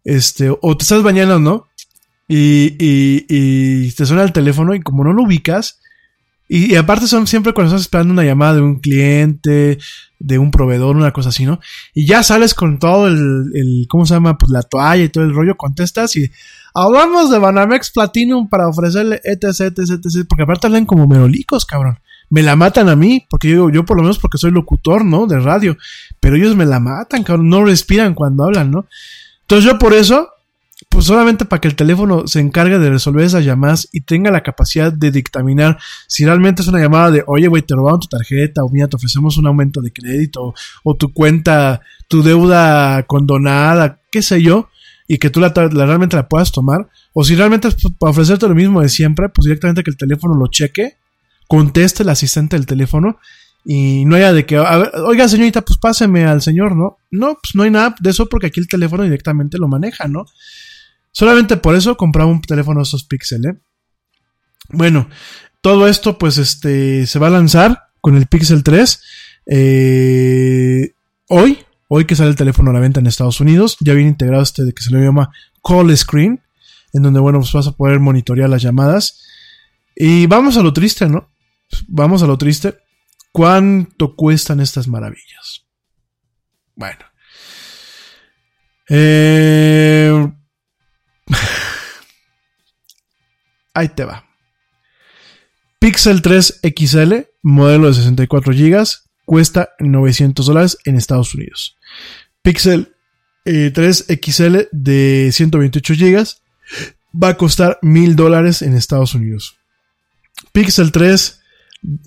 Este, 0.04 0.50
o 0.50 0.76
te 0.76 0.82
estás 0.82 1.02
bañando, 1.02 1.38
¿no? 1.38 1.66
Y, 2.26 2.76
y, 2.78 3.26
y 3.28 3.92
te 3.92 4.04
suena 4.04 4.22
el 4.22 4.32
teléfono 4.32 4.74
y 4.74 4.80
como 4.80 5.04
no 5.04 5.12
lo 5.12 5.22
ubicas, 5.22 5.80
y, 6.48 6.72
y 6.72 6.76
aparte 6.76 7.06
son 7.06 7.26
siempre 7.26 7.52
cuando 7.52 7.68
estás 7.68 7.82
esperando 7.82 8.12
una 8.12 8.24
llamada 8.24 8.54
de 8.54 8.62
un 8.62 8.80
cliente, 8.80 9.78
de 10.18 10.38
un 10.38 10.50
proveedor, 10.50 10.96
una 10.96 11.12
cosa 11.12 11.28
así, 11.28 11.44
¿no? 11.44 11.60
Y 11.94 12.06
ya 12.06 12.22
sales 12.22 12.54
con 12.54 12.78
todo 12.78 13.06
el, 13.06 13.50
el 13.54 13.86
¿cómo 13.88 14.06
se 14.06 14.14
llama? 14.14 14.38
Pues 14.38 14.50
la 14.50 14.62
toalla 14.62 15.04
y 15.04 15.08
todo 15.10 15.24
el 15.24 15.34
rollo, 15.34 15.56
contestas 15.56 16.16
y 16.16 16.30
hablamos 16.74 17.30
de 17.30 17.38
Banamex 17.38 17.90
Platinum 17.90 18.48
para 18.48 18.68
ofrecerle 18.68 19.20
etc, 19.24 19.44
etc, 19.60 19.90
etc, 20.04 20.26
porque 20.28 20.42
aparte 20.42 20.66
hablan 20.66 20.86
como 20.86 21.06
merolicos, 21.06 21.66
cabrón. 21.66 21.98
Me 22.30 22.42
la 22.42 22.56
matan 22.56 22.88
a 22.88 22.96
mí, 22.96 23.26
porque 23.30 23.48
yo, 23.48 23.70
yo 23.70 23.84
por 23.84 23.96
lo 23.96 24.02
menos 24.02 24.18
porque 24.18 24.38
soy 24.38 24.50
locutor, 24.50 25.04
¿no? 25.04 25.26
De 25.26 25.40
radio. 25.40 25.76
Pero 26.20 26.36
ellos 26.36 26.56
me 26.56 26.66
la 26.66 26.80
matan, 26.80 27.22
cabrón. 27.22 27.48
No 27.48 27.64
respiran 27.64 28.14
cuando 28.14 28.44
hablan, 28.44 28.70
¿no? 28.70 28.86
Entonces 29.42 29.64
yo 29.64 29.78
por 29.78 29.94
eso, 29.94 30.28
pues 30.90 31.06
solamente 31.06 31.46
para 31.46 31.60
que 31.60 31.68
el 31.68 31.74
teléfono 31.74 32.26
se 32.26 32.40
encargue 32.40 32.78
de 32.78 32.90
resolver 32.90 33.24
esas 33.24 33.46
llamadas 33.46 33.88
y 33.92 34.02
tenga 34.02 34.30
la 34.30 34.42
capacidad 34.42 34.92
de 34.92 35.10
dictaminar 35.10 35.78
si 36.06 36.26
realmente 36.26 36.60
es 36.60 36.68
una 36.68 36.80
llamada 36.80 37.10
de, 37.10 37.24
oye, 37.26 37.48
güey, 37.48 37.62
te 37.62 37.74
robaron 37.74 38.00
tu 38.00 38.08
tarjeta, 38.08 38.62
o 38.62 38.68
mira, 38.68 38.88
te 38.88 38.96
ofrecemos 38.96 39.38
un 39.38 39.46
aumento 39.46 39.80
de 39.80 39.90
crédito, 39.90 40.54
o, 40.82 40.94
tu 40.96 41.14
cuenta, 41.14 41.80
tu 42.08 42.22
deuda 42.22 43.04
condonada, 43.04 44.00
qué 44.10 44.20
sé 44.20 44.42
yo, 44.42 44.68
y 45.06 45.16
que 45.16 45.30
tú 45.30 45.40
la, 45.40 45.52
la 45.56 45.86
realmente 45.86 46.16
la 46.16 46.28
puedas 46.28 46.52
tomar, 46.52 46.88
o 47.14 47.24
si 47.24 47.34
realmente 47.34 47.68
es 47.68 47.76
para 47.98 48.10
ofrecerte 48.10 48.46
lo 48.46 48.54
mismo 48.54 48.82
de 48.82 48.90
siempre, 48.90 49.30
pues 49.30 49.46
directamente 49.46 49.82
que 49.82 49.90
el 49.90 49.96
teléfono 49.96 50.34
lo 50.34 50.48
cheque 50.48 50.98
conteste 51.48 52.04
el 52.04 52.10
asistente 52.10 52.56
del 52.56 52.66
teléfono 52.66 53.18
y 53.64 54.04
no 54.04 54.14
haya 54.14 54.32
de 54.32 54.46
que, 54.46 54.58
oiga 54.58 55.28
señorita, 55.28 55.62
pues 55.62 55.78
páseme 55.78 56.24
al 56.24 56.40
señor, 56.40 56.76
¿no? 56.76 56.98
No, 57.10 57.36
pues 57.42 57.54
no 57.54 57.64
hay 57.64 57.70
nada 57.70 57.94
de 58.00 58.10
eso 58.10 58.28
porque 58.28 58.46
aquí 58.46 58.60
el 58.60 58.68
teléfono 58.68 59.02
directamente 59.02 59.58
lo 59.58 59.66
maneja, 59.66 60.06
¿no? 60.06 60.26
Solamente 61.10 61.56
por 61.56 61.74
eso 61.74 61.96
compraba 61.96 62.30
un 62.30 62.40
teléfono 62.40 62.82
esos 62.82 63.04
Pixel, 63.04 63.44
¿eh? 63.46 63.58
Bueno, 64.70 65.08
todo 65.60 65.88
esto 65.88 66.18
pues 66.18 66.38
este 66.38 67.06
se 67.06 67.18
va 67.18 67.26
a 67.26 67.30
lanzar 67.30 67.88
con 68.00 68.16
el 68.16 68.26
Pixel 68.26 68.62
3 68.62 69.02
eh, 69.50 70.92
hoy, 71.28 71.58
hoy 71.88 72.04
que 72.04 72.14
sale 72.14 72.30
el 72.30 72.36
teléfono 72.36 72.70
a 72.70 72.74
la 72.74 72.80
venta 72.80 73.00
en 73.00 73.06
Estados 73.06 73.40
Unidos, 73.40 73.78
ya 73.80 73.94
viene 73.94 74.10
integrado 74.10 74.42
este 74.42 74.64
de 74.64 74.72
que 74.72 74.82
se 74.82 74.92
le 74.92 75.02
llama 75.02 75.30
Call 75.64 75.96
Screen, 75.96 76.42
en 76.92 77.02
donde 77.02 77.20
bueno, 77.20 77.40
pues 77.40 77.52
vas 77.52 77.66
a 77.66 77.72
poder 77.72 77.98
monitorear 77.98 78.48
las 78.48 78.62
llamadas. 78.62 79.24
Y 79.96 80.26
vamos 80.26 80.56
a 80.56 80.62
lo 80.62 80.72
triste, 80.72 81.08
¿no? 81.08 81.30
Vamos 81.86 82.22
a 82.22 82.26
lo 82.26 82.38
triste. 82.38 82.78
¿Cuánto 83.32 84.14
cuestan 84.16 84.60
estas 84.60 84.88
maravillas? 84.88 85.66
Bueno. 86.74 87.04
Eh... 88.88 90.32
Ahí 93.74 93.88
te 93.90 94.04
va. 94.04 94.24
Pixel 95.78 96.22
3 96.22 96.60
XL, 96.76 97.14
modelo 97.42 97.86
de 97.86 97.94
64 97.94 98.52
GB, 98.52 98.84
cuesta 99.24 99.70
900 99.78 100.46
dólares 100.46 100.78
en 100.84 100.96
Estados 100.96 101.34
Unidos. 101.34 101.76
Pixel 102.42 102.96
3 103.44 104.06
XL 104.20 104.56
de 104.72 105.30
128 105.32 105.94
GB 105.94 106.26
va 107.22 107.28
a 107.28 107.36
costar 107.36 107.78
1000 107.82 108.16
dólares 108.16 108.62
en 108.62 108.74
Estados 108.74 109.14
Unidos. 109.14 109.56
Pixel 110.52 110.92
3 110.92 111.37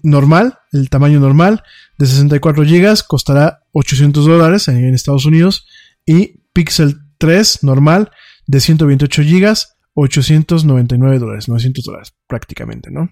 normal, 0.03 0.59
el 0.71 0.89
tamaño 0.89 1.19
normal, 1.19 1.63
de 1.97 2.05
64 2.05 2.63
GB, 2.63 3.07
costará 3.07 3.63
800 3.71 4.25
dólares 4.25 4.67
en 4.67 4.93
Estados 4.93 5.25
Unidos. 5.25 5.67
Y 6.05 6.41
Pixel 6.53 6.99
3 7.17 7.63
normal, 7.63 8.11
de 8.47 8.59
128 8.59 9.21
GB, 9.23 9.55
899 9.93 11.19
dólares, 11.19 11.47
900 11.47 11.83
dólares 11.83 12.13
prácticamente, 12.27 12.91
¿no? 12.91 13.09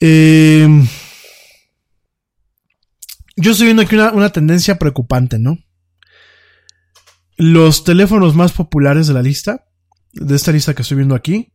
Eh, 0.00 0.68
yo 3.36 3.52
estoy 3.52 3.66
viendo 3.66 3.82
aquí 3.82 3.94
una, 3.94 4.12
una 4.12 4.30
tendencia 4.30 4.78
preocupante, 4.78 5.38
¿no? 5.38 5.58
Los 7.36 7.84
teléfonos 7.84 8.34
más 8.34 8.52
populares 8.52 9.06
de 9.06 9.14
la 9.14 9.22
lista, 9.22 9.66
de 10.12 10.36
esta 10.36 10.52
lista 10.52 10.74
que 10.74 10.82
estoy 10.82 10.98
viendo 10.98 11.14
aquí, 11.14 11.52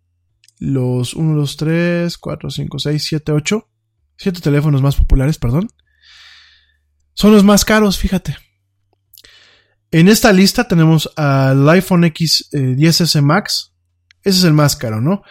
los 0.60 1.14
1, 1.14 1.36
2, 1.36 1.58
3, 1.58 2.18
4, 2.18 2.50
5, 2.50 2.80
6, 2.80 3.04
7, 3.04 3.32
8, 3.32 3.70
7 4.18 4.42
teléfonos 4.42 4.82
más 4.82 4.96
populares, 4.96 5.38
perdón, 5.38 5.70
son 7.14 7.32
los 7.32 7.44
más 7.44 7.66
caros, 7.66 7.98
fíjate. 7.98 8.38
En 9.92 10.08
esta 10.08 10.34
lista 10.34 10.68
tenemos 10.68 11.10
al 11.16 11.68
iPhone 11.70 12.04
X 12.06 12.50
10S 12.52 13.22
Max, 13.22 13.74
ese 14.24 14.40
es 14.40 14.44
el 14.44 14.54
más 14.54 14.76
caro, 14.76 15.02
¿no? 15.02 15.24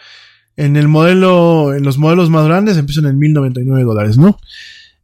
En 0.55 0.75
el 0.75 0.87
modelo, 0.87 1.75
en 1.75 1.83
los 1.83 1.97
modelos 1.97 2.29
más 2.29 2.45
grandes 2.45 2.77
empiezan 2.77 3.05
en 3.05 3.19
1099 3.19 3.83
dólares, 3.83 4.17
¿no? 4.17 4.39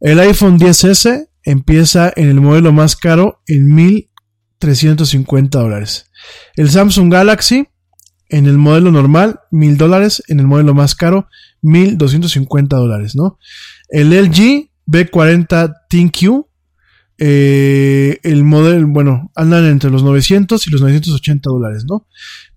El 0.00 0.18
iPhone 0.18 0.58
10S 0.58 1.28
empieza 1.44 2.12
en 2.16 2.28
el 2.28 2.40
modelo 2.40 2.72
más 2.72 2.96
caro 2.96 3.42
en 3.46 3.72
1350 3.74 5.58
dólares. 5.58 6.10
El 6.56 6.70
Samsung 6.70 7.12
Galaxy 7.12 7.68
en 8.34 8.46
el 8.46 8.58
modelo 8.58 8.90
normal, 8.90 9.38
1000 9.52 9.76
dólares. 9.76 10.22
En 10.26 10.40
el 10.40 10.46
modelo 10.48 10.74
más 10.74 10.96
caro, 10.96 11.28
1250 11.62 12.76
dólares, 12.76 13.14
¿no? 13.14 13.38
El 13.88 14.10
LG 14.10 14.70
B40 14.88 15.72
ThinQ, 15.88 16.46
eh, 17.18 18.18
el 18.24 18.42
modelo, 18.42 18.88
bueno, 18.88 19.30
andan 19.36 19.66
entre 19.66 19.88
los 19.88 20.02
900 20.02 20.66
y 20.66 20.70
los 20.70 20.80
980 20.80 21.48
dólares, 21.48 21.84
¿no? 21.88 22.08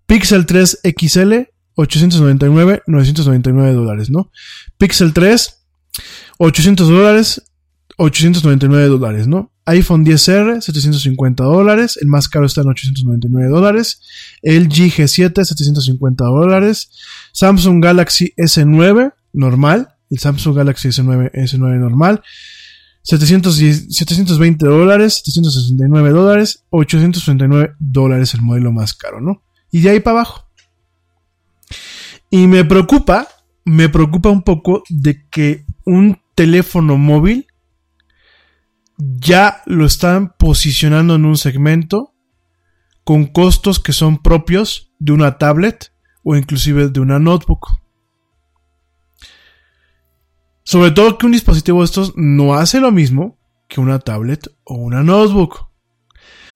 Pixel 0.08 0.48
3 0.48 0.80
XL, 0.84 1.34
899, 1.76 2.82
999 2.88 3.74
dólares. 3.74 4.10
Pixel 4.80 5.14
3, 5.14 5.64
800 6.40 6.90
dólares, 6.90 7.47
899 7.98 8.88
dólares, 8.88 9.28
¿no? 9.28 9.52
iPhone 9.68 10.06
10R, 10.06 10.62
750 10.62 11.44
dólares. 11.44 12.00
El 12.02 12.08
más 12.08 12.30
caro 12.30 12.46
está 12.46 12.62
en 12.62 12.70
899 12.70 13.50
dólares. 13.50 14.02
El 14.42 14.70
G7, 14.70 15.44
750 15.44 16.24
dólares. 16.24 16.90
Samsung 17.34 17.84
Galaxy 17.84 18.34
S9, 18.38 19.14
normal. 19.34 19.90
El 20.10 20.20
Samsung 20.20 20.56
Galaxy 20.56 20.88
S9, 20.88 21.32
S9 21.34 21.80
normal. 21.80 22.24
710, 23.04 23.88
720 23.90 24.66
dólares, 24.66 25.22
769 25.26 26.10
dólares, 26.10 26.64
839 26.70 27.76
dólares 27.80 28.34
el 28.34 28.42
modelo 28.42 28.72
más 28.74 28.94
caro, 28.94 29.22
¿no? 29.22 29.44
Y 29.72 29.82
de 29.82 29.92
ahí 29.92 30.00
para 30.00 30.20
abajo. 30.20 30.50
Y 32.30 32.48
me 32.48 32.66
preocupa, 32.66 33.28
me 33.64 33.88
preocupa 33.88 34.30
un 34.30 34.44
poco 34.44 34.84
de 34.90 35.26
que 35.30 35.66
un 35.86 36.20
teléfono 36.36 36.98
móvil 36.98 37.47
ya 38.98 39.62
lo 39.66 39.86
están 39.86 40.34
posicionando 40.38 41.16
en 41.16 41.26
un 41.26 41.38
segmento 41.38 42.14
con 43.04 43.26
costos 43.28 43.80
que 43.80 43.94
son 43.94 44.18
propios 44.22 44.92
de 45.00 45.14
una 45.14 45.38
tablet 45.38 45.94
o 46.24 46.36
inclusive 46.36 46.90
de 46.90 47.00
una 47.00 47.20
notebook. 47.20 47.68
Sobre 50.64 50.92
todo 50.92 51.18
que 51.18 51.26
un 51.26 51.32
dispositivo 51.32 51.80
de 51.80 51.86
estos 51.86 52.14
no 52.18 52.56
hace 52.56 52.82
lo 52.82 52.92
mismo 52.92 53.38
que 53.70 53.80
una 53.80 54.00
tablet 54.00 54.48
o 54.66 54.76
una 54.76 55.04
notebook. 55.04 55.68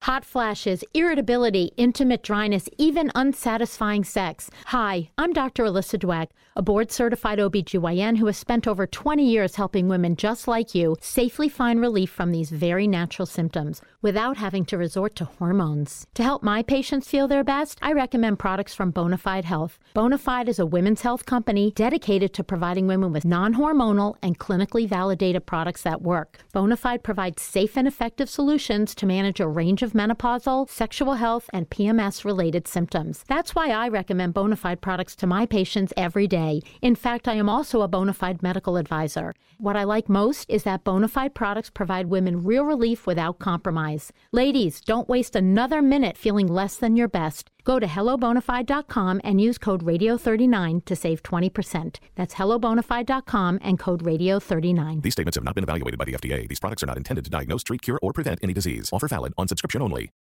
Hot 0.02 0.24
flashes, 0.24 0.84
irritability, 0.92 1.70
intimate 1.76 2.22
dryness, 2.22 2.68
even 2.76 3.10
unsatisfying 3.14 4.04
sex. 4.04 4.50
Hi, 4.66 5.10
I'm 5.16 5.32
Dr. 5.32 5.64
Alyssa 5.64 5.96
Dweck, 5.96 6.30
a 6.54 6.62
board 6.62 6.92
certified 6.92 7.38
OBGYN 7.38 8.18
who 8.18 8.26
has 8.26 8.36
spent 8.36 8.66
over 8.66 8.86
20 8.86 9.24
years 9.24 9.56
helping 9.56 9.88
women 9.88 10.16
just 10.16 10.46
like 10.46 10.74
you 10.74 10.96
safely 11.00 11.48
find 11.48 11.80
relief 11.80 12.10
from 12.10 12.30
these 12.30 12.50
very 12.50 12.86
natural 12.86 13.24
symptoms 13.24 13.80
without 14.02 14.36
having 14.36 14.64
to 14.66 14.76
resort 14.76 15.16
to 15.16 15.24
hormones. 15.24 16.06
To 16.14 16.22
help 16.22 16.42
my 16.42 16.62
patients 16.62 17.08
feel 17.08 17.26
their 17.26 17.44
best, 17.44 17.78
I 17.80 17.92
recommend 17.92 18.38
products 18.38 18.74
from 18.74 18.92
Bonafide 18.92 19.44
Health. 19.44 19.78
Bonafide 19.94 20.48
is 20.48 20.58
a 20.58 20.66
women's 20.66 21.02
health 21.02 21.24
company 21.24 21.72
dedicated 21.74 22.34
to 22.34 22.44
providing 22.44 22.86
women 22.86 23.12
with 23.12 23.24
non 23.24 23.54
hormonal 23.54 24.16
and 24.22 24.38
clinically 24.38 24.86
validated 24.86 25.46
products 25.46 25.82
that 25.82 26.02
work. 26.02 26.38
Bonafide 26.54 27.02
provides 27.02 27.40
safe 27.40 27.78
and 27.78 27.88
effective 27.88 28.28
solutions 28.28 28.94
to 28.96 29.06
manage 29.06 29.40
a 29.40 29.48
range 29.48 29.82
of 29.82 29.92
menopausal, 29.92 30.68
sexual 30.68 31.14
health, 31.14 31.48
and 31.52 31.70
PMS 31.70 32.24
related 32.24 32.68
symptoms. 32.68 33.24
That's 33.26 33.54
why 33.54 33.70
I 33.70 33.88
recommend 33.88 34.34
Bonafide 34.34 34.80
products 34.80 35.16
to 35.16 35.26
my 35.26 35.46
patients 35.46 35.92
every 35.96 36.26
day. 36.26 36.41
In 36.80 36.94
fact, 36.94 37.28
I 37.28 37.34
am 37.34 37.48
also 37.48 37.82
a 37.82 37.88
bona 37.88 38.12
fide 38.12 38.42
medical 38.42 38.76
advisor. 38.76 39.34
What 39.58 39.76
I 39.76 39.84
like 39.84 40.08
most 40.08 40.50
is 40.50 40.64
that 40.64 40.82
Bonafide 40.82 41.34
products 41.34 41.70
provide 41.70 42.06
women 42.06 42.42
real 42.42 42.64
relief 42.64 43.06
without 43.06 43.38
compromise. 43.38 44.12
Ladies, 44.32 44.80
don't 44.80 45.08
waste 45.08 45.36
another 45.36 45.80
minute 45.80 46.18
feeling 46.18 46.48
less 46.48 46.76
than 46.76 46.96
your 46.96 47.06
best. 47.08 47.48
Go 47.62 47.78
to 47.78 47.86
hellobonafide.com 47.86 49.20
and 49.22 49.40
use 49.40 49.58
code 49.58 49.84
radio39 49.84 50.84
to 50.84 50.96
save 50.96 51.22
20%. 51.22 51.98
That's 52.16 52.34
hellobonafide.com 52.34 53.60
and 53.62 53.78
code 53.78 54.02
radio39. 54.02 55.02
These 55.02 55.12
statements 55.12 55.36
have 55.36 55.44
not 55.44 55.54
been 55.54 55.64
evaluated 55.64 55.98
by 55.98 56.06
the 56.06 56.14
FDA. 56.14 56.48
These 56.48 56.60
products 56.60 56.82
are 56.82 56.86
not 56.86 56.96
intended 56.96 57.24
to 57.24 57.30
diagnose, 57.30 57.62
treat, 57.62 57.82
cure, 57.82 58.00
or 58.02 58.12
prevent 58.12 58.40
any 58.42 58.52
disease. 58.52 58.90
Offer 58.92 59.08
valid 59.08 59.32
on 59.38 59.46
subscription 59.46 59.80
only. 59.80 60.10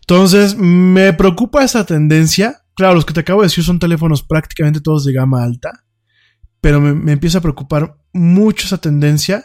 Entonces, 0.00 0.56
me 0.56 1.12
preocupa 1.12 1.64
esa 1.64 1.84
tendencia. 1.84 2.62
Claro, 2.74 2.94
los 2.94 3.04
que 3.04 3.12
te 3.12 3.20
acabo 3.20 3.40
de 3.40 3.46
decir 3.46 3.64
son 3.64 3.78
teléfonos 3.78 4.22
prácticamente 4.22 4.80
todos 4.80 5.04
de 5.04 5.12
gama 5.12 5.42
alta. 5.42 5.84
Pero 6.60 6.80
me, 6.80 7.12
empieza 7.12 7.38
a 7.38 7.42
preocupar 7.42 7.96
mucho 8.12 8.66
esa 8.66 8.78
tendencia 8.78 9.44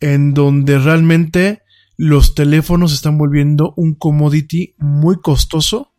en 0.00 0.34
donde 0.34 0.78
realmente 0.78 1.62
los 1.96 2.34
teléfonos 2.34 2.92
están 2.92 3.18
volviendo 3.18 3.74
un 3.76 3.94
commodity 3.94 4.74
muy 4.78 5.20
costoso 5.20 5.92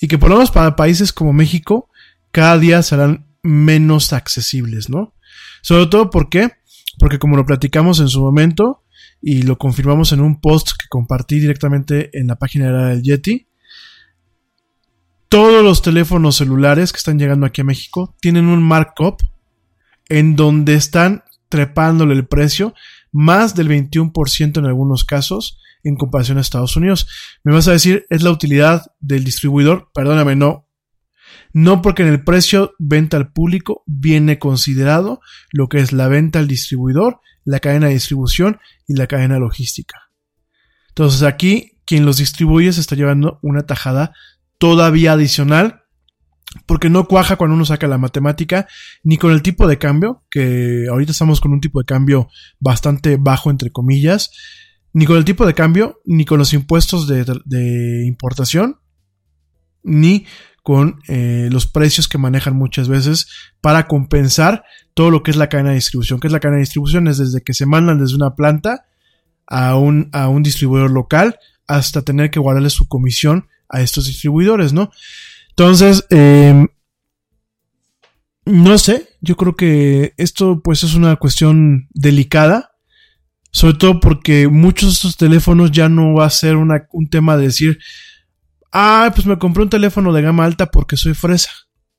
y 0.00 0.08
que 0.08 0.18
por 0.18 0.30
lo 0.30 0.36
menos 0.36 0.50
para 0.50 0.76
países 0.76 1.12
como 1.12 1.32
México 1.32 1.88
cada 2.30 2.58
día 2.58 2.82
serán 2.82 3.26
menos 3.42 4.12
accesibles, 4.12 4.88
¿no? 4.88 5.14
Sobre 5.62 5.86
todo 5.86 6.10
porque, 6.10 6.50
porque 6.98 7.18
como 7.18 7.36
lo 7.36 7.46
platicamos 7.46 8.00
en 8.00 8.08
su 8.08 8.20
momento, 8.20 8.81
y 9.22 9.42
lo 9.42 9.56
confirmamos 9.56 10.12
en 10.12 10.20
un 10.20 10.40
post 10.40 10.72
que 10.72 10.88
compartí 10.88 11.38
directamente 11.38 12.10
en 12.18 12.26
la 12.26 12.36
página 12.36 12.88
del 12.88 13.02
Yeti. 13.02 13.46
Todos 15.28 15.64
los 15.64 15.80
teléfonos 15.80 16.36
celulares 16.36 16.92
que 16.92 16.98
están 16.98 17.18
llegando 17.18 17.46
aquí 17.46 17.60
a 17.60 17.64
México 17.64 18.16
tienen 18.20 18.46
un 18.46 18.62
markup 18.62 19.22
en 20.08 20.36
donde 20.36 20.74
están 20.74 21.22
trepándole 21.48 22.14
el 22.14 22.26
precio 22.26 22.74
más 23.12 23.54
del 23.54 23.68
21% 23.68 24.58
en 24.58 24.66
algunos 24.66 25.04
casos 25.04 25.58
en 25.84 25.96
comparación 25.96 26.38
a 26.38 26.40
Estados 26.40 26.76
Unidos. 26.76 27.06
Me 27.44 27.52
vas 27.52 27.68
a 27.68 27.72
decir, 27.72 28.04
es 28.10 28.22
la 28.22 28.30
utilidad 28.30 28.86
del 29.00 29.24
distribuidor. 29.24 29.90
Perdóname, 29.94 30.36
no. 30.36 30.68
No 31.52 31.82
porque 31.82 32.02
en 32.02 32.08
el 32.08 32.24
precio 32.24 32.74
venta 32.78 33.16
al 33.16 33.32
público 33.32 33.84
viene 33.86 34.38
considerado 34.38 35.20
lo 35.50 35.68
que 35.68 35.78
es 35.78 35.92
la 35.92 36.08
venta 36.08 36.38
al 36.38 36.48
distribuidor 36.48 37.20
la 37.44 37.60
cadena 37.60 37.88
de 37.88 37.94
distribución 37.94 38.60
y 38.86 38.94
la 38.94 39.06
cadena 39.06 39.38
logística. 39.38 40.10
Entonces 40.88 41.22
aquí 41.22 41.78
quien 41.86 42.04
los 42.04 42.18
distribuye 42.18 42.72
se 42.72 42.80
está 42.80 42.96
llevando 42.96 43.38
una 43.42 43.66
tajada 43.66 44.12
todavía 44.58 45.12
adicional 45.12 45.82
porque 46.66 46.90
no 46.90 47.08
cuaja 47.08 47.36
cuando 47.36 47.54
uno 47.54 47.64
saca 47.64 47.86
la 47.86 47.98
matemática 47.98 48.68
ni 49.02 49.16
con 49.16 49.32
el 49.32 49.42
tipo 49.42 49.66
de 49.66 49.78
cambio, 49.78 50.24
que 50.30 50.86
ahorita 50.90 51.12
estamos 51.12 51.40
con 51.40 51.52
un 51.52 51.60
tipo 51.60 51.80
de 51.80 51.86
cambio 51.86 52.28
bastante 52.60 53.16
bajo 53.18 53.50
entre 53.50 53.70
comillas, 53.70 54.30
ni 54.92 55.06
con 55.06 55.16
el 55.16 55.24
tipo 55.24 55.46
de 55.46 55.54
cambio, 55.54 56.00
ni 56.04 56.24
con 56.24 56.38
los 56.38 56.52
impuestos 56.52 57.08
de, 57.08 57.24
de 57.44 58.06
importación, 58.06 58.76
ni 59.82 60.26
con 60.62 61.00
eh, 61.08 61.48
los 61.50 61.66
precios 61.66 62.08
que 62.08 62.18
manejan 62.18 62.56
muchas 62.56 62.88
veces 62.88 63.26
para 63.60 63.88
compensar 63.88 64.64
todo 64.94 65.10
lo 65.10 65.22
que 65.22 65.32
es 65.32 65.36
la 65.36 65.48
cadena 65.48 65.70
de 65.70 65.76
distribución. 65.76 66.20
¿Qué 66.20 66.28
es 66.28 66.32
la 66.32 66.40
cadena 66.40 66.58
de 66.58 66.62
distribución? 66.62 67.08
Es 67.08 67.18
desde 67.18 67.42
que 67.42 67.54
se 67.54 67.66
mandan 67.66 67.98
desde 67.98 68.16
una 68.16 68.34
planta 68.36 68.84
a 69.46 69.76
un, 69.76 70.08
a 70.12 70.28
un 70.28 70.42
distribuidor 70.42 70.90
local 70.90 71.38
hasta 71.66 72.02
tener 72.02 72.30
que 72.30 72.40
guardarle 72.40 72.70
su 72.70 72.86
comisión 72.86 73.48
a 73.68 73.80
estos 73.80 74.06
distribuidores, 74.06 74.72
¿no? 74.72 74.90
Entonces, 75.50 76.04
em, 76.10 76.68
no 78.44 78.78
sé, 78.78 79.08
yo 79.20 79.36
creo 79.36 79.56
que 79.56 80.14
esto 80.16 80.60
pues 80.62 80.84
es 80.84 80.94
una 80.94 81.16
cuestión 81.16 81.88
delicada, 81.92 82.72
sobre 83.50 83.74
todo 83.74 84.00
porque 84.00 84.48
muchos 84.48 84.88
de 84.88 84.92
estos 84.94 85.16
teléfonos 85.16 85.70
ya 85.70 85.88
no 85.88 86.14
va 86.14 86.26
a 86.26 86.30
ser 86.30 86.56
una, 86.56 86.86
un 86.92 87.08
tema 87.08 87.36
de 87.36 87.44
decir, 87.44 87.78
ah, 88.72 89.12
pues 89.14 89.26
me 89.26 89.38
compré 89.38 89.62
un 89.62 89.70
teléfono 89.70 90.12
de 90.12 90.22
gama 90.22 90.44
alta 90.44 90.70
porque 90.70 90.96
soy 90.96 91.14
fresa. 91.14 91.50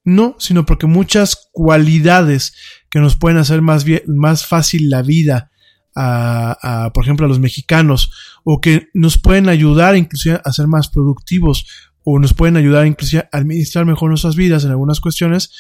No, 0.06 0.36
sino 0.38 0.66
porque 0.66 0.86
muchas 0.86 1.50
cualidades 1.54 2.54
que 2.90 3.00
nos 3.00 3.16
pueden 3.16 3.38
hacer 3.38 3.62
más, 3.62 3.86
bien, 3.86 4.02
más 4.08 4.46
fácil 4.46 4.90
la 4.90 5.02
vida 5.02 5.52
a, 5.96 6.92
por 6.94 7.04
ejemplo, 7.04 7.26
a 7.26 7.30
los 7.30 7.40
mexicanos, 7.40 8.12
o 8.44 8.60
que 8.60 8.90
nos 8.94 9.18
pueden 9.18 9.48
ayudar 9.48 9.96
inclusive 9.96 10.42
a 10.44 10.52
ser 10.52 10.68
más 10.68 10.90
productivos, 10.90 11.68
o 12.04 12.20
nos 12.20 12.34
pueden 12.34 12.58
ayudar 12.58 12.86
inclusive 12.86 13.30
a 13.32 13.38
administrar 13.38 13.86
mejor 13.86 14.10
nuestras 14.10 14.36
vidas 14.36 14.66
en 14.66 14.72
algunas 14.72 15.00
cuestiones, 15.00 15.52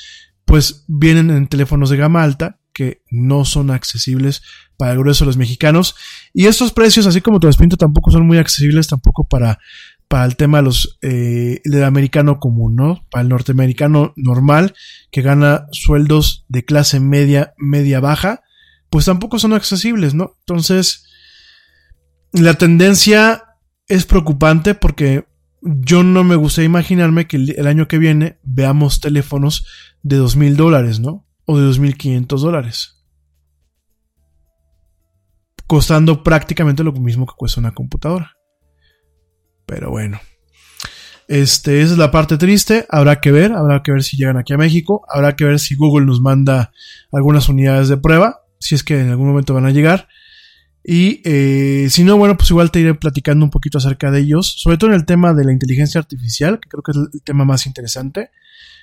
pues 0.46 0.84
vienen 0.88 1.30
en 1.30 1.48
teléfonos 1.48 1.90
de 1.90 1.98
gama 1.98 2.24
alta 2.24 2.60
que 2.74 3.04
no 3.12 3.46
son 3.46 3.70
accesibles 3.70 4.42
para 4.78 4.94
el 4.94 4.98
grueso 4.98 5.24
de 5.24 5.28
los 5.28 5.38
mexicanos. 5.38 5.96
Y 6.34 6.48
estos 6.48 6.74
precios, 6.74 7.06
así 7.06 7.22
como 7.22 7.40
te 7.40 7.48
los 7.48 7.56
pinto, 7.56 7.78
tampoco 7.78 8.12
son 8.12 8.26
muy 8.26 8.40
accesibles 8.40 8.88
tampoco 8.88 9.28
para 9.28 9.60
para 10.08 10.26
el 10.26 10.36
tema 10.36 10.60
de 10.60 10.64
los, 10.64 11.00
eh, 11.02 11.62
del 11.64 11.84
americano 11.84 12.40
común, 12.40 12.76
¿no? 12.76 13.06
Para 13.10 13.24
el 13.24 13.30
norteamericano 13.30 14.14
normal, 14.16 14.76
que 15.12 15.22
gana 15.22 15.66
sueldos 15.72 16.46
de 16.50 16.66
clase 16.66 17.00
media, 17.00 17.54
media 17.58 18.00
baja, 18.00 18.42
pues 18.90 19.06
tampoco 19.06 19.40
son 19.40 19.54
accesibles, 19.54 20.14
¿no? 20.14 20.36
Entonces, 20.42 21.06
la 22.32 22.56
tendencia 22.56 23.44
es 23.88 24.06
preocupante 24.06 24.76
porque 24.76 25.26
yo 25.62 26.04
no 26.04 26.24
me 26.24 26.36
gustaría 26.36 26.66
imaginarme 26.68 27.28
que 27.28 27.38
el, 27.38 27.68
año 27.68 27.88
que 27.88 27.98
viene 27.98 28.40
veamos 28.44 29.00
teléfonos 29.00 29.66
de 30.02 30.18
dos 30.18 30.36
mil 30.36 30.58
dólares, 30.58 31.00
¿no? 31.00 31.26
O 31.46 31.58
de 31.58 31.66
dos 31.66 31.80
mil 31.80 31.98
quinientos 31.98 32.42
dólares. 32.42 33.04
Costando 35.68 36.22
prácticamente 36.24 36.84
lo 36.84 36.92
mismo 36.92 37.26
que 37.26 37.34
cuesta 37.38 37.62
una 37.62 37.72
computadora. 37.72 38.34
Pero 39.66 39.90
bueno. 39.90 40.20
Este, 41.28 41.82
esa 41.82 41.94
es 41.94 41.98
la 41.98 42.12
parte 42.12 42.38
triste. 42.38 42.86
Habrá 42.90 43.22
que 43.22 43.32
ver, 43.32 43.54
habrá 43.54 43.82
que 43.82 43.92
ver 43.92 44.04
si 44.04 44.18
llegan 44.18 44.38
aquí 44.38 44.54
a 44.54 44.58
México. 44.58 45.06
Habrá 45.10 45.36
que 45.36 45.46
ver 45.46 45.60
si 45.60 45.76
Google 45.76 46.06
nos 46.06 46.22
manda 46.22 46.72
algunas 47.12 47.50
unidades 47.50 47.90
de 47.90 47.98
prueba. 47.98 48.42
Si 48.60 48.76
es 48.76 48.84
que 48.84 49.00
en 49.00 49.10
algún 49.10 49.28
momento 49.28 49.54
van 49.54 49.66
a 49.66 49.72
llegar. 49.72 50.08
Y 50.84 51.22
eh, 51.24 51.88
si 51.90 52.04
no, 52.04 52.18
bueno, 52.18 52.36
pues 52.36 52.50
igual 52.50 52.72
te 52.72 52.82
iré 52.82 52.94
platicando 52.94 53.46
un 53.46 53.52
poquito 53.52 53.78
acerca 53.78 54.12
de 54.12 54.20
ellos. 54.20 54.54
Sobre 54.58 54.78
todo 54.78 54.90
en 54.90 54.96
el 54.96 55.06
tema 55.06 55.34
de 55.34 55.46
la 55.46 55.54
inteligencia 55.54 56.00
artificial, 56.00 56.60
que 56.60 56.70
creo 56.70 56.84
que 56.84 56.92
es 56.92 56.98
el 56.98 57.22
tema 57.24 57.46
más 57.46 57.66
interesante. 57.66 58.32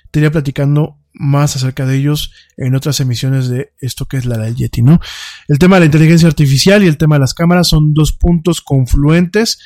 Te 0.09 0.19
iré 0.19 0.31
platicando 0.31 0.97
más 1.13 1.55
acerca 1.55 1.85
de 1.85 1.97
ellos 1.97 2.31
en 2.57 2.75
otras 2.75 2.99
emisiones 2.99 3.49
de 3.49 3.73
esto 3.79 4.05
que 4.05 4.17
es 4.17 4.25
la 4.25 4.37
del 4.37 4.55
Yeti, 4.55 4.81
¿no? 4.81 4.99
El 5.47 5.59
tema 5.59 5.75
de 5.75 5.81
la 5.81 5.85
inteligencia 5.85 6.27
artificial 6.27 6.83
y 6.83 6.87
el 6.87 6.97
tema 6.97 7.15
de 7.15 7.19
las 7.19 7.33
cámaras 7.33 7.67
son 7.67 7.93
dos 7.93 8.13
puntos 8.13 8.61
confluentes 8.61 9.59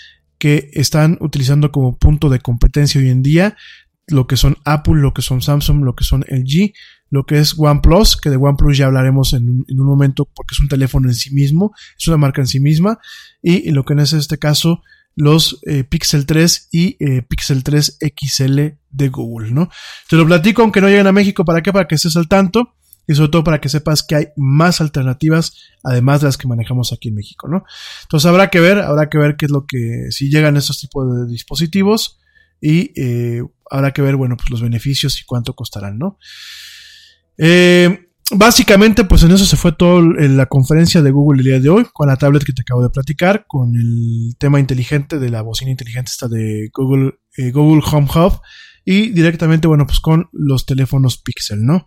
que 0.46 0.70
están 0.74 1.18
utilizando 1.22 1.72
como 1.72 1.98
punto 1.98 2.30
de 2.30 2.38
competencia 2.38 3.02
hoy 3.02 3.10
en 3.10 3.24
día 3.24 3.58
lo 4.06 4.28
que 4.28 4.38
son 4.38 4.58
Apple, 4.64 5.02
lo 5.02 5.12
que 5.12 5.24
son 5.24 5.42
Samsung, 5.42 5.84
lo 5.84 5.96
que 5.96 6.04
son 6.04 6.24
LG, 6.30 6.72
lo 7.10 7.26
que 7.26 7.40
es 7.40 7.56
OnePlus, 7.58 8.16
que 8.16 8.30
de 8.30 8.36
OnePlus 8.36 8.78
ya 8.78 8.86
hablaremos 8.86 9.34
en, 9.34 9.66
un 9.68 9.88
momento 9.88 10.26
porque 10.26 10.54
es 10.54 10.60
un 10.60 10.68
teléfono 10.68 11.10
en 11.10 11.16
sí 11.16 11.34
mismo, 11.34 11.74
es 11.98 12.08
una 12.08 12.18
marca 12.18 12.44
en 12.44 12.48
sí 12.48 12.60
misma, 12.60 13.00
y, 13.42 13.72
lo 13.72 13.86
que 13.86 13.96
es 13.96 14.14
este 14.14 14.38
caso 14.38 14.84
los 15.16 15.62
eh, 15.66 15.84
Pixel 15.84 16.28
3 16.28 16.70
y 16.72 16.96
eh, 17.00 17.24
Pixel 17.24 17.64
3 17.64 17.98
XL 18.16 18.60
de 18.92 19.10
Google, 19.10 19.50
¿no? 19.50 19.70
Te 20.08 20.16
lo 20.16 20.28
platico 20.28 20.62
aunque 20.62 20.80
no 20.80 20.90
lleguen 20.90 21.08
a 21.08 21.12
México, 21.12 21.44
¿para 21.44 21.64
qué? 21.64 21.74
Para 21.74 21.88
que 21.88 21.96
estés 21.96 22.16
al 22.18 22.28
tanto 22.28 22.76
y 23.08 23.16
sobre 23.16 23.30
todo 23.30 23.44
para 23.44 23.62
que 23.62 23.70
sepas 23.70 24.04
que 24.04 24.16
hay 24.16 24.28
más 24.36 24.82
alternativas 24.82 25.54
además 25.84 26.22
de 26.22 26.28
las 26.28 26.38
que 26.38 26.48
manejamos 26.48 26.92
aquí 26.92 27.10
en 27.10 27.16
México, 27.16 27.48
¿no? 27.48 27.64
Entonces 28.04 28.28
habrá 28.28 28.50
que 28.50 28.60
ver, 28.60 28.80
habrá 28.80 29.10
que 29.10 29.18
ver 29.18 29.36
qué 29.38 29.46
es 29.46 29.52
lo 29.52 29.66
que, 29.66 30.08
si 30.10 30.30
llegan 30.30 30.58
estos 30.58 30.80
tipos 30.80 31.16
de 31.16 31.32
dispositivos 31.32 32.20
y 32.60 32.92
eh, 33.00 33.44
habrá 33.70 33.92
que 33.92 34.02
ver, 34.02 34.16
bueno, 34.16 34.38
pues 34.38 34.50
los 34.50 34.62
beneficios 34.62 35.22
y 35.22 35.26
cuánto 35.26 35.54
costarán, 35.54 36.00
¿no? 36.00 36.18
Eh, 37.38 38.10
básicamente, 38.32 39.04
pues 39.04 39.24
en 39.24 39.32
eso 39.32 39.46
se 39.46 39.58
fue 39.58 39.74
toda 39.74 40.02
la 40.02 40.46
conferencia 40.48 41.02
de 41.02 41.12
Google 41.12 41.40
el 41.40 41.46
día 41.46 41.60
de 41.60 41.70
hoy, 41.70 41.86
con 41.94 42.08
la 42.08 42.16
tablet 42.16 42.44
que 42.44 42.54
te 42.54 42.62
acabo 42.62 42.82
de 42.82 42.90
platicar, 42.90 43.46
con 43.48 43.76
el 43.76 44.36
tema 44.40 44.60
inteligente 44.60 45.20
de 45.20 45.30
la 45.30 45.42
bocina 45.42 45.72
inteligente 45.72 46.12
esta 46.12 46.28
de 46.28 46.70
Google, 46.74 47.20
eh, 47.38 47.52
Google 47.52 47.84
Home 47.92 48.08
Hub 48.16 48.42
y 48.84 49.10
directamente, 49.10 49.68
bueno, 49.68 49.86
pues 49.86 50.00
con 50.00 50.30
los 50.32 50.66
teléfonos 50.66 51.18
Pixel, 51.18 51.66
¿no? 51.66 51.86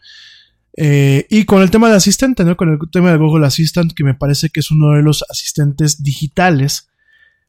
Eh, 0.77 1.27
y 1.31 1.45
con 1.45 1.63
el 1.63 1.71
tema 1.71 1.89
de 1.89 1.97
asistente, 1.97 2.45
¿no? 2.45 2.57
Con 2.57 2.71
el 2.71 2.79
tema 2.91 3.11
de 3.11 3.19
Google 3.19 3.47
Assistant, 3.47 3.93
que 3.93 4.05
me 4.05 4.15
parece 4.15 4.51
que 4.51 4.61
es 4.61 4.71
uno 4.71 4.93
de 4.93 5.03
los 5.03 5.25
asistentes 5.29 6.03
digitales 6.03 6.89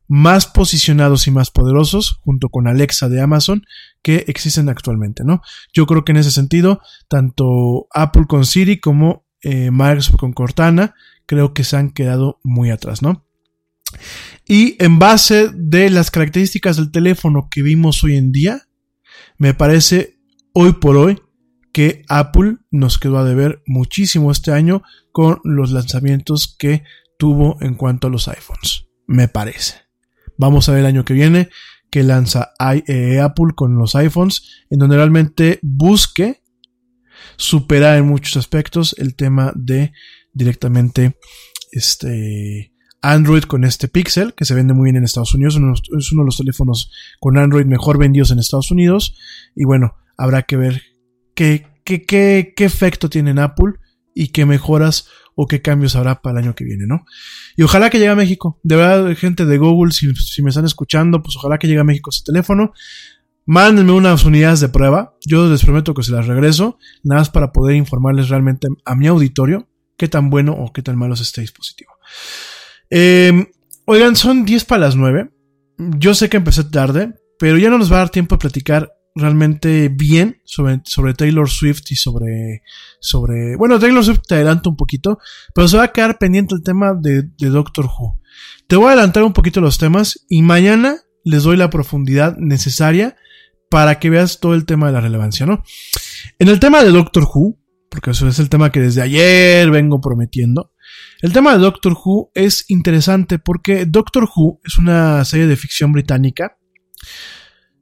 más 0.08 0.48
posicionados 0.48 1.28
y 1.28 1.32
más 1.32 1.52
poderosos, 1.52 2.20
junto 2.24 2.50
con 2.50 2.68
Alexa 2.68 3.10
de 3.10 3.22
Amazon, 3.22 3.64
que 4.02 4.26
existen 4.28 4.68
actualmente, 4.68 5.24
¿no? 5.24 5.42
Yo 5.72 5.86
creo 5.86 6.04
que 6.04 6.14
en 6.14 6.18
ese 6.18 6.32
sentido, 6.32 6.82
tanto 7.08 7.88
Apple 7.94 8.26
con 8.28 8.46
Siri 8.46 8.80
como 8.80 9.28
eh, 9.42 9.70
Microsoft 9.70 10.18
con 10.18 10.34
Cortana, 10.34 10.96
creo 11.28 11.54
que 11.54 11.64
se 11.64 11.78
han 11.78 11.92
quedado 11.92 12.40
muy 12.44 12.72
atrás, 12.72 13.04
¿no? 13.04 13.28
Y 14.48 14.84
en 14.84 14.98
base 14.98 15.52
de 15.54 15.92
las 15.92 16.10
características 16.10 16.78
del 16.78 16.92
teléfono 16.92 17.48
que 17.52 17.62
vimos 17.62 18.04
hoy 18.04 18.16
en 18.18 18.32
día, 18.32 18.64
me 19.38 19.54
parece 19.54 20.18
hoy 20.54 20.74
por 20.74 20.98
hoy 20.98 21.22
que 21.72 22.04
Apple 22.10 22.58
nos 22.72 22.98
quedó 22.98 23.18
a 23.18 23.24
deber 23.24 23.62
muchísimo 23.66 24.32
este 24.32 24.52
año 24.52 24.84
con 25.12 25.40
los 25.44 25.72
lanzamientos 25.72 26.56
que 26.58 26.84
tuvo 27.18 27.58
en 27.62 27.76
cuanto 27.76 28.08
a 28.08 28.10
los 28.10 28.28
iPhones. 28.28 28.86
Me 29.08 29.28
parece. 29.28 29.76
Vamos 30.38 30.70
a 30.70 30.72
ver 30.72 30.82
el 30.82 30.86
año 30.86 31.06
que 31.06 31.14
viene 31.14 31.50
que 31.90 32.04
lanza 32.04 32.52
eh, 32.88 33.20
Apple 33.20 33.54
con 33.56 33.78
los 33.78 33.96
iPhones, 33.96 34.66
en 34.70 34.80
donde 34.80 34.96
realmente 34.96 35.60
busque 35.62 36.44
superar 37.36 37.98
en 37.98 38.06
muchos 38.06 38.38
aspectos 38.38 38.96
el 38.98 39.16
tema 39.16 39.52
de 39.56 39.92
directamente 40.34 41.18
este 41.72 42.74
Android 43.02 43.44
con 43.44 43.64
este 43.64 43.88
Pixel, 43.88 44.34
que 44.34 44.46
se 44.46 44.54
vende 44.54 44.74
muy 44.74 44.86
bien 44.86 44.98
en 44.98 45.04
Estados 45.04 45.34
Unidos, 45.34 45.56
es 45.56 46.12
uno 46.12 46.22
de 46.22 46.26
los 46.26 46.38
teléfonos 46.38 46.92
con 47.20 47.38
Android 47.38 47.66
mejor 47.66 47.98
vendidos 47.98 48.32
en 48.32 48.40
Estados 48.40 48.72
Unidos, 48.72 49.18
y 49.56 49.64
bueno, 49.64 49.96
habrá 50.18 50.44
que 50.44 50.58
ver 50.58 50.84
qué, 51.40 51.66
qué, 52.06 52.54
qué, 52.54 52.66
efecto 52.66 53.10
tiene 53.10 53.32
en 53.32 53.40
Apple 53.40 53.74
y 54.14 54.28
qué 54.30 54.46
mejoras 54.46 55.08
o 55.36 55.48
qué 55.48 55.62
cambios 55.62 55.96
habrá 55.96 56.22
para 56.22 56.38
el 56.38 56.46
año 56.46 56.56
que 56.56 56.66
viene, 56.66 56.86
¿no? 56.86 57.06
Y 57.56 57.64
ojalá 57.64 57.90
que 57.90 57.98
llegue 57.98 58.10
a 58.10 58.16
México. 58.16 58.60
De 58.62 58.76
verdad, 58.76 59.16
gente 59.16 59.46
de 59.46 59.58
Google, 59.58 59.94
si, 59.94 60.42
me 60.44 60.50
están 60.50 60.66
escuchando, 60.66 61.22
pues 61.22 61.38
ojalá 61.38 61.58
que 61.58 61.68
llegue 61.68 61.80
a 61.80 61.86
México 61.86 62.10
ese 62.10 62.24
teléfono. 62.26 62.74
Mándenme 63.46 63.94
unas 63.94 64.26
unidades 64.26 64.60
de 64.60 64.68
prueba. 64.68 65.16
Yo 65.26 65.50
les 65.50 65.64
prometo 65.64 65.94
que 65.94 66.04
se 66.04 66.12
las 66.12 66.28
regreso. 66.28 66.78
Nada 67.04 67.22
más 67.22 67.30
para 67.30 67.54
poder 67.54 67.78
informarles 67.78 68.28
realmente 68.28 68.68
a 68.84 68.96
mi 68.96 69.08
auditorio 69.08 69.70
qué 69.96 70.10
tan 70.10 70.30
bueno 70.30 70.52
o 70.52 70.74
qué 70.74 70.82
tan 70.82 70.98
malo 70.98 71.14
es 71.14 71.22
este 71.22 71.40
dispositivo. 71.40 71.94
Em, 72.90 73.48
oigan, 73.86 74.18
son 74.18 74.44
10 74.44 74.66
para 74.66 74.82
las 74.82 74.98
9. 74.98 75.30
Yo 75.78 76.14
sé 76.14 76.28
que 76.28 76.38
empecé 76.38 76.66
tarde, 76.66 77.14
pero 77.40 77.58
ya 77.58 77.70
no 77.70 77.78
nos 77.78 77.90
va 77.90 77.96
a 77.96 78.00
dar 78.00 78.10
tiempo 78.10 78.36
a 78.36 78.40
platicar 78.40 78.92
realmente 79.20 79.90
bien 79.90 80.42
sobre, 80.46 80.82
sobre 80.86 81.14
Taylor 81.14 81.50
Swift 81.50 81.92
y 81.92 81.96
sobre, 81.96 82.64
sobre, 83.00 83.56
bueno, 83.56 83.80
Taylor 83.80 84.04
Swift 84.04 84.22
te 84.28 84.36
adelanto 84.36 84.70
un 84.70 84.76
poquito, 84.76 85.20
pero 85.54 85.68
se 85.68 85.78
va 85.78 85.84
a 85.84 85.92
quedar 85.92 86.18
pendiente 86.18 86.56
el 86.56 86.64
tema 86.64 86.94
de, 87.00 87.24
de 87.38 87.50
Doctor 87.50 87.86
Who. 87.86 88.20
Te 88.68 88.76
voy 88.76 88.88
a 88.88 88.92
adelantar 88.94 89.24
un 89.24 89.34
poquito 89.34 89.62
los 89.62 89.78
temas 89.78 90.26
y 90.30 90.42
mañana 90.42 90.98
les 91.24 91.44
doy 91.44 91.58
la 91.58 91.70
profundidad 91.70 92.38
necesaria 92.38 93.16
para 93.70 94.00
que 94.00 94.10
veas 94.10 94.40
todo 94.40 94.56
el 94.56 94.66
tema 94.66 94.88
de 94.88 94.94
la 94.94 95.02
relevancia, 95.02 95.46
¿no? 95.46 95.64
En 96.40 96.48
el 96.48 96.60
tema 96.60 96.84
de 96.84 96.92
Doctor 96.92 97.24
Who, 97.24 97.60
porque 97.90 98.12
eso 98.12 98.28
es 98.28 98.40
el 98.40 98.50
tema 98.50 98.72
que 98.72 98.80
desde 98.80 99.02
ayer 99.02 99.70
vengo 99.70 100.02
prometiendo, 100.02 100.72
el 101.22 101.34
tema 101.34 101.54
de 101.54 101.60
Doctor 101.60 101.94
Who 101.94 102.32
es 102.34 102.66
interesante 102.70 103.40
porque 103.40 103.86
Doctor 103.86 104.28
Who 104.34 104.62
es 104.64 104.78
una 104.78 105.24
serie 105.26 105.48
de 105.48 105.58
ficción 105.58 105.92
británica 105.92 106.58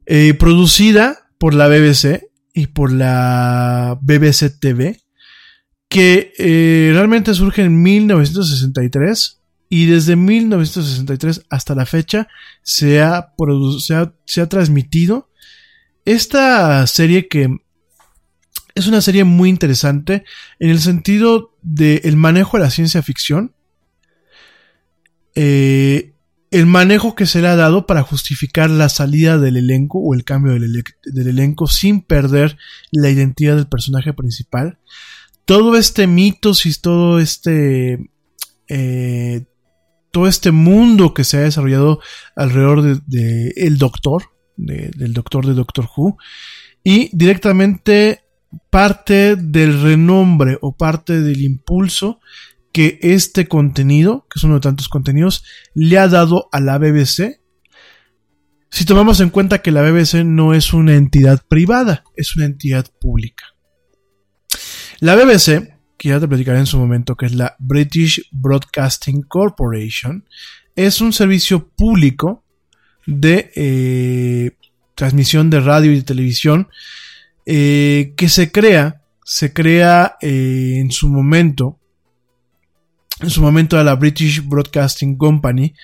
eh, 0.06 0.34
producida 0.34 1.27
por 1.38 1.54
la 1.54 1.68
BBC 1.68 2.28
y 2.52 2.66
por 2.66 2.92
la 2.92 3.98
BBC 4.02 4.58
TV, 4.58 5.00
que 5.88 6.32
eh, 6.38 6.90
realmente 6.92 7.34
surge 7.34 7.62
en 7.62 7.80
1963 7.82 9.40
y 9.70 9.86
desde 9.86 10.16
1963 10.16 11.46
hasta 11.50 11.74
la 11.74 11.86
fecha 11.86 12.28
se 12.62 13.00
ha, 13.00 13.32
se 14.26 14.40
ha, 14.40 14.48
transmitido 14.48 15.30
esta 16.04 16.86
serie 16.86 17.28
que 17.28 17.54
es 18.74 18.86
una 18.86 19.00
serie 19.00 19.24
muy 19.24 19.48
interesante 19.48 20.24
en 20.58 20.70
el 20.70 20.80
sentido 20.80 21.56
del 21.62 22.16
manejo 22.16 22.56
de 22.56 22.64
la 22.64 22.70
ciencia 22.70 23.02
ficción. 23.02 23.54
Eh, 25.34 26.14
el 26.50 26.66
manejo 26.66 27.14
que 27.14 27.26
se 27.26 27.42
le 27.42 27.48
ha 27.48 27.56
dado 27.56 27.86
para 27.86 28.02
justificar 28.02 28.70
la 28.70 28.88
salida 28.88 29.38
del 29.38 29.56
elenco 29.56 29.98
o 29.98 30.14
el 30.14 30.24
cambio 30.24 30.54
del, 30.54 31.28
elenco 31.28 31.66
sin 31.66 32.00
perder 32.00 32.56
la 32.90 33.10
identidad 33.10 33.56
del 33.56 33.68
personaje 33.68 34.12
principal. 34.12 34.78
Todo 35.44 35.76
este 35.76 36.06
mitos 36.06 36.66
y 36.66 36.74
todo 36.80 37.20
este 37.20 38.10
eh, 38.68 39.44
todo 40.10 40.26
este 40.26 40.50
mundo 40.50 41.14
que 41.14 41.24
se 41.24 41.36
ha 41.36 41.40
desarrollado 41.40 42.00
alrededor 42.34 43.02
de, 43.06 43.52
el 43.56 43.78
Doctor, 43.78 44.30
del 44.56 45.12
Doctor 45.12 45.46
de 45.46 45.54
Doctor 45.54 45.88
Who, 45.96 46.16
y 46.82 47.10
directamente 47.16 48.22
parte 48.70 49.36
del 49.36 49.82
renombre 49.82 50.58
o 50.62 50.76
parte 50.76 51.20
del 51.20 51.42
impulso 51.42 52.20
que 52.72 52.98
este 53.02 53.48
contenido, 53.48 54.26
que 54.30 54.38
es 54.38 54.44
uno 54.44 54.54
de 54.54 54.60
tantos 54.60 54.88
contenidos, 54.88 55.44
le 55.74 55.98
ha 55.98 56.08
dado 56.08 56.48
a 56.52 56.60
la 56.60 56.78
BBC. 56.78 57.40
Si 58.70 58.84
tomamos 58.84 59.20
en 59.20 59.30
cuenta 59.30 59.62
que 59.62 59.70
la 59.70 59.82
BBC 59.82 60.24
no 60.24 60.54
es 60.54 60.72
una 60.72 60.94
entidad 60.94 61.42
privada, 61.48 62.04
es 62.16 62.36
una 62.36 62.44
entidad 62.44 62.86
pública. 63.00 63.44
La 65.00 65.14
BBC, 65.14 65.74
que 65.96 66.08
ya 66.10 66.20
te 66.20 66.28
platicaré 66.28 66.58
en 66.58 66.66
su 66.66 66.78
momento, 66.78 67.16
que 67.16 67.26
es 67.26 67.34
la 67.34 67.56
British 67.58 68.28
Broadcasting 68.32 69.22
Corporation, 69.22 70.24
es 70.76 71.00
un 71.00 71.12
servicio 71.12 71.68
público 71.70 72.44
de 73.06 73.50
eh, 73.56 74.50
transmisión 74.94 75.50
de 75.50 75.60
radio 75.60 75.92
y 75.92 75.96
de 75.96 76.02
televisión 76.02 76.68
eh, 77.46 78.12
que 78.16 78.28
se 78.28 78.52
crea, 78.52 79.02
se 79.24 79.52
crea 79.52 80.16
eh, 80.20 80.74
en 80.78 80.90
su 80.90 81.08
momento 81.08 81.78
en 83.20 83.30
su 83.30 83.42
momento 83.42 83.76
de 83.76 83.84
la 83.84 83.94
British 83.96 84.46
Broadcasting 84.46 85.16
Company, 85.16 85.74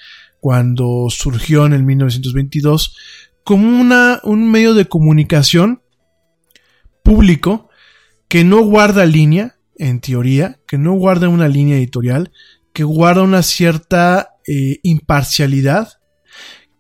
cuando 0.41 1.07
surgió 1.11 1.67
en 1.67 1.73
el 1.73 1.83
1922, 1.83 2.97
como 3.45 3.81
una, 3.81 4.21
un 4.25 4.51
medio 4.51 4.75
de 4.75 4.87
comunicación 4.87 5.83
público 7.03 7.69
que 8.29 8.45
no 8.45 8.61
guarda 8.61 9.05
línea, 9.05 9.57
en 9.77 10.01
teoría, 10.01 10.59
que 10.67 10.79
no 10.79 10.93
guarda 10.93 11.29
una 11.29 11.49
línea 11.49 11.77
editorial, 11.77 12.33
que 12.73 12.85
guarda 12.85 13.23
una 13.23 13.43
cierta 13.43 14.31
eh, 14.47 14.81
imparcialidad, 14.83 15.89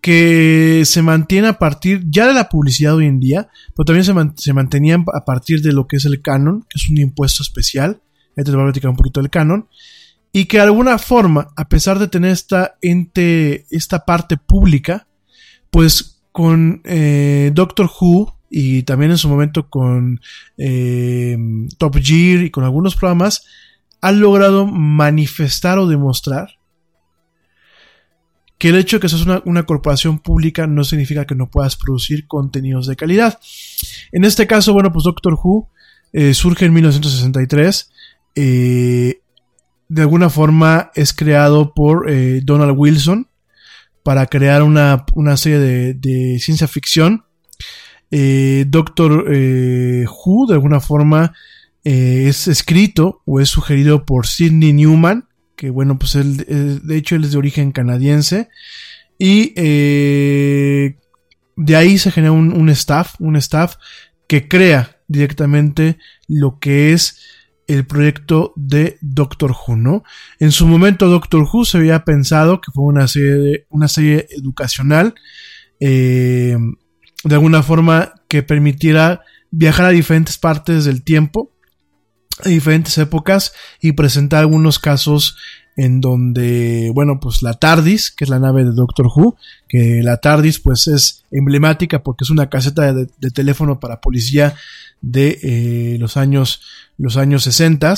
que 0.00 0.82
se 0.84 1.00
mantiene 1.00 1.48
a 1.48 1.58
partir 1.58 2.02
ya 2.10 2.26
de 2.26 2.34
la 2.34 2.48
publicidad 2.48 2.94
hoy 2.94 3.06
en 3.06 3.20
día, 3.20 3.48
pero 3.74 3.86
también 3.86 4.34
se, 4.36 4.52
mantenía 4.52 5.02
a 5.14 5.24
partir 5.24 5.62
de 5.62 5.72
lo 5.72 5.86
que 5.86 5.96
es 5.96 6.04
el 6.04 6.20
canon, 6.20 6.66
que 6.68 6.76
es 6.76 6.88
un 6.90 6.98
impuesto 6.98 7.42
especial. 7.42 8.02
Ahorita 8.36 8.50
te 8.50 8.56
voy 8.56 8.62
a 8.62 8.66
platicar 8.66 8.90
un 8.90 8.96
poquito 8.96 9.20
del 9.20 9.30
canon 9.30 9.68
y 10.36 10.46
que 10.46 10.56
de 10.56 10.64
alguna 10.64 10.98
forma, 10.98 11.52
a 11.54 11.68
pesar 11.68 12.00
de 12.00 12.08
tener 12.08 12.32
esta 12.32 12.76
ente, 12.82 13.66
esta 13.70 14.04
parte 14.04 14.36
pública, 14.36 15.06
pues 15.70 16.24
con 16.32 16.82
eh, 16.84 17.52
Doctor 17.54 17.88
Who 17.88 18.36
y 18.50 18.82
también 18.82 19.12
en 19.12 19.16
su 19.16 19.28
momento 19.28 19.70
con 19.70 20.20
eh, 20.58 21.38
Top 21.78 21.96
Gear 22.02 22.42
y 22.42 22.50
con 22.50 22.64
algunos 22.64 22.96
programas, 22.96 23.46
han 24.00 24.18
logrado 24.18 24.66
manifestar 24.66 25.78
o 25.78 25.86
demostrar 25.86 26.58
que 28.58 28.70
el 28.70 28.76
hecho 28.76 28.96
de 28.96 29.02
que 29.02 29.08
seas 29.08 29.24
una, 29.44 29.62
corporación 29.62 30.18
pública 30.18 30.66
no 30.66 30.82
significa 30.82 31.26
que 31.26 31.36
no 31.36 31.48
puedas 31.48 31.76
producir 31.76 32.26
contenidos 32.26 32.88
de 32.88 32.96
calidad. 32.96 33.38
En 34.10 34.24
este 34.24 34.48
caso, 34.48 34.72
bueno, 34.72 34.92
pues 34.92 35.04
Doctor 35.04 35.34
Who 35.40 35.70
eh, 36.12 36.34
surge 36.34 36.64
en 36.64 36.72
1963. 36.72 37.92
Eh, 38.34 39.20
de 39.88 40.02
alguna 40.02 40.30
forma 40.30 40.90
es 40.94 41.12
creado 41.12 41.74
por 41.74 42.10
eh, 42.10 42.40
Donald 42.42 42.74
Wilson 42.76 43.28
para 44.02 44.26
crear 44.26 44.62
una, 44.62 45.04
serie 45.36 45.58
de, 45.94 46.38
ciencia 46.38 46.68
ficción. 46.68 47.24
Eh, 48.10 48.64
Doctor 48.68 49.26
eh, 49.32 50.04
Who, 50.06 50.46
de 50.48 50.54
alguna 50.54 50.80
forma, 50.80 51.32
es 51.84 52.48
escrito 52.48 53.22
o 53.26 53.40
es 53.40 53.48
sugerido 53.48 54.04
por 54.06 54.26
Sidney 54.26 54.72
Newman, 54.72 55.28
que 55.56 55.70
bueno, 55.70 55.98
pues 55.98 56.14
él, 56.14 56.36
de 56.82 56.96
hecho 56.96 57.14
él 57.16 57.24
es 57.24 57.32
de 57.32 57.38
origen 57.38 57.72
canadiense. 57.72 58.48
Y 59.18 59.52
de 59.54 60.96
ahí 61.76 61.98
se 61.98 62.10
genera 62.10 62.32
un, 62.32 62.52
un 62.52 62.68
staff, 62.70 63.14
un 63.20 63.36
staff 63.36 63.76
que 64.26 64.48
crea 64.48 64.98
directamente 65.08 65.98
lo 66.26 66.58
que 66.58 66.92
es 66.92 67.18
el 67.66 67.86
proyecto 67.86 68.52
de 68.56 68.98
Doctor 69.00 69.52
Who, 69.52 69.76
¿no? 69.76 70.04
En 70.38 70.52
su 70.52 70.66
momento 70.66 71.08
Doctor 71.08 71.46
Who 71.50 71.64
se 71.64 71.78
había 71.78 72.04
pensado 72.04 72.60
que 72.60 72.70
fue 72.72 72.84
una 72.84 73.08
serie, 73.08 74.26
educacional, 74.30 75.14
eh, 75.80 76.56
de 77.24 77.34
alguna 77.34 77.62
forma 77.62 78.14
que 78.28 78.42
permitiera 78.42 79.22
viajar 79.50 79.86
a 79.86 79.90
diferentes 79.90 80.36
partes 80.36 80.84
del 80.84 81.02
tiempo, 81.02 81.52
a 82.44 82.48
diferentes 82.48 82.98
épocas 82.98 83.52
y 83.80 83.92
presentar 83.92 84.40
algunos 84.40 84.78
casos 84.78 85.36
en 85.76 86.00
donde, 86.00 86.90
bueno, 86.94 87.18
pues 87.20 87.42
la 87.42 87.54
TARDIS, 87.54 88.10
que 88.10 88.24
es 88.24 88.30
la 88.30 88.38
nave 88.38 88.64
de 88.64 88.72
Doctor 88.72 89.06
Who, 89.06 89.36
que 89.68 90.00
la 90.02 90.18
TARDIS 90.18 90.60
pues 90.60 90.86
es 90.86 91.24
emblemática 91.30 92.02
porque 92.02 92.24
es 92.24 92.30
una 92.30 92.48
caseta 92.48 92.92
de, 92.92 93.06
teléfono 93.30 93.80
para 93.80 94.00
policía 94.00 94.54
de 95.00 95.38
eh, 95.42 95.96
los 95.98 96.16
años 96.16 96.62
los 96.96 97.16
años 97.16 97.42
60 97.42 97.94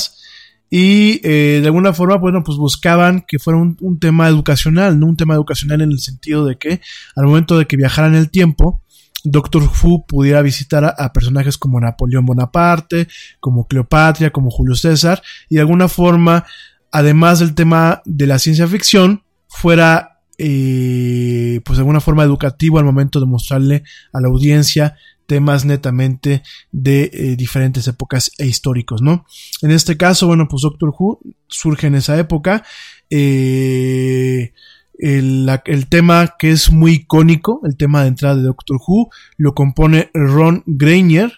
y 0.68 1.20
eh, 1.22 1.60
de 1.60 1.66
alguna 1.66 1.92
forma, 1.92 2.16
bueno, 2.16 2.42
pues 2.42 2.58
buscaban 2.58 3.24
que 3.26 3.38
fuera 3.38 3.58
un, 3.58 3.98
tema 4.00 4.28
educacional, 4.28 4.98
no 4.98 5.06
un 5.06 5.16
tema 5.16 5.34
educacional 5.34 5.80
en 5.80 5.92
el 5.92 6.00
sentido 6.00 6.44
de 6.44 6.56
que 6.56 6.80
al 7.14 7.26
momento 7.26 7.56
de 7.58 7.66
que 7.66 7.76
viajara 7.76 8.08
en 8.08 8.16
el 8.16 8.30
tiempo, 8.30 8.82
Doctor 9.22 9.62
Who 9.62 10.06
pudiera 10.06 10.42
visitar 10.42 10.84
a, 10.84 10.88
a, 10.88 11.12
personajes 11.12 11.56
como 11.56 11.80
Napoleón 11.80 12.26
Bonaparte, 12.26 13.06
como 13.38 13.66
Cleopatra, 13.66 14.30
como 14.30 14.50
Julio 14.50 14.74
César, 14.74 15.22
y 15.48 15.56
de 15.56 15.60
alguna 15.60 15.88
forma, 15.88 16.44
además 16.92 17.38
del 17.38 17.54
tema 17.54 18.02
de 18.04 18.26
la 18.26 18.38
ciencia 18.38 18.66
ficción, 18.66 19.22
fuera 19.48 20.20
eh, 20.38 21.60
pues 21.64 21.78
de 21.78 21.80
alguna 21.80 22.00
forma 22.00 22.22
educativo 22.22 22.78
al 22.78 22.84
momento 22.84 23.20
de 23.20 23.26
mostrarle 23.26 23.82
a 24.12 24.20
la 24.20 24.28
audiencia 24.28 24.96
temas 25.26 25.64
netamente 25.64 26.42
de 26.70 27.10
eh, 27.12 27.36
diferentes 27.36 27.88
épocas 27.88 28.30
e 28.38 28.46
históricos, 28.46 29.02
¿no? 29.02 29.24
En 29.62 29.70
este 29.70 29.96
caso, 29.96 30.26
bueno, 30.26 30.46
pues 30.48 30.62
Doctor 30.62 30.94
Who 30.96 31.20
surge 31.48 31.88
en 31.88 31.96
esa 31.96 32.18
época. 32.18 32.64
Eh, 33.10 34.52
el, 34.98 35.48
el, 35.64 35.88
tema 35.88 36.34
que 36.38 36.52
es 36.52 36.70
muy 36.70 36.92
icónico, 36.92 37.60
el 37.64 37.76
tema 37.76 38.02
de 38.02 38.08
entrada 38.08 38.36
de 38.36 38.42
Doctor 38.42 38.78
Who, 38.86 39.10
lo 39.36 39.54
compone 39.54 40.10
Ron 40.14 40.62
Greiner. 40.66 41.32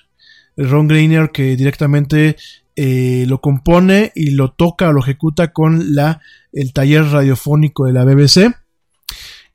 Ron 0.57 0.89
Greiner 0.89 1.31
que 1.31 1.57
directamente 1.57 2.37
eh, 2.81 3.25
lo 3.27 3.41
compone 3.41 4.13
y 4.15 4.31
lo 4.31 4.53
toca 4.53 4.89
o 4.89 4.93
lo 4.93 5.01
ejecuta 5.01 5.53
con 5.53 5.97
la, 5.97 6.21
el 6.53 6.73
taller 6.73 7.05
radiofónico 7.07 7.87
de 7.87 7.93
la 7.93 8.05
BBC. 8.05 8.55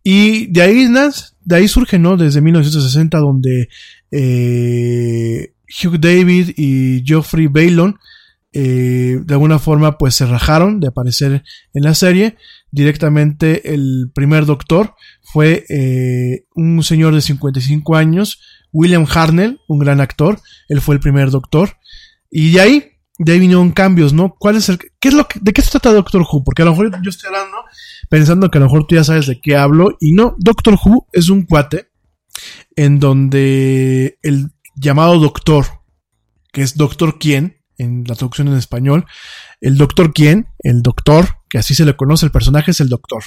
Y 0.03 0.47
de 0.47 0.61
ahí, 0.61 0.87
de 1.45 1.55
ahí 1.55 1.67
surge, 1.69 1.99
¿no? 1.99 2.17
Desde 2.17 2.41
1960, 2.41 3.17
donde 3.19 3.69
eh, 4.11 5.53
Hugh 5.81 5.99
David 5.99 6.51
y 6.57 7.01
Geoffrey 7.05 7.47
Bailon 7.47 7.97
eh, 8.55 9.19
de 9.25 9.33
alguna 9.33 9.57
forma 9.57 9.97
pues 9.97 10.13
se 10.13 10.27
rajaron 10.27 10.79
de 10.79 10.87
aparecer 10.87 11.43
en 11.73 11.83
la 11.83 11.95
serie. 11.95 12.37
Directamente 12.71 13.73
el 13.73 14.11
primer 14.13 14.45
doctor 14.45 14.95
fue 15.21 15.65
eh, 15.69 16.45
un 16.55 16.83
señor 16.83 17.15
de 17.15 17.21
55 17.21 17.95
años, 17.95 18.41
William 18.71 19.05
Harnell, 19.09 19.59
un 19.67 19.79
gran 19.79 20.01
actor. 20.01 20.39
Él 20.67 20.81
fue 20.81 20.95
el 20.95 21.01
primer 21.01 21.31
doctor. 21.31 21.77
Y 22.29 22.51
de 22.51 22.61
ahí, 22.61 22.91
de 23.19 23.31
ahí 23.31 23.39
vinieron 23.39 23.71
cambios, 23.71 24.13
¿no? 24.13 24.35
¿Cuál 24.39 24.55
es 24.55 24.69
el, 24.69 24.79
qué 24.99 25.09
es 25.09 25.13
lo 25.13 25.27
de 25.39 25.53
qué 25.53 25.61
se 25.61 25.71
trata 25.71 25.93
Doctor 25.93 26.21
Who? 26.21 26.43
Porque 26.43 26.63
a 26.63 26.65
lo 26.65 26.71
mejor 26.71 26.91
yo 27.03 27.09
estoy 27.09 27.27
hablando 27.27 27.57
pensando 28.09 28.49
que 28.49 28.57
a 28.57 28.61
lo 28.61 28.67
mejor 28.67 28.87
tú 28.87 28.95
ya 28.95 29.03
sabes 29.03 29.27
de 29.27 29.39
qué 29.39 29.55
hablo. 29.55 29.97
Y 29.99 30.13
no, 30.13 30.35
Doctor 30.39 30.77
Who 30.83 31.07
es 31.11 31.29
un 31.29 31.43
cuate 31.43 31.89
en 32.75 32.99
donde 32.99 34.17
el 34.23 34.51
llamado 34.75 35.19
doctor, 35.19 35.65
que 36.51 36.63
es 36.63 36.75
doctor 36.75 37.19
quién, 37.19 37.57
en 37.77 38.03
la 38.07 38.15
traducción 38.15 38.47
en 38.47 38.55
español, 38.55 39.05
el 39.61 39.77
doctor 39.77 40.13
quién, 40.13 40.47
el 40.59 40.81
doctor, 40.81 41.37
que 41.49 41.59
así 41.59 41.75
se 41.75 41.85
le 41.85 41.95
conoce, 41.95 42.25
el 42.25 42.31
personaje 42.31 42.71
es 42.71 42.79
el 42.79 42.89
doctor. 42.89 43.23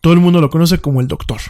Todo 0.00 0.12
el 0.12 0.20
mundo 0.20 0.40
lo 0.40 0.50
conoce 0.50 0.78
como 0.78 1.00
el 1.00 1.08
doctor. 1.08 1.40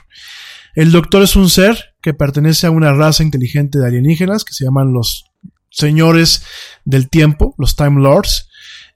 El 0.75 0.93
doctor 0.93 1.23
es 1.23 1.37
un 1.37 1.51
ser 1.51 1.95
que 2.01 2.15
pertenece 2.15 2.67
a 2.67 2.71
una 2.71 2.93
raza 2.93 3.23
inteligente 3.23 3.79
de 3.79 3.87
alienígenas 3.87 4.45
que 4.45 4.55
se 4.55 4.65
llaman 4.65 4.93
los 4.93 5.25
señores 5.73 6.45
del 6.85 7.09
tiempo, 7.09 7.55
los 7.59 7.75
Time 7.75 8.01
Lords, 8.01 8.49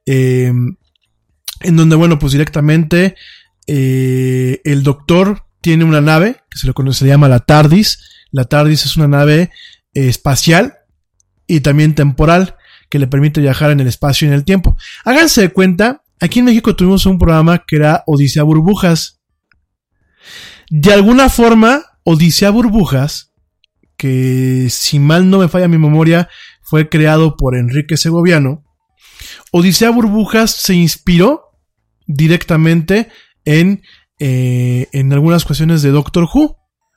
eh, 0.07 0.53
en 1.61 1.77
donde, 1.77 1.97
bueno, 1.97 2.19
pues 2.19 2.33
directamente 2.33 3.17
eh, 3.67 4.61
el 4.65 4.83
doctor 4.83 5.45
tiene 5.61 5.85
una 5.85 6.01
nave 6.01 6.37
que 6.51 6.59
se 6.59 6.67
le 6.67 6.75
conoce, 6.75 7.01
se 7.01 7.09
llama 7.09 7.29
la 7.29 7.41
TARDIS. 7.41 8.27
La 8.31 8.45
TARDIS 8.45 8.85
es 8.85 8.97
una 8.97 9.09
nave 9.09 9.51
eh, 9.95 10.09
espacial 10.09 10.75
y 11.47 11.61
también 11.61 11.95
temporal 11.95 12.57
que 12.89 12.99
le 12.99 13.09
permite 13.09 13.41
viajar 13.41 13.71
en 13.71 13.81
el 13.81 13.89
espacio 13.89 14.27
y 14.27 14.29
en 14.29 14.35
el 14.35 14.45
tiempo. 14.45 14.77
Háganse 15.05 15.41
de 15.41 15.49
cuenta, 15.49 16.03
aquí 16.21 16.39
en 16.39 16.45
México 16.45 16.77
tuvimos 16.77 17.07
un 17.07 17.19
programa 17.19 17.65
que 17.67 17.77
era 17.77 18.05
Odisea 18.07 18.45
Burbujas. 18.45 19.21
De 20.71 20.93
alguna 20.93 21.29
forma, 21.29 21.85
Odisea 22.05 22.51
Burbujas, 22.51 23.33
que 23.97 24.69
si 24.71 24.99
mal 24.99 25.29
no 25.31 25.39
me 25.39 25.49
falla 25.49 25.69
mi 25.69 25.79
memoria, 25.79 26.29
fue 26.67 26.89
creado 26.89 27.37
por 27.37 27.57
Enrique 27.57 27.97
Segoviano. 27.97 28.65
Odisea 29.53 29.91
Burbujas 29.91 30.51
se 30.51 30.75
inspiró 30.75 31.43
directamente 32.09 33.09
en, 33.45 33.83
eh, 34.19 34.89
en 34.93 35.13
algunas 35.13 35.45
cuestiones 35.45 35.83
de 35.83 35.93
Doctor 35.93 36.25
Who. 36.25 36.57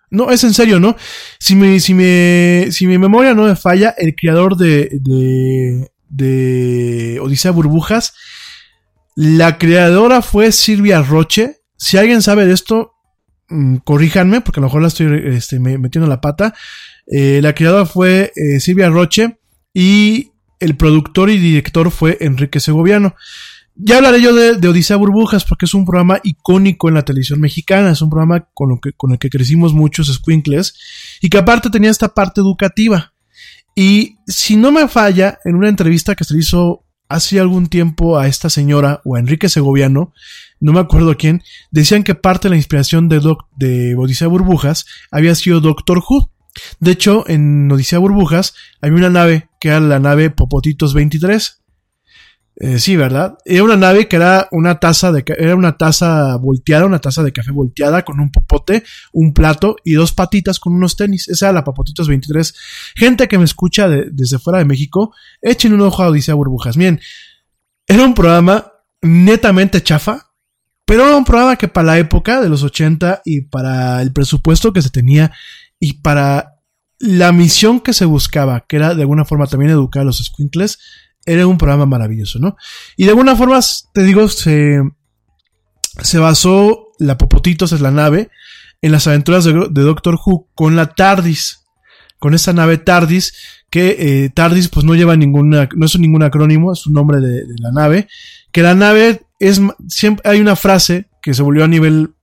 No, 0.10 0.32
es 0.32 0.44
en 0.44 0.56
serio, 0.56 0.80
¿no? 0.80 0.96
Si 1.40 1.54
mi, 1.54 1.80
si 1.80 1.94
me, 1.94 2.70
si 2.72 2.88
mi 2.88 2.98
memoria 2.98 3.36
no 3.36 3.44
me 3.44 3.56
falla, 3.56 3.94
el 3.96 4.16
creador 4.16 4.58
de, 4.58 4.90
de, 4.92 5.92
de 6.10 7.20
Odisea 7.22 7.52
Burbujas, 7.52 8.16
la 9.16 9.60
creadora 9.60 10.24
fue 10.24 10.52
Silvia 10.52 11.04
Roche. 11.04 11.58
Si 11.78 11.98
alguien 11.98 12.24
sabe 12.24 12.48
de 12.48 12.54
esto, 12.54 12.94
mmm, 13.50 13.76
corríjanme, 13.84 14.42
porque 14.42 14.60
a 14.60 14.62
lo 14.62 14.68
mejor 14.68 14.82
la 14.82 14.88
estoy 14.88 15.36
este, 15.36 15.60
metiendo 15.60 16.10
la 16.10 16.22
pata. 16.22 16.56
Eh, 17.06 17.40
la 17.44 17.54
creadora 17.54 17.86
fue 17.86 18.32
eh, 18.36 18.60
Silvia 18.60 18.90
Roche 18.90 19.39
y 19.74 20.32
el 20.60 20.76
productor 20.76 21.30
y 21.30 21.38
director 21.38 21.92
fue 21.92 22.18
Enrique 22.22 22.60
Segoviano. 22.60 23.16
Ya 23.76 23.98
hablaré 23.98 24.22
yo 24.22 24.36
de, 24.36 24.68
Odisea 24.68 24.98
Burbujas 24.98 25.46
porque 25.46 25.66
es 25.66 25.74
un 25.74 25.86
programa 25.86 26.20
icónico 26.24 26.90
en 26.90 26.96
la 26.96 27.06
televisión 27.06 27.40
mexicana, 27.40 27.92
es 27.92 28.02
un 28.02 28.10
programa 28.10 28.46
con, 28.54 28.70
lo 28.70 28.80
que, 28.82 28.92
con 28.92 29.14
el 29.14 29.20
que 29.20 29.30
crecimos 29.30 29.74
muchos 29.74 30.14
squinkles 30.14 30.76
y 31.22 31.30
que 31.30 31.38
aparte 31.38 31.70
tenía 31.70 31.90
esta 31.90 32.14
parte 32.14 32.42
educativa. 32.42 33.14
Y 33.76 34.18
si 34.28 34.58
no 34.58 34.74
me 34.74 34.90
falla, 34.90 35.40
en 35.46 35.56
una 35.56 35.70
entrevista 35.70 36.16
que 36.16 36.26
se 36.26 36.38
hizo 36.38 36.84
hace 37.08 37.40
algún 37.40 37.68
tiempo 37.68 38.20
a 38.20 38.28
esta 38.28 38.50
señora 38.50 39.02
o 39.06 39.16
a 39.16 39.20
Enrique 39.20 39.48
Segoviano, 39.48 40.14
no 40.60 40.74
me 40.74 40.82
acuerdo 40.82 41.16
quién, 41.16 41.42
decían 41.72 42.04
que 42.04 42.16
parte 42.16 42.50
de 42.50 42.52
la 42.52 42.58
inspiración 42.58 43.08
de 43.08 43.96
Odisea 43.96 44.28
Burbujas 44.28 44.86
había 45.10 45.34
sido 45.36 45.62
Doctor 45.62 46.00
Who. 46.00 46.30
De 46.80 46.92
hecho, 46.92 47.24
en 47.28 47.72
Odisea 47.72 48.00
Burbujas 48.00 48.54
había 48.82 48.98
una 48.98 49.10
nave 49.10 49.50
que 49.60 49.70
era 49.70 49.80
la 49.80 50.00
nave 50.00 50.30
Popotitos 50.30 50.94
23 50.94 51.60
eh, 52.62 52.78
sí, 52.78 52.98
¿verdad? 52.98 53.38
Era 53.46 53.64
una 53.64 53.78
nave 53.78 54.10
que 54.10 54.18
era 54.18 54.50
una 54.52 54.82
taza 54.82 55.14
de 55.14 55.24
era 55.38 55.56
una 55.56 55.78
taza 55.78 56.36
volteada, 56.36 56.86
una 56.86 57.00
taza 57.00 57.24
de 57.24 57.32
café 57.32 57.52
volteada 57.52 58.04
con 58.04 58.20
un 58.20 58.32
popote, 58.32 58.84
un 59.14 59.34
plato 59.34 59.78
y 59.86 59.94
dos 59.94 60.12
patitas 60.12 60.60
con 60.60 60.74
unos 60.74 60.98
tenis. 60.98 61.30
Esa 61.30 61.46
era 61.46 61.54
la 61.54 61.64
Papotitos 61.64 62.10
23. 62.10 62.54
Gente 62.98 63.30
que 63.30 63.38
me 63.38 63.46
escucha 63.46 63.88
de, 63.88 64.10
desde 64.12 64.40
fuera 64.40 64.60
de 64.60 64.66
México, 64.66 65.16
echen 65.42 65.74
un 65.74 65.82
ojo 65.82 66.04
a 66.04 66.10
Odisea 66.10 66.34
Burbujas. 66.34 66.76
Bien, 66.76 67.00
era 67.88 68.04
un 68.04 68.14
programa 68.14 68.74
netamente 69.02 69.82
chafa, 69.82 70.34
pero 70.84 71.08
era 71.08 71.16
un 71.16 71.24
programa 71.24 71.56
que 71.56 71.70
para 71.70 71.88
la 71.88 71.98
época 71.98 72.42
de 72.42 72.50
los 72.50 72.64
80 72.64 73.22
y 73.24 73.42
para 73.42 74.02
el 74.02 74.12
presupuesto 74.12 74.74
que 74.74 74.82
se 74.82 74.90
tenía 74.90 75.32
y 75.80 75.94
para 76.02 76.60
la 77.00 77.32
misión 77.32 77.80
que 77.80 77.94
se 77.94 78.06
buscaba, 78.06 78.66
que 78.68 78.76
era 78.76 78.94
de 78.94 79.02
alguna 79.02 79.26
forma 79.26 79.48
también 79.48 79.72
educar 79.72 80.02
a 80.02 80.06
los 80.06 80.18
squinkles, 80.18 80.80
era 81.26 81.48
un 81.48 81.58
programa 81.58 81.86
maravilloso, 81.86 82.40
¿no? 82.40 82.58
Y 82.98 83.06
de 83.06 83.12
alguna 83.12 83.36
forma, 83.36 83.60
te 83.94 84.04
digo, 84.04 84.28
se, 84.28 84.82
se 86.02 86.18
basó 86.18 86.90
la 87.00 87.18
Popotitos, 87.18 87.72
es 87.72 87.82
la 87.82 87.92
nave, 87.92 88.30
en 88.82 88.92
las 88.92 89.08
aventuras 89.08 89.46
de, 89.46 89.54
Doctor 89.54 90.20
Who 90.24 90.50
con 90.56 90.76
la 90.76 90.94
TARDIS, 90.94 91.66
con 92.18 92.34
esa 92.34 92.52
nave 92.52 92.78
TARDIS, 92.78 93.34
que 93.70 93.96
eh, 94.00 94.30
TARDIS 94.30 94.68
pues 94.68 94.86
no 94.86 94.96
lleva 94.96 95.16
ninguna, 95.16 95.70
no 95.76 95.86
es 95.86 95.98
ningún 95.98 96.24
acrónimo, 96.24 96.74
es 96.74 96.86
un 96.86 96.94
nombre 96.94 97.20
de, 97.20 97.46
de, 97.46 97.56
la 97.60 97.72
nave, 97.72 98.08
que 98.52 98.62
la 98.62 98.76
nave 98.76 99.22
es, 99.40 99.62
siempre 99.88 100.30
hay 100.30 100.42
una 100.42 100.56
frase 100.56 101.10
que 101.22 101.34
se 101.34 101.44
volvió 101.44 101.64
a 101.64 101.68
nivel 101.68 102.14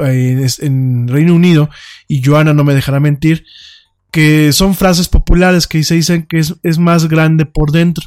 en, 0.00 0.46
en 0.60 1.08
Reino 1.08 1.34
Unido, 1.34 1.70
y 2.08 2.22
Joana 2.22 2.54
no 2.54 2.64
me 2.64 2.74
dejará 2.74 3.00
mentir, 3.00 3.44
que 4.10 4.52
son 4.52 4.74
frases 4.74 5.08
populares 5.08 5.66
que 5.66 5.82
se 5.84 5.94
dicen 5.94 6.26
que 6.26 6.38
es, 6.38 6.54
es 6.62 6.78
más 6.78 7.08
grande 7.08 7.46
por 7.46 7.70
dentro. 7.70 8.06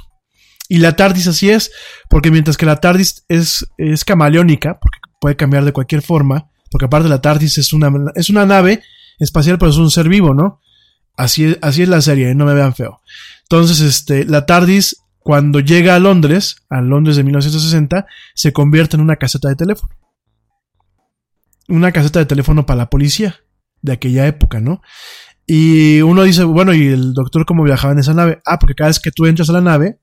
Y 0.69 0.77
la 0.77 0.95
TARDIS 0.95 1.27
así 1.27 1.49
es, 1.49 1.71
porque 2.09 2.31
mientras 2.31 2.57
que 2.57 2.65
la 2.65 2.77
TARDIS 2.77 3.25
es, 3.27 3.67
es 3.77 4.05
camaleónica, 4.05 4.79
porque 4.79 4.99
puede 5.19 5.35
cambiar 5.35 5.65
de 5.65 5.73
cualquier 5.73 6.01
forma, 6.01 6.49
porque 6.71 6.85
aparte 6.85 7.09
la 7.09 7.21
TARDIS 7.21 7.57
es 7.57 7.73
una, 7.73 7.91
es 8.15 8.29
una 8.29 8.45
nave 8.45 8.81
espacial, 9.19 9.57
pero 9.57 9.71
es 9.71 9.77
un 9.77 9.91
ser 9.91 10.09
vivo, 10.09 10.33
¿no? 10.33 10.59
Así 11.15 11.45
es, 11.45 11.59
así 11.61 11.83
es 11.83 11.89
la 11.89 12.01
serie, 12.01 12.33
no 12.33 12.45
me 12.45 12.53
vean 12.53 12.73
feo. 12.73 13.01
Entonces, 13.43 13.81
este, 13.81 14.25
la 14.25 14.45
TARDIS, 14.45 14.97
cuando 15.19 15.59
llega 15.59 15.95
a 15.95 15.99
Londres, 15.99 16.55
a 16.69 16.81
Londres 16.81 17.17
de 17.17 17.23
1960, 17.23 18.07
se 18.33 18.51
convierte 18.51 18.95
en 18.95 19.01
una 19.01 19.17
caseta 19.17 19.49
de 19.49 19.55
teléfono. 19.55 19.93
Una 21.67 21.91
caseta 21.91 22.19
de 22.19 22.25
teléfono 22.25 22.65
para 22.65 22.77
la 22.77 22.89
policía 22.89 23.37
de 23.81 23.93
aquella 23.93 24.27
época, 24.27 24.59
¿no? 24.59 24.81
Y 25.45 26.01
uno 26.01 26.23
dice, 26.23 26.43
bueno, 26.43 26.73
¿y 26.73 26.87
el 26.87 27.13
doctor 27.13 27.45
cómo 27.45 27.63
viajaba 27.63 27.93
en 27.93 27.99
esa 27.99 28.13
nave? 28.13 28.41
Ah, 28.45 28.59
porque 28.59 28.75
cada 28.75 28.89
vez 28.89 28.99
que 28.99 29.11
tú 29.11 29.25
entras 29.25 29.49
a 29.49 29.53
la 29.53 29.61
nave, 29.61 29.99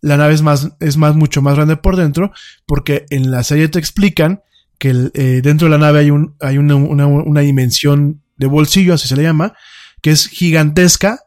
la 0.00 0.18
nave 0.18 0.34
es 0.34 0.42
más, 0.42 0.72
es 0.80 0.96
más, 0.96 1.16
mucho 1.16 1.40
más 1.40 1.54
grande 1.54 1.76
por 1.76 1.96
dentro, 1.96 2.32
porque 2.66 3.06
en 3.10 3.30
la 3.30 3.42
serie 3.42 3.68
te 3.68 3.78
explican 3.78 4.42
que 4.78 4.90
el, 4.90 5.10
eh, 5.14 5.40
dentro 5.42 5.66
de 5.66 5.70
la 5.70 5.78
nave 5.78 6.00
hay, 6.00 6.10
un, 6.10 6.36
hay 6.40 6.58
una, 6.58 6.74
una, 6.74 7.06
una, 7.06 7.40
dimensión 7.40 8.22
de 8.36 8.46
bolsillo, 8.46 8.92
así 8.92 9.08
se 9.08 9.16
le 9.16 9.22
llama, 9.22 9.54
que 10.02 10.10
es 10.10 10.28
gigantesca, 10.28 11.20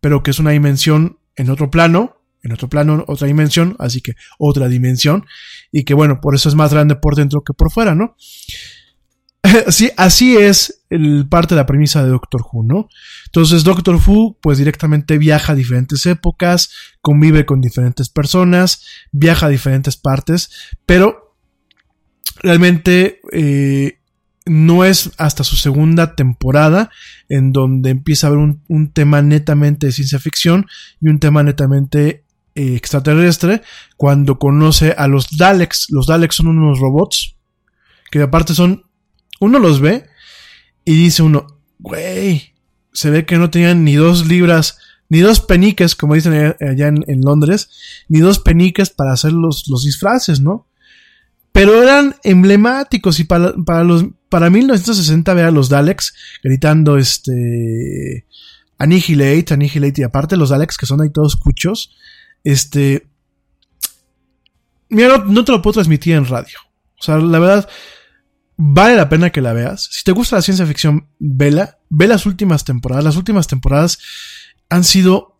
pero 0.00 0.24
que 0.24 0.32
es 0.32 0.40
una 0.40 0.50
dimensión 0.50 1.18
en 1.36 1.50
otro 1.50 1.70
plano, 1.70 2.16
en 2.42 2.52
otro 2.52 2.68
plano, 2.68 3.04
otra 3.06 3.28
dimensión, 3.28 3.76
así 3.78 4.00
que 4.00 4.14
otra 4.38 4.68
dimensión, 4.68 5.24
y 5.70 5.84
que 5.84 5.94
bueno, 5.94 6.20
por 6.20 6.34
eso 6.34 6.48
es 6.48 6.56
más 6.56 6.72
grande 6.72 6.96
por 6.96 7.14
dentro 7.14 7.42
que 7.42 7.52
por 7.52 7.70
fuera, 7.70 7.94
¿no? 7.94 8.16
así, 9.66 9.90
así 9.96 10.36
es 10.36 10.84
el 10.90 11.28
parte 11.28 11.54
de 11.54 11.60
la 11.60 11.66
premisa 11.66 12.02
de 12.02 12.10
Doctor 12.10 12.42
Who, 12.50 12.64
¿no? 12.64 12.88
Entonces 13.26 13.64
Doctor 13.64 13.96
Who 13.96 14.38
pues 14.40 14.58
directamente 14.58 15.18
viaja 15.18 15.52
a 15.52 15.56
diferentes 15.56 16.06
épocas, 16.06 16.70
convive 17.00 17.46
con 17.46 17.60
diferentes 17.60 18.08
personas, 18.08 18.84
viaja 19.12 19.46
a 19.46 19.50
diferentes 19.50 19.96
partes, 19.96 20.50
pero 20.86 21.36
realmente 22.42 23.20
eh, 23.32 23.98
no 24.46 24.84
es 24.84 25.10
hasta 25.18 25.44
su 25.44 25.56
segunda 25.56 26.14
temporada 26.14 26.90
en 27.28 27.52
donde 27.52 27.90
empieza 27.90 28.26
a 28.26 28.30
haber 28.30 28.56
un, 28.68 28.92
tema 28.92 29.22
netamente 29.22 29.86
de 29.86 29.92
ciencia 29.92 30.18
ficción 30.18 30.66
y 31.00 31.08
un 31.08 31.20
tema 31.20 31.42
netamente 31.42 32.24
eh, 32.54 32.74
extraterrestre 32.74 33.62
cuando 33.96 34.38
conoce 34.38 34.92
a 34.96 35.06
los 35.06 35.36
Daleks. 35.36 35.88
Los 35.90 36.06
Daleks 36.06 36.36
son 36.36 36.48
unos 36.48 36.78
robots 36.80 37.36
que 38.10 38.22
aparte 38.22 38.54
son... 38.54 38.87
Uno 39.40 39.58
los 39.58 39.80
ve 39.80 40.06
y 40.84 40.94
dice 40.94 41.22
uno, 41.22 41.46
güey, 41.78 42.54
se 42.92 43.10
ve 43.10 43.26
que 43.26 43.36
no 43.36 43.50
tenían 43.50 43.84
ni 43.84 43.94
dos 43.94 44.26
libras, 44.26 44.78
ni 45.08 45.20
dos 45.20 45.40
peniques, 45.40 45.94
como 45.94 46.14
dicen 46.14 46.54
allá 46.60 46.88
en, 46.88 47.20
Londres, 47.22 47.70
ni 48.08 48.20
dos 48.20 48.38
peniques 48.38 48.90
para 48.90 49.12
hacer 49.12 49.32
los, 49.32 49.68
los 49.68 49.84
disfraces, 49.84 50.40
¿no? 50.40 50.66
Pero 51.52 51.82
eran 51.82 52.16
emblemáticos 52.24 53.20
y 53.20 53.24
para, 53.24 53.54
para 53.64 53.84
los 53.84 54.04
para 54.28 54.50
1960 54.50 55.34
ver 55.34 55.46
a 55.46 55.50
los 55.50 55.68
Daleks 55.68 56.14
gritando 56.42 56.98
este 56.98 58.26
Annihilate, 58.78 59.54
Annihilate 59.54 60.02
y 60.02 60.04
aparte 60.04 60.36
los 60.36 60.50
Daleks 60.50 60.76
que 60.76 60.86
son 60.86 61.00
ahí 61.00 61.10
todos 61.10 61.36
cuchos, 61.36 61.96
este 62.44 63.08
mira, 64.88 65.24
no, 65.26 65.44
te 65.44 65.52
lo 65.52 65.62
puedo 65.62 65.74
transmitir 65.74 66.14
en 66.14 66.26
radio. 66.26 66.58
O 66.98 67.02
sea, 67.02 67.18
la 67.18 67.38
verdad 67.38 67.68
vale 68.58 68.96
la 68.96 69.08
pena 69.08 69.30
que 69.30 69.40
la 69.40 69.54
veas. 69.54 69.88
Si 69.90 70.04
te 70.04 70.12
gusta 70.12 70.36
la 70.36 70.42
ciencia 70.42 70.66
ficción, 70.66 71.06
vela, 71.18 71.78
ve 71.88 72.06
las 72.06 72.26
últimas 72.26 72.64
temporadas. 72.64 73.04
Las 73.04 73.16
últimas 73.16 73.46
temporadas 73.46 73.98
han 74.68 74.84
sido 74.84 75.38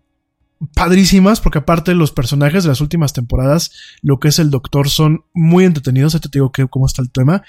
padrísimas 0.75 1.41
porque 1.41 1.59
aparte 1.59 1.95
los 1.95 2.13
personajes 2.13 2.63
de 2.63 2.71
las 2.71 2.81
últimas 2.81 3.13
temporadas, 3.13 3.73
lo 4.03 4.19
que 4.19 4.29
es 4.29 4.39
el 4.39 4.51
Doctor 4.51 4.89
son 4.89 5.25
muy 5.35 5.65
entretenidos, 5.65 6.19
te 6.19 6.29
digo 6.33 6.53
cómo 6.71 6.87
está 6.87 7.03
el 7.03 7.11
tema. 7.11 7.43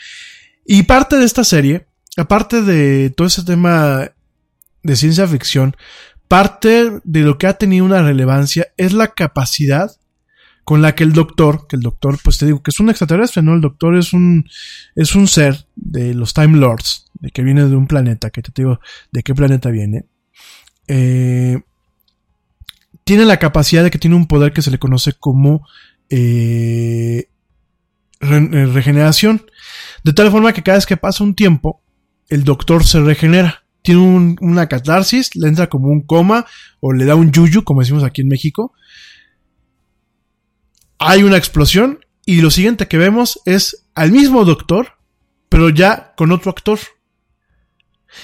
Y 0.66 0.84
parte 0.84 1.18
de 1.18 1.26
esta 1.26 1.44
serie, 1.44 1.88
aparte 2.18 2.62
de 2.62 3.12
todo 3.12 3.28
ese 3.28 3.44
tema 3.44 4.12
de 4.82 4.96
ciencia 4.96 5.28
ficción, 5.28 5.76
parte 6.28 7.00
de 7.04 7.22
lo 7.22 7.38
que 7.38 7.48
ha 7.48 7.54
tenido 7.54 7.86
una 7.86 8.02
relevancia 8.02 8.68
es 8.78 8.94
la 8.94 9.10
capacidad 9.10 9.91
con 10.70 10.84
la 10.84 10.94
que 10.94 11.04
el 11.04 11.14
doctor, 11.14 11.66
que 11.68 11.78
el 11.78 11.82
doctor, 11.82 12.20
pues 12.24 12.38
te 12.38 12.46
digo 12.46 12.62
que 12.62 12.70
es 12.70 12.80
un 12.80 12.91
extraterrestre, 12.91 13.41
¿no? 13.41 13.56
El 13.56 13.62
doctor 13.62 13.98
es 13.98 14.14
un, 14.14 14.48
es 14.96 15.16
un 15.16 15.28
ser 15.28 15.66
de 15.76 16.14
los 16.14 16.36
Time 16.36 16.60
Lords, 16.60 17.08
de 17.16 17.32
que 17.32 17.41
viene 17.41 17.66
de 17.66 17.76
un 17.76 17.88
planeta, 17.88 18.30
que 18.30 18.44
te 18.44 18.52
digo 18.56 18.80
de 19.12 19.24
qué 19.24 19.34
planeta 19.34 19.72
viene. 19.72 20.06
Eh, 20.88 21.60
tiene 23.04 23.26
la 23.26 23.38
capacidad 23.38 23.84
de 23.84 23.90
que 23.90 23.98
tiene 23.98 24.16
un 24.16 24.28
poder 24.28 24.54
que 24.54 24.62
se 24.62 24.70
le 24.70 24.78
conoce 24.78 25.14
como 25.14 25.66
eh, 26.12 27.32
re 28.20 28.66
regeneración. 28.68 29.48
De 30.04 30.14
tal 30.14 30.30
forma 30.30 30.54
que 30.54 30.62
cada 30.62 30.78
vez 30.78 30.86
que 30.86 30.98
pasa 30.98 31.24
un 31.24 31.34
tiempo, 31.34 31.82
el 32.28 32.44
doctor 32.44 32.86
se 32.86 33.00
regenera. 33.00 33.64
Tiene 33.82 34.02
un, 34.02 34.38
una 34.40 34.68
catarsis, 34.68 35.36
le 35.36 35.48
entra 35.48 35.66
como 35.66 35.88
un 35.88 36.02
coma 36.02 36.46
o 36.80 36.94
le 36.94 37.06
da 37.06 37.16
un 37.16 37.32
yuyu, 37.32 37.64
como 37.64 37.80
decimos 37.80 38.04
aquí 38.04 38.22
en 38.22 38.28
México. 38.28 38.72
Hay 41.00 41.24
una 41.24 41.38
explosión 41.38 42.06
y 42.26 42.42
lo 42.42 42.52
siguiente 42.52 42.88
que 42.88 42.98
vemos 42.98 43.42
es 43.46 43.88
al 43.96 44.12
mismo 44.12 44.46
doctor, 44.46 44.98
pero 45.50 45.70
ya 45.70 46.14
con 46.16 46.32
otro 46.32 46.52
actor. 46.52 46.80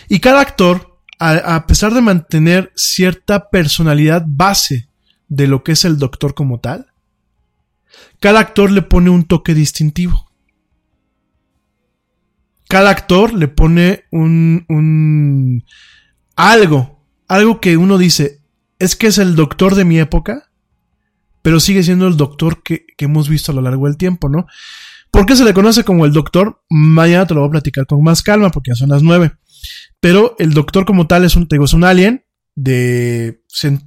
Y 0.07 0.19
cada 0.19 0.41
actor, 0.41 0.99
a, 1.19 1.65
pesar 1.67 1.93
de 1.93 2.01
mantener 2.01 2.71
cierta 2.75 3.49
personalidad 3.49 4.23
base 4.27 4.89
de 5.27 5.47
lo 5.47 5.63
que 5.63 5.71
es 5.71 5.85
el 5.85 5.97
doctor 5.97 6.33
como 6.35 6.59
tal, 6.59 6.91
cada 8.19 8.39
actor 8.39 8.71
le 8.71 8.81
pone 8.81 9.09
un 9.09 9.25
toque 9.25 9.53
distintivo 9.53 10.25
cada 12.67 12.89
actor 12.89 13.33
le 13.33 13.47
pone 13.47 14.05
un, 14.11 14.65
un 14.69 15.63
algo, 16.35 16.99
algo 17.27 17.61
que 17.61 17.77
uno 17.77 17.97
dice, 17.97 18.41
es 18.79 18.95
que 18.95 19.07
es 19.07 19.17
el 19.17 19.35
doctor 19.35 19.75
de 19.75 19.85
mi 19.85 19.99
época, 19.99 20.44
pero 21.45 21.59
sigue 21.59 21.83
siendo 21.83 22.07
el 22.07 22.17
doctor 22.17 22.63
que, 22.63 22.87
hemos 22.97 23.29
visto 23.29 23.51
a 23.51 23.55
lo 23.55 23.61
largo 23.61 23.85
del 23.85 23.97
tiempo, 23.97 24.29
¿no? 24.29 24.47
¿Por 25.11 25.27
qué 25.27 25.35
se 25.35 25.45
le 25.45 25.53
conoce 25.53 25.83
como 25.83 26.07
el 26.07 26.11
doctor? 26.11 26.63
Mañana 26.71 27.27
te 27.27 27.35
lo 27.35 27.41
voy 27.41 27.49
a 27.49 27.51
platicar 27.51 27.85
con 27.85 28.01
más 28.01 28.23
calma 28.23 28.49
porque 28.49 28.71
ya 28.71 28.75
son 28.75 28.89
las 28.89 29.03
nueve. 29.03 29.31
Pero 29.99 30.35
el 30.39 30.53
doctor 30.55 30.85
como 30.85 31.05
tal 31.05 31.23
es 31.23 31.35
un, 31.35 31.47
te 31.47 31.57
digo, 31.57 31.65
es 31.65 31.73
un 31.73 31.83
alien 31.83 32.25
de, 32.55 33.43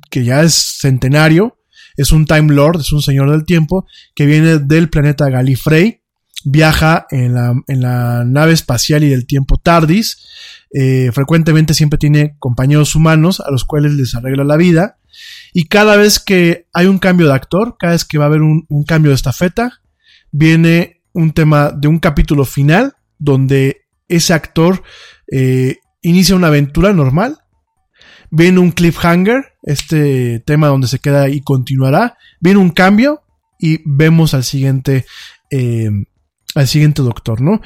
que 0.08 0.22
ya 0.22 0.42
es 0.42 0.54
centenario, 0.54 1.58
es 1.96 2.12
un 2.12 2.26
Time 2.26 2.54
Lord, 2.54 2.78
es 2.78 2.92
un 2.92 3.02
señor 3.02 3.28
del 3.28 3.44
tiempo, 3.44 3.88
que 4.14 4.26
viene 4.26 4.58
del 4.58 4.88
planeta 4.88 5.28
Gallifrey, 5.28 6.02
viaja 6.44 7.08
en 7.10 7.34
la, 7.34 7.54
en 7.66 7.82
la 7.82 8.22
nave 8.24 8.52
espacial 8.52 9.02
y 9.02 9.08
del 9.08 9.26
tiempo 9.26 9.58
TARDIS. 9.58 10.28
Eh, 10.72 11.10
frecuentemente 11.12 11.74
siempre 11.74 11.98
tiene 11.98 12.36
compañeros 12.38 12.94
humanos 12.94 13.40
a 13.40 13.50
los 13.50 13.64
cuales 13.64 13.94
les 13.94 14.14
arregla 14.14 14.44
la 14.44 14.56
vida. 14.56 14.98
Y 15.52 15.68
cada 15.68 15.96
vez 15.96 16.18
que 16.18 16.66
hay 16.72 16.86
un 16.86 16.98
cambio 16.98 17.26
de 17.26 17.34
actor, 17.34 17.76
cada 17.78 17.92
vez 17.92 18.04
que 18.04 18.18
va 18.18 18.24
a 18.24 18.28
haber 18.28 18.42
un, 18.42 18.66
cambio 18.86 19.10
de 19.10 19.16
estafeta, 19.16 19.80
viene 20.30 21.02
un 21.12 21.32
tema 21.32 21.70
de 21.70 21.88
un 21.88 21.98
capítulo 21.98 22.44
final 22.44 22.94
donde 23.18 23.82
ese 24.08 24.34
actor 24.34 24.82
eh, 25.30 25.76
inicia 26.02 26.36
una 26.36 26.48
aventura 26.48 26.92
normal. 26.92 27.38
Viene 28.30 28.58
un 28.58 28.72
cliffhanger, 28.72 29.54
este 29.62 30.40
tema 30.40 30.68
donde 30.68 30.88
se 30.88 30.98
queda 30.98 31.28
y 31.28 31.40
continuará. 31.40 32.16
Viene 32.40 32.60
un 32.60 32.70
cambio 32.70 33.22
y 33.58 33.80
vemos 33.84 34.34
al 34.34 34.44
siguiente 34.44 35.06
eh, 35.50 35.90
al 36.54 36.66
siguiente 36.66 37.02
doctor, 37.02 37.40
¿no? 37.40 37.60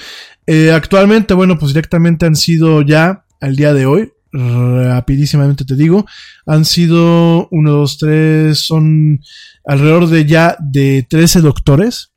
Eh, 0.47 0.73
actualmente, 0.73 1.35
bueno, 1.35 1.59
pues 1.59 1.73
directamente 1.73 2.27
han 2.27 2.37
sido 2.37 2.83
ya, 2.83 3.25
al 3.41 3.57
día 3.57 3.73
de 3.73 3.87
hoy, 3.87 4.13
rapidísimamente 4.33 5.65
te 5.65 5.77
digo, 5.77 6.07
han 6.47 6.65
sido 6.65 7.49
uno, 7.51 7.71
dos, 7.71 7.99
tres, 7.99 8.61
son 8.61 9.21
alrededor 9.65 10.09
de 10.09 10.25
ya 10.25 10.57
de 10.59 11.07
13 11.09 11.41
doctores. 11.41 12.13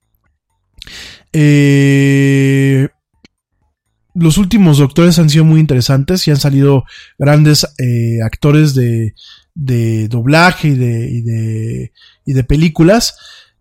Eh, 1.34 2.88
los 4.14 4.38
últimos 4.38 4.78
doctores 4.78 5.20
han 5.20 5.30
sido 5.30 5.44
muy 5.44 5.60
interesantes 5.60 6.26
y 6.28 6.32
han 6.32 6.38
salido 6.38 6.86
grandes 7.20 7.68
eh, 7.78 8.22
actores 8.24 8.74
de, 8.74 9.14
de 9.54 10.08
doblaje 10.08 10.70
y 10.70 10.76
de, 10.76 11.10
y 11.10 11.22
de, 11.22 11.92
y 12.26 12.34
de 12.34 12.44
películas. 12.44 13.18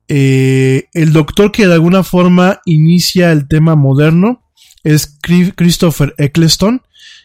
Eh, 0.06 0.84
el 0.92 1.12
doctor 1.12 1.50
que 1.50 1.66
de 1.66 1.74
alguna 1.74 2.04
forma 2.04 2.60
inicia 2.66 3.32
el 3.32 3.48
tema 3.48 3.74
moderno 3.74 4.44
es 4.84 5.18
Christopher 5.56 6.14
Eccleston, 6.18 6.82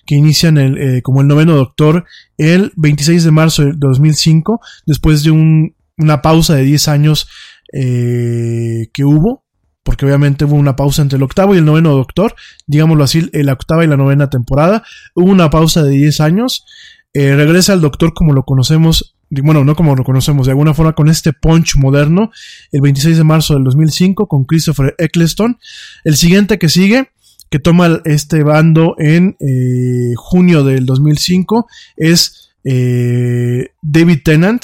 que 0.10 0.16
inicia 0.16 0.50
en 0.50 0.58
el, 0.58 0.78
eh, 0.80 1.02
como 1.04 1.22
el 1.22 1.28
noveno 1.28 1.56
doctor 1.56 2.04
el 2.40 2.74
26 2.78 3.26
de 3.26 3.30
marzo 3.30 3.64
de 3.64 3.74
2005, 3.78 4.60
después 4.88 5.22
de 5.22 5.30
un, 5.30 5.76
una 6.00 6.24
pausa 6.24 6.56
de 6.56 6.64
10 6.64 6.88
años 6.88 7.28
eh, 7.72 8.88
que 8.92 9.06
hubo, 9.06 9.44
porque 9.84 10.08
obviamente 10.08 10.46
hubo 10.46 10.56
una 10.56 10.76
pausa 10.76 11.04
entre 11.04 11.18
el 11.18 11.22
octavo 11.22 11.54
y 11.54 11.60
el 11.60 11.66
noveno 11.66 11.92
doctor, 11.92 12.34
digámoslo 12.66 13.04
así, 13.04 13.30
la 13.34 13.54
octava 13.54 13.84
y 13.84 13.88
la 13.88 13.98
novena 13.98 14.32
temporada, 14.32 14.82
hubo 15.14 15.30
una 15.30 15.52
pausa 15.52 15.84
de 15.84 15.92
10 15.92 16.22
años, 16.22 16.66
eh, 17.14 17.36
regresa 17.36 17.74
el 17.74 17.82
doctor 17.82 18.16
como 18.16 18.34
lo 18.34 18.46
conocemos 18.46 19.16
bueno, 19.30 19.64
no 19.64 19.76
como 19.76 19.96
lo 19.96 20.04
conocemos, 20.04 20.48
de 20.48 20.54
alguna 20.54 20.74
forma 20.74 20.94
con 20.94 21.08
este 21.08 21.34
punch 21.34 21.76
moderno, 21.76 22.32
el 22.72 22.82
26 22.82 23.16
de 23.16 23.24
marzo 23.24 23.54
del 23.54 23.64
2005 23.64 24.28
con 24.28 24.46
Christopher 24.46 24.96
Eccleston. 24.98 25.60
El 26.04 26.16
siguiente 26.18 26.58
que 26.58 26.68
sigue, 26.68 27.12
que 27.50 27.60
toma 27.60 28.02
este 28.06 28.44
bando 28.44 28.96
en 29.00 29.36
eh, 29.40 30.14
junio 30.16 30.64
del 30.64 30.86
2005, 30.86 31.68
es 31.98 32.52
eh, 32.64 33.70
David 33.82 34.20
Tennant, 34.24 34.64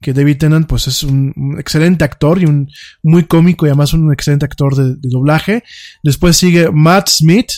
que 0.00 0.12
David 0.12 0.38
Tennant 0.38 0.66
pues 0.66 0.86
es 0.86 1.02
un, 1.02 1.56
excelente 1.58 2.04
actor 2.04 2.40
y 2.40 2.44
un 2.44 2.70
muy 3.02 3.24
cómico 3.24 3.66
y 3.66 3.70
además 3.70 3.92
un 3.94 4.12
excelente 4.12 4.44
actor 4.44 4.76
de, 4.76 4.96
de 4.96 5.08
doblaje. 5.08 5.64
Después 6.02 6.36
sigue 6.36 6.70
Matt 6.70 7.08
Smith, 7.08 7.52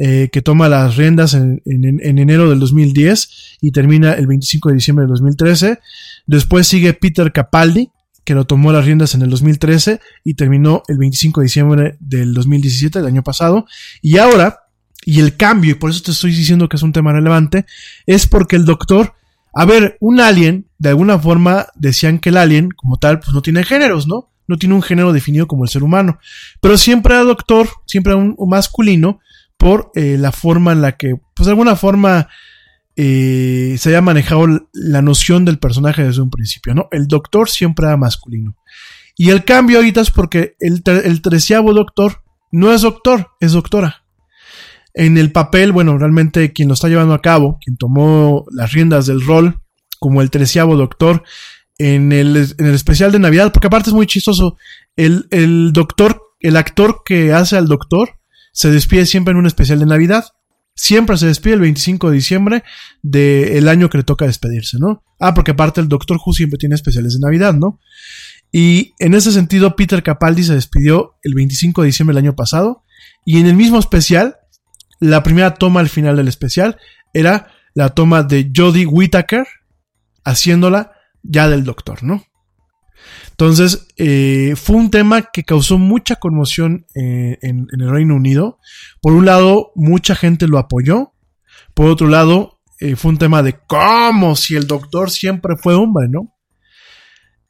eh, 0.00 0.28
que 0.30 0.42
toma 0.42 0.68
las 0.68 0.96
riendas 0.96 1.34
en, 1.34 1.60
en, 1.64 1.84
en, 1.84 2.18
enero 2.18 2.48
del 2.48 2.60
2010 2.60 3.58
y 3.60 3.72
termina 3.72 4.12
el 4.12 4.28
25 4.28 4.68
de 4.68 4.74
diciembre 4.76 5.02
del 5.02 5.10
2013. 5.10 5.80
Después 6.24 6.68
sigue 6.68 6.92
Peter 6.92 7.32
Capaldi, 7.32 7.90
que 8.28 8.34
lo 8.34 8.44
tomó 8.44 8.72
las 8.72 8.84
riendas 8.84 9.14
en 9.14 9.22
el 9.22 9.30
2013 9.30 10.02
y 10.22 10.34
terminó 10.34 10.82
el 10.88 10.98
25 10.98 11.40
de 11.40 11.44
diciembre 11.46 11.96
del 11.98 12.34
2017, 12.34 12.98
del 12.98 13.08
año 13.08 13.22
pasado. 13.22 13.64
Y 14.02 14.18
ahora, 14.18 14.64
y 15.02 15.20
el 15.20 15.38
cambio, 15.38 15.70
y 15.70 15.74
por 15.76 15.88
eso 15.88 16.02
te 16.02 16.10
estoy 16.10 16.32
diciendo 16.32 16.68
que 16.68 16.76
es 16.76 16.82
un 16.82 16.92
tema 16.92 17.10
relevante, 17.10 17.64
es 18.04 18.26
porque 18.26 18.56
el 18.56 18.66
doctor 18.66 19.14
a 19.54 19.64
ver, 19.64 19.96
un 20.00 20.20
alien, 20.20 20.66
de 20.78 20.90
alguna 20.90 21.18
forma 21.18 21.68
decían 21.74 22.18
que 22.18 22.28
el 22.28 22.36
alien, 22.36 22.68
como 22.70 22.98
tal, 22.98 23.18
pues 23.18 23.32
no 23.32 23.40
tiene 23.40 23.64
géneros, 23.64 24.06
¿no? 24.06 24.30
No 24.46 24.58
tiene 24.58 24.74
un 24.74 24.82
género 24.82 25.14
definido 25.14 25.48
como 25.48 25.64
el 25.64 25.70
ser 25.70 25.82
humano. 25.82 26.18
Pero 26.60 26.76
siempre 26.76 27.14
era 27.14 27.24
doctor, 27.24 27.66
siempre 27.86 28.12
era 28.12 28.20
un, 28.20 28.34
un 28.36 28.50
masculino, 28.50 29.20
por 29.56 29.90
eh, 29.94 30.18
la 30.18 30.32
forma 30.32 30.72
en 30.72 30.82
la 30.82 30.98
que, 30.98 31.14
pues 31.34 31.46
de 31.46 31.52
alguna 31.52 31.76
forma, 31.76 32.28
eh, 33.00 33.76
se 33.78 33.90
haya 33.90 34.00
manejado 34.00 34.44
la 34.72 35.02
noción 35.02 35.44
del 35.44 35.60
personaje 35.60 36.02
desde 36.02 36.20
un 36.20 36.30
principio, 36.30 36.74
¿no? 36.74 36.88
El 36.90 37.06
doctor 37.06 37.48
siempre 37.48 37.86
era 37.86 37.96
masculino. 37.96 38.56
Y 39.16 39.30
el 39.30 39.44
cambio 39.44 39.78
ahorita 39.78 40.00
es 40.00 40.10
porque 40.10 40.56
el, 40.58 40.82
el 40.84 41.22
treceavo 41.22 41.72
doctor 41.72 42.24
no 42.50 42.72
es 42.72 42.82
doctor, 42.82 43.28
es 43.38 43.52
doctora. 43.52 44.02
En 44.94 45.16
el 45.16 45.30
papel, 45.30 45.70
bueno, 45.70 45.96
realmente 45.96 46.52
quien 46.52 46.66
lo 46.66 46.74
está 46.74 46.88
llevando 46.88 47.14
a 47.14 47.22
cabo, 47.22 47.60
quien 47.64 47.76
tomó 47.76 48.44
las 48.50 48.72
riendas 48.72 49.06
del 49.06 49.24
rol 49.24 49.60
como 50.00 50.20
el 50.20 50.30
treceavo 50.30 50.76
doctor 50.76 51.22
en 51.78 52.10
el, 52.10 52.36
especial 52.36 53.12
de 53.12 53.20
Navidad, 53.20 53.52
porque 53.52 53.68
aparte 53.68 53.90
es 53.90 53.94
muy 53.94 54.08
chistoso, 54.08 54.56
el, 54.96 55.28
el 55.30 55.72
doctor, 55.72 56.20
el 56.40 56.56
actor 56.56 57.02
que 57.04 57.32
hace 57.32 57.56
al 57.56 57.68
doctor, 57.68 58.18
se 58.52 58.72
despide 58.72 59.06
siempre 59.06 59.30
en 59.30 59.38
un 59.38 59.46
especial 59.46 59.78
de 59.78 59.86
Navidad. 59.86 60.24
Siempre 60.80 61.16
se 61.16 61.26
despide 61.26 61.54
el 61.54 61.60
25 61.60 62.08
de 62.08 62.14
diciembre 62.14 62.62
del 63.02 63.66
año 63.66 63.90
que 63.90 63.98
le 63.98 64.04
toca 64.04 64.26
despedirse, 64.26 64.78
¿no? 64.78 65.02
Ah, 65.18 65.34
porque 65.34 65.50
aparte 65.50 65.80
el 65.80 65.88
Doctor 65.88 66.18
Who 66.24 66.32
siempre 66.32 66.56
tiene 66.56 66.76
especiales 66.76 67.14
de 67.14 67.18
Navidad, 67.18 67.52
¿no? 67.52 67.80
Y 68.52 68.94
en 69.00 69.14
ese 69.14 69.32
sentido, 69.32 69.74
Peter 69.74 70.04
Capaldi 70.04 70.44
se 70.44 70.54
despidió 70.54 71.16
el 71.24 71.34
25 71.34 71.82
de 71.82 71.86
diciembre 71.86 72.14
del 72.14 72.26
año 72.26 72.36
pasado. 72.36 72.84
Y 73.24 73.40
en 73.40 73.46
el 73.46 73.56
mismo 73.56 73.80
especial, 73.80 74.36
la 75.00 75.24
primera 75.24 75.54
toma 75.54 75.80
al 75.80 75.88
final 75.88 76.16
del 76.16 76.28
especial 76.28 76.78
era 77.12 77.48
la 77.74 77.88
toma 77.88 78.22
de 78.22 78.52
Jodie 78.54 78.86
Whittaker 78.86 79.48
haciéndola 80.24 80.92
ya 81.24 81.48
del 81.48 81.64
Doctor, 81.64 82.04
¿no? 82.04 82.24
Entonces, 83.30 83.86
eh, 83.96 84.54
fue 84.56 84.76
un 84.76 84.90
tema 84.90 85.22
que 85.32 85.44
causó 85.44 85.78
mucha 85.78 86.16
conmoción 86.16 86.86
eh, 86.94 87.38
en, 87.42 87.68
el 87.70 87.88
Reino 87.88 88.16
Unido. 88.16 88.58
Por 89.00 89.12
un 89.12 89.26
lado, 89.26 89.70
mucha 89.74 90.14
gente 90.14 90.48
lo 90.48 90.58
apoyó. 90.58 91.12
Por 91.74 91.86
otro 91.86 92.08
lado, 92.08 92.60
eh, 92.80 92.96
fue 92.96 93.12
un 93.12 93.18
tema 93.18 93.42
de 93.42 93.56
cómo 93.66 94.34
si 94.34 94.56
el 94.56 94.66
doctor 94.66 95.10
siempre 95.10 95.56
fue 95.56 95.74
hombre, 95.74 96.08
¿no? 96.08 96.34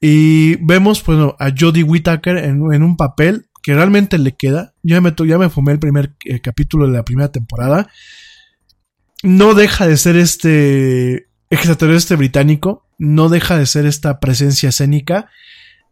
Y 0.00 0.56
vemos, 0.56 1.02
bueno, 1.04 1.34
a 1.38 1.50
Jodie 1.58 1.82
Whittaker 1.82 2.36
en, 2.36 2.62
un 2.62 2.96
papel 2.96 3.46
que 3.62 3.74
realmente 3.74 4.18
le 4.18 4.36
queda. 4.36 4.74
Ya 4.82 5.00
me, 5.00 5.14
ya 5.26 5.38
me 5.38 5.48
fumé 5.48 5.72
el 5.72 5.78
primer 5.78 6.14
capítulo 6.42 6.86
de 6.86 6.92
la 6.92 7.04
primera 7.04 7.32
temporada. 7.32 7.88
No 9.22 9.54
deja 9.54 9.88
de 9.88 9.96
ser 9.96 10.16
este 10.16 11.28
extraterrestre 11.50 12.16
británico. 12.16 12.87
No 12.98 13.28
deja 13.28 13.56
de 13.56 13.66
ser 13.66 13.86
esta 13.86 14.20
presencia 14.20 14.68
escénica 14.68 15.28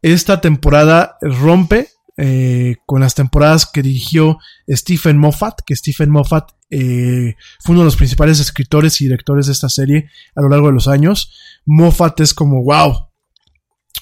esta 0.02 0.40
temporada 0.40 1.16
rompe 1.20 1.88
eh, 2.16 2.76
con 2.86 3.00
las 3.00 3.14
temporadas 3.14 3.66
que 3.66 3.82
dirigió 3.82 4.38
Stephen 4.68 5.18
Moffat, 5.18 5.60
que 5.66 5.76
Stephen 5.76 6.10
Moffat 6.10 6.50
eh, 6.70 7.34
fue 7.60 7.72
uno 7.72 7.80
de 7.80 7.86
los 7.86 7.96
principales 7.96 8.40
escritores 8.40 9.00
y 9.00 9.04
directores 9.04 9.46
de 9.46 9.52
esta 9.52 9.68
serie 9.68 10.08
a 10.34 10.42
lo 10.42 10.48
largo 10.48 10.68
de 10.68 10.74
los 10.74 10.88
años. 10.88 11.32
Moffat 11.64 12.20
es 12.20 12.34
como, 12.34 12.62
wow, 12.62 13.08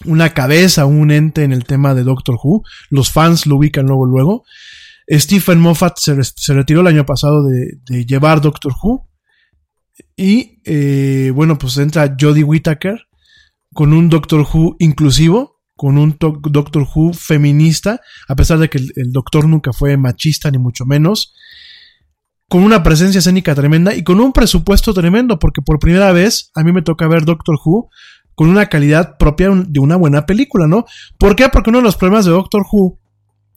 una 0.05 0.35
cabeza, 0.35 0.85
un 0.85 1.11
ente 1.11 1.43
en 1.43 1.53
el 1.53 1.65
tema 1.65 1.95
de 1.95 2.05
Doctor 2.05 2.39
Who. 2.43 2.65
Los 2.91 3.11
fans 3.11 3.47
lo 3.47 3.57
ubican 3.57 3.87
luego, 3.87 4.05
luego. 4.05 4.45
Stephen 5.09 5.59
Moffat 5.59 5.99
se, 5.99 6.55
retiró 6.55 6.83
el 6.83 6.87
año 6.87 7.07
pasado 7.07 7.43
de 7.45 8.05
llevar 8.07 8.41
Doctor 8.41 8.75
Who. 8.83 9.09
Y 10.17 10.61
eh, 10.65 11.33
bueno, 11.35 11.59
pues 11.59 11.77
entra 11.79 12.17
Jodie 12.19 12.45
Whittaker 12.45 13.07
con 13.73 13.93
un 13.93 14.09
Doctor 14.09 14.47
Who 14.53 14.77
inclusivo 14.79 15.55
con 15.77 15.99
un 15.99 16.17
Doctor 16.19 16.87
Who 16.95 17.13
feminista, 17.13 18.01
a 18.29 18.37
pesar 18.37 18.59
de 18.59 18.71
que 18.71 18.79
el, 18.79 18.93
el, 18.95 19.11
doctor 19.11 19.49
nunca 19.49 19.73
fue 19.73 19.97
machista 19.97 20.51
ni 20.51 20.59
mucho 20.59 20.85
menos, 20.87 21.35
con 22.49 22.63
una 22.63 22.83
presencia 22.83 23.19
escénica 23.19 23.55
tremenda 23.55 23.95
y 23.95 24.05
con 24.05 24.21
un 24.21 24.33
presupuesto 24.33 24.95
tremendo, 24.95 25.39
porque 25.39 25.63
por 25.63 25.79
primera 25.79 26.13
vez 26.13 26.51
a 26.55 26.63
mí 26.63 26.73
me 26.73 26.83
toca 26.83 27.09
ver 27.09 27.25
Doctor 27.25 27.57
Who 27.65 27.89
con 28.35 28.49
una 28.49 28.67
calidad 28.67 29.17
propia 29.19 29.51
de 29.51 29.81
una 29.81 29.97
buena 29.97 30.27
película, 30.27 30.67
¿no? 30.67 30.85
¿Por 31.19 31.37
qué? 31.37 31.49
Porque 31.49 31.71
uno 31.71 31.79
de 31.79 31.85
los 31.85 31.97
problemas 31.97 32.25
de 32.25 32.33
Doctor 32.33 32.63
Who 32.71 33.01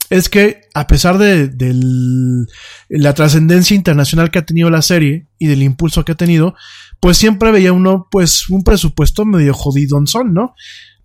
es 0.09 0.29
que 0.29 0.61
a 0.73 0.87
pesar 0.87 1.17
de, 1.17 1.47
de 1.47 2.45
la 2.89 3.13
trascendencia 3.13 3.75
internacional 3.75 4.31
que 4.31 4.39
ha 4.39 4.45
tenido 4.45 4.69
la 4.69 4.81
serie 4.81 5.27
y 5.37 5.47
del 5.47 5.63
impulso 5.63 6.05
que 6.05 6.13
ha 6.13 6.15
tenido, 6.15 6.55
pues 6.99 7.17
siempre 7.17 7.51
veía 7.51 7.73
uno 7.73 8.07
pues 8.09 8.49
un 8.49 8.63
presupuesto 8.63 9.25
medio 9.25 9.53
jodidonzón, 9.53 10.33
¿no? 10.33 10.55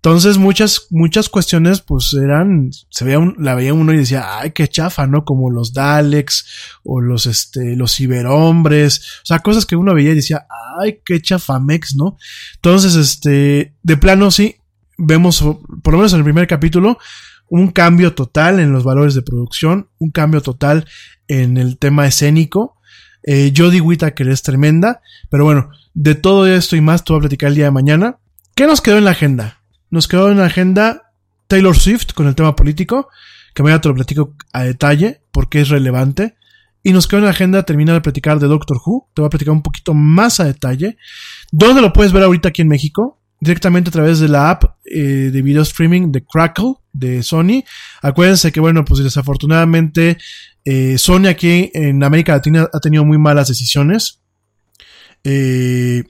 Entonces 0.05 0.37
muchas, 0.37 0.89
muchas 0.91 1.29
cuestiones 1.29 1.81
pues 1.81 2.13
eran, 2.13 2.71
se 2.91 3.05
veía 3.05 3.21
un, 3.21 3.37
la 3.39 3.55
veía 3.55 3.73
uno 3.73 3.93
y 3.93 3.99
decía, 3.99 4.41
ay, 4.41 4.51
qué 4.51 4.67
chafa, 4.67 5.07
¿no? 5.07 5.25
Como 5.25 5.49
los 5.49 5.75
Daleks 5.75 6.81
o 6.83 7.01
los, 7.01 7.27
este, 7.27 7.77
los 7.77 7.95
ciberhombres, 7.95 8.99
o 9.23 9.27
sea, 9.27 9.39
cosas 9.39 9.65
que 9.65 9.77
uno 9.77 9.95
veía 9.95 10.11
y 10.11 10.17
decía, 10.17 10.45
ay, 10.81 10.99
qué 11.05 11.23
chafamex, 11.23 11.95
¿no? 11.95 12.17
Entonces, 12.57 12.97
este, 12.97 13.75
de 13.81 13.97
plano 13.97 14.33
sí, 14.33 14.57
vemos, 14.99 15.41
por 15.41 15.93
lo 15.93 15.99
menos 15.99 16.13
en 16.15 16.19
el 16.19 16.25
primer 16.25 16.49
capítulo, 16.49 16.99
un 17.55 17.69
cambio 17.69 18.15
total 18.15 18.61
en 18.61 18.73
los 18.73 18.83
valores 18.83 19.15
de 19.15 19.21
producción, 19.21 19.91
un 19.99 20.11
cambio 20.11 20.41
total 20.41 20.87
en 21.29 21.59
el 21.59 21.77
tema 21.77 22.07
escénico. 22.07 22.79
Eh, 23.25 23.53
Jodie 23.55 23.83
Whittaker 23.83 24.27
es 24.31 24.43
tremenda, 24.43 25.03
pero 25.29 25.45
bueno, 25.45 25.69
de 25.93 26.15
todo 26.15 26.47
esto 26.47 26.77
y 26.77 26.81
más 26.81 27.05
te 27.05 27.13
voy 27.13 27.19
a 27.19 27.21
platicar 27.21 27.51
el 27.51 27.57
día 27.57 27.67
de 27.67 27.71
mañana. 27.71 28.17
¿Qué 28.55 28.67
nos 28.67 28.81
quedó 28.81 28.97
en 28.97 29.05
la 29.05 29.11
agenda? 29.11 29.61
Nos 29.91 30.09
quedó 30.09 30.31
en 30.31 30.39
la 30.39 30.47
agenda 30.47 31.13
Taylor 31.47 31.77
Swift 31.77 32.15
con 32.15 32.27
el 32.27 32.35
tema 32.35 32.57
político, 32.57 33.11
que 33.53 33.63
mañana 33.63 33.83
te 33.83 33.89
lo 33.91 33.97
platico 33.97 34.35
a 34.55 34.63
detalle 34.63 35.21
porque 35.31 35.61
es 35.61 35.69
relevante. 35.69 36.37
Y 36.83 36.95
nos 36.95 37.07
quedó 37.07 37.19
en 37.19 37.27
la 37.27 37.33
agenda 37.33 37.65
terminar 37.65 37.97
de 37.97 38.01
platicar 38.01 38.39
de 38.39 38.47
Doctor 38.47 38.79
Who. 38.83 39.11
Te 39.13 39.21
voy 39.21 39.27
a 39.27 39.31
platicar 39.31 39.53
un 39.53 39.63
poquito 39.63 39.93
más 39.93 40.41
a 40.41 40.45
detalle. 40.45 40.97
¿Dónde 41.51 41.83
lo 41.83 41.93
puedes 41.93 42.15
ver 42.15 42.23
ahorita 42.23 42.49
aquí 42.49 42.63
en 42.63 42.69
México? 42.69 43.21
Directamente 43.41 43.91
a 43.91 43.93
través 43.93 44.21
de 44.21 44.29
la 44.29 44.49
app 44.49 44.65
eh, 44.87 45.29
de 45.31 45.43
video 45.43 45.63
streaming 45.63 46.11
de 46.13 46.25
Crackle 46.25 46.77
de 46.93 47.23
Sony. 47.23 47.65
Acuérdense 48.01 48.53
que, 48.53 48.61
bueno, 48.61 48.85
pues 48.85 49.03
desafortunadamente 49.03 50.19
eh, 50.65 50.97
Sony 50.99 51.27
aquí 51.27 51.71
en 51.75 52.03
América 52.05 52.33
Latina 52.33 52.69
ha 52.73 52.81
tenido 52.81 53.05
muy 53.05 53.19
malas 53.19 53.49
decisiones. 53.49 54.21
Eh, 55.25 56.05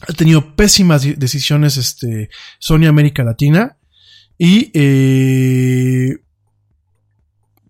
ha 0.00 0.12
tenido 0.12 0.54
pésimas 0.54 1.02
decisiones 1.18 1.76
este, 1.76 2.30
Sony 2.58 2.86
América 2.86 3.24
Latina 3.24 3.76
y 4.36 4.70
eh, 4.74 6.16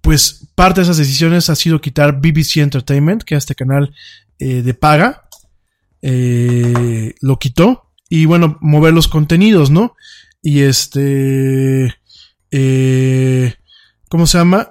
pues 0.00 0.48
parte 0.54 0.80
de 0.80 0.84
esas 0.84 0.96
decisiones 0.96 1.50
ha 1.50 1.54
sido 1.54 1.80
quitar 1.80 2.20
BBC 2.20 2.56
Entertainment, 2.56 3.22
que 3.22 3.34
es 3.34 3.44
este 3.44 3.54
canal 3.54 3.94
de 4.38 4.74
paga, 4.74 5.22
lo 6.02 7.38
quitó 7.38 7.84
y 8.08 8.26
bueno, 8.26 8.58
mover 8.60 8.92
los 8.92 9.08
contenidos, 9.08 9.70
¿no? 9.70 9.96
Y 10.42 10.60
este, 10.60 11.94
eh, 12.56 13.52
¿cómo 14.08 14.28
se 14.28 14.38
llama? 14.38 14.70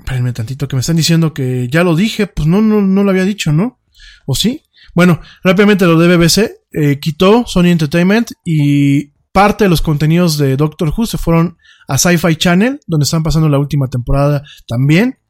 Espérenme 0.00 0.32
tantito 0.32 0.66
que 0.66 0.74
me 0.74 0.80
están 0.80 0.96
diciendo 0.96 1.32
que 1.32 1.68
ya 1.70 1.84
lo 1.84 1.94
dije, 1.94 2.26
pues 2.26 2.48
no, 2.48 2.60
no, 2.60 2.80
no 2.80 3.04
lo 3.04 3.10
había 3.10 3.24
dicho, 3.24 3.52
¿no? 3.52 3.80
¿O 4.26 4.34
sí? 4.34 4.62
Bueno, 4.92 5.20
rápidamente 5.44 5.86
lo 5.86 5.96
de 5.96 6.16
BBC 6.16 6.50
eh, 6.72 6.98
quitó 6.98 7.46
Sony 7.46 7.66
Entertainment 7.66 8.32
y 8.44 9.12
parte 9.30 9.64
de 9.64 9.70
los 9.70 9.82
contenidos 9.82 10.36
de 10.36 10.56
Doctor 10.56 10.92
Who 10.96 11.06
se 11.06 11.16
fueron 11.16 11.58
a 11.86 11.96
Sci-Fi 11.96 12.34
Channel, 12.34 12.80
donde 12.88 13.04
están 13.04 13.22
pasando 13.22 13.48
la 13.48 13.60
última 13.60 13.86
temporada 13.86 14.42
también. 14.66 15.20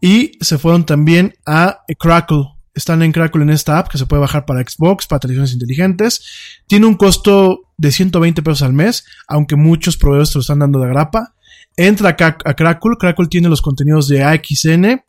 Y 0.00 0.32
se 0.40 0.58
fueron 0.58 0.84
también 0.84 1.34
a 1.46 1.82
Crackle. 1.96 2.55
Están 2.76 3.02
en 3.02 3.10
Crackle 3.10 3.42
en 3.42 3.50
esta 3.50 3.78
app 3.78 3.88
que 3.88 3.98
se 3.98 4.06
puede 4.06 4.20
bajar 4.20 4.46
para 4.46 4.60
Xbox, 4.60 5.08
para 5.08 5.18
televisiones 5.18 5.52
inteligentes. 5.52 6.22
Tiene 6.68 6.86
un 6.86 6.94
costo 6.94 7.62
de 7.76 7.90
120 7.90 8.42
pesos 8.42 8.62
al 8.62 8.74
mes, 8.74 9.04
aunque 9.26 9.56
muchos 9.56 9.96
proveedores 9.96 10.30
te 10.30 10.38
lo 10.38 10.42
están 10.42 10.60
dando 10.60 10.78
de 10.78 10.88
grapa. 10.88 11.34
Entra 11.76 12.10
a 12.10 12.16
Crackle. 12.54 12.96
Crackle 12.98 13.26
tiene 13.26 13.48
los 13.48 13.62
contenidos 13.62 14.06
de 14.08 14.22
AXN, 14.22 15.02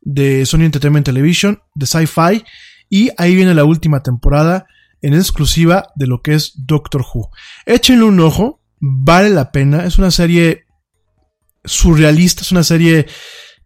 de 0.00 0.46
Sony 0.46 0.62
Entertainment 0.62 1.04
Television, 1.04 1.60
de 1.74 1.86
Sci-Fi 1.86 2.44
y 2.90 3.10
ahí 3.16 3.36
viene 3.36 3.54
la 3.54 3.64
última 3.64 4.02
temporada 4.02 4.66
en 5.00 5.14
exclusiva 5.14 5.92
de 5.94 6.06
lo 6.08 6.20
que 6.20 6.34
es 6.34 6.52
Doctor 6.66 7.02
Who. 7.02 7.30
Échenle 7.64 8.04
un 8.04 8.20
ojo, 8.20 8.60
vale 8.80 9.30
la 9.30 9.52
pena. 9.52 9.84
Es 9.84 9.98
una 9.98 10.10
serie 10.10 10.66
surrealista, 11.64 12.42
es 12.42 12.52
una 12.52 12.64
serie 12.64 13.06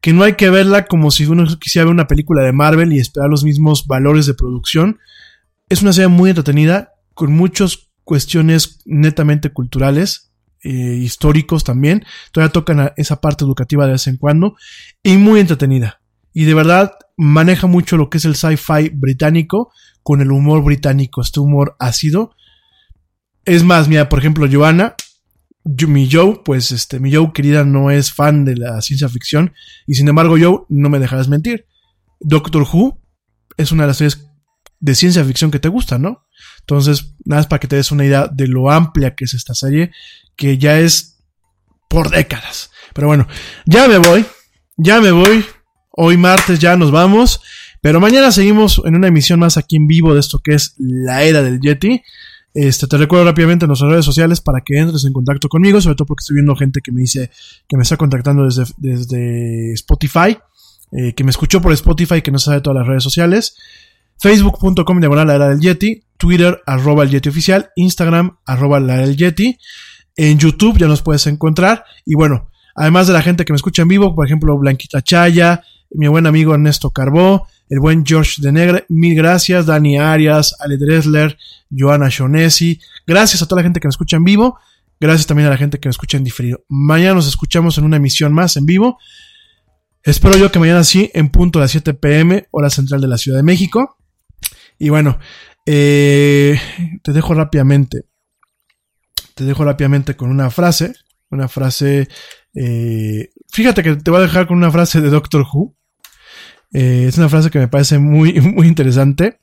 que 0.04 0.12
no 0.12 0.22
hay 0.22 0.34
que 0.34 0.50
verla 0.50 0.84
como 0.84 1.10
si 1.10 1.24
uno 1.24 1.46
quisiera 1.58 1.86
ver 1.86 1.94
una 1.94 2.06
película 2.06 2.42
de 2.42 2.52
Marvel 2.52 2.92
y 2.92 2.98
esperar 2.98 3.30
los 3.30 3.42
mismos 3.42 3.86
valores 3.86 4.26
de 4.26 4.34
producción. 4.34 4.98
Es 5.70 5.80
una 5.80 5.94
serie 5.94 6.08
muy 6.08 6.28
entretenida, 6.28 6.92
con 7.14 7.32
muchas 7.32 7.88
cuestiones 8.02 8.82
netamente 8.84 9.50
culturales, 9.50 10.30
eh, 10.62 10.68
históricos 10.68 11.64
también. 11.64 12.04
Todavía 12.32 12.52
tocan 12.52 12.92
esa 12.98 13.22
parte 13.22 13.46
educativa 13.46 13.86
de 13.86 13.92
vez 13.92 14.06
en 14.06 14.18
cuando. 14.18 14.56
Y 15.02 15.16
muy 15.16 15.40
entretenida 15.40 16.02
Y 16.34 16.44
de 16.44 16.52
verdad 16.52 16.92
maneja 17.16 17.66
mucho 17.66 17.96
lo 17.96 18.10
que 18.10 18.18
es 18.18 18.26
el 18.26 18.36
sci-fi 18.36 18.90
británico 18.92 19.72
con 20.02 20.20
el 20.20 20.32
humor 20.32 20.62
británico, 20.62 21.22
este 21.22 21.40
humor 21.40 21.76
ácido. 21.78 22.36
Es 23.46 23.64
más, 23.64 23.88
mira, 23.88 24.10
por 24.10 24.18
ejemplo, 24.18 24.46
Joanna, 24.52 24.96
mi 25.64 26.10
Joe, 26.10 26.40
pues 26.44 26.70
este, 26.70 27.00
mi 27.00 27.12
Joe 27.12 27.32
querida 27.32 27.64
no 27.64 27.90
es 27.90 28.12
fan 28.12 28.44
de 28.44 28.56
la 28.56 28.80
ciencia 28.82 29.08
ficción. 29.08 29.52
Y 29.86 29.94
sin 29.94 30.08
embargo, 30.08 30.36
Joe, 30.38 30.64
no 30.68 30.88
me 30.88 30.98
dejarás 30.98 31.28
mentir. 31.28 31.66
Doctor 32.20 32.66
Who 32.70 33.00
es 33.56 33.72
una 33.72 33.84
de 33.84 33.88
las 33.88 33.96
series 33.96 34.26
de 34.80 34.94
ciencia 34.94 35.24
ficción 35.24 35.50
que 35.50 35.58
te 35.58 35.68
gusta, 35.68 35.98
¿no? 35.98 36.26
Entonces, 36.60 37.14
nada 37.24 37.40
más 37.40 37.46
para 37.46 37.60
que 37.60 37.68
te 37.68 37.76
des 37.76 37.90
una 37.90 38.04
idea 38.04 38.28
de 38.30 38.46
lo 38.46 38.70
amplia 38.70 39.14
que 39.14 39.24
es 39.24 39.34
esta 39.34 39.54
serie, 39.54 39.92
que 40.36 40.58
ya 40.58 40.78
es 40.78 41.22
por 41.88 42.10
décadas. 42.10 42.70
Pero 42.92 43.06
bueno, 43.06 43.26
ya 43.64 43.88
me 43.88 43.98
voy, 43.98 44.24
ya 44.76 45.00
me 45.00 45.10
voy. 45.10 45.44
Hoy 45.96 46.16
martes 46.16 46.58
ya 46.58 46.76
nos 46.76 46.90
vamos, 46.90 47.40
pero 47.80 48.00
mañana 48.00 48.32
seguimos 48.32 48.82
en 48.84 48.96
una 48.96 49.06
emisión 49.06 49.38
más 49.38 49.56
aquí 49.56 49.76
en 49.76 49.86
vivo 49.86 50.12
de 50.12 50.20
esto 50.20 50.40
que 50.40 50.54
es 50.54 50.74
la 50.78 51.22
era 51.22 51.40
del 51.40 51.60
Yeti. 51.60 52.02
Este, 52.54 52.86
te 52.86 52.96
recuerdo 52.96 53.24
rápidamente 53.24 53.64
en 53.64 53.68
nuestras 53.68 53.90
redes 53.90 54.04
sociales 54.04 54.40
para 54.40 54.60
que 54.60 54.78
entres 54.78 55.04
en 55.04 55.12
contacto 55.12 55.48
conmigo, 55.48 55.80
sobre 55.80 55.96
todo 55.96 56.06
porque 56.06 56.22
estoy 56.22 56.34
viendo 56.34 56.54
gente 56.54 56.80
que 56.80 56.92
me 56.92 57.00
dice 57.00 57.30
que 57.68 57.76
me 57.76 57.82
está 57.82 57.96
contactando 57.96 58.44
desde, 58.44 58.64
desde 58.76 59.72
Spotify, 59.72 60.38
eh, 60.92 61.14
que 61.14 61.24
me 61.24 61.30
escuchó 61.30 61.60
por 61.60 61.72
Spotify, 61.72 62.22
que 62.22 62.30
no 62.30 62.38
sabe 62.38 62.60
todas 62.60 62.78
las 62.78 62.86
redes 62.86 63.02
sociales. 63.02 63.56
Facebook.com 64.20 65.00
diagonal 65.00 65.26
la 65.26 65.34
era 65.34 65.48
del 65.48 65.60
Yeti, 65.60 66.04
Twitter 66.16 66.62
arroba 66.64 67.02
el 67.02 67.10
Yeti 67.10 67.28
oficial, 67.28 67.70
Instagram 67.74 68.38
arroba 68.46 68.78
la 68.78 68.98
del 68.98 69.16
Yeti, 69.16 69.58
en 70.14 70.38
YouTube 70.38 70.78
ya 70.78 70.86
nos 70.86 71.02
puedes 71.02 71.26
encontrar. 71.26 71.84
Y 72.06 72.14
bueno, 72.14 72.50
además 72.76 73.08
de 73.08 73.14
la 73.14 73.22
gente 73.22 73.44
que 73.44 73.52
me 73.52 73.56
escucha 73.56 73.82
en 73.82 73.88
vivo, 73.88 74.14
por 74.14 74.24
ejemplo 74.26 74.56
Blanquita 74.56 75.02
Chaya, 75.02 75.64
mi 75.90 76.06
buen 76.06 76.26
amigo 76.26 76.54
Ernesto 76.54 76.90
Carbó, 76.90 77.48
el 77.74 77.80
buen 77.80 78.06
George 78.06 78.34
de 78.40 78.52
Negre, 78.52 78.86
mil 78.88 79.16
gracias, 79.16 79.66
Dani 79.66 79.98
Arias, 79.98 80.54
Ale 80.60 80.76
Dresler, 80.76 81.36
Joana 81.76 82.08
Shonesi, 82.08 82.78
gracias 83.04 83.42
a 83.42 83.48
toda 83.48 83.62
la 83.62 83.64
gente 83.64 83.80
que 83.80 83.88
me 83.88 83.90
escucha 83.90 84.16
en 84.16 84.22
vivo, 84.22 84.60
gracias 85.00 85.26
también 85.26 85.48
a 85.48 85.50
la 85.50 85.56
gente 85.56 85.80
que 85.80 85.88
me 85.88 85.90
escucha 85.90 86.16
en 86.16 86.22
diferido. 86.22 86.64
Mañana 86.68 87.14
nos 87.14 87.26
escuchamos 87.26 87.76
en 87.76 87.82
una 87.82 87.96
emisión 87.96 88.32
más 88.32 88.56
en 88.56 88.64
vivo. 88.64 88.96
Espero 90.04 90.36
yo 90.36 90.52
que 90.52 90.60
mañana 90.60 90.84
sí, 90.84 91.10
en 91.14 91.30
punto 91.30 91.58
de 91.58 91.64
las 91.64 91.72
7 91.72 91.94
pm, 91.94 92.46
hora 92.52 92.70
central 92.70 93.00
de 93.00 93.08
la 93.08 93.18
Ciudad 93.18 93.38
de 93.38 93.42
México. 93.42 93.96
Y 94.78 94.90
bueno, 94.90 95.18
eh, 95.66 96.56
te 97.02 97.12
dejo 97.12 97.34
rápidamente. 97.34 98.04
Te 99.34 99.42
dejo 99.42 99.64
rápidamente 99.64 100.14
con 100.14 100.30
una 100.30 100.48
frase. 100.48 100.92
Una 101.28 101.48
frase. 101.48 102.06
eh, 102.54 103.30
fíjate 103.50 103.82
que 103.82 103.96
te 103.96 104.12
voy 104.12 104.20
a 104.20 104.22
dejar 104.22 104.46
con 104.46 104.58
una 104.58 104.70
frase 104.70 105.00
de 105.00 105.10
Doctor 105.10 105.44
Who. 105.52 105.74
Eh, 106.74 107.06
es 107.08 107.16
una 107.16 107.28
frase 107.28 107.50
que 107.50 107.60
me 107.60 107.68
parece 107.68 107.98
muy, 107.98 108.38
muy 108.40 108.66
interesante. 108.66 109.40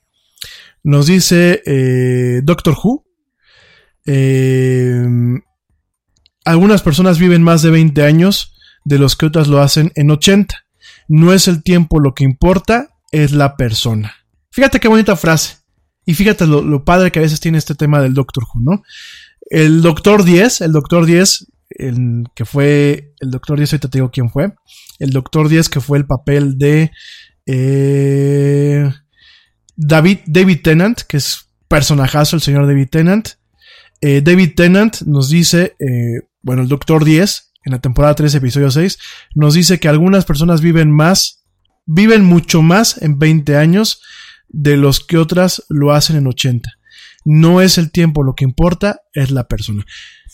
Nos 0.84 1.06
dice 1.06 1.62
eh, 1.66 2.40
Doctor 2.44 2.76
Who. 2.82 3.04
eh, 4.06 5.04
algunas 6.44 6.82
personas 6.82 7.18
viven 7.18 7.42
más 7.42 7.62
de 7.62 7.70
20 7.70 8.02
años 8.02 8.54
de 8.84 8.98
los 8.98 9.16
que 9.16 9.26
otras 9.26 9.48
lo 9.48 9.60
hacen 9.60 9.92
en 9.94 10.10
80. 10.10 10.56
No 11.08 11.32
es 11.32 11.46
el 11.48 11.62
tiempo 11.62 12.00
lo 12.00 12.14
que 12.14 12.24
importa, 12.24 12.88
es 13.12 13.32
la 13.32 13.56
persona. 13.56 14.12
Fíjate 14.50 14.80
qué 14.80 14.88
bonita 14.88 15.14
frase. 15.16 15.58
Y 16.04 16.14
fíjate 16.14 16.46
lo, 16.46 16.84
padre 16.84 17.12
que 17.12 17.20
a 17.20 17.22
veces 17.22 17.38
tiene 17.38 17.58
este 17.58 17.76
tema 17.76 18.02
del 18.02 18.14
Doctor 18.14 18.44
Who, 18.44 18.60
¿no? 18.60 18.82
El 19.50 19.82
Doctor 19.82 20.24
10, 20.24 20.62
el 20.62 20.72
Doctor 20.72 21.06
10, 21.06 21.46
el 21.70 22.24
que 22.34 22.44
fue, 22.44 23.14
el 23.20 23.30
Doctor 23.30 23.58
10, 23.58 23.72
ahorita 23.72 23.88
te 23.88 23.98
digo 23.98 24.10
quién 24.10 24.30
fue. 24.30 24.52
El 24.98 25.10
Doctor 25.10 25.48
10 25.48 25.68
que 25.68 25.80
fue 25.80 25.98
el 25.98 26.06
papel 26.06 26.58
de 26.58 26.90
eh, 27.46 28.90
David, 29.76 30.18
David 30.26 30.60
Tennant, 30.62 31.00
que 31.02 31.16
es 31.16 31.48
personajazo 31.68 32.36
el 32.36 32.42
señor 32.42 32.66
David 32.66 32.88
Tennant. 32.90 33.28
Eh, 34.00 34.20
David 34.22 34.54
Tennant 34.56 35.02
nos 35.02 35.30
dice, 35.30 35.76
eh, 35.78 36.28
bueno, 36.42 36.62
el 36.62 36.68
Doctor 36.68 37.04
10, 37.04 37.52
en 37.64 37.72
la 37.72 37.80
temporada 37.80 38.14
3, 38.14 38.34
episodio 38.34 38.70
6, 38.70 38.98
nos 39.34 39.54
dice 39.54 39.80
que 39.80 39.88
algunas 39.88 40.24
personas 40.24 40.60
viven 40.60 40.90
más, 40.90 41.44
viven 41.86 42.24
mucho 42.24 42.62
más 42.62 43.00
en 43.00 43.18
20 43.18 43.56
años 43.56 44.02
de 44.48 44.76
los 44.76 45.00
que 45.00 45.18
otras 45.18 45.64
lo 45.68 45.92
hacen 45.92 46.16
en 46.16 46.26
80. 46.26 46.70
No 47.24 47.60
es 47.60 47.78
el 47.78 47.90
tiempo 47.90 48.24
lo 48.24 48.34
que 48.34 48.44
importa, 48.44 49.00
es 49.14 49.30
la 49.30 49.46
persona. 49.46 49.84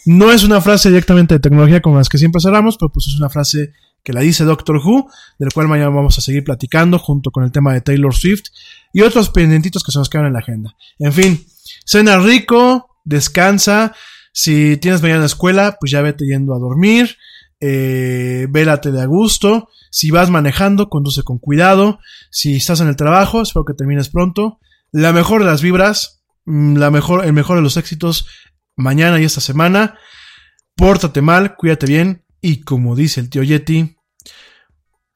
No 0.07 0.33
es 0.33 0.43
una 0.43 0.61
frase 0.61 0.89
directamente 0.89 1.35
de 1.35 1.41
tecnología 1.41 1.83
como 1.83 1.99
las 1.99 2.09
que 2.09 2.19
siempre 2.19 2.41
cerramos, 2.41 2.79
pero 2.79 2.91
pues 2.91 3.07
es 3.09 3.17
una 3.17 3.29
frase 3.29 3.73
que 4.03 4.13
la 4.13 4.21
dice 4.21 4.45
Doctor 4.45 4.77
Who, 4.77 5.11
del 5.39 5.53
cual 5.53 5.69
mañana 5.69 5.91
vamos 5.91 6.19
a 6.19 6.21
seguir 6.21 6.45
platicando 6.45 6.99
junto 6.99 7.31
con 7.31 7.45
el 7.45 7.53
tema 7.53 7.75
de 7.75 7.81
Taylor 7.81 8.15
Swift 8.15 8.45
y 8.93 9.03
otros 9.03 9.31
pendientitos 9.31 9.83
que 9.83 9.93
se 9.93 9.99
nos 9.99 10.09
quedan 10.09 10.27
en 10.27 10.33
la 10.33 10.39
agenda. 10.39 10.75
En 10.99 11.13
fin, 11.13 11.47
cena 11.85 12.19
rico, 12.19 12.97
descansa. 13.05 13.95
Si 14.33 14.77
tienes 14.79 15.03
mañana 15.03 15.27
escuela, 15.27 15.77
pues 15.79 15.93
ya 15.93 16.01
vete 16.01 16.25
yendo 16.27 16.55
a 16.55 16.59
dormir. 16.59 17.17
Eh, 17.61 18.47
vélate 18.51 18.93
de 18.93 19.03
a 19.03 19.07
gusto. 19.07 19.69
Si 19.91 20.11
vas 20.11 20.31
manejando, 20.31 20.89
conduce 20.89 21.23
con 21.23 21.39
cuidado. 21.39 21.99
Si 22.31 22.57
estás 22.57 22.81
en 22.81 22.89
el 22.89 22.97
trabajo, 22.97 23.43
espero 23.43 23.65
que 23.65 23.75
termines 23.75 24.09
pronto. 24.09 24.59
La 24.93 25.13
mejor 25.13 25.41
de 25.41 25.47
las 25.47 25.61
vibras, 25.61 26.23
mm, 26.45 26.77
la 26.77 26.91
mejor, 26.91 27.25
el 27.25 27.33
mejor 27.33 27.57
de 27.57 27.63
los 27.63 27.77
éxitos 27.77 28.27
mañana 28.77 29.21
y 29.21 29.25
esta 29.25 29.41
semana. 29.41 29.99
Pórtate 30.77 31.21
mal, 31.21 31.57
cuídate 31.57 31.87
bien 31.87 32.25
y 32.41 32.61
como 32.63 32.97
dice 32.97 33.21
el 33.21 33.31
tío 33.31 33.43
Yeti, 33.43 33.97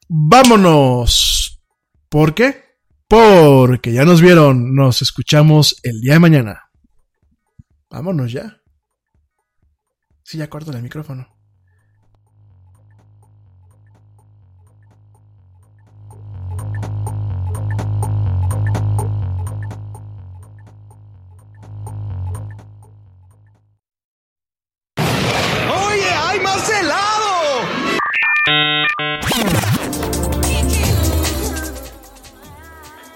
vámonos. 0.07 1.61
¿Por 2.09 2.33
qué? 2.33 2.63
Porque 3.07 3.91
ya 3.93 4.05
nos 4.05 4.21
vieron, 4.21 4.75
nos 4.75 5.01
escuchamos 5.01 5.75
el 5.83 6.01
día 6.01 6.13
de 6.13 6.19
mañana. 6.19 6.69
Vámonos 7.89 8.31
ya. 8.31 8.61
Sí, 10.23 10.37
ya 10.37 10.49
corto 10.49 10.71
el 10.71 10.81
micrófono. 10.81 11.32